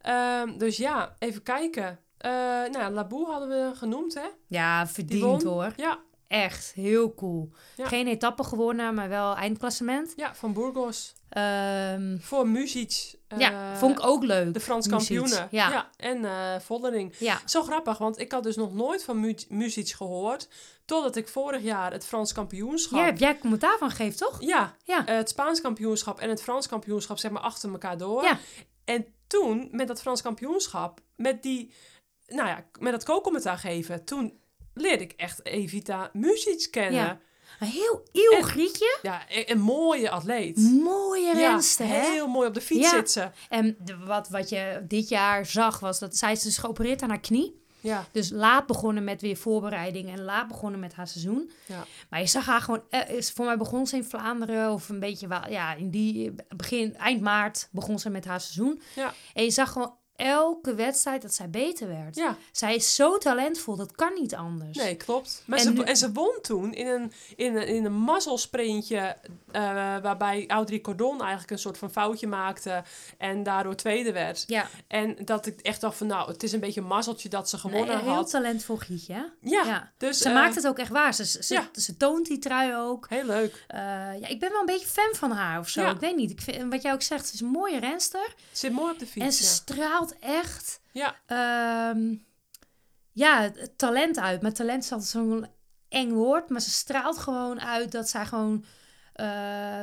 Ehm, 0.00 0.58
dus 0.58 0.76
ja, 0.76 1.14
even 1.18 1.42
kijken. 1.42 1.98
Eh 2.16 2.30
nou, 2.72 2.92
Laboe 2.92 3.26
hadden 3.30 3.48
we 3.48 3.70
genoemd, 3.76 4.14
hè? 4.14 4.26
Ja, 4.46 4.84
Die 4.84 4.92
verdiend 4.94 5.42
hoor. 5.42 5.72
Ja, 5.76 5.98
Echt 6.28 6.72
heel 6.74 7.14
cool. 7.14 7.50
Ja. 7.76 7.86
Geen 7.86 8.06
etappe 8.06 8.44
gewonnen, 8.44 8.94
maar 8.94 9.08
wel 9.08 9.36
eindklassement. 9.36 10.12
ja 10.16 10.34
van 10.34 10.52
Burgos. 10.52 11.14
Ehm, 11.28 12.16
Voor 12.18 12.48
Muzic. 12.48 13.15
Eh, 13.28 13.38
ja, 13.38 13.76
vond 13.76 13.98
ik 13.98 14.06
ook 14.06 14.24
leuk. 14.24 14.54
De 14.54 14.60
Frans 14.60 14.88
kampioenen. 14.88 15.48
ja. 15.50 15.90
en 15.96 16.24
eh 16.24 16.60
Vollering. 16.60 17.14
Ja, 17.18 17.40
Zo 17.44 17.62
grappig, 17.62 17.98
want 17.98 18.18
ik 18.18 18.32
had 18.32 18.42
dus 18.42 18.56
nog 18.56 18.74
nooit 18.74 19.04
van 19.04 19.20
Mu 19.20 19.34
Muzic 19.48 19.88
gehoord. 19.88 20.48
Totdat 20.84 21.16
ik 21.16 21.28
vorig 21.28 21.62
jaar 21.62 21.92
het 21.92 22.06
Frans 22.06 22.32
kampioenschap... 22.32 22.98
jij 22.98 23.04
hebt 23.06 23.18
jij 23.18 23.38
commentaar 23.38 23.78
van 23.78 23.90
gegeven, 23.90 24.18
toch? 24.18 24.36
Ja, 24.42 24.76
Ja. 24.84 25.06
eh, 25.06 25.16
het 25.16 25.28
Spaans 25.28 25.60
kampioenschap 25.60 26.20
en 26.20 26.28
het 26.28 26.42
Frans 26.42 26.68
kampioenschap 26.68 27.18
zeg 27.18 27.30
maar 27.30 27.42
achter 27.42 27.70
elkaar 27.70 27.98
door. 27.98 28.22
Ja. 28.22 28.38
En 28.84 29.06
toen, 29.26 29.68
met 29.70 29.88
dat 29.88 30.00
Frans 30.00 30.22
kampioenschap, 30.22 31.00
met 31.16 31.42
die, 31.42 31.72
nou 32.26 32.48
ja, 32.48 32.64
met 32.78 32.92
dat 32.92 33.04
co-commentaar 33.04 33.58
geven, 33.58 34.04
toen 34.04 34.40
leerde 34.74 35.04
ik 35.04 35.12
echt 35.12 35.44
Evita 35.46 36.10
Muzic 36.12 36.68
kennen. 36.70 37.00
Ja. 37.04 37.18
Een 37.60 37.66
heel 37.66 38.02
eeuw 38.12 38.42
grietje. 38.42 38.98
Ja, 39.02 39.22
een, 39.28 39.50
een 39.50 39.60
mooie 39.60 40.10
atleet. 40.10 40.56
Mooie 40.84 41.26
Ja, 41.26 41.32
renster, 41.32 41.86
hè? 41.86 42.00
heel 42.00 42.26
mooi 42.28 42.48
op 42.48 42.54
de 42.54 42.60
fiets 42.60 42.84
Ja. 42.90 42.90
zit 42.90 43.10
ze. 43.10 43.30
En 43.48 43.76
de- 43.84 43.96
wat, 43.98 44.28
wat 44.28 44.48
je 44.48 44.84
dit 44.88 45.08
jaar 45.08 45.46
zag, 45.46 45.80
was 45.80 45.98
dat 45.98 46.16
zij 46.16 46.32
is 46.32 46.42
dus 46.42 46.58
geopereerd 46.58 47.02
aan 47.02 47.08
haar 47.08 47.20
knie. 47.20 47.64
Ja, 47.80 48.04
Dus 48.12 48.30
laat 48.30 48.66
begonnen 48.66 49.04
met 49.04 49.20
weer 49.20 49.36
voorbereiding 49.36 50.08
en 50.08 50.22
laat 50.22 50.48
begonnen 50.48 50.80
met 50.80 50.94
haar 50.94 51.08
seizoen. 51.08 51.50
ja. 51.66 51.84
Maar 52.10 52.20
je 52.20 52.26
zag 52.26 52.46
haar 52.46 52.60
gewoon, 52.60 52.82
eh, 52.90 53.08
is, 53.10 53.30
voor 53.30 53.44
mij 53.44 53.56
begon 53.56 53.86
ze 53.86 53.96
in 53.96 54.04
Vlaanderen 54.04 54.72
of 54.72 54.88
een 54.88 55.00
beetje, 55.00 55.26
wel, 55.26 55.48
ja, 55.50 55.74
in 55.74 55.90
die 55.90 56.34
begin, 56.56 56.96
eind 56.96 57.20
maart 57.20 57.68
begon 57.72 57.98
ze 57.98 58.10
met 58.10 58.24
haar 58.24 58.40
seizoen. 58.40 58.80
Ja. 58.94 59.14
En 59.34 59.44
je 59.44 59.50
zag 59.50 59.72
gewoon 59.72 59.94
elke 60.16 60.74
wedstrijd 60.74 61.22
dat 61.22 61.34
zij 61.34 61.50
beter 61.50 61.88
werd. 61.88 62.16
ja. 62.16 62.36
Zij 62.52 62.74
is 62.74 62.94
zo 62.94 63.18
talentvol, 63.18 63.76
dat 63.76 63.92
kan 63.92 64.12
niet 64.14 64.34
anders. 64.34 64.76
Nee, 64.76 64.94
klopt. 64.94 65.42
Maar 65.46 65.58
En 65.58 65.64
ze, 65.64 65.72
nu- 65.72 65.80
en 65.82 65.96
ze 65.96 66.12
won 66.12 66.38
toen 66.42 66.74
in 66.74 66.86
een, 66.86 67.12
in 67.36 67.56
een, 67.56 67.66
in 67.66 67.84
een 67.84 67.92
mazzelsprintje... 67.92 69.16
eh, 69.52 69.62
waarbij 70.02 70.44
Audrey 70.48 70.80
Cordon 70.80 71.20
eigenlijk 71.20 71.50
een 71.50 71.58
soort 71.58 71.78
van 71.78 71.90
foutje 71.90 72.26
maakte... 72.26 72.82
en 73.18 73.42
daardoor 73.42 73.74
tweede 73.76 74.12
werd. 74.12 74.44
Ja, 74.46 74.68
En 74.88 75.16
dat 75.24 75.46
ik 75.46 75.60
echt 75.60 75.80
dacht 75.80 75.96
van, 75.96 76.06
nou, 76.06 76.30
het 76.30 76.42
is 76.42 76.52
een 76.52 76.60
beetje 76.60 76.80
een 76.80 76.86
mazzeltje 76.86 77.28
dat 77.28 77.48
ze 77.48 77.56
nee, 77.62 77.64
gewonnen 77.64 77.94
een 77.94 78.00
heel 78.04 78.12
had. 78.14 78.30
talentvol 78.30 78.76
Gietje. 78.76 79.32
Ja, 79.40 79.62
Ja. 79.64 79.92
dus... 79.98 80.18
Ze 80.18 80.28
eh, 80.28 80.34
maakt 80.34 80.54
het 80.54 80.66
ook 80.66 80.78
echt 80.78 80.90
waar. 80.90 81.14
Ze, 81.14 81.24
ze, 81.26 81.54
ja. 81.54 81.68
ze 81.72 81.96
toont 81.96 82.26
die 82.26 82.38
trui 82.38 82.76
ook. 82.76 83.06
Heel 83.08 83.24
leuk. 83.24 83.64
Eh, 83.68 83.78
ja, 84.20 84.26
ik 84.28 84.40
ben 84.40 84.50
wel 84.50 84.60
een 84.60 84.66
beetje 84.66 84.86
fan 84.86 85.14
van 85.14 85.30
haar 85.30 85.58
of 85.58 85.68
zo. 85.68 85.82
Ja. 85.82 85.90
Ik 85.90 86.00
weet 86.00 86.16
niet. 86.16 86.30
Ik 86.30 86.40
vind, 86.40 86.72
wat 86.72 86.82
jij 86.82 86.92
ook 86.92 87.02
zegt, 87.02 87.26
ze 87.26 87.34
is 87.34 87.40
een 87.40 87.46
mooie 87.46 87.78
renster. 87.78 88.34
Zit 88.52 88.72
mooi 88.72 88.92
op 88.92 88.98
de 88.98 89.06
fiets. 89.06 89.24
en 89.26 89.32
ze 89.32 89.74
ja. 89.74 90.05
Straalt 90.06 90.40
echt 90.40 90.80
Ja, 90.92 91.16
ehm, 91.26 92.14
ja, 93.12 93.50
talent 93.76 94.18
uit. 94.18 94.42
Maar 94.42 94.52
talent 94.52 94.84
is 94.84 94.92
altijd 94.92 95.10
zo'n 95.10 95.46
eng 95.88 96.12
woord. 96.12 96.48
Maar 96.48 96.60
ze 96.60 96.70
straalt 96.70 97.18
gewoon 97.18 97.60
uit 97.60 97.92
dat 97.92 98.08
zij 98.08 98.26
gewoon 98.26 98.64
eh, 99.12 99.82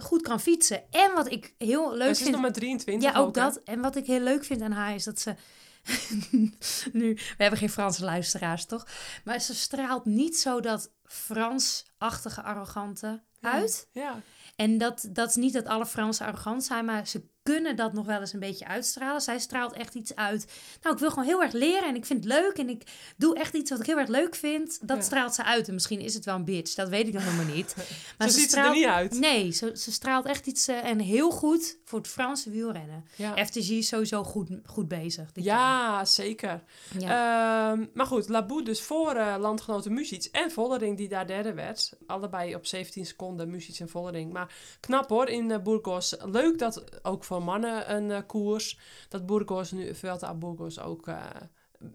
goed 0.00 0.22
kan 0.22 0.40
fietsen. 0.40 0.82
En 0.90 1.14
wat 1.14 1.30
ik 1.30 1.54
heel 1.58 1.92
leuk 1.92 2.04
ze 2.04 2.10
is 2.10 2.18
vind... 2.18 2.30
nog 2.30 2.40
maar 2.40 2.52
23 2.52 3.12
Ja, 3.12 3.18
ook 3.18 3.34
dat. 3.34 3.56
En 3.56 3.80
wat 3.80 3.96
ik 3.96 4.06
heel 4.06 4.20
leuk 4.20 4.44
vind 4.44 4.62
aan 4.62 4.72
haar 4.72 4.94
is 4.94 5.04
dat 5.04 5.20
ze... 5.20 5.34
nu, 6.92 7.14
we 7.14 7.34
hebben 7.36 7.58
geen 7.58 7.70
Franse 7.70 8.04
luisteraars, 8.04 8.64
toch? 8.64 8.86
Maar 9.24 9.40
ze 9.40 9.54
straalt 9.54 10.04
niet 10.04 10.36
zo 10.36 10.60
dat 10.60 10.90
Frans-achtige 11.04 12.42
arrogante 12.42 13.22
uit. 13.40 13.88
Ja, 13.92 14.22
En 14.56 14.78
dat, 14.78 15.08
dat 15.08 15.28
is 15.28 15.34
niet 15.34 15.52
dat 15.52 15.66
alle 15.66 15.86
Fransen 15.86 16.26
arrogant 16.26 16.64
zijn, 16.64 16.84
maar 16.84 17.06
ze 17.06 17.30
kunnen 17.42 17.76
dat 17.76 17.92
nog 17.92 18.06
wel 18.06 18.20
eens 18.20 18.32
een 18.32 18.40
beetje 18.40 18.66
uitstralen. 18.66 19.20
Zij 19.20 19.38
straalt 19.38 19.72
echt 19.72 19.94
iets 19.94 20.14
uit. 20.14 20.46
Nou, 20.82 20.94
ik 20.94 21.00
wil 21.00 21.10
gewoon 21.10 21.24
heel 21.24 21.42
erg 21.42 21.52
leren 21.52 21.88
en 21.88 21.94
ik 21.94 22.04
vind 22.06 22.24
het 22.24 22.32
leuk 22.32 22.58
en 22.58 22.68
ik 22.68 22.82
doe 23.16 23.36
echt 23.38 23.54
iets 23.54 23.70
wat 23.70 23.80
ik 23.80 23.86
heel 23.86 23.98
erg 23.98 24.08
leuk 24.08 24.34
vind. 24.34 24.78
Dat 24.88 24.96
Ja. 24.96 25.02
straalt 25.02 25.34
ze 25.34 25.44
uit. 25.44 25.68
En 25.68 25.74
misschien 25.74 26.00
is 26.00 26.14
het 26.14 26.24
wel 26.24 26.34
een 26.34 26.44
bitch, 26.44 26.74
dat 26.74 26.88
weet 26.88 27.06
ik 27.06 27.12
nog 27.12 27.24
helemaal 27.24 27.54
niet. 27.54 27.74
Maar 28.18 28.30
Zo 28.30 28.38
ziet 28.38 28.50
ze 28.50 28.60
er 28.60 28.70
niet 28.70 28.84
uit. 28.84 29.18
Nee, 29.18 29.50
ze, 29.50 29.70
ze 29.74 29.92
straalt 29.92 30.24
echt 30.26 30.46
iets 30.46 30.68
eh, 30.68 30.84
en 30.84 30.98
heel 30.98 31.30
goed 31.30 31.76
voor 31.84 31.98
het 31.98 32.08
Franse 32.08 32.50
wielrennen. 32.50 33.04
ja. 33.16 33.44
FTG 33.46 33.70
is 33.70 33.88
sowieso 33.88 34.24
goed, 34.24 34.48
goed 34.66 34.88
bezig. 34.88 35.32
dit 35.32 35.44
jaar. 35.44 35.58
ja 35.58 36.04
zeker. 36.04 36.62
ja. 36.98 37.70
Ehm, 37.72 37.86
maar 37.94 38.06
goed, 38.06 38.28
Laboe 38.28 38.62
dus 38.64 38.80
voor 38.82 39.14
eh, 39.14 39.34
landgenoten 39.38 39.92
Muzic 39.92 40.24
en 40.32 40.50
Vollering 40.50 40.96
die 40.96 41.08
daar 41.08 41.26
derde 41.26 41.54
werd. 41.54 41.92
Allebei 42.06 42.54
op 42.54 42.66
17 42.66 43.06
seconden, 43.06 43.50
Muzic 43.50 43.78
en 43.78 43.88
Vollering. 43.88 44.32
Maar 44.32 44.54
knap 44.80 45.08
hoor, 45.08 45.28
in 45.28 45.50
eh, 45.50 45.58
Burgos. 45.62 46.14
Leuk 46.24 46.58
dat 46.58 47.04
ook 47.04 47.24
voor 47.32 47.42
mannen 47.42 47.94
een 47.94 48.10
eh, 48.10 48.18
koers. 48.26 48.78
Dat 49.08 49.26
Burgos 49.26 49.70
nu, 49.72 49.94
Vuelta 49.94 50.26
a 50.28 50.34
Burgos 50.34 50.80
ook... 50.80 51.06
eh 51.08 51.16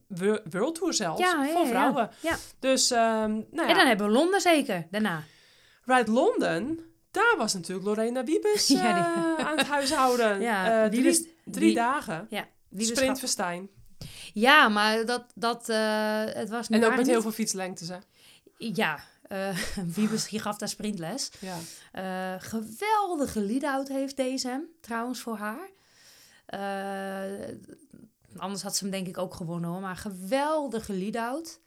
Wo- 0.07 0.39
World 0.49 0.75
Tour 0.75 0.93
zelfs, 0.93 1.21
Ja, 1.21 1.43
ja, 1.45 1.51
voor 1.53 1.67
vrouwen. 1.67 2.09
ja. 2.21 2.35
Dus, 2.59 2.91
ehm, 2.91 3.31
nou 3.31 3.45
ja, 3.51 3.67
En 3.67 3.75
dan 3.75 3.88
hebben 3.88 4.05
we 4.07 4.11
Londen 4.13 4.41
zeker, 4.41 4.88
daarna. 4.91 5.23
Ride 5.83 6.11
London, 6.11 6.79
daar 7.11 7.33
was 7.38 7.53
natuurlijk 7.53 7.88
Lorena 7.88 8.23
Wiebes 8.23 8.67
Ja, 8.77 9.13
eh, 9.38 9.45
aan 9.45 9.57
het 9.57 9.67
huishouden. 9.67 10.41
Ja, 10.49 10.88
die 10.88 11.01
drie, 11.01 11.35
drie 11.45 11.65
die- 11.65 11.75
dagen. 11.75 12.27
Ja, 12.29 12.47
die 12.69 12.85
Sprintverstijn. 12.85 13.69
Ja, 14.33 14.69
maar 14.69 15.05
dat, 15.05 15.25
dat 15.35 15.67
het 16.33 16.49
was 16.49 16.67
En 16.69 16.85
ook 16.85 16.95
met 16.95 17.07
heel 17.07 17.21
veel 17.21 17.31
fietslengtes, 17.31 17.88
hè? 17.89 17.97
Ja, 18.57 18.99
eh 19.28 19.57
Wiebes 19.95 20.30
die 20.30 20.39
gaf 20.39 20.57
daar 20.57 20.69
sprintles. 20.69 21.32
Ja. 21.39 21.57
Eh, 21.91 22.41
geweldige 22.41 23.41
lead-out 23.41 23.88
heeft 23.88 24.17
deze 24.17 24.47
hem, 24.47 24.65
trouwens, 24.82 25.19
voor 25.19 25.38
haar. 25.38 25.69
Eh, 26.45 27.55
anders 28.38 28.61
had 28.61 28.75
ze 28.75 28.84
hem 28.84 28.91
denk 28.91 29.07
ik 29.07 29.17
ook 29.17 29.34
gewonnen 29.34 29.69
hoor. 29.69 29.82
Maar 29.82 29.95
geweldige 29.95 30.93
lead-out. 30.93 31.59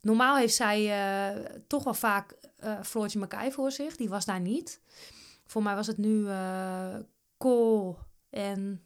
Normaal 0.00 0.36
heeft 0.36 0.54
zij 0.54 0.92
toch 1.66 1.84
wel 1.84 1.94
vaak 1.94 2.36
Floortje 2.82 3.18
Mackay 3.18 3.52
voor 3.52 3.72
zich. 3.72 3.96
Die 3.96 4.08
was 4.08 4.24
daar 4.24 4.40
niet. 4.40 4.80
Voor 5.46 5.62
mij 5.62 5.74
was 5.74 5.86
het 5.86 5.98
nu 5.98 6.26
Cole 7.38 7.94
en 8.30 8.84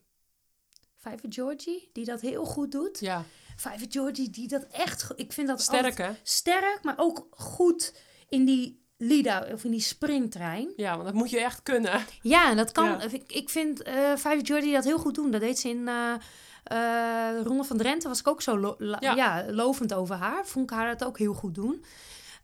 Vijver 0.96 1.32
Georgie 1.32 1.90
die 1.92 2.04
dat 2.04 2.20
heel 2.20 2.44
goed 2.44 2.72
doet. 2.72 3.00
ja. 3.00 3.24
Vijver 3.56 3.86
Georgie 3.90 4.30
die 4.30 4.48
dat 4.48 4.66
echt... 4.70 5.10
Ik 5.16 5.32
vind 5.32 5.48
dat 5.48 5.62
Sterk, 5.62 5.98
hè? 5.98 6.10
sterk, 6.22 6.78
maar 6.82 6.94
ook 6.98 7.26
goed 7.30 7.94
in 8.28 8.44
die 8.44 8.84
lead 8.98 9.52
of 9.52 9.64
in 9.64 9.70
die 9.70 9.80
springtrein. 9.80 10.72
Ja, 10.76 10.92
want 10.92 11.04
dat 11.04 11.14
moet 11.14 11.30
je 11.30 11.40
echt 11.40 11.62
kunnen. 11.62 12.00
Ja, 12.22 12.54
dat 12.54 12.72
kan. 12.72 12.84
Ja. 12.84 13.00
Ik, 13.02 13.32
ik 13.32 13.50
vind 13.50 13.82
eh 13.82 13.94
Vijver 14.16 14.42
Jordi 14.42 14.72
dat 14.72 14.84
heel 14.84 14.98
goed 14.98 15.14
doen. 15.14 15.30
Dat 15.30 15.40
deed 15.40 15.58
ze 15.58 15.68
in 15.68 15.88
eh, 15.88 17.30
Ronde 17.44 17.64
van 17.64 17.76
Drenthe. 17.76 18.08
Was 18.08 18.20
ik 18.20 18.28
ook 18.28 18.42
zo 18.42 18.58
lo- 18.58 18.76
Ja. 18.78 18.98
ja. 19.14 19.44
lovend 19.50 19.94
over 19.94 20.14
haar. 20.16 20.46
Vond 20.46 20.70
ik 20.70 20.76
haar 20.76 20.96
dat 20.98 21.08
ook 21.08 21.18
heel 21.18 21.34
goed 21.34 21.54
doen. 21.54 21.84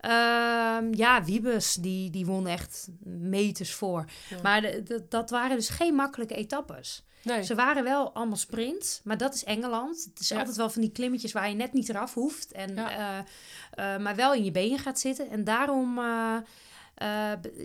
Ehm, 0.00 0.94
ja, 0.94 1.24
Wiebes, 1.24 1.74
die, 1.74 2.10
die 2.10 2.26
won 2.26 2.46
echt 2.46 2.88
meters 3.04 3.72
voor. 3.74 4.04
Ja. 4.30 4.36
Maar 4.42 4.60
de, 4.60 4.82
de- 4.82 5.04
dat 5.08 5.30
waren 5.30 5.56
dus 5.56 5.68
geen 5.68 5.94
makkelijke 5.94 6.34
etappes. 6.34 7.04
Nee. 7.22 7.42
Ze 7.42 7.54
waren 7.54 7.84
wel 7.84 8.12
allemaal 8.12 8.36
sprints, 8.36 9.00
maar 9.04 9.16
dat 9.18 9.34
is 9.34 9.44
Engeland. 9.44 10.04
Het 10.10 10.20
is 10.20 10.28
Ja. 10.28 10.38
altijd 10.38 10.56
wel 10.56 10.70
van 10.70 10.82
die 10.82 10.92
klimmetjes 10.92 11.32
waar 11.32 11.48
je 11.48 11.54
net 11.54 11.72
niet 11.72 11.88
eraf 11.88 12.14
hoeft. 12.14 12.52
En, 12.52 12.74
Ja. 12.74 12.90
eh, 12.90 13.94
eh, 13.94 14.00
maar 14.00 14.16
wel 14.16 14.34
in 14.34 14.44
je 14.44 14.50
benen 14.50 14.78
gaat 14.78 14.98
zitten. 15.00 15.30
En 15.30 15.44
daarom 15.44 15.98
eh, 15.98 16.36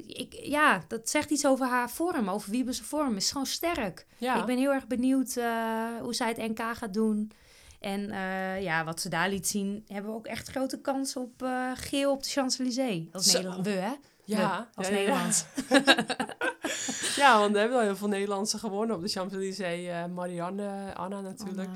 ik, 0.07 0.33
ja, 0.43 0.83
dat 0.87 1.09
zegt 1.09 1.29
iets 1.29 1.45
over 1.45 1.67
haar 1.67 1.89
vorm, 1.89 2.29
over 2.29 2.51
Wiebes 2.51 2.81
vorm. 2.81 3.15
Is 3.15 3.31
gewoon 3.31 3.45
sterk. 3.45 4.05
Ja. 4.17 4.39
Ik 4.39 4.45
ben 4.45 4.57
heel 4.57 4.71
erg 4.73 4.87
benieuwd 4.87 5.33
hoe 6.01 6.13
zij 6.15 6.27
het 6.27 6.37
NK 6.37 6.59
gaat 6.77 6.93
doen. 6.93 7.31
En 7.79 8.07
ja, 8.61 8.83
wat 8.83 9.01
ze 9.01 9.09
daar 9.09 9.29
liet 9.29 9.47
zien, 9.47 9.83
hebben 9.87 10.11
we 10.11 10.17
ook 10.17 10.25
echt 10.27 10.47
grote 10.47 10.81
kans 10.81 11.15
op 11.15 11.45
geel 11.73 12.11
op 12.11 12.23
de 12.23 12.29
Champs-Élysées. 12.29 13.03
Als 13.11 13.25
Zo. 13.25 13.37
Nederland, 13.37 13.65
we 13.65 13.71
hè? 13.71 13.91
Ja, 14.36 14.69
als 14.75 14.88
ja, 14.88 14.93
ja, 14.93 14.99
ja. 14.99 15.05
Nederlands. 15.05 15.45
Ja, 17.15 17.39
want 17.39 17.51
we 17.53 17.59
hebben 17.59 17.78
al 17.78 17.84
heel 17.84 17.95
veel 17.95 18.07
Nederlandse 18.07 18.57
gewonnen 18.57 18.95
op 18.95 19.01
de 19.01 19.07
Champs-Élysées. 19.07 19.88
Eh, 19.88 20.05
Marianne, 20.05 20.93
Anna 20.95 21.21
natuurlijk. 21.21 21.69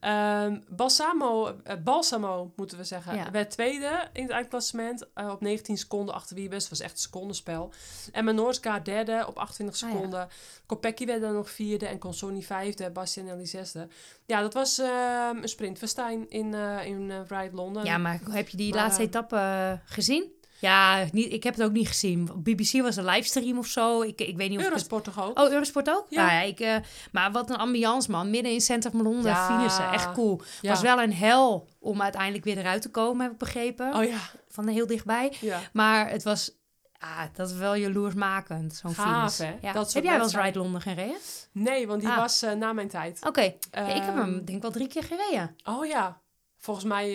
Ehm, 0.00 0.58
Balsamo, 0.68 1.56
eh, 1.64 1.76
Balsamo, 1.84 2.52
moeten 2.56 2.76
we 2.78 2.84
zeggen, 2.84 3.14
Ja. 3.16 3.30
werd 3.30 3.50
tweede 3.50 4.08
in 4.12 4.22
het 4.22 4.30
eindklassement. 4.32 5.06
eh, 5.14 5.28
op 5.30 5.40
19 5.40 5.78
seconden 5.78 6.14
achter 6.14 6.36
Wiebes. 6.36 6.60
Het 6.60 6.70
was 6.70 6.80
echt 6.80 6.92
een 6.92 6.98
secondenspel. 6.98 7.72
En 8.12 8.24
Menorska 8.24 8.78
derde 8.80 9.24
op 9.26 9.36
28 9.38 9.82
Ah, 9.82 9.90
seconden. 9.90 10.28
Kopecky 10.66 11.06
werd 11.06 11.20
dan 11.20 11.34
nog 11.34 11.50
vierde. 11.50 11.86
En 11.86 11.98
Consoni 11.98 12.42
vijfde. 12.44 12.90
Bastianelli 12.90 13.46
zesde. 13.46 13.88
Ja, 14.26 14.40
dat 14.40 14.54
was 14.54 14.78
ehm, 14.78 15.36
een 15.42 15.48
sprintfestijn 15.48 16.30
in, 16.30 16.54
in 16.84 17.10
Ride 17.28 17.50
Londen. 17.56 17.84
Ja, 17.84 17.98
maar 17.98 18.20
heb 18.30 18.48
je 18.48 18.56
die 18.56 18.72
Maar, 18.74 18.82
laatste 18.82 19.02
etappe 19.02 19.80
gezien? 19.84 20.36
Ja, 20.60 21.04
niet, 21.12 21.32
ik 21.32 21.42
heb 21.42 21.54
het 21.54 21.62
ook 21.64 21.72
niet 21.72 21.88
gezien. 21.88 22.30
BBC 22.36 22.82
was 22.82 22.96
een 22.96 23.04
livestream 23.04 23.58
of 23.58 23.66
zo. 23.66 24.02
Ik, 24.02 24.20
ik 24.20 24.36
weet 24.36 24.50
niet 24.50 24.58
of 24.58 24.90
het 24.90 25.04
toch 25.04 25.22
ook? 25.24 25.38
Oh, 25.38 25.50
Eurosport 25.50 25.88
ook? 25.90 26.06
Ja. 26.08 26.30
Ja. 26.32 26.40
ik, 26.40 26.60
eh, 26.60 26.76
maar 27.12 27.32
wat 27.32 27.50
een 27.50 27.56
ambiance, 27.56 28.10
man. 28.10 28.30
Midden 28.30 28.52
in 28.52 28.60
Center 28.60 28.90
van 28.90 29.02
Londen, 29.02 29.30
Ja. 29.30 29.46
finissen. 29.46 29.90
Echt 29.90 30.12
cool. 30.12 30.40
Ja. 30.60 30.70
Was 30.70 30.80
wel 30.80 31.02
een 31.02 31.12
hel 31.14 31.68
om 31.80 32.02
uiteindelijk 32.02 32.44
weer 32.44 32.58
eruit 32.58 32.82
te 32.82 32.90
komen, 32.90 33.22
heb 33.22 33.32
ik 33.32 33.38
begrepen. 33.38 33.94
Oh 33.94 34.04
ja, 34.04 34.18
Van 34.48 34.66
heel 34.68 34.86
dichtbij. 34.86 35.32
ja. 35.40 35.60
Maar 35.72 36.10
het 36.10 36.22
was... 36.22 36.56
Ah, 36.98 37.20
dat 37.32 37.50
is 37.50 37.56
wel 37.56 37.74
jaloersmakend, 37.74 38.74
zo'n 38.74 38.94
Gaaf, 38.94 39.36
hè? 39.38 39.44
Ja. 39.60 39.72
Heb 39.72 39.88
jij 39.92 40.02
wel 40.02 40.22
eens. 40.22 40.34
Ride 40.36 40.58
Londen 40.58 40.80
gereden? 40.80 41.16
Nee, 41.52 41.86
want 41.86 42.00
die 42.00 42.10
Ah. 42.10 42.16
was 42.16 42.42
eh, 42.42 42.52
na 42.52 42.72
mijn 42.72 42.88
tijd. 42.88 43.18
Oké, 43.26 43.40
ik 43.40 43.56
heb 43.70 43.84
Ehm, 43.86 44.16
hem 44.16 44.32
denk 44.44 44.48
ik 44.48 44.62
wel 44.62 44.70
drie 44.70 44.88
keer 44.88 45.02
gereden. 45.04 45.56
Oh 45.64 45.86
ja. 45.86 46.20
Volgens 46.60 46.86
mij, 46.86 47.14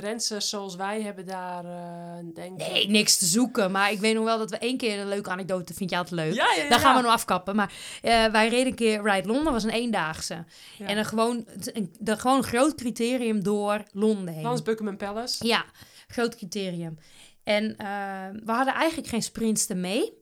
rensters 0.00 0.48
zoals 0.48 0.76
wij 0.76 1.02
hebben 1.02 1.26
daar, 1.26 1.64
eh 1.64 2.34
denk 2.34 2.60
ik... 2.60 2.72
Nee, 2.72 2.88
niks 2.88 3.18
te 3.18 3.24
zoeken. 3.24 3.70
Maar 3.70 3.92
ik 3.92 4.00
weet 4.00 4.14
nog 4.14 4.24
wel 4.24 4.38
dat 4.38 4.50
we 4.50 4.58
één 4.58 4.76
keer 4.76 4.98
een 4.98 5.08
leuke 5.08 5.30
anekdote, 5.30 5.74
vind 5.74 5.90
je 5.90 5.96
altijd 5.96 6.20
leuk. 6.20 6.34
Ja, 6.34 6.54
ja, 6.56 6.62
ja. 6.62 6.68
Daar 6.68 6.78
gaan 6.78 6.96
we 6.96 7.02
nog 7.02 7.12
afkappen. 7.12 7.56
Maar 7.56 7.72
eh, 8.02 8.26
wij 8.26 8.48
reden 8.48 8.66
een 8.66 8.74
keer 8.74 9.02
Ride 9.02 9.28
Londen, 9.28 9.52
was 9.52 9.64
een 9.64 9.70
eendaagse. 9.70 10.44
En 10.78 10.98
een 10.98 11.04
gewoon, 11.04 11.46
een, 11.64 12.18
gewoon 12.18 12.36
een 12.36 12.42
groot 12.42 12.74
criterium 12.74 13.42
door 13.42 13.82
Londen 13.92 14.34
heen. 14.34 14.42
Dan 14.42 14.52
is 14.52 14.62
Buckingham 14.62 14.96
Palace. 14.96 15.46
Ja, 15.46 15.64
groot 16.06 16.36
criterium. 16.36 16.98
En 17.44 17.74
we 18.44 18.52
hadden 18.52 18.74
eigenlijk 18.74 19.08
geen 19.08 19.22
sprintster 19.22 19.76
mee. 19.76 20.18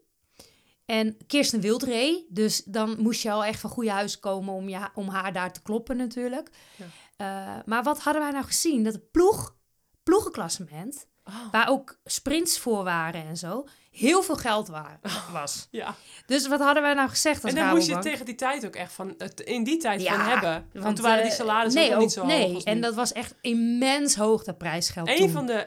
En 0.87 1.17
Kirsten 1.27 1.61
Wild 1.61 1.83
reed, 1.83 2.25
dus 2.29 2.63
dan 2.65 2.97
moest 2.99 3.23
je 3.23 3.31
al 3.31 3.45
echt 3.45 3.61
van 3.61 3.71
goede 3.71 3.91
huis 3.91 4.19
komen 4.19 4.55
om, 4.55 4.69
je, 4.69 4.89
om 4.95 5.09
haar 5.09 5.33
daar 5.33 5.53
te 5.53 5.63
kloppen 5.63 5.97
natuurlijk. 5.97 6.51
Ja. 6.77 6.85
Eh, 7.19 7.55
maar 7.65 7.83
wat 7.83 8.01
hadden 8.01 8.23
wij 8.23 8.31
nou 8.33 8.45
gezien? 8.45 8.85
Dat 8.85 8.93
het 8.93 9.11
ploeg, 9.11 9.55
ploegenklassement, 10.03 11.07
Oh, 11.25 11.35
waar 11.53 11.69
ook 11.69 11.99
sprints 12.05 12.59
voor 12.59 12.85
waren 12.85 13.25
en 13.27 13.37
zo, 13.37 13.65
heel 13.91 14.23
veel 14.23 14.37
geld 14.37 14.69
wa- 14.69 14.99
was. 15.33 15.69
ja. 15.71 15.95
Dus 16.27 16.49
wat 16.49 16.61
hadden 16.61 16.83
wij 16.83 16.95
nou 16.95 17.09
gezegd 17.09 17.43
als 17.45 17.53
En 17.53 17.59
daar 17.59 17.75
moest 17.75 17.89
je 17.89 17.99
tegen 17.99 18.25
die 18.25 18.35
tijd 18.35 18.67
ook 18.67 18.75
echt 18.77 18.93
van, 18.93 19.17
in 19.45 19.65
die 19.65 19.77
tijd 19.77 20.01
Ja, 20.03 20.15
van 20.15 20.25
hebben. 20.25 20.53
Want, 20.73 20.85
Want 20.85 20.97
toen 20.97 21.05
waren 21.05 21.23
die 21.23 21.31
eh, 21.33 21.37
salarissen 21.39 21.81
nee, 21.81 21.91
ook 21.91 21.95
nog 21.95 22.05
niet 22.05 22.13
zo 22.13 22.27
nee. 22.27 22.45
hoog 22.47 22.55
als 22.55 22.65
En 22.65 22.81
dat 22.81 22.95
was 22.95 23.13
echt 23.13 23.35
immens 23.41 24.15
hoog, 24.15 24.45
dat 24.45 24.59
prijsgeld 24.59 25.09
Een 25.09 25.17
toen. 25.17 25.31
van, 25.31 25.47
de 25.47 25.67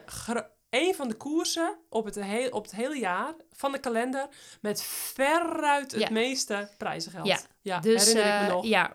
een 0.69 0.95
van 0.95 1.07
de 1.07 1.15
koersen 1.15 1.77
op 1.89 2.05
het, 2.05 2.15
heel, 2.15 2.49
op 2.49 2.63
het 2.63 2.75
hele 2.75 2.99
jaar 2.99 3.33
van 3.51 3.71
de 3.71 3.79
kalender 3.79 4.27
met 4.61 4.83
veruit 4.83 5.91
het 5.91 6.01
Ja. 6.01 6.09
meeste 6.11 6.69
prijzengeld. 6.77 7.27
Ja, 7.27 7.39
ja 7.61 7.79
Dus, 7.79 8.13
eh, 8.13 8.57
ja. 8.61 8.91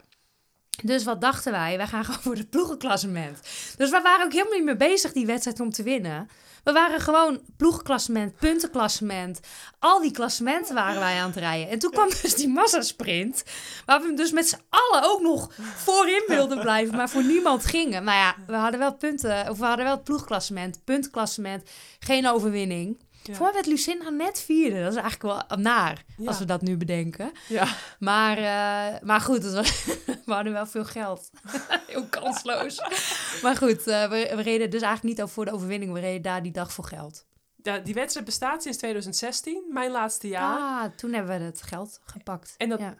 Dus 0.83 1.05
wat 1.05 1.21
dachten 1.21 1.53
wij? 1.53 1.77
Wij 1.77 1.87
gaan 1.87 2.05
gewoon 2.05 2.23
voor 2.23 2.35
het 2.37 2.51
ploegenklassement. 2.51 3.39
Dus 3.77 3.91
we 3.91 4.01
waren 4.03 4.25
ook 4.25 4.33
helemaal 4.33 4.53
niet 4.55 4.65
meer 4.65 4.77
bezig 4.77 5.13
die 5.13 5.27
wedstrijd 5.27 5.61
om 5.61 5.71
te 5.71 5.83
winnen. 5.83 6.29
We 6.65 6.73
waren 6.73 7.01
gewoon 7.01 7.41
ploegenklassement, 7.57 8.37
puntenklassement. 8.37 9.41
Al 9.79 10.01
die 10.01 10.11
klassementen 10.11 10.75
waren 10.75 11.01
wij 11.01 11.21
aan 11.21 11.27
het 11.27 11.37
rijden. 11.37 11.69
En 11.69 11.79
toen 11.79 11.91
kwam 11.91 12.09
dus 12.23 12.35
die 12.35 12.49
massasprint. 12.49 13.43
Waar 13.85 14.03
we 14.03 14.15
dus 14.15 14.31
met 14.33 14.49
z'n 14.49 14.61
allen 14.69 15.05
ook 15.11 15.21
nog 15.21 15.51
voorin 15.77 16.25
wilden 16.27 16.61
blijven. 16.61 16.97
Maar 16.97 17.09
voor 17.09 17.25
niemand 17.25 17.65
gingen. 17.67 18.05
Maar 18.05 18.15
ja, 18.17 18.35
we 18.47 18.55
hadden 18.55 18.81
wel 18.81 18.95
punten. 18.95 19.51
Of 19.51 19.59
we 19.59 19.65
hadden 19.65 19.85
wel 19.85 19.95
het 19.95 20.05
ploegklassement, 20.05 20.85
puntenklassement. 20.85 21.71
Geen 21.99 22.29
overwinning. 22.29 22.99
Ja. 23.23 23.35
Voor 23.35 23.45
mij 23.45 23.55
werd 23.55 23.67
Lucinda 23.67 24.09
net 24.11 24.41
vierde. 24.41 24.83
Dat 24.83 24.93
is 24.95 25.01
eigenlijk 25.01 25.23
wel 25.49 25.59
naar, 25.59 26.05
Ja. 26.17 26.27
als 26.29 26.39
we 26.39 26.45
dat 26.45 26.63
nu 26.63 26.77
bedenken. 26.77 27.33
Ja. 27.49 27.67
Maar, 27.99 28.37
eh, 28.39 29.01
maar 29.03 29.21
goed, 29.21 29.43
het 29.43 29.53
was, 29.55 29.85
we 30.27 30.33
hadden 30.33 30.53
wel 30.53 30.67
veel 30.67 30.85
geld. 30.85 31.31
Heel 31.87 32.07
kansloos. 32.07 32.81
maar 33.43 33.57
goed, 33.57 33.87
eh, 33.87 34.09
we, 34.09 34.33
we 34.37 34.43
reden 34.43 34.71
dus 34.71 34.83
eigenlijk 34.83 35.19
niet 35.19 35.31
voor 35.31 35.45
de 35.45 35.53
overwinning. 35.53 35.93
We 35.93 36.01
reden 36.01 36.23
daar 36.23 36.43
die 36.43 36.53
dag 36.53 36.73
voor 36.73 36.85
geld. 36.85 37.27
Ja, 37.63 37.79
die 37.79 37.95
wedstrijd 37.95 38.27
bestaat 38.27 38.63
sinds 38.63 38.79
2016, 38.79 39.65
mijn 39.69 39.91
laatste 39.91 40.29
jaar. 40.29 40.59
Ah, 40.59 40.85
toen 40.97 41.13
hebben 41.13 41.39
we 41.39 41.45
het 41.45 41.63
geld 41.63 42.01
gepakt. 42.05 42.55
En 42.57 42.69
dat- 42.69 42.79
ja. 42.81 42.95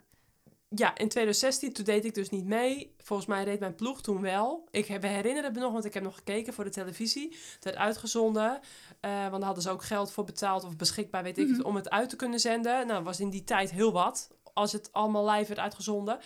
Ja, 0.69 0.87
in 0.97 1.09
2016, 1.09 1.73
toen 1.73 1.85
deed 1.85 2.05
ik 2.05 2.13
dus 2.13 2.29
niet 2.29 2.45
mee. 2.45 2.95
Volgens 2.97 3.27
mij 3.27 3.43
reed 3.43 3.59
mijn 3.59 3.75
ploeg 3.75 4.01
toen 4.01 4.21
wel. 4.21 4.67
Ik 4.71 4.85
heb, 4.85 5.01
we 5.01 5.07
herinneren 5.07 5.53
me 5.53 5.59
nog, 5.59 5.71
want 5.71 5.85
ik 5.85 5.93
heb 5.93 6.03
nog 6.03 6.15
gekeken 6.15 6.53
voor 6.53 6.63
de 6.63 6.69
televisie. 6.69 7.37
Het 7.53 7.63
werd 7.63 7.75
uitgezonden, 7.75 8.59
eh, 8.99 9.11
want 9.11 9.31
daar 9.31 9.41
hadden 9.43 9.63
ze 9.63 9.69
ook 9.69 9.83
geld 9.83 10.11
voor 10.11 10.23
betaald 10.23 10.63
of 10.63 10.75
beschikbaar, 10.75 11.23
weet 11.23 11.37
ik 11.37 11.47
het, 11.49 11.61
om 11.63 11.75
het 11.75 11.89
uit 11.89 12.09
te 12.09 12.15
kunnen 12.15 12.39
zenden. 12.39 12.87
Nou, 12.87 13.03
was 13.03 13.19
in 13.19 13.29
die 13.29 13.43
tijd 13.43 13.71
heel 13.71 13.91
wat, 13.91 14.29
als 14.57 14.71
het 14.71 14.89
allemaal 14.91 15.29
live 15.29 15.47
werd 15.47 15.59
uitgezonden. 15.59 16.19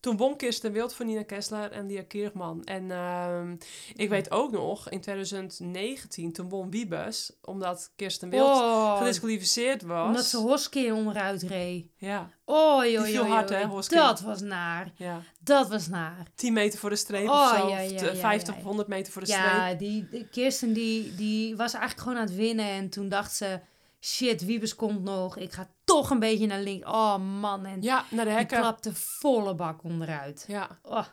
Toen 0.00 0.16
won 0.16 0.36
Kirsten 0.36 0.72
Wild 0.72 0.94
voor 0.94 1.04
Nina 1.06 1.22
Kessler 1.22 1.72
en 1.72 1.86
Lia 1.86 2.02
Kirchman. 2.02 2.64
En 2.64 2.90
ehm, 2.90 3.56
ik 3.94 4.08
weet 4.08 4.30
ook 4.30 4.50
nog, 4.50 4.88
in 4.88 5.00
2019, 5.00 6.32
toen 6.32 6.48
won 6.48 6.70
Wiebes, 6.70 7.32
omdat 7.42 7.92
Kirsten 7.96 8.28
Wild 8.30 8.46
Oh, 8.46 8.98
gedisqualificeerd 8.98 9.82
was. 9.82 10.06
omdat 10.06 10.24
ze 10.24 10.36
Hoskin 10.36 10.92
onderuit 10.92 11.42
reed. 11.42 11.86
Ja, 11.96 12.30
Oh, 12.44 12.84
joh, 12.84 13.02
viel 13.04 13.12
joh, 13.12 13.28
hard, 13.28 13.48
hè? 13.48 13.68
Dat 13.88 14.20
was 14.20 14.40
naar. 14.40 14.92
ja. 14.96 15.22
Dat 15.40 15.68
was 15.68 15.88
naar. 15.88 16.26
10 16.34 16.52
meter 16.52 16.78
voor 16.78 16.90
de 16.90 16.96
streep 16.96 17.28
Oh, 17.28 17.50
of 17.52 17.58
zo. 17.58 17.68
ja, 17.68 17.78
ja, 17.78 18.02
ja, 18.04 18.14
50 18.14 18.54
ja. 18.54 18.60
of 18.60 18.66
100 18.66 18.88
meter 18.88 19.12
voor 19.12 19.22
de 19.22 19.28
streep. 19.28 19.44
Ja, 19.44 19.74
die, 19.74 20.08
die 20.10 20.28
Kirsten 20.28 20.72
die, 20.72 21.14
die 21.14 21.56
was 21.56 21.72
eigenlijk 21.72 22.02
gewoon 22.02 22.18
aan 22.18 22.26
het 22.26 22.36
winnen. 22.36 22.66
En 22.68 22.88
toen 22.90 23.08
dacht 23.08 23.34
ze, 23.36 23.60
shit, 24.00 24.44
Wiebes 24.44 24.74
komt 24.76 25.02
nog. 25.02 25.36
Ik 25.36 25.52
ga 25.52 25.68
toch 26.00 26.10
een 26.10 26.18
beetje 26.18 26.46
naar 26.46 26.60
links. 26.60 26.86
Oh 26.86 27.16
man, 27.40 27.66
en 27.66 27.82
Ja, 27.82 28.04
naar 28.10 28.24
de 28.24 28.30
die 28.30 28.38
hekken. 28.38 28.58
klapte 28.58 28.94
volle 28.94 29.54
bak 29.54 29.82
onderuit. 29.84 30.44
Ja. 30.48 30.68
Oh, 30.82 31.04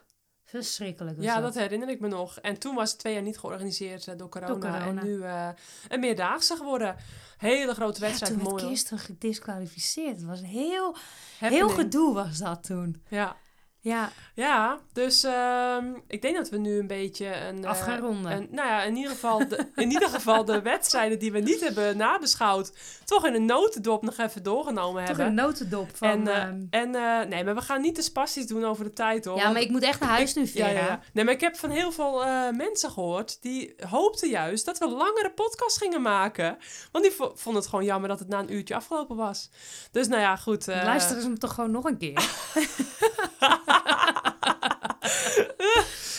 verschrikkelijk 0.43 1.21
ja, 1.21 1.33
dat. 1.35 1.43
dat 1.43 1.63
herinner 1.63 1.89
ik 1.89 1.99
me 1.99 2.07
nog. 2.07 2.37
En 2.39 2.57
toen 2.59 2.75
was 2.75 2.89
het 2.91 2.99
twee 2.99 3.13
jaar 3.13 3.21
niet 3.21 3.37
georganiseerd 3.37 4.07
eh, 4.07 4.17
door, 4.17 4.29
corona, 4.29 4.51
Door 4.51 4.59
corona. 4.59 4.85
En 4.85 5.05
nu 5.05 5.23
eh, 5.23 5.49
een 5.87 5.99
meerdaagse 5.99 6.55
geworden. 6.55 6.95
Hele 7.37 7.73
grote 7.73 7.99
Ja, 7.99 8.05
wedstrijd. 8.05 8.33
toen 8.33 8.41
mooi 8.41 8.55
werd. 8.55 8.67
Kirsten 8.67 8.99
gedisqualificeerd. 8.99 10.15
Het 10.15 10.25
was 10.25 10.41
heel, 10.41 10.95
Happening. 11.39 11.67
heel 11.67 11.69
gedoe 11.83 12.13
was 12.13 12.37
dat 12.37 12.63
toen. 12.63 13.03
Ja. 13.07 13.35
Ja, 13.83 14.11
ja, 14.35 14.79
dus 14.93 15.23
ehm, 15.23 15.85
ik 16.07 16.21
denk 16.21 16.35
dat 16.35 16.49
we 16.49 16.57
nu 16.57 16.79
een 16.79 16.87
beetje 16.87 17.35
een... 17.35 17.65
af 17.65 17.79
eh, 17.79 17.85
gaan 17.85 17.99
ronden. 17.99 18.31
een, 18.31 18.47
nou 18.51 18.67
ja, 18.67 18.83
in 18.83 18.95
ieder, 18.95 19.11
geval 19.11 19.47
de, 19.47 19.67
in 19.75 19.91
ieder 19.91 20.09
geval 20.09 20.45
de 20.45 20.61
wedstrijden 20.71 21.19
die 21.19 21.31
we 21.31 21.39
niet 21.39 21.59
hebben 21.61 21.97
nabeschouwd... 21.97 22.73
toch 23.05 23.25
in 23.25 23.33
een 23.33 23.45
notendop 23.45 24.01
nog 24.03 24.17
even 24.17 24.43
doorgenomen 24.43 24.97
Toch 25.05 25.07
hebben. 25.07 25.25
een 25.25 25.33
notendop 25.33 25.89
van... 25.97 26.09
en 26.09 26.27
eh, 26.27 26.41
ehm, 26.43 26.61
en 26.69 26.95
eh, 26.95 27.27
nee, 27.27 27.43
maar 27.43 27.55
we 27.55 27.61
gaan 27.61 27.81
niet 27.81 27.95
te 27.95 28.01
spastisch 28.01 28.47
doen 28.47 28.65
over 28.65 28.83
de 28.83 28.93
tijd 28.93 29.25
hoor. 29.25 29.37
ja, 29.37 29.49
maar 29.51 29.61
ik 29.61 29.69
moet 29.69 29.83
echt 29.83 29.99
naar 29.99 30.09
huis 30.09 30.33
nu, 30.33 30.41
Ja, 30.41 30.47
Vera. 30.47 30.67
ja, 30.69 30.73
ja. 30.85 30.99
Nee, 31.13 31.25
maar 31.25 31.33
ik 31.33 31.41
heb 31.41 31.55
van 31.55 31.69
heel 31.69 31.91
veel 31.91 32.25
eh, 32.25 32.49
mensen 32.51 32.91
gehoord 32.91 33.41
die 33.41 33.75
hoopten 33.89 34.29
juist 34.29 34.65
dat 34.65 34.77
we 34.77 34.87
langere 34.89 35.31
podcast 35.35 35.77
gingen 35.77 36.01
maken. 36.01 36.57
Want 36.91 37.03
die 37.05 37.13
vo- 37.13 37.31
vonden 37.35 37.61
het 37.61 37.69
gewoon 37.71 37.85
jammer 37.85 38.09
dat 38.09 38.19
het 38.19 38.27
na 38.27 38.39
een 38.39 38.53
uurtje 38.53 38.75
afgelopen 38.75 39.15
was. 39.15 39.49
Dus 39.91 40.07
nou 40.07 40.21
ja, 40.21 40.35
goed. 40.35 40.67
eh, 40.67 40.83
Luisteren 40.83 41.21
ze 41.21 41.27
hem 41.27 41.39
toch 41.39 41.53
gewoon 41.53 41.71
nog 41.71 41.83
een 41.85 41.97
keer? 41.97 42.29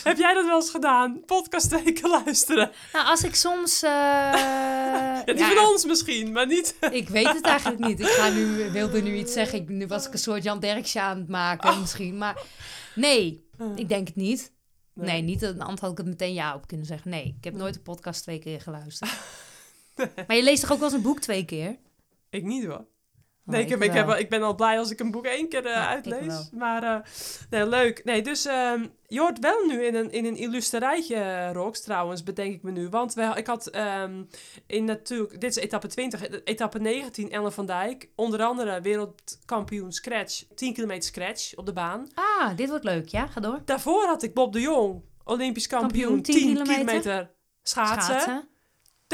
heb 0.03 0.17
jij 0.17 0.33
dat 0.33 0.45
wel 0.45 0.55
eens 0.55 0.69
gedaan? 0.69 1.21
Podcast 1.25 1.69
twee 1.69 1.93
keer 1.93 2.09
luisteren. 2.09 2.71
nou, 2.93 3.05
als 3.07 3.23
ik 3.23 3.35
soms... 3.35 3.83
eh, 3.83 3.91
Ja, 5.25 5.33
die 5.33 5.37
ja, 5.37 5.53
van 5.53 5.65
ons 5.65 5.85
misschien, 5.85 6.31
maar 6.31 6.47
niet. 6.47 6.75
Ik 6.91 7.09
weet 7.09 7.27
het 7.33 7.45
eigenlijk 7.45 7.85
niet. 7.85 7.99
Ik 7.99 8.05
ga 8.07 8.29
nu, 8.29 8.71
wilde 8.71 9.01
nu 9.01 9.15
iets 9.15 9.33
zeggen. 9.33 9.59
Ik, 9.61 9.69
nu 9.69 9.87
was 9.87 10.07
ik 10.07 10.13
een 10.13 10.19
soort 10.19 10.43
Jan 10.43 10.59
Derksen 10.59 11.01
aan 11.01 11.17
het 11.17 11.27
maken 11.27 11.69
Oh. 11.69 11.79
misschien. 11.79 12.17
Maar 12.17 12.41
nee, 12.95 13.47
ik 13.75 13.89
denk 13.89 14.07
het 14.07 14.15
niet. 14.15 14.51
Nee. 14.93 15.07
Nee, 15.11 15.21
niet. 15.21 15.41
Een 15.41 15.59
antwoord 15.61 15.79
had 15.81 15.91
ik 15.91 15.97
het 15.97 16.07
meteen 16.07 16.33
ja 16.33 16.55
op 16.55 16.67
kunnen 16.67 16.85
zeggen. 16.85 17.09
Nee, 17.09 17.35
ik 17.37 17.43
heb 17.43 17.53
nooit 17.53 17.75
een 17.75 17.81
podcast 17.81 18.21
twee 18.21 18.39
keer 18.39 18.61
geluisterd. 18.61 19.11
Maar 20.27 20.35
je 20.35 20.43
leest 20.43 20.61
toch 20.61 20.71
ook 20.71 20.77
wel 20.79 20.87
eens 20.87 20.97
een 20.97 21.03
boek 21.03 21.19
twee 21.19 21.45
keer? 21.45 21.77
Ik 22.29 22.43
niet 22.43 22.65
hoor. 22.65 22.85
Nee, 23.45 23.61
ik, 23.61 23.69
heb, 23.69 23.81
ik, 23.81 23.93
heb, 23.93 24.09
ik 24.09 24.29
ben 24.29 24.41
al 24.41 24.55
blij 24.55 24.79
als 24.79 24.91
ik 24.91 24.99
een 24.99 25.11
boek 25.11 25.25
één 25.25 25.49
keer 25.49 25.65
eh, 25.65 25.73
Ja, 25.73 25.87
uitlees. 25.87 26.49
Maar 26.51 26.83
eh, 26.83 26.99
nee, 27.49 27.67
leuk. 27.67 28.03
Nee, 28.03 28.21
dus 28.21 28.45
ehm, 28.45 28.85
je 29.07 29.19
hoort 29.19 29.39
wel 29.39 29.65
nu 29.65 29.85
in 29.85 29.95
een, 29.95 30.11
in 30.11 30.25
een 30.25 30.35
illusterijtje, 30.35 31.15
eh, 31.15 31.51
Rox, 31.51 31.81
trouwens, 31.81 32.23
bedenk 32.23 32.53
ik 32.53 32.63
me 32.63 32.71
nu. 32.71 32.89
Want 32.89 33.13
we, 33.13 33.31
ik 33.35 33.47
had 33.47 33.67
ehm, 33.67 34.23
in 34.67 34.85
natuurlijk, 34.85 35.41
dit 35.41 35.57
is 35.57 35.63
etappe 35.63 35.87
20, 35.87 36.27
eh, 36.27 36.39
etappe 36.43 36.79
19, 36.79 37.31
Ellen 37.31 37.53
van 37.53 37.65
Dijk. 37.65 38.09
Onder 38.15 38.43
andere 38.43 38.81
wereldkampioen 38.81 39.91
scratch, 39.91 40.43
10 40.55 40.73
kilometer 40.73 41.03
scratch 41.03 41.55
op 41.55 41.65
de 41.65 41.73
baan. 41.73 42.07
Ah, 42.13 42.55
dit 42.55 42.69
wordt 42.69 42.83
leuk. 42.83 43.07
Ja, 43.07 43.27
ga 43.27 43.39
door. 43.39 43.61
Daarvoor 43.65 44.05
had 44.05 44.23
ik 44.23 44.33
Bob 44.33 44.53
de 44.53 44.61
Jong, 44.61 45.01
Olympisch 45.23 45.67
kampioen, 45.67 46.03
Kampioen, 46.03 46.21
10, 46.21 46.35
10 46.35 46.47
kilometer, 46.47 46.75
kilometer. 46.75 47.31
schaatsen. 47.63 48.03
Schaatsen. 48.19 48.47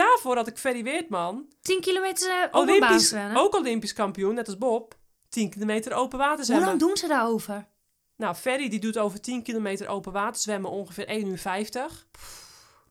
Daarvoor 0.06 0.36
had 0.36 0.48
ik 0.48 0.58
Ferry 0.58 0.84
Weertman, 0.84 1.46
10 1.62 1.82
kilometer 1.82 2.30
uh, 2.30 2.60
Olympisch, 2.60 3.12
rennen. 3.12 3.38
ook 3.38 3.56
Olympisch 3.56 3.94
kampioen, 3.94 4.34
net 4.34 4.48
als 4.48 4.58
Bob. 4.58 4.98
10 5.30 5.50
kilometer 5.50 5.94
open 5.94 6.18
water 6.18 6.36
Hoe 6.36 6.46
zwemmen. 6.46 6.68
lang 6.68 6.80
doen 6.80 6.98
ze 6.98 7.08
daarover? 7.08 7.68
Nou, 8.16 8.36
Ferry 8.36 8.70
die 8.70 8.80
doet 8.80 8.98
over 8.98 9.22
10 9.22 9.44
kilometer 9.44 9.88
open 9.88 10.12
water 10.12 10.42
zwemmen 10.42 10.72
ongeveer 10.72 11.08
1 11.08 11.28
uur 11.28 11.38
50. 11.38 12.08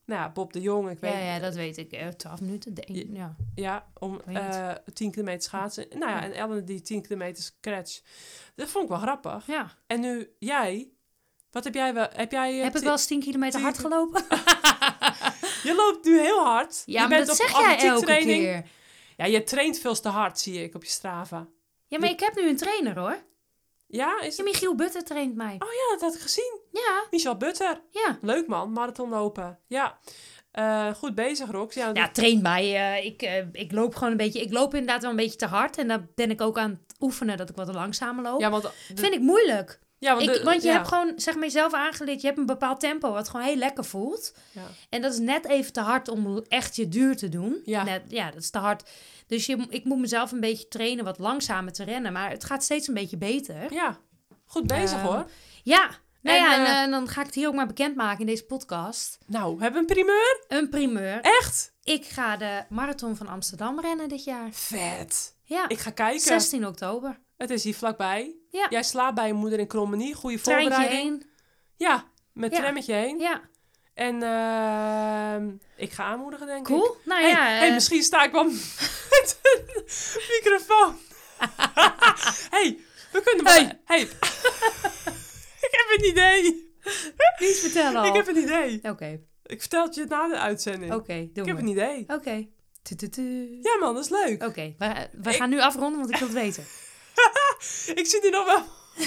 Nou, 0.04 0.20
ja, 0.20 0.30
Bob 0.30 0.52
de 0.52 0.60
Jong, 0.60 0.90
ik 0.90 0.98
weet 0.98 1.12
Ja, 1.12 1.18
ja, 1.18 1.38
dat 1.38 1.54
weet 1.54 1.76
ik. 1.76 1.92
Eh, 1.92 2.08
12 2.08 2.40
minuten. 2.40 2.74
denk 2.74 2.88
ik, 2.88 3.06
Ja. 3.12 3.34
ja, 3.54 3.86
om 3.98 4.20
Weet 4.24 4.36
eh 4.36 4.70
10 4.92 5.10
kilometer 5.10 5.42
schaatsen. 5.42 5.86
Nou 5.90 6.10
ja, 6.10 6.22
en 6.22 6.32
Ellen 6.32 6.64
die 6.64 6.80
10 6.80 7.02
kilometer 7.02 7.42
scratch. 7.42 8.00
Dat 8.54 8.68
vond 8.68 8.84
ik 8.84 8.90
wel 8.90 8.98
grappig. 8.98 9.46
ja. 9.46 9.70
En 9.86 10.00
nu 10.00 10.30
jij, 10.38 10.88
wat 11.50 11.64
heb 11.64 11.74
jij 11.74 11.94
wel? 11.94 12.06
Heb 12.12 12.32
jij? 12.32 12.56
eh, 12.58 12.62
Heb 12.64 12.76
ik 12.76 12.82
wel 12.82 12.92
eens 12.92 13.06
10 13.06 13.20
kilometer 13.20 13.60
hard 13.60 13.78
gelopen? 13.78 14.24
Je 15.68 15.74
loopt 15.74 16.04
nu 16.04 16.20
heel 16.20 16.44
hard. 16.44 16.82
Ja, 16.86 16.92
je 16.92 16.98
maar 16.98 17.08
bent 17.16 17.26
dat 17.26 17.40
op 17.40 17.46
zeg 17.46 17.58
jij 17.60 17.88
elke 17.88 18.16
keer. 18.16 18.64
Ja, 19.16 19.24
je 19.24 19.44
traint 19.44 19.78
veel 19.78 20.00
te 20.00 20.08
hard, 20.08 20.38
zie 20.38 20.62
ik 20.62 20.74
op 20.74 20.84
je 20.84 20.90
Strava. 20.90 21.46
Ja, 21.86 21.98
maar 21.98 22.08
ik 22.10 22.20
heb 22.20 22.34
nu 22.34 22.48
een 22.48 22.56
trainer 22.56 22.98
hoor. 22.98 23.16
Ja, 23.86 24.20
is 24.20 24.36
Ja, 24.36 24.42
het? 24.42 24.52
Michiel 24.52 24.74
Butter 24.74 25.04
traint 25.04 25.34
mij. 25.34 25.54
Oh 25.58 25.68
ja, 25.72 25.90
dat 25.92 26.00
had 26.00 26.14
ik 26.14 26.20
gezien. 26.20 26.60
Ja, 26.72 27.04
Michel 27.10 27.36
Butter. 27.36 27.80
ja. 27.90 28.18
Leuk 28.22 28.46
man, 28.46 28.72
marathon 28.72 29.08
lopen. 29.10 29.58
Ja. 29.66 29.98
Eh, 30.50 30.94
goed 30.94 31.14
bezig, 31.14 31.50
Rox. 31.50 31.74
Ja, 31.74 31.90
Ja, 31.92 32.10
traint 32.10 32.42
mij. 32.42 32.74
eh, 32.96 33.04
ik, 33.04 33.22
eh, 33.22 33.44
ik 33.52 33.72
loop 33.72 33.94
gewoon 33.94 34.10
een 34.10 34.16
beetje. 34.16 34.40
Ik 34.40 34.52
loop 34.52 34.74
inderdaad 34.74 35.00
wel 35.02 35.10
een 35.10 35.16
beetje 35.16 35.36
te 35.38 35.46
hard. 35.46 35.78
En 35.78 35.88
dan 35.88 36.08
ben 36.14 36.30
ik 36.30 36.40
ook 36.40 36.58
aan 36.58 36.70
het 36.86 36.96
oefenen 37.00 37.36
dat 37.36 37.48
ik 37.50 37.56
wat 37.56 37.74
langzamer 37.74 38.22
loop. 38.24 38.40
ja, 38.40 38.50
want, 38.50 38.62
de- 38.62 38.72
Vind 38.94 39.14
ik 39.14 39.20
moeilijk. 39.20 39.78
Ja, 39.98 40.14
want, 40.16 40.28
Ik, 40.28 40.34
de- 40.36 40.42
want 40.44 40.62
je 40.62 40.68
ja. 40.68 40.74
hebt 40.74 40.88
gewoon, 40.88 41.12
zeg 41.16 41.34
maar, 41.34 41.44
jezelf 41.44 41.72
aangeleerd. 41.74 42.20
Je 42.20 42.26
hebt 42.26 42.38
een 42.38 42.46
bepaald 42.46 42.80
tempo 42.80 43.12
wat 43.12 43.28
gewoon 43.28 43.46
heel 43.46 43.56
lekker 43.56 43.84
voelt. 43.84 44.34
Ja. 44.52 44.62
En 44.88 45.02
dat 45.02 45.12
is 45.12 45.18
net 45.18 45.46
even 45.46 45.72
te 45.72 45.80
hard 45.80 46.08
om 46.08 46.44
echt 46.48 46.76
je 46.76 46.88
duur 46.88 47.16
te 47.16 47.28
doen. 47.28 47.60
Ja. 47.64 47.82
Net, 47.84 48.02
ja, 48.08 48.30
dat 48.30 48.42
is 48.42 48.50
te 48.50 48.58
hard. 48.58 48.88
Dus 49.26 49.46
je, 49.46 49.66
ik 49.68 49.84
moet 49.84 49.98
mezelf 49.98 50.32
een 50.32 50.40
beetje 50.40 50.68
trainen 50.68 51.04
wat 51.04 51.18
langzamer 51.18 51.72
te 51.72 51.84
rennen. 51.84 52.12
Maar 52.12 52.30
het 52.30 52.44
gaat 52.44 52.64
steeds 52.64 52.88
een 52.88 52.94
beetje 52.94 53.16
beter. 53.18 53.72
Ja, 53.72 53.98
goed 54.46 54.66
bezig 54.66 54.98
Ehm, 54.98 55.06
hoor. 55.06 55.30
Ja, 55.62 55.90
nou 56.22 56.36
En, 56.36 56.42
ja, 56.44 56.54
en, 56.56 56.64
eh, 56.64 56.82
eh, 56.84 56.90
dan 56.90 57.08
ga 57.08 57.20
ik 57.20 57.26
het 57.26 57.34
hier 57.34 57.48
ook 57.48 57.54
maar 57.54 57.66
bekendmaken 57.66 58.20
in 58.20 58.26
deze 58.26 58.44
podcast. 58.44 59.18
Nou, 59.26 59.50
hebben 59.60 59.72
we 59.72 59.78
een 59.78 59.94
primeur? 59.94 60.44
Een 60.48 60.68
primeur. 60.68 61.20
Echt? 61.20 61.72
Ik 61.82 62.04
ga 62.04 62.36
de 62.36 62.62
Marathon 62.68 63.16
van 63.16 63.28
Amsterdam 63.28 63.80
rennen 63.80 64.08
dit 64.08 64.24
jaar. 64.24 64.48
Vet. 64.52 65.36
Ja, 65.42 65.68
Ik 65.68 65.78
ga 65.78 65.90
kijken. 65.90 66.20
16 66.20 66.66
oktober. 66.66 67.18
Het 67.38 67.50
is 67.50 67.64
hier 67.64 67.74
vlakbij. 67.74 68.34
Ja. 68.50 68.66
Jij 68.70 68.82
slaapt 68.82 69.14
bij 69.14 69.26
je 69.26 69.32
moeder 69.32 69.58
in 69.58 69.66
Krommenie. 69.66 70.14
Goede 70.14 70.40
Treintje 70.40 70.70
voorbereiding. 70.70 71.02
heen. 71.20 71.30
Ja, 71.76 72.04
met 72.32 72.52
Ja. 72.52 72.58
trammetje 72.58 72.92
heen. 72.94 73.18
Ja, 73.18 73.40
En 73.94 74.22
ehm, 74.22 75.50
ik 75.76 75.92
ga 75.92 76.04
aanmoedigen, 76.04 76.46
denk 76.46 76.58
ik. 76.68 76.74
cool. 76.74 76.96
Nou 77.04 77.20
Hey, 77.20 77.30
ja, 77.30 77.44
hey, 77.46 77.68
eh, 77.68 77.74
misschien 77.74 78.02
sta 78.02 78.24
ik 78.24 78.32
wel 78.32 78.44
met 79.14 79.38
een 79.42 79.82
microfoon. 80.28 80.96
hey, 82.54 82.78
we 83.12 83.22
kunnen 83.22 83.44
wel... 83.44 83.54
Hey. 83.54 83.78
Hey. 83.84 84.00
ik 85.66 85.70
heb 85.70 85.98
een 85.98 86.08
idee. 86.08 86.42
niet 87.38 87.56
vertellen 87.58 88.00
al. 88.00 88.06
Ik 88.06 88.14
heb 88.14 88.26
een 88.28 88.36
idee. 88.42 88.80
Oké, 88.82 89.20
Ik 89.46 89.60
vertel 89.60 89.84
het 89.84 89.94
je 89.94 90.04
na 90.04 90.28
de 90.28 90.38
uitzending. 90.38 90.92
oké, 90.94 91.28
doen 91.32 91.44
ik 91.44 91.50
heb 91.50 91.58
een 91.58 91.66
idee. 91.68 92.04
Oké. 92.08 92.46
Ja 93.62 93.76
man, 93.80 93.94
dat 93.94 94.04
is 94.04 94.10
leuk. 94.10 94.42
Oké, 94.44 94.74
we, 94.78 95.08
we 95.22 95.30
Ik- 95.30 95.36
gaan 95.36 95.50
nu 95.50 95.60
afronden, 95.60 95.98
want 95.98 96.10
ik 96.10 96.16
wil 96.18 96.28
het 96.28 96.36
weten. 96.36 96.64
Ik 98.00 98.06
zit 98.06 98.22
hier 98.22 98.30
nog 98.30 98.46
wel... 98.46 98.62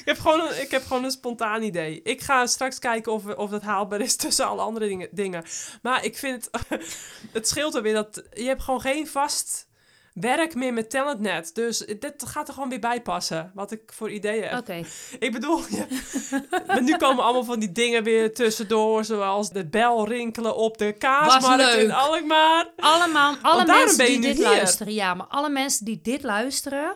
ik, 0.00 0.02
heb 0.04 0.18
gewoon 0.18 0.40
een, 0.40 0.60
ik 0.60 0.70
heb 0.70 0.82
gewoon 0.86 1.04
een 1.04 1.10
spontaan 1.10 1.62
idee. 1.62 2.00
Ik 2.02 2.20
ga 2.20 2.46
straks 2.46 2.78
kijken 2.78 3.12
of, 3.12 3.26
of 3.26 3.50
dat 3.50 3.62
haalbaar 3.62 4.00
is 4.00 4.16
tussen 4.16 4.46
alle 4.46 4.62
andere 4.62 4.88
dingen. 4.88 5.08
dingen. 5.10 5.44
Maar 5.82 6.04
ik 6.04 6.18
vind 6.18 6.48
het... 6.50 6.64
het 7.32 7.48
scheelt 7.48 7.74
er 7.74 7.82
weer 7.82 7.94
dat... 7.94 8.22
Je 8.32 8.44
hebt 8.44 8.62
gewoon 8.62 8.80
geen 8.80 9.08
vast 9.08 9.68
werk 10.14 10.54
meer 10.54 10.72
met 10.72 10.90
TalentNet. 10.90 11.54
Dus 11.54 11.78
dit 11.78 12.14
gaat 12.26 12.48
er 12.48 12.54
gewoon 12.54 12.68
weer 12.68 12.80
bij 12.80 13.02
passen. 13.02 13.50
Wat 13.54 13.70
ik 13.72 13.80
voor 13.92 14.10
ideeën 14.10 14.42
heb. 14.44 14.58
Oké. 14.58 14.84
Ik 15.26 15.32
bedoel, 15.32 15.58
je, 15.70 15.86
maar 16.66 16.82
nu 16.82 16.96
komen 16.96 17.24
allemaal 17.24 17.44
van 17.44 17.58
die 17.60 17.72
dingen 17.72 18.02
weer 18.04 18.34
tussendoor. 18.34 19.04
Zoals 19.04 19.50
de 19.50 19.66
bel 19.66 20.08
rinkelen 20.08 20.56
op 20.56 20.78
de 20.78 20.92
kaasmarkt 20.92 21.74
in 21.74 21.92
Alkmaar. 21.92 22.66
Allemaal, 22.76 23.34
alle 23.42 23.66
mensen 23.66 23.96
ben 23.96 24.06
je 24.06 24.12
die 24.12 24.20
dit 24.28 24.36
hier. 24.36 24.46
luisteren. 24.46 24.92
Ja, 24.94 25.14
maar 25.14 25.26
alle 25.26 25.48
mensen 25.50 25.84
die 25.84 26.00
dit 26.02 26.22
luisteren. 26.22 26.94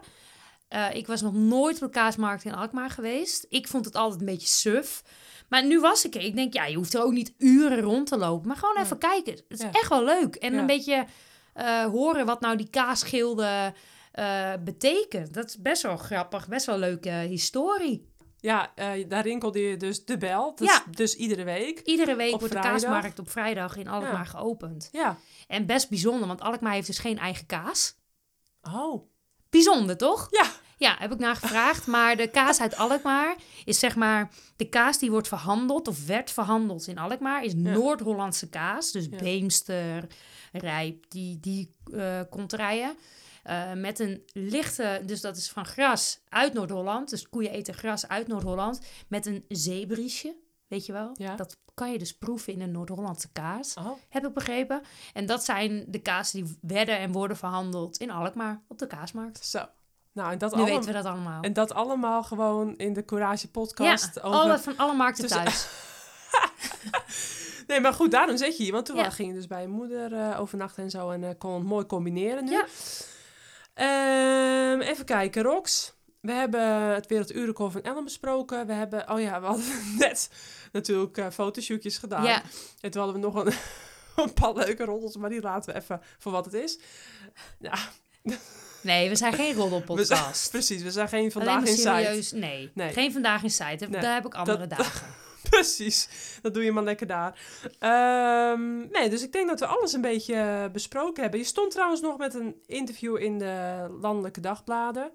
eh, 0.68 0.94
ik 0.94 1.06
was 1.06 1.22
nog 1.22 1.32
nooit 1.34 1.74
op 1.74 1.80
de 1.80 1.98
kaasmarkt 1.98 2.44
in 2.44 2.54
Alkmaar 2.54 2.90
geweest. 2.90 3.46
Ik 3.48 3.68
vond 3.68 3.84
het 3.84 3.94
altijd 3.94 4.20
een 4.20 4.26
beetje 4.26 4.46
suf. 4.48 5.02
Maar 5.48 5.64
nu 5.66 5.80
was 5.80 6.04
ik 6.04 6.14
er. 6.14 6.20
Ik 6.20 6.34
denk, 6.36 6.52
ja, 6.54 6.66
je 6.66 6.76
hoeft 6.76 6.94
er 6.94 7.02
ook 7.02 7.12
niet 7.12 7.34
uren 7.38 7.80
rond 7.80 8.06
te 8.06 8.16
lopen. 8.18 8.48
Maar 8.48 8.56
gewoon 8.56 8.76
even 8.78 8.98
kijken. 8.98 9.32
Het 9.32 9.44
is 9.48 9.60
Ja. 9.60 9.70
echt 9.72 9.88
wel 9.88 10.04
leuk. 10.04 10.34
En 10.34 10.52
Ja. 10.52 10.58
een 10.58 10.66
beetje 10.66 11.04
eh, 11.54 11.84
horen 11.84 12.26
wat 12.26 12.40
nou 12.40 12.56
die 12.56 12.70
kaasgilden 12.70 13.74
eh 14.12 14.52
betekent. 14.64 15.34
Dat 15.34 15.48
is 15.48 15.58
best 15.58 15.82
wel 15.82 15.96
grappig. 15.96 16.48
Best 16.48 16.66
wel 16.66 16.74
een 16.74 16.80
leuke 16.80 17.10
historie. 17.10 18.12
Ja, 18.38 18.72
eh, 18.74 19.08
daar 19.08 19.22
rinkelde 19.22 19.60
je 19.60 19.76
dus 19.76 20.04
de 20.04 20.16
bel. 20.16 20.54
Dat 20.54 20.68
Ja. 20.68 20.84
dus 20.90 21.14
iedere 21.14 21.44
week. 21.44 21.80
Iedere 21.80 22.14
week 22.16 22.30
wordt 22.30 22.46
vrijdag? 22.46 22.72
de 22.72 22.86
kaasmarkt 22.86 23.18
op 23.18 23.30
vrijdag 23.30 23.76
in 23.76 23.88
Alkmaar 23.88 24.12
Ja. 24.12 24.24
geopend. 24.24 24.88
Ja. 24.92 25.18
En 25.48 25.66
best 25.66 25.88
bijzonder, 25.88 26.26
want 26.26 26.40
Alkmaar 26.40 26.72
heeft 26.72 26.86
dus 26.86 26.98
geen 26.98 27.18
eigen 27.18 27.46
kaas. 27.46 27.94
Oh. 28.62 29.10
Bijzonder, 29.50 29.96
toch? 29.96 30.26
Ja. 30.30 30.46
Ja, 30.76 30.96
heb 30.98 31.12
ik 31.12 31.18
naar 31.18 31.36
gevraagd. 31.36 31.86
Maar 31.86 32.16
de 32.16 32.28
kaas 32.28 32.60
uit 32.60 32.76
Alkmaar 32.76 33.36
is 33.64 33.78
zeg 33.78 33.96
maar... 33.96 34.30
De 34.56 34.68
kaas 34.68 34.98
die 34.98 35.10
wordt 35.10 35.28
verhandeld 35.28 35.88
of 35.88 36.06
werd 36.06 36.30
verhandeld 36.30 36.86
in 36.86 36.98
Alkmaar... 36.98 37.44
is 37.44 37.54
Noord-Hollandse 37.54 38.48
kaas. 38.48 38.92
Dus. 38.92 39.08
Beemster, 39.08 40.06
Rijp, 40.60 41.10
die, 41.10 41.40
die 41.40 41.74
eh 41.92 42.20
konterijen. 42.30 42.96
Eh, 43.42 43.72
met 43.72 43.98
een 43.98 44.22
lichte... 44.32 45.02
Dus 45.06 45.20
dat 45.20 45.36
is 45.36 45.50
van 45.50 45.66
gras 45.66 46.20
uit 46.28 46.52
Noord-Holland. 46.52 47.10
Dus 47.10 47.28
koeien 47.28 47.50
eten 47.50 47.74
gras 47.74 48.08
uit 48.08 48.26
Noord-Holland. 48.26 48.80
Met 49.08 49.26
een 49.26 49.44
zeebriesje, 49.48 50.36
weet 50.68 50.86
je 50.86 50.92
wel? 50.92 51.10
Ja. 51.14 51.36
Dat 51.36 51.56
kan 51.74 51.92
je 51.92 51.98
dus 51.98 52.16
proeven 52.16 52.52
in 52.52 52.60
een 52.60 52.70
Noord-Hollandse 52.70 53.32
kaas. 53.32 53.74
Oh. 53.74 53.90
Heb 54.08 54.26
ik 54.26 54.34
begrepen. 54.34 54.82
En 55.12 55.26
dat 55.26 55.44
zijn 55.44 55.84
de 55.88 55.98
kaas 55.98 56.30
die 56.30 56.58
werden 56.60 56.98
en 56.98 57.12
worden 57.12 57.36
verhandeld 57.36 57.96
in 57.96 58.10
Alkmaar 58.10 58.62
op 58.68 58.78
de 58.78 58.86
kaasmarkt. 58.86 59.44
Zo. 59.44 59.66
Nou, 60.12 60.32
en 60.32 60.38
dat, 60.38 60.50
Nu 60.50 60.56
allemaal, 60.56 60.76
weten 60.76 60.92
we 60.94 61.02
dat 61.02 61.12
allemaal. 61.12 61.42
en 61.42 61.52
dat 61.52 61.72
allemaal 61.72 62.22
gewoon 62.22 62.76
in 62.76 62.92
de 62.92 63.04
Courage 63.04 63.44
ja, 63.44 63.50
podcast. 63.52 64.22
over... 64.22 64.38
alle, 64.38 64.58
van 64.58 64.76
alle 64.76 64.94
markten 64.94 65.28
thuis. 65.28 65.68
Nee, 67.74 67.82
maar 67.82 67.92
goed, 67.94 68.10
daarom 68.10 68.36
zit 68.36 68.56
je 68.56 68.62
hier. 68.62 68.72
Want 68.72 68.86
toen 68.86 68.96
Ja. 68.96 69.10
ging 69.10 69.28
je 69.28 69.34
dus 69.34 69.46
bij 69.46 69.60
je 69.62 69.68
moeder 69.68 70.12
eh, 70.12 70.40
overnachten 70.40 70.82
en 70.82 70.90
zo. 70.90 71.10
En 71.10 71.24
eh, 71.24 71.30
kon 71.38 71.54
het 71.54 71.62
mooi 71.62 71.86
combineren 71.86 72.44
nu. 72.44 72.50
Ja. 72.50 72.66
Ehm, 73.74 74.80
even 74.80 75.04
kijken, 75.04 75.42
Rox. 75.42 75.92
We 76.20 76.32
hebben 76.32 76.60
het 76.94 77.06
Werelduurrecord 77.06 77.72
van 77.72 77.82
Ellen 77.82 78.04
besproken. 78.04 78.66
We 78.66 78.72
hebben, 78.72 79.10
oh 79.10 79.20
ja, 79.20 79.40
we 79.40 79.46
hadden 79.46 79.64
net 79.98 80.30
natuurlijk 80.72 81.16
eh, 81.18 81.26
fotoshootjes 81.30 81.98
gedaan. 81.98 82.24
Ja, 82.24 82.42
En 82.80 82.90
toen 82.90 83.02
hadden 83.02 83.20
we 83.20 83.26
nog 83.26 83.44
een, 83.44 83.52
een 84.24 84.32
paar 84.32 84.52
leuke 84.54 84.84
roddels, 84.84 85.16
maar 85.16 85.30
die 85.30 85.40
laten 85.40 85.72
we 85.74 85.80
even 85.80 86.00
voor 86.18 86.32
wat 86.32 86.44
het 86.44 86.54
is. 86.54 86.78
Ja, 87.58 87.78
nee, 88.82 89.08
we 89.08 89.16
zijn 89.16 89.32
geen 89.32 89.46
we 89.54 89.54
zijn, 89.54 89.70
roddelpodcast. 89.70 90.50
precies, 90.50 90.82
we 90.82 90.90
zijn 90.90 91.08
geen 91.08 91.32
vandaag 91.32 91.60
in 91.60 91.66
site. 91.66 91.80
serieus. 91.80 92.32
Nee, 92.32 92.70
Nee. 92.74 92.92
geen 92.92 93.12
vandaag 93.12 93.42
in 93.42 93.50
site. 93.50 93.86
Nee, 93.88 94.00
Daar 94.00 94.14
heb 94.14 94.26
ik 94.26 94.34
andere 94.34 94.66
dat- 94.66 94.78
dagen. 94.78 95.06
Precies, 95.54 96.08
dat 96.42 96.54
doe 96.54 96.64
je 96.64 96.72
maar 96.72 96.82
lekker 96.82 97.06
daar. 97.06 97.38
Ehm, 97.78 98.78
nee, 98.78 99.08
dus 99.10 99.22
ik 99.22 99.32
denk 99.32 99.48
dat 99.48 99.60
we 99.60 99.66
alles 99.66 99.92
een 99.92 100.00
beetje 100.00 100.34
eh, 100.34 100.64
besproken 100.72 101.22
hebben. 101.22 101.40
Je 101.40 101.46
stond 101.46 101.70
trouwens 101.70 102.00
nog 102.00 102.18
met 102.18 102.34
een 102.34 102.56
interview 102.66 103.16
in 103.16 103.38
de 103.38 103.86
landelijke 104.00 104.40
dagbladen. 104.40 105.10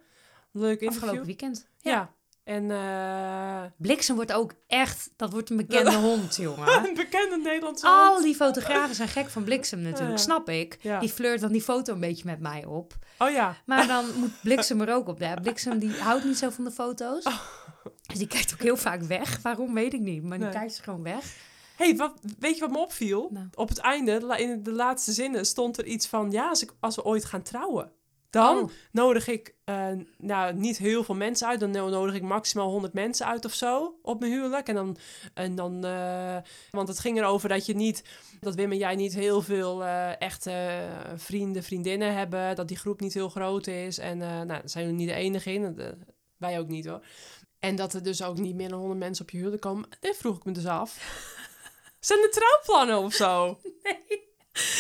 Leuk 0.52 0.72
interview. 0.82 0.94
Afgelopen 1.04 1.26
weekend. 1.26 1.68
Ja. 1.82 2.14
En 2.44 2.72
eh, 2.72 3.62
Bliksem 3.78 4.16
wordt 4.16 4.34
ook 4.34 4.54
echt, 4.68 5.10
dat 5.16 5.32
wordt 5.32 5.50
een 5.50 5.58
bekende 5.68 5.96
hond, 5.96 6.36
jongen. 6.36 6.68
een 6.88 6.94
bekende 6.94 7.38
Nederlandse 7.44 7.88
Al 7.88 8.10
hond. 8.12 8.24
die 8.24 8.36
fotografen 8.36 8.96
zijn 8.96 9.08
gek 9.08 9.30
van 9.30 9.44
Bliksem 9.44 9.82
natuurlijk, 9.82 10.10
Ja, 10.12 10.18
snap 10.18 10.50
ik. 10.50 10.78
Ja. 10.82 11.00
Die 11.00 11.10
flirt 11.10 11.42
dan 11.42 11.52
die 11.52 11.62
foto 11.62 11.94
een 11.94 12.00
beetje 12.00 12.26
met 12.26 12.40
mij 12.40 12.66
op. 12.66 12.94
Oh 13.18 13.30
ja, 13.30 13.56
Maar 13.66 13.88
dan 13.88 14.06
moet 14.20 14.42
Bliksem 14.42 14.82
er 14.82 14.94
ook 14.94 15.08
op. 15.08 15.20
Ja, 15.20 15.34
Bliksem 15.34 15.80
die 15.80 15.92
houdt 16.02 16.24
niet 16.24 16.38
zo 16.38 16.50
van 16.50 16.64
de 16.64 16.72
foto's. 16.72 17.26
Dus 18.08 18.18
die 18.18 18.28
kijkt 18.28 18.54
ook 18.54 18.62
heel 18.62 18.78
vaak 18.78 19.02
weg. 19.02 19.42
Waarom, 19.42 19.74
weet 19.74 19.94
ik 19.94 20.00
niet. 20.02 20.24
Maar 20.24 20.38
die 20.38 20.48
Nee. 20.48 20.56
kijkt 20.56 20.74
ze 20.74 20.84
gewoon 20.84 21.04
weg. 21.04 21.36
hey, 21.76 21.96
wat, 21.96 22.14
weet 22.40 22.54
je 22.56 22.60
wat 22.62 22.72
me 22.72 22.78
opviel? 22.78 23.30
Nou. 23.32 23.48
Op 23.54 23.70
het 23.70 23.78
einde, 23.78 24.36
in 24.38 24.64
de 24.64 24.72
laatste 24.72 25.12
zinnen, 25.12 25.46
stond 25.46 25.78
er 25.78 25.86
iets 25.86 26.08
van... 26.08 26.32
Ja, 26.32 26.50
als, 26.50 26.64
ik, 26.64 26.72
als 26.80 26.96
we 26.96 27.04
ooit 27.04 27.26
gaan 27.26 27.42
trouwen, 27.42 27.92
dan 28.30 28.58
Oh. 28.58 28.70
nodig 28.92 29.28
ik 29.28 29.56
eh, 29.64 29.88
nou, 30.18 30.54
niet 30.54 30.78
heel 30.78 31.04
veel 31.04 31.16
mensen 31.16 31.48
uit. 31.48 31.60
Dan 31.60 31.72
no- 31.72 31.90
nodig 31.90 32.16
ik 32.16 32.22
maximaal 32.22 32.70
100 32.70 32.94
mensen 32.94 33.26
uit 33.26 33.46
of 33.46 33.54
zo 33.54 34.00
op 34.02 34.20
mijn 34.20 34.32
huwelijk. 34.32 34.68
En 34.68 34.76
dan, 34.76 34.98
en 35.34 35.56
dan 35.56 35.86
eh, 35.86 36.38
want 36.72 36.88
het 36.88 37.00
ging 37.00 37.18
erover 37.18 37.50
dat 37.50 37.66
je 37.66 37.76
niet, 37.76 38.04
dat 38.40 38.56
Wim 38.56 38.72
en 38.72 38.78
jij 38.78 38.96
niet 38.96 39.14
heel 39.14 39.42
veel 39.42 39.84
eh, 39.84 40.22
echte 40.22 40.80
vrienden, 41.16 41.64
vriendinnen 41.64 42.14
hebben. 42.14 42.56
Dat 42.56 42.68
die 42.68 42.78
groep 42.78 43.00
niet 43.00 43.14
heel 43.14 43.30
groot 43.30 43.68
is. 43.68 43.98
En 43.98 44.18
nou, 44.18 44.48
daar 44.48 44.62
zijn 44.66 44.86
we 44.88 44.92
niet 44.94 45.08
de 45.08 45.14
enige 45.14 45.54
in. 45.54 45.78
Wij 46.38 46.60
ook 46.60 46.68
niet 46.68 46.86
hoor. 46.86 47.02
En 47.60 47.76
dat 47.76 47.94
er 47.94 48.04
dus 48.04 48.24
ook 48.24 48.38
niet 48.38 48.56
meer 48.56 48.70
dan 48.70 48.80
100 48.80 49.00
mensen 49.00 49.26
op 49.26 49.32
je 49.32 49.38
huwelijk 49.38 49.62
komen. 49.62 49.90
Dit 50.00 50.18
vroeg 50.18 50.38
ik 50.38 50.44
me 50.46 50.52
dus 50.52 50.66
af. 50.66 50.96
Zijn 52.00 52.20
er 52.20 52.30
trouwplannen 52.32 52.98
of 53.06 53.14
zo? 53.14 53.46
Nee. 53.84 54.28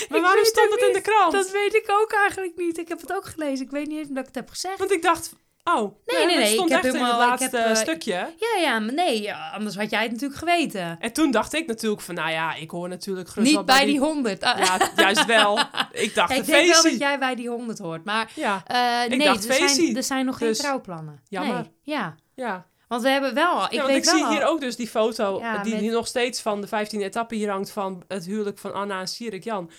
Maar 0.09 0.17
Ik 0.17 0.23
waarom 0.23 0.45
stond 0.45 0.71
het 0.71 0.81
in 0.81 0.93
de 0.93 1.01
krant? 1.01 1.31
Dat 1.31 1.51
weet 1.51 1.73
ik 1.75 1.85
ook 1.89 2.11
eigenlijk 2.13 2.57
niet. 2.57 2.77
Ik 2.77 2.87
heb 2.87 3.01
het 3.01 3.13
ook 3.13 3.25
gelezen. 3.25 3.65
Ik 3.65 3.71
weet 3.71 3.87
niet 3.87 3.97
eens 3.99 4.09
of 4.11 4.17
ik 4.17 4.25
het 4.25 4.35
heb 4.35 4.49
gezegd. 4.49 4.77
Want 4.77 4.91
ik 4.91 5.01
dacht, 5.01 5.33
oh, 5.63 5.95
Nee, 6.05 6.19
ja, 6.19 6.25
nee, 6.35 6.53
stond 6.53 6.69
ik 6.69 6.75
heb 6.75 6.83
echt 6.85 6.93
in 6.93 6.99
het 7.01 7.09
helemaal- 7.11 7.33
ik 7.33 7.39
laatste 7.39 7.57
heb, 7.57 7.65
eh, 7.67 7.75
stukje. 7.75 8.33
Ja, 8.37 8.61
ja, 8.61 8.79
maar 8.79 8.93
nee, 8.93 9.21
ja, 9.21 9.49
anders 9.49 9.75
had 9.75 9.89
jij 9.89 10.01
het 10.01 10.11
natuurlijk 10.11 10.39
geweten. 10.39 10.97
En 10.99 11.13
toen 11.13 11.31
dacht 11.31 11.53
ik 11.53 11.67
natuurlijk 11.67 12.01
van, 12.01 12.15
nou 12.15 12.31
ja, 12.31 12.53
ik 12.55 12.71
hoor 12.71 12.87
natuurlijk 12.89 13.29
gerust 13.29 13.51
Niet 13.55 13.65
bij 13.65 13.85
die 13.85 13.99
honderd. 13.99 14.43
Ah, 14.43 14.57
Ja, 14.57 14.91
juist 15.03 15.25
wel. 15.25 15.59
Ik 15.91 16.15
dacht 16.15 16.31
ik 16.31 16.37
een 16.37 16.45
denk 16.45 16.71
wel 16.73 16.83
dat 16.83 16.97
jij 16.99 17.19
bij 17.19 17.35
die 17.35 17.49
honderd 17.49 17.79
hoort. 17.79 18.03
Maar 18.05 18.31
Ja, 18.35 18.63
eh, 18.65 19.03
Ik 19.11 19.17
nee, 19.17 19.27
dacht 19.27 19.45
er, 19.49 19.53
zijn, 19.69 19.95
er 19.95 20.03
zijn 20.03 20.25
nog 20.25 20.37
geen 20.37 20.47
Dus, 20.47 20.57
trouwplannen. 20.57 21.21
jammer. 21.27 21.53
Nee, 21.55 21.71
ja, 21.83 22.15
ja. 22.39 22.67
want 22.87 23.01
we 23.01 23.09
hebben 23.09 23.33
wel... 23.33 23.63
Ik 23.65 23.71
ja, 23.71 23.85
weet 23.85 23.97
ik 23.97 24.03
wel 24.05 24.15
zie 24.15 24.23
al- 24.25 24.31
hier 24.31 24.45
ook 24.47 24.59
dus 24.61 24.75
die 24.75 24.87
foto 24.87 25.39
Ja, 25.39 25.63
die 25.63 25.71
met- 25.73 25.81
hier 25.81 25.91
nog 25.91 26.07
steeds 26.07 26.41
van 26.41 26.61
de 26.61 26.67
15e 26.67 26.89
etappe 27.01 27.35
hier 27.35 27.49
hangt 27.49 27.71
van 27.71 28.03
het 28.07 28.25
huwelijk 28.25 28.57
van 28.57 28.73
Anna 28.73 28.99
en 28.99 29.07
Sierik 29.07 29.43
Jan. 29.43 29.71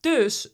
Dus 0.00 0.48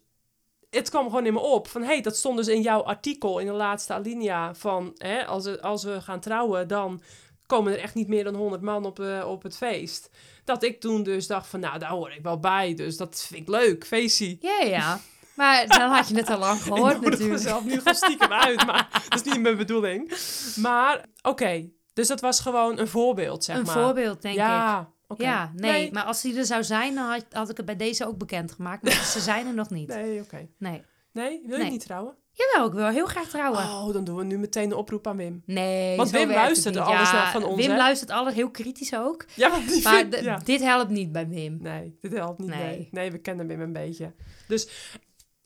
het 0.70 0.90
kwam 0.90 1.05
gewoon 1.05 1.27
in 1.27 1.32
me 1.32 1.40
op 1.40 1.69
van, 1.69 1.81
hé, 1.81 1.86
hey, 1.86 2.01
dat 2.01 2.16
stond 2.16 2.36
dus 2.36 2.48
in 2.48 2.60
jouw 2.62 2.82
artikel 2.82 3.39
in 3.39 3.47
de 3.47 3.52
laatste 3.52 3.93
alinea 3.93 4.55
van, 4.55 4.93
hè, 4.97 5.27
als, 5.27 5.44
we- 5.44 5.62
als 5.62 5.85
we 5.85 6.01
gaan 6.01 6.20
trouwen, 6.20 6.69
dan 6.69 7.02
komen 7.47 7.73
er 7.73 7.78
echt 7.78 7.94
niet 7.94 8.09
meer 8.09 8.24
dan 8.24 8.35
100 8.35 8.62
man 8.62 8.85
op, 8.85 9.01
eh, 9.01 9.24
op 9.28 9.43
het 9.43 9.56
feest. 9.56 10.10
Dat 10.44 10.62
ik 10.62 10.81
toen 10.81 11.02
dus 11.02 11.27
dacht 11.27 11.47
van, 11.47 11.60
nou, 11.60 11.78
daar 11.78 11.90
hoor 11.90 12.10
ik 12.12 12.23
wel 12.23 12.39
bij, 12.40 12.74
dus 12.74 12.97
dat 12.97 13.24
vind 13.28 13.40
ik 13.43 13.48
leuk, 13.48 13.86
feestie. 13.86 14.39
Ja, 14.40 14.60
ja. 14.66 15.01
Maar 15.34 15.66
dan 15.66 15.90
had 15.90 16.09
je 16.09 16.14
het 16.16 16.30
al 16.30 16.38
lang 16.38 16.56
ik 16.59 16.62
gehoord 16.62 17.00
natuurlijk. 17.00 17.30
mezelf 17.30 17.64
nu 17.64 17.78
gewoon 17.78 17.94
stiekem 17.94 18.32
uit, 18.32 18.66
maar 18.66 18.88
dat 19.09 19.24
is 19.24 19.32
niet 19.32 19.42
mijn 19.42 19.56
bedoeling. 19.56 20.12
Maar, 20.56 21.04
oké, 21.22 21.68
dus 21.92 22.09
dat 22.09 22.20
was 22.20 22.40
gewoon 22.40 22.78
een 22.78 22.88
voorbeeld, 22.88 23.44
zeg 23.44 23.56
Een 23.56 23.62
maar. 23.64 23.74
voorbeeld, 23.74 24.22
denk 24.22 24.34
ik. 24.34 24.40
ja. 24.40 24.90
Ja, 25.16 25.52
nee, 25.54 25.92
maar 25.92 26.04
als 26.04 26.20
die 26.22 26.36
er 26.38 26.44
zou 26.44 26.64
zijn, 26.64 26.94
dan 26.94 27.04
had, 27.10 27.24
had 27.30 27.50
ik 27.50 27.56
het 27.56 27.66
bij 27.66 27.76
deze 27.76 28.06
ook 28.06 28.18
bekendgemaakt. 28.18 28.82
Maar 28.82 28.92
ze 28.92 29.20
zijn 29.20 29.46
er 29.46 29.54
nog 29.54 29.70
niet. 29.70 29.88
Nee. 29.88 30.02
Nee, 30.10 30.20
oké. 30.20 30.48
nee. 30.59 30.82
Nee, 31.12 31.42
wil 31.46 31.56
je 31.56 31.62
Nee. 31.62 31.70
niet 31.72 31.80
trouwen? 31.84 32.16
Jawel, 32.32 32.66
ik 32.66 32.72
wil 32.72 32.86
heel 32.88 33.06
graag 33.06 33.28
trouwen. 33.28 33.59
Oh, 33.62 33.92
dan 33.92 34.04
doen 34.04 34.16
we 34.16 34.24
nu 34.24 34.38
meteen 34.38 34.64
een 34.70 34.76
oproep 34.76 35.06
aan 35.06 35.16
Wim. 35.16 35.42
Nee, 35.46 35.96
Want 35.96 36.10
Wim 36.10 36.28
niet. 36.28 36.36
alles 36.36 36.62
ja, 36.64 37.30
van 37.30 37.44
ons, 37.44 37.56
Wim 37.60 37.70
hè? 37.70 37.76
luistert 37.76 38.10
alles 38.10 38.34
heel 38.34 38.50
kritisch 38.50 38.94
ook. 38.94 39.24
Ja, 39.34 39.59
die 39.68 39.82
Maar 39.82 39.96
vindt- 39.98 40.20
ja. 40.20 40.36
dit 40.44 40.60
helpt 40.60 40.90
niet 40.90 41.12
bij 41.12 41.28
Wim. 41.28 41.59
Nee, 41.60 41.98
dit 42.00 42.12
helpt 42.12 42.38
niet. 42.38 42.48
Nee. 42.48 42.59
Nee. 42.64 42.88
nee, 42.90 43.10
we 43.10 43.18
kennen 43.18 43.46
Wim 43.46 43.60
een 43.60 43.72
beetje. 43.72 44.12
Dus, 44.48 44.68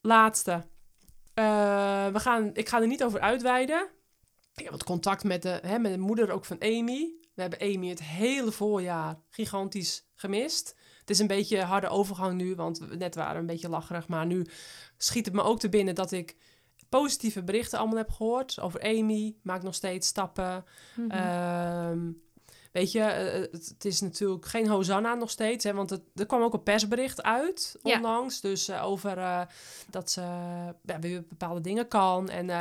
laatste. 0.07 0.66
Eh, 1.35 2.07
we 2.07 2.20
gaan, 2.20 2.51
ik 2.55 2.69
ga 2.69 2.81
er 2.81 2.87
niet 2.87 3.05
over 3.05 3.20
uitweiden. 3.20 3.89
Ik 4.55 4.62
heb 4.62 4.73
wat 4.73 4.85
contact 4.85 5.24
met 5.24 5.43
de, 5.43 5.59
hè, 5.62 5.78
met 5.78 5.93
de 5.93 5.99
moeder 5.99 6.31
ook 6.31 6.45
van 6.45 6.61
Amy. 6.61 7.15
We 7.35 7.41
hebben 7.41 7.61
Amy 7.61 7.89
het 7.89 8.03
hele 8.03 8.53
voorjaar 8.53 9.16
gigantisch 9.31 10.07
gemist. 10.15 10.77
Het 11.01 11.11
is 11.11 11.19
een 11.19 11.27
beetje 11.27 11.59
een 11.59 11.66
harde 11.66 11.89
overgang 11.89 12.35
nu, 12.35 12.55
want 12.55 12.78
we 12.78 12.97
net 12.97 13.15
waren 13.15 13.35
we 13.35 13.41
een 13.41 13.47
beetje 13.47 13.69
lacherig. 13.69 14.09
Maar 14.09 14.27
nu 14.27 14.47
schiet 14.97 15.24
het 15.24 15.35
me 15.35 15.43
ook 15.43 15.59
te 15.59 15.69
binnen 15.69 15.95
dat 15.95 16.12
ik 16.12 16.37
positieve 16.89 17.45
berichten 17.45 17.78
allemaal 17.78 17.97
heb 17.97 18.11
gehoord 18.11 18.61
over 18.61 18.83
Amy. 18.83 19.37
Maakt 19.43 19.62
nog 19.62 19.74
steeds 19.74 20.09
stappen. 20.09 20.65
Mhm. 20.97 21.11
Ehm, 21.11 22.11
weet 22.77 22.93
je, 22.93 23.01
eh, 23.01 23.40
het, 23.53 23.69
het 23.69 23.85
is 23.85 24.01
natuurlijk 24.01 24.47
geen 24.47 24.69
Hosanna 24.69 25.15
nog 25.15 25.31
steeds, 25.31 25.65
hè, 25.65 25.73
want 25.74 25.90
het, 25.90 26.01
er 26.15 26.27
kwam 26.27 26.43
ook 26.43 26.53
een 26.53 26.62
persbericht 26.62 27.23
uit 27.23 27.77
Ja. 27.82 27.97
onlangs. 27.97 28.40
Dus 28.40 28.69
eh, 28.69 28.85
over 28.86 29.19
eh, 29.19 29.40
dat 29.90 30.11
ze 30.11 30.20
ja, 30.82 30.98
weer 31.01 31.24
bepaalde 31.28 31.61
dingen 31.61 31.89
kan. 31.89 32.28
En 32.28 32.51
eh, 32.51 32.61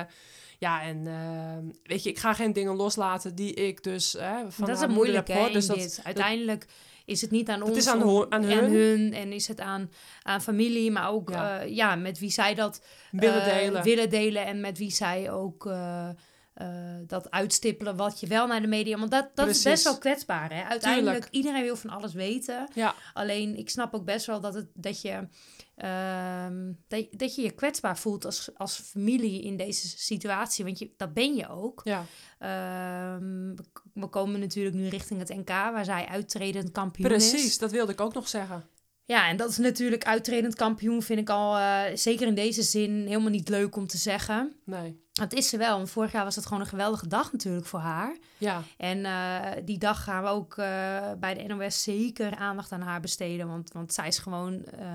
ja, 0.60 0.82
en 0.82 1.08
eh, 1.08 1.74
weet 1.84 2.04
je, 2.04 2.10
ik 2.10 2.20
ga 2.20 2.34
geen 2.34 2.54
dingen 2.54 2.76
loslaten 2.76 3.36
die 3.36 3.54
ik 3.54 3.84
dus 3.84 4.16
eh, 4.16 4.38
van 4.48 4.68
dat 4.68 4.82
is 4.82 4.88
moeilijk, 4.88 5.28
hè, 5.28 5.46
in 5.48 5.54
Dus 5.54 5.68
dat, 5.68 5.78
dit. 5.78 6.00
Uiteindelijk 6.04 6.66
is 7.06 7.22
het 7.22 7.32
niet 7.32 7.50
aan 7.50 7.62
ons 7.62 7.78
is 7.78 7.88
aan 7.88 8.04
om- 8.04 8.28
hun. 8.32 8.72
hun 8.72 9.14
en 9.14 9.32
is 9.34 9.48
het 9.48 9.60
aan, 9.60 9.92
aan 10.24 10.42
familie, 10.42 10.92
maar 10.92 11.10
ook 11.12 11.30
Ja. 11.68 11.96
met 11.96 12.20
wie 12.20 12.32
zij 12.32 12.54
dat 12.54 12.82
willen 13.12 13.42
eh, 13.46 13.58
delen. 13.58 13.84
willen 13.84 14.10
delen 14.10 14.46
en 14.46 14.60
met 14.62 14.78
wie 14.78 14.92
zij 14.92 15.32
ook 15.32 15.66
eh, 15.66 16.10
eh, 16.56 16.68
dat 17.08 17.32
uitstippelen 17.32 17.96
wat 17.96 18.20
je 18.20 18.28
wel 18.28 18.48
naar 18.48 18.62
de 18.62 18.68
media... 18.68 18.98
Want 18.98 19.12
dat, 19.12 19.30
dat 19.34 19.48
is 19.48 19.62
Precies. 19.62 19.64
best 19.64 19.84
wel 19.84 19.98
kwetsbaar, 19.98 20.54
hè? 20.54 20.64
Uiteindelijk, 20.64 21.14
Tuurlijk. 21.14 21.34
iedereen 21.34 21.64
wil 21.64 21.76
van 21.76 21.90
alles 21.90 22.14
weten. 22.14 22.68
Ja, 22.74 22.96
Alleen, 23.14 23.58
ik 23.58 23.70
snap 23.70 23.94
ook 23.94 24.06
best 24.06 24.26
wel 24.26 24.42
dat, 24.42 24.54
het, 24.54 24.68
dat, 24.74 25.02
je, 25.02 25.28
ehm, 25.76 26.72
dat, 26.88 27.08
dat 27.12 27.36
je 27.36 27.42
je 27.42 27.52
kwetsbaar 27.52 27.98
voelt 27.98 28.26
als, 28.26 28.50
als 28.58 28.76
familie 28.76 29.42
in 29.42 29.58
deze 29.58 29.88
situatie. 29.88 30.66
Want 30.66 30.80
je, 30.80 30.94
dat 30.98 31.14
ben 31.14 31.36
je 31.36 31.50
ook. 31.50 31.82
ja, 31.84 32.06
Ehm, 32.40 33.56
we, 33.94 34.08
komen 34.10 34.40
natuurlijk 34.40 34.76
nu 34.76 34.88
richting 34.88 35.20
het 35.20 35.30
NK, 35.30 35.50
waar 35.50 35.86
zij 35.86 36.06
uittredend 36.06 36.72
kampioen 36.72 37.12
is. 37.12 37.30
precies. 37.30 37.58
Dat 37.58 37.72
wilde 37.72 37.92
ik 37.92 38.02
ook 38.02 38.14
nog 38.14 38.28
zeggen. 38.28 38.64
Ja, 39.06 39.28
en 39.28 39.38
dat 39.38 39.50
is 39.50 39.58
natuurlijk 39.58 40.06
uitredend 40.06 40.56
kampioen, 40.56 41.02
vind 41.02 41.20
ik 41.20 41.30
al, 41.30 41.58
eh, 41.58 41.84
zeker 41.96 42.28
in 42.28 42.36
deze 42.36 42.64
zin, 42.64 43.06
helemaal 43.08 43.30
niet 43.30 43.50
leuk 43.50 43.76
om 43.76 43.88
te 43.88 43.98
zeggen. 43.98 44.56
Nee. 44.66 45.04
Het 45.22 45.34
is 45.34 45.50
ze 45.50 45.58
wel, 45.58 45.78
want 45.78 45.90
vorig 45.90 46.12
jaar 46.12 46.24
was 46.24 46.36
het 46.36 46.46
gewoon 46.46 46.62
een 46.62 46.68
geweldige 46.68 47.08
dag 47.08 47.32
natuurlijk 47.32 47.66
voor 47.66 47.80
haar. 47.80 48.18
Ja, 48.38 48.62
En 48.78 49.06
eh, 49.06 49.52
die 49.66 49.78
dag 49.78 50.04
gaan 50.04 50.24
we 50.24 50.30
ook 50.30 50.58
eh, 50.58 51.12
bij 51.20 51.34
de 51.34 51.44
NOS 51.44 51.84
zeker 51.84 52.36
aandacht 52.36 52.72
aan 52.72 52.82
haar 52.82 53.00
besteden, 53.00 53.48
want, 53.48 53.72
want 53.74 53.94
zij 53.94 54.08
is 54.08 54.18
gewoon 54.18 54.66
eh, 54.66 54.88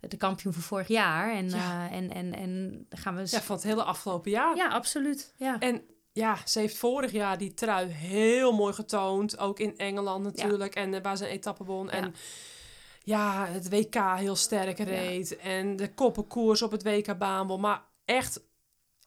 de 0.00 0.16
kampioen 0.16 0.52
van 0.52 0.62
vorig 0.62 0.88
jaar. 0.88 1.32
En, 1.32 1.50
Ja. 1.50 1.90
en, 1.90 2.12
en, 2.14 2.34
en 2.34 2.86
gaan 2.90 3.14
we... 3.14 3.26
ja, 3.30 3.40
van 3.40 3.54
het 3.56 3.64
hele 3.64 3.82
afgelopen 3.82 4.30
jaar. 4.30 4.56
ja, 4.56 4.68
absoluut. 4.68 5.32
Ja. 5.36 5.58
En 5.58 5.82
ja, 6.12 6.36
ze 6.44 6.58
heeft 6.58 6.76
vorig 6.78 7.12
jaar 7.12 7.38
die 7.38 7.54
trui 7.54 7.86
heel 7.88 8.52
mooi 8.52 8.72
getoond. 8.74 9.38
Ook 9.38 9.58
in 9.60 9.76
Engeland 9.78 10.24
natuurlijk. 10.24 10.74
En 10.74 11.02
waar 11.02 11.16
ze 11.16 11.24
een 11.24 11.30
etappe 11.30 11.64
won. 11.64 11.90
En 11.90 12.14
ja, 13.02 13.46
het 13.46 13.68
WK 13.70 13.94
heel 14.16 14.36
sterk 14.36 14.78
reed. 14.78 15.36
En 15.36 15.76
de 15.76 15.94
koppenkoers 15.94 16.62
op 16.62 16.70
het 16.70 16.82
WK 16.82 17.18
baanbol. 17.18 17.58
Maar 17.58 17.82
echt, 18.04 18.40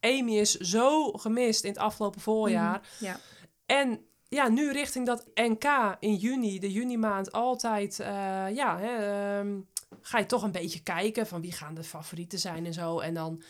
Amy 0.02 0.38
is 0.38 0.56
zo 0.58 1.12
gemist 1.12 1.64
in 1.64 1.70
het 1.70 1.80
afgelopen 1.80 2.22
voorjaar. 2.22 2.82
Mhm, 2.96 3.06
Ja. 3.06 3.20
En 3.66 4.06
ja, 4.28 4.48
nu 4.48 4.72
richting 4.72 5.06
dat 5.06 5.26
NK 5.34 5.96
in 6.00 6.16
juni, 6.16 6.60
de 6.60 6.72
juni 6.72 6.98
maand, 6.98 7.32
altijd, 7.32 8.00
eh, 8.00 8.08
ja, 8.54 8.78
hè, 8.80 8.96
ehm, 9.40 9.60
ga 10.02 10.18
je 10.18 10.26
toch 10.26 10.44
een 10.44 10.52
beetje 10.52 10.84
kijken 10.84 11.28
van 11.28 11.42
wie 11.42 11.52
gaan 11.52 11.74
de 11.74 11.84
favorieten 11.84 12.40
zijn 12.40 12.66
en 12.66 12.74
zo. 12.74 13.00
En 13.00 13.14
dan, 13.14 13.42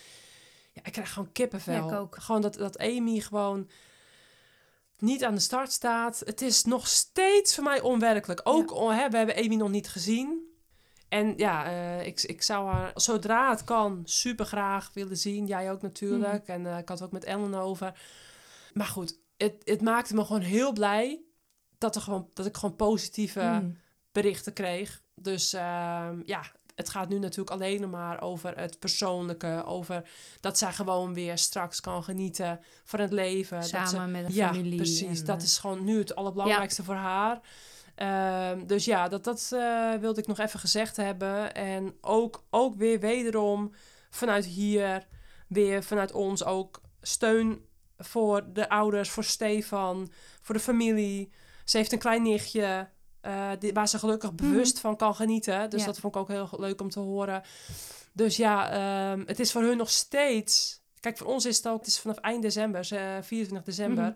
ja, 0.74 0.82
ik 0.84 0.92
krijg 0.92 1.14
gewoon 1.14 1.32
kippenvel. 1.32 1.90
Ja, 1.90 1.98
ook. 1.98 2.16
Gewoon 2.20 2.42
dat, 2.42 2.54
dat 2.54 2.78
Amy 2.80 3.20
gewoon 3.20 3.70
niet 5.00 5.24
aan 5.24 5.34
de 5.36 5.40
start 5.42 5.72
staat. 5.72 6.22
Het 6.26 6.42
is 6.42 6.64
nog 6.64 6.88
steeds 6.88 7.56
voor 7.56 7.64
mij 7.64 7.82
onwerkelijk. 7.82 8.42
Ook, 8.44 8.72
oh, 8.72 8.90
hè, 8.98 9.10
we 9.10 9.18
hebben 9.18 9.36
Amy 9.36 9.56
nog 9.56 9.70
niet 9.70 9.90
gezien. 9.90 10.51
En 11.12 11.34
ja, 11.38 11.66
eh, 11.66 12.06
ik, 12.06 12.22
ik 12.22 12.42
zou 12.42 12.70
haar 12.70 12.92
zodra 12.96 13.50
het 13.50 13.64
kan 13.64 14.02
super 14.04 14.46
graag 14.46 14.92
willen 14.94 15.18
zien. 15.18 15.48
Jij 15.48 15.72
ook 15.72 15.82
natuurlijk. 15.82 16.48
Mhm. 16.48 16.52
En 16.52 16.66
eh, 16.66 16.78
ik 16.78 16.90
had 16.90 16.98
het 17.00 17.08
ook 17.08 17.14
met 17.14 17.24
Ellen 17.24 17.54
over. 17.54 18.00
Maar 18.74 18.86
goed, 18.88 19.20
het, 19.38 19.56
het 19.64 19.82
maakte 19.82 20.14
me 20.16 20.26
gewoon 20.26 20.42
heel 20.42 20.74
blij 20.74 21.22
dat, 21.78 21.96
er 21.96 22.02
gewoon, 22.02 22.30
dat 22.34 22.46
ik 22.46 22.58
gewoon 22.58 22.76
positieve 22.76 23.60
Mm. 23.62 23.78
berichten 24.12 24.54
kreeg. 24.54 25.02
Dus 25.16 25.54
ehm, 25.54 26.22
ja, 26.26 26.42
het 26.76 26.90
gaat 26.90 27.10
nu 27.10 27.20
natuurlijk 27.20 27.50
alleen 27.50 27.90
maar 27.90 28.22
over 28.22 28.58
het 28.58 28.80
persoonlijke. 28.80 29.64
Over 29.66 30.10
dat 30.40 30.58
zij 30.58 30.74
gewoon 30.74 31.14
weer 31.14 31.38
straks 31.38 31.80
kan 31.82 32.04
genieten 32.04 32.60
van 32.84 33.00
het 33.00 33.12
leven. 33.12 33.60
dat 33.60 33.70
ze, 33.70 33.86
Samen 33.86 34.12
met 34.12 34.26
een 34.26 34.34
ja, 34.34 34.54
familie. 34.54 34.76
precies. 34.76 35.20
en, 35.20 35.26
dat 35.26 35.38
eh, 35.38 35.44
is 35.44 35.58
gewoon 35.58 35.84
nu 35.84 35.98
het 35.98 36.16
allerbelangrijkste 36.16 36.84
voor 36.84 36.96
haar. 36.96 37.40
Ehm, 37.96 38.66
dus 38.66 38.86
ja, 38.86 39.08
dat, 39.08 39.24
dat 39.24 39.50
eh, 39.54 39.94
wilde 39.94 40.22
ik 40.22 40.28
nog 40.28 40.40
even 40.40 40.60
gezegd 40.60 40.98
hebben. 40.98 41.54
En 41.54 41.96
ook, 42.02 42.44
ook 42.50 42.76
weer 42.76 43.00
wederom 43.00 43.72
vanuit 44.10 44.46
hier, 44.46 45.08
weer 45.48 45.84
vanuit 45.84 46.12
ons 46.12 46.44
ook 46.44 46.82
steun 47.02 47.66
voor 47.98 48.54
de 48.54 48.70
ouders, 48.70 49.10
voor 49.10 49.24
Stefan, 49.24 50.12
voor 50.42 50.56
de 50.56 50.62
familie. 50.62 51.32
Ze 51.66 51.78
heeft 51.78 51.92
een 51.92 52.00
klein 52.00 52.22
nichtje 52.22 52.90
eh, 53.22 53.50
die, 53.60 53.74
waar 53.74 53.88
ze 53.88 54.00
gelukkig 54.00 54.34
bewust 54.34 54.80
van 54.80 54.96
kan 54.98 55.16
genieten. 55.16 55.70
Dus 55.70 55.80
Ja. 55.80 55.86
dat 55.86 56.00
vond 56.00 56.16
ik 56.16 56.22
ook 56.22 56.28
heel 56.28 56.50
leuk 56.52 56.82
om 56.82 56.90
te 56.90 57.00
horen. 57.00 57.44
Dus 58.14 58.38
ja, 58.38 58.72
ehm, 58.72 59.24
het 59.26 59.40
is 59.40 59.52
voor 59.52 59.62
hun 59.62 59.78
nog 59.78 59.90
steeds 59.90 60.81
Kijk, 61.02 61.18
voor 61.18 61.28
ons 61.28 61.46
is 61.46 61.58
het 61.58 61.68
ook, 61.68 61.78
het 61.80 61.88
is 61.88 62.00
vanaf 62.00 62.18
eind 62.18 62.42
december, 62.42 62.88
eh, 62.92 63.00
24 63.22 63.64
december. 63.64 64.04
Mhm. 64.04 64.14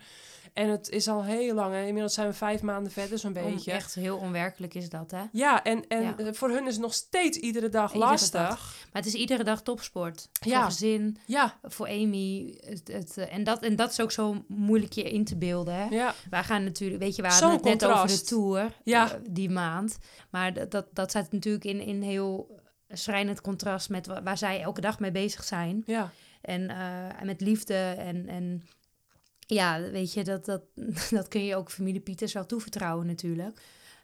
En 0.53 0.69
het 0.69 0.89
is 0.89 1.07
al 1.07 1.23
heel 1.23 1.53
lang. 1.55 1.73
Hè? 1.73 1.85
Inmiddels 1.85 2.13
zijn 2.13 2.27
we 2.27 2.33
vijf 2.33 2.61
maanden 2.61 2.91
verder, 2.91 3.17
zo'n 3.19 3.37
Om- 3.37 3.51
beetje. 3.53 3.71
echt 3.71 3.95
heel 3.95 4.17
onwerkelijk 4.17 4.73
is 4.73 4.89
dat, 4.89 5.11
hè? 5.11 5.21
Ja, 5.31 5.63
en, 5.63 5.87
en 5.87 6.01
Ja. 6.01 6.17
eh, 6.17 6.27
voor 6.33 6.49
hun 6.49 6.67
is 6.67 6.73
het 6.73 6.81
nog 6.81 6.93
steeds 6.93 7.37
iedere 7.37 7.69
dag 7.69 7.93
Iedere 7.93 8.11
lastig. 8.11 8.85
Maar 8.93 9.01
het 9.01 9.05
is 9.05 9.13
iedere 9.13 9.43
dag 9.43 9.61
topsport. 9.63 10.29
Ja. 10.39 10.55
Voor 10.61 10.63
gezin, 10.71 11.17
Ja, 11.25 11.57
voor 11.63 11.87
Amy. 11.87 12.57
Het, 12.65 12.87
het, 12.87 13.17
eh, 13.17 13.33
en, 13.33 13.43
dat, 13.43 13.61
en 13.63 13.75
dat 13.75 13.91
is 13.91 13.99
ook 13.99 14.11
zo 14.11 14.43
moeilijk 14.47 14.93
je 14.93 15.03
in 15.11 15.25
te 15.25 15.37
beelden, 15.37 15.73
hè? 15.75 15.85
ja, 15.85 16.13
Wij 16.29 16.43
gaan 16.43 16.63
natuurlijk, 16.63 17.01
weet 17.01 17.15
je, 17.15 17.21
we 17.21 17.27
hadden 17.27 17.51
het 17.51 17.63
net 17.63 17.85
over 17.85 18.07
de 18.07 18.21
tour 18.21 18.71
Ja. 18.83 19.11
eh, 19.13 19.19
die 19.29 19.49
maand. 19.49 19.97
Maar 20.29 20.53
dat, 20.53 20.71
dat, 20.71 20.85
dat 20.93 21.09
staat 21.09 21.31
natuurlijk 21.31 21.65
in, 21.65 21.79
in 21.79 22.01
heel 22.01 22.59
schrijnend 22.89 23.41
contrast 23.41 23.89
met 23.89 24.07
wa- 24.07 24.23
waar 24.23 24.37
zij 24.37 24.61
elke 24.61 24.81
dag 24.81 24.99
mee 24.99 25.11
bezig 25.11 25.43
zijn. 25.43 25.83
ja. 25.85 26.11
En 26.45 26.69
eh, 26.69 27.21
met 27.21 27.41
liefde 27.41 27.73
en, 27.97 28.27
en 28.27 28.63
ja, 29.39 29.81
weet 29.81 30.13
je, 30.13 30.23
dat, 30.23 30.45
dat, 30.45 30.61
dat 31.09 31.27
kun 31.27 31.43
je 31.43 31.55
ook 31.55 31.71
familie 31.71 32.01
Pieters 32.01 32.33
wel 32.33 32.45
toevertrouwen 32.45 33.05
natuurlijk. 33.05 33.61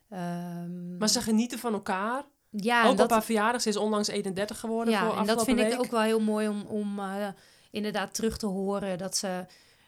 Ehm, 0.09 0.97
Maar 0.97 1.09
ze 1.09 1.21
genieten 1.21 1.59
van 1.59 1.73
elkaar. 1.73 2.23
ja, 2.49 2.83
ook 2.83 2.89
en 2.89 2.95
dat, 2.95 3.05
op 3.05 3.11
haar 3.11 3.23
verjaardag. 3.23 3.61
Ze 3.61 3.69
is 3.69 3.77
onlangs 3.77 4.07
31 4.07 4.59
geworden 4.59 4.97
voor 4.97 5.13
ja, 5.13 5.19
en 5.19 5.25
dat 5.25 5.43
vind 5.43 5.59
week. 5.59 5.73
ik 5.73 5.79
ook 5.79 5.91
wel 5.91 6.01
heel 6.01 6.19
mooi 6.19 6.47
om, 6.47 6.61
om 6.65 6.99
eh, 6.99 7.27
inderdaad 7.71 8.13
terug 8.13 8.37
te 8.37 8.45
horen 8.45 8.97
dat 8.97 9.17
ze, 9.17 9.45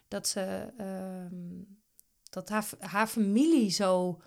dat 0.07 0.27
ze, 0.27 0.73
ehm, 0.77 1.63
dat 2.29 2.49
haar, 2.49 2.65
haar 2.79 3.07
familie 3.07 3.69
zo, 3.69 4.21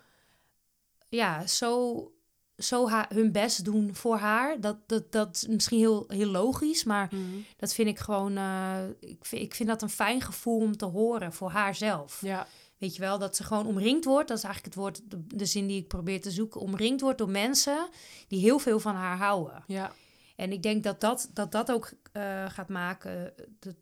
ja, 1.09 1.47
zo, 1.47 2.11
zo 2.57 2.89
haar, 2.89 3.05
hun 3.13 3.31
best 3.31 3.63
doen 3.65 3.95
voor 3.95 4.17
haar. 4.17 4.59
Dat, 4.61 4.77
dat, 4.85 5.11
dat 5.11 5.35
is 5.35 5.47
misschien 5.47 5.79
heel, 5.79 6.03
heel 6.07 6.29
logisch, 6.31 6.83
maar 6.83 7.07
Mhm. 7.11 7.21
dat 7.57 7.73
vind 7.73 7.87
ik 7.87 7.99
gewoon, 7.99 8.37
eh, 8.37 8.77
ik, 8.99 9.25
vind, 9.25 9.41
ik 9.41 9.55
vind 9.55 9.69
dat 9.69 9.81
een 9.81 9.89
fijn 9.89 10.21
gevoel 10.21 10.59
om 10.59 10.77
te 10.77 10.85
horen 10.85 11.33
voor 11.33 11.49
haarzelf. 11.49 12.21
Ja, 12.21 12.47
Weet 12.77 12.95
je 12.95 13.01
wel, 13.01 13.19
dat 13.19 13.35
ze 13.35 13.43
gewoon 13.43 13.65
omringd 13.65 14.05
wordt. 14.05 14.27
Dat 14.27 14.37
is 14.37 14.43
eigenlijk 14.43 14.75
het 14.75 14.83
woord, 14.83 15.01
de, 15.11 15.37
de 15.37 15.45
zin 15.45 15.67
die 15.67 15.81
ik 15.81 15.87
probeer 15.87 16.21
te 16.21 16.31
zoeken. 16.31 16.61
Omringd 16.61 17.01
wordt 17.01 17.17
door 17.17 17.29
mensen 17.29 17.87
die 18.27 18.39
heel 18.39 18.59
veel 18.59 18.79
van 18.79 18.95
haar 18.95 19.17
houden. 19.17 19.63
ja, 19.67 19.91
En 20.35 20.51
ik 20.51 20.63
denk 20.63 20.83
dat 20.83 21.01
dat, 21.01 21.29
dat, 21.33 21.51
dat 21.51 21.71
ook 21.71 21.91
eh, 22.11 22.45
gaat 22.49 22.69
maken, 22.69 23.37
eh, 23.37 23.45
dat, 23.59 23.75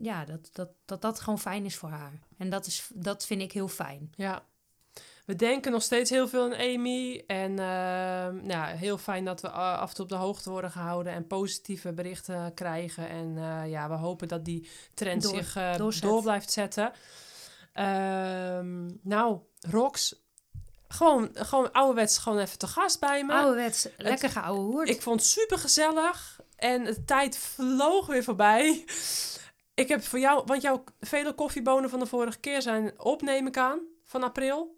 ja, 0.00 0.24
dat, 0.24 0.48
dat, 0.52 0.68
dat 0.84 1.02
dat 1.02 1.20
gewoon 1.20 1.38
fijn 1.38 1.64
is 1.64 1.76
voor 1.76 1.88
haar. 1.88 2.12
En 2.36 2.50
dat, 2.50 2.66
is, 2.66 2.90
dat 2.94 3.26
vind 3.26 3.42
ik 3.42 3.52
heel 3.52 3.68
fijn. 3.68 4.10
ja. 4.16 4.42
We 5.26 5.36
denken 5.36 5.72
nog 5.72 5.82
steeds 5.82 6.10
heel 6.10 6.28
veel 6.28 6.44
aan 6.44 6.54
Amy. 6.54 7.24
En 7.26 7.58
ehm, 7.58 8.50
ja, 8.50 8.64
heel 8.66 8.98
fijn 8.98 9.24
dat 9.24 9.40
we 9.40 9.48
eh, 9.48 9.78
af 9.78 9.88
en 9.88 9.94
toe 9.94 10.04
op 10.04 10.10
de 10.10 10.16
hoogte 10.16 10.50
worden 10.50 10.70
gehouden. 10.70 11.12
En 11.12 11.26
positieve 11.26 11.92
berichten 11.92 12.54
krijgen. 12.54 13.08
En 13.08 13.36
eh, 13.36 13.70
ja, 13.70 13.88
we 13.88 13.94
hopen 13.94 14.28
dat 14.28 14.44
die 14.44 14.68
trend 14.94 15.22
Door- 15.22 15.34
zich 15.34 15.56
eh, 15.56 15.76
door 16.00 16.22
blijft 16.22 16.52
zetten. 16.52 16.92
Ehm, 17.72 18.90
nou, 19.02 19.38
Rox. 19.60 20.24
Gewoon, 20.88 21.30
gewoon 21.32 21.72
ouderwets 21.72 22.18
gewoon 22.18 22.38
even 22.38 22.58
te 22.58 22.66
gast 22.66 23.00
bij 23.00 23.24
me. 23.24 23.32
Ouderwets, 23.32 23.88
lekker 23.96 24.30
geouwe 24.30 24.60
hoerd. 24.60 24.88
Ik 24.88 25.02
vond 25.02 25.20
het 25.20 25.28
super 25.28 25.58
gezellig 25.58 26.40
en 26.56 26.84
de 26.84 27.04
tijd 27.04 27.38
vloog 27.38 28.06
weer 28.06 28.24
voorbij. 28.24 28.84
Ik 29.74 29.88
heb 29.88 30.02
voor 30.02 30.18
jou, 30.18 30.42
want 30.44 30.62
jouw 30.62 30.84
vele 31.00 31.34
koffiebonen 31.34 31.90
van 31.90 31.98
de 31.98 32.06
vorige 32.06 32.38
keer 32.38 32.62
zijn 32.62 33.00
op, 33.00 33.22
neem 33.22 33.46
ik 33.46 33.56
aan, 33.56 33.80
van 34.04 34.22
april. 34.22 34.75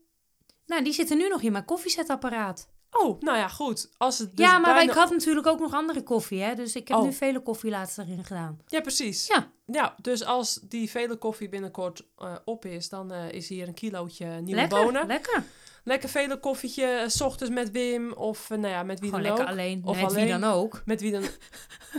Nou, 0.68 0.82
die 0.84 0.92
zitten 0.92 1.16
nu 1.16 1.28
nog 1.28 1.42
in 1.42 1.52
mijn 1.52 1.64
koffiezetapparaat. 1.64 2.68
Oh, 2.90 3.20
nou 3.20 3.36
ja, 3.38 3.48
goed. 3.48 3.90
Als 3.98 4.18
het 4.18 4.36
dus 4.36 4.46
ja, 4.46 4.58
maar 4.58 4.74
bijna- 4.74 4.90
ik 4.92 4.98
had 4.98 5.10
natuurlijk 5.10 5.46
ook 5.46 5.58
nog 5.60 5.74
andere 5.74 6.02
koffie, 6.02 6.40
hè. 6.42 6.54
Dus 6.54 6.76
ik 6.76 6.88
heb 6.88 6.96
Oh. 6.96 7.02
nu 7.04 7.12
vele 7.12 7.40
koffie 7.40 7.70
laatst 7.70 7.98
erin 7.98 8.24
gedaan. 8.24 8.60
Ja, 8.66 8.80
precies. 8.80 9.26
Ja. 9.26 9.50
Ja, 9.66 9.94
dus 10.00 10.24
als 10.24 10.54
die 10.62 10.90
vele 10.90 11.16
koffie 11.16 11.48
binnenkort 11.48 12.06
eh, 12.18 12.34
op 12.44 12.64
is, 12.64 12.88
dan 12.88 13.12
eh, 13.12 13.30
is 13.32 13.48
hier 13.48 13.68
een 13.68 13.74
kilootje 13.74 14.26
nieuwe 14.26 14.60
lekker, 14.60 14.84
bonen. 14.84 15.06
lekker. 15.06 15.32
Lekker 15.34 15.52
vele 15.84 16.36
koffietje, 16.40 16.84
eh, 16.84 17.08
s 17.08 17.20
ochtends 17.20 17.54
met 17.54 17.70
Wim 17.70 18.12
of 18.12 18.50
eh, 18.50 18.58
nou 18.58 18.72
ja, 18.72 18.82
met 18.82 19.00
wie 19.00 19.08
Gewoon 19.08 19.24
dan 19.24 19.34
lekker 19.36 19.52
ook. 19.52 19.58
alleen, 19.58 19.82
Of 19.84 20.00
met 20.00 20.12
wie 20.12 20.26
dan 20.26 20.44
ook. 20.44 20.82
Met 20.84 21.00
wie 21.00 21.12
dan... 21.12 21.22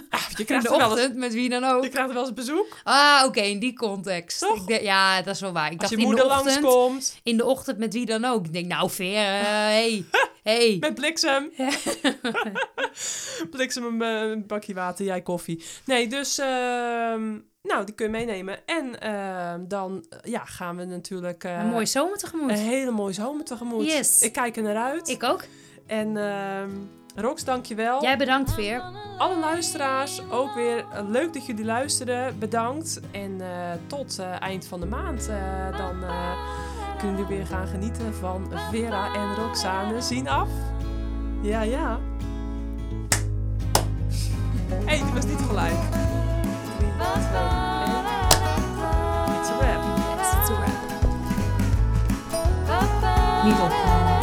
Ah, 0.09 0.29
je 0.29 0.37
In 0.37 0.45
krijgt 0.45 0.65
de 0.65 0.71
er 0.71 0.77
wel 0.77 0.89
eens, 0.89 0.99
ochtend, 0.99 1.15
met 1.15 1.33
wie 1.33 1.49
dan 1.49 1.63
ook. 1.63 1.83
je 1.83 1.89
krijgt 1.89 2.09
er 2.09 2.15
wel 2.15 2.25
eens 2.25 2.33
bezoek. 2.33 2.77
Ah, 2.83 3.23
oké, 3.25 3.39
in 3.41 3.59
die 3.59 3.73
context. 3.73 4.39
Toch? 4.39 4.69
Ik 4.69 4.81
ja, 4.81 5.21
dat 5.21 5.35
is 5.35 5.41
wel 5.41 5.51
waar. 5.51 5.71
Ik 5.71 5.71
Als 5.71 5.79
dacht 5.79 5.91
je 5.91 5.97
in 5.97 6.03
moeder 6.03 6.27
de 6.27 6.31
ochtend, 6.31 6.61
langskomt 6.61 7.19
in 7.23 7.37
de 7.37 7.45
ochtend 7.45 7.77
met 7.77 7.93
wie 7.93 8.05
dan 8.05 8.25
ook. 8.25 8.45
Ik 8.45 8.53
denk, 8.53 8.67
nou, 8.67 8.89
Veer, 8.89 9.15
eh, 9.15 9.41
hey, 9.75 10.05
hey. 10.43 10.77
met 10.79 10.95
bliksem. 10.95 11.51
bliksem 13.51 14.01
een, 14.01 14.47
bakje 14.47 14.73
water, 14.73 15.05
jij 15.05 15.21
koffie. 15.21 15.63
Nee, 15.85 16.07
dus 16.07 16.37
ehm, 16.37 17.37
nou, 17.69 17.85
die 17.85 17.95
kun 17.95 18.05
je 18.05 18.11
meenemen. 18.11 18.57
En 18.67 18.99
ehm, 18.99 19.59
dan 19.67 20.05
eh, 20.09 20.31
ja, 20.31 20.45
gaan 20.45 20.75
we 20.77 20.85
natuurlijk 20.85 21.43
eh, 21.43 21.59
Een 21.59 21.67
mooie 21.69 21.85
zomer 21.85 22.17
tegemoet. 22.17 22.49
een 22.49 22.57
hele 22.57 22.91
mooie 22.91 23.13
zomer 23.13 23.45
tegemoet. 23.45 23.85
Yes. 23.85 24.21
Ik 24.21 24.33
kijk 24.33 24.57
er 24.57 24.63
naar 24.63 24.75
uit. 24.77 25.07
Ik 25.09 25.23
ook. 25.23 25.43
En 25.87 26.17
ehm 26.17 26.69
Rox, 27.15 27.43
dankjewel. 27.43 28.01
Jij 28.01 28.17
bedankt, 28.17 28.53
Veer. 28.53 28.81
Alle 29.17 29.37
luisteraars, 29.39 30.21
ook 30.31 30.53
weer 30.53 30.77
eh, 30.93 31.09
leuk 31.09 31.33
dat 31.33 31.45
jullie 31.45 31.65
luisteren. 31.65 32.39
Bedankt. 32.39 32.99
En 33.11 33.41
eh, 33.41 33.47
tot 33.87 34.19
eh, 34.19 34.41
eind 34.41 34.65
van 34.67 34.79
de 34.79 34.85
maand. 34.85 35.27
eh, 35.29 35.77
dan 35.77 36.03
eh, 36.03 36.31
kunnen 36.99 37.17
jullie 37.21 37.37
weer 37.37 37.45
gaan 37.47 37.67
genieten 37.67 38.13
van 38.13 38.51
Vera 38.71 39.13
en 39.15 39.35
Roxane 39.35 40.01
zien 40.01 40.27
af. 40.27 40.49
Ja, 41.41 41.61
ja. 41.61 41.99
Hé, 44.69 44.85
hey, 44.85 44.97
die 45.03 45.13
was 45.13 45.25
niet 45.25 45.41
gelijk. 45.47 45.77
It's 47.01 47.07
a 49.49 49.57
wrap. 49.57 49.81
It's 50.19 50.49
a 50.49 50.55
wrap. 50.59 50.77
Niet 53.43 53.59
opgehaald. 53.59 54.17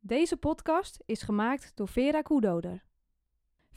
Deze 0.00 0.36
podcast 0.36 1.02
is 1.06 1.22
gemaakt 1.22 1.72
door 1.74 1.88
Vera 1.88 2.22
Koedoder. 2.22 2.87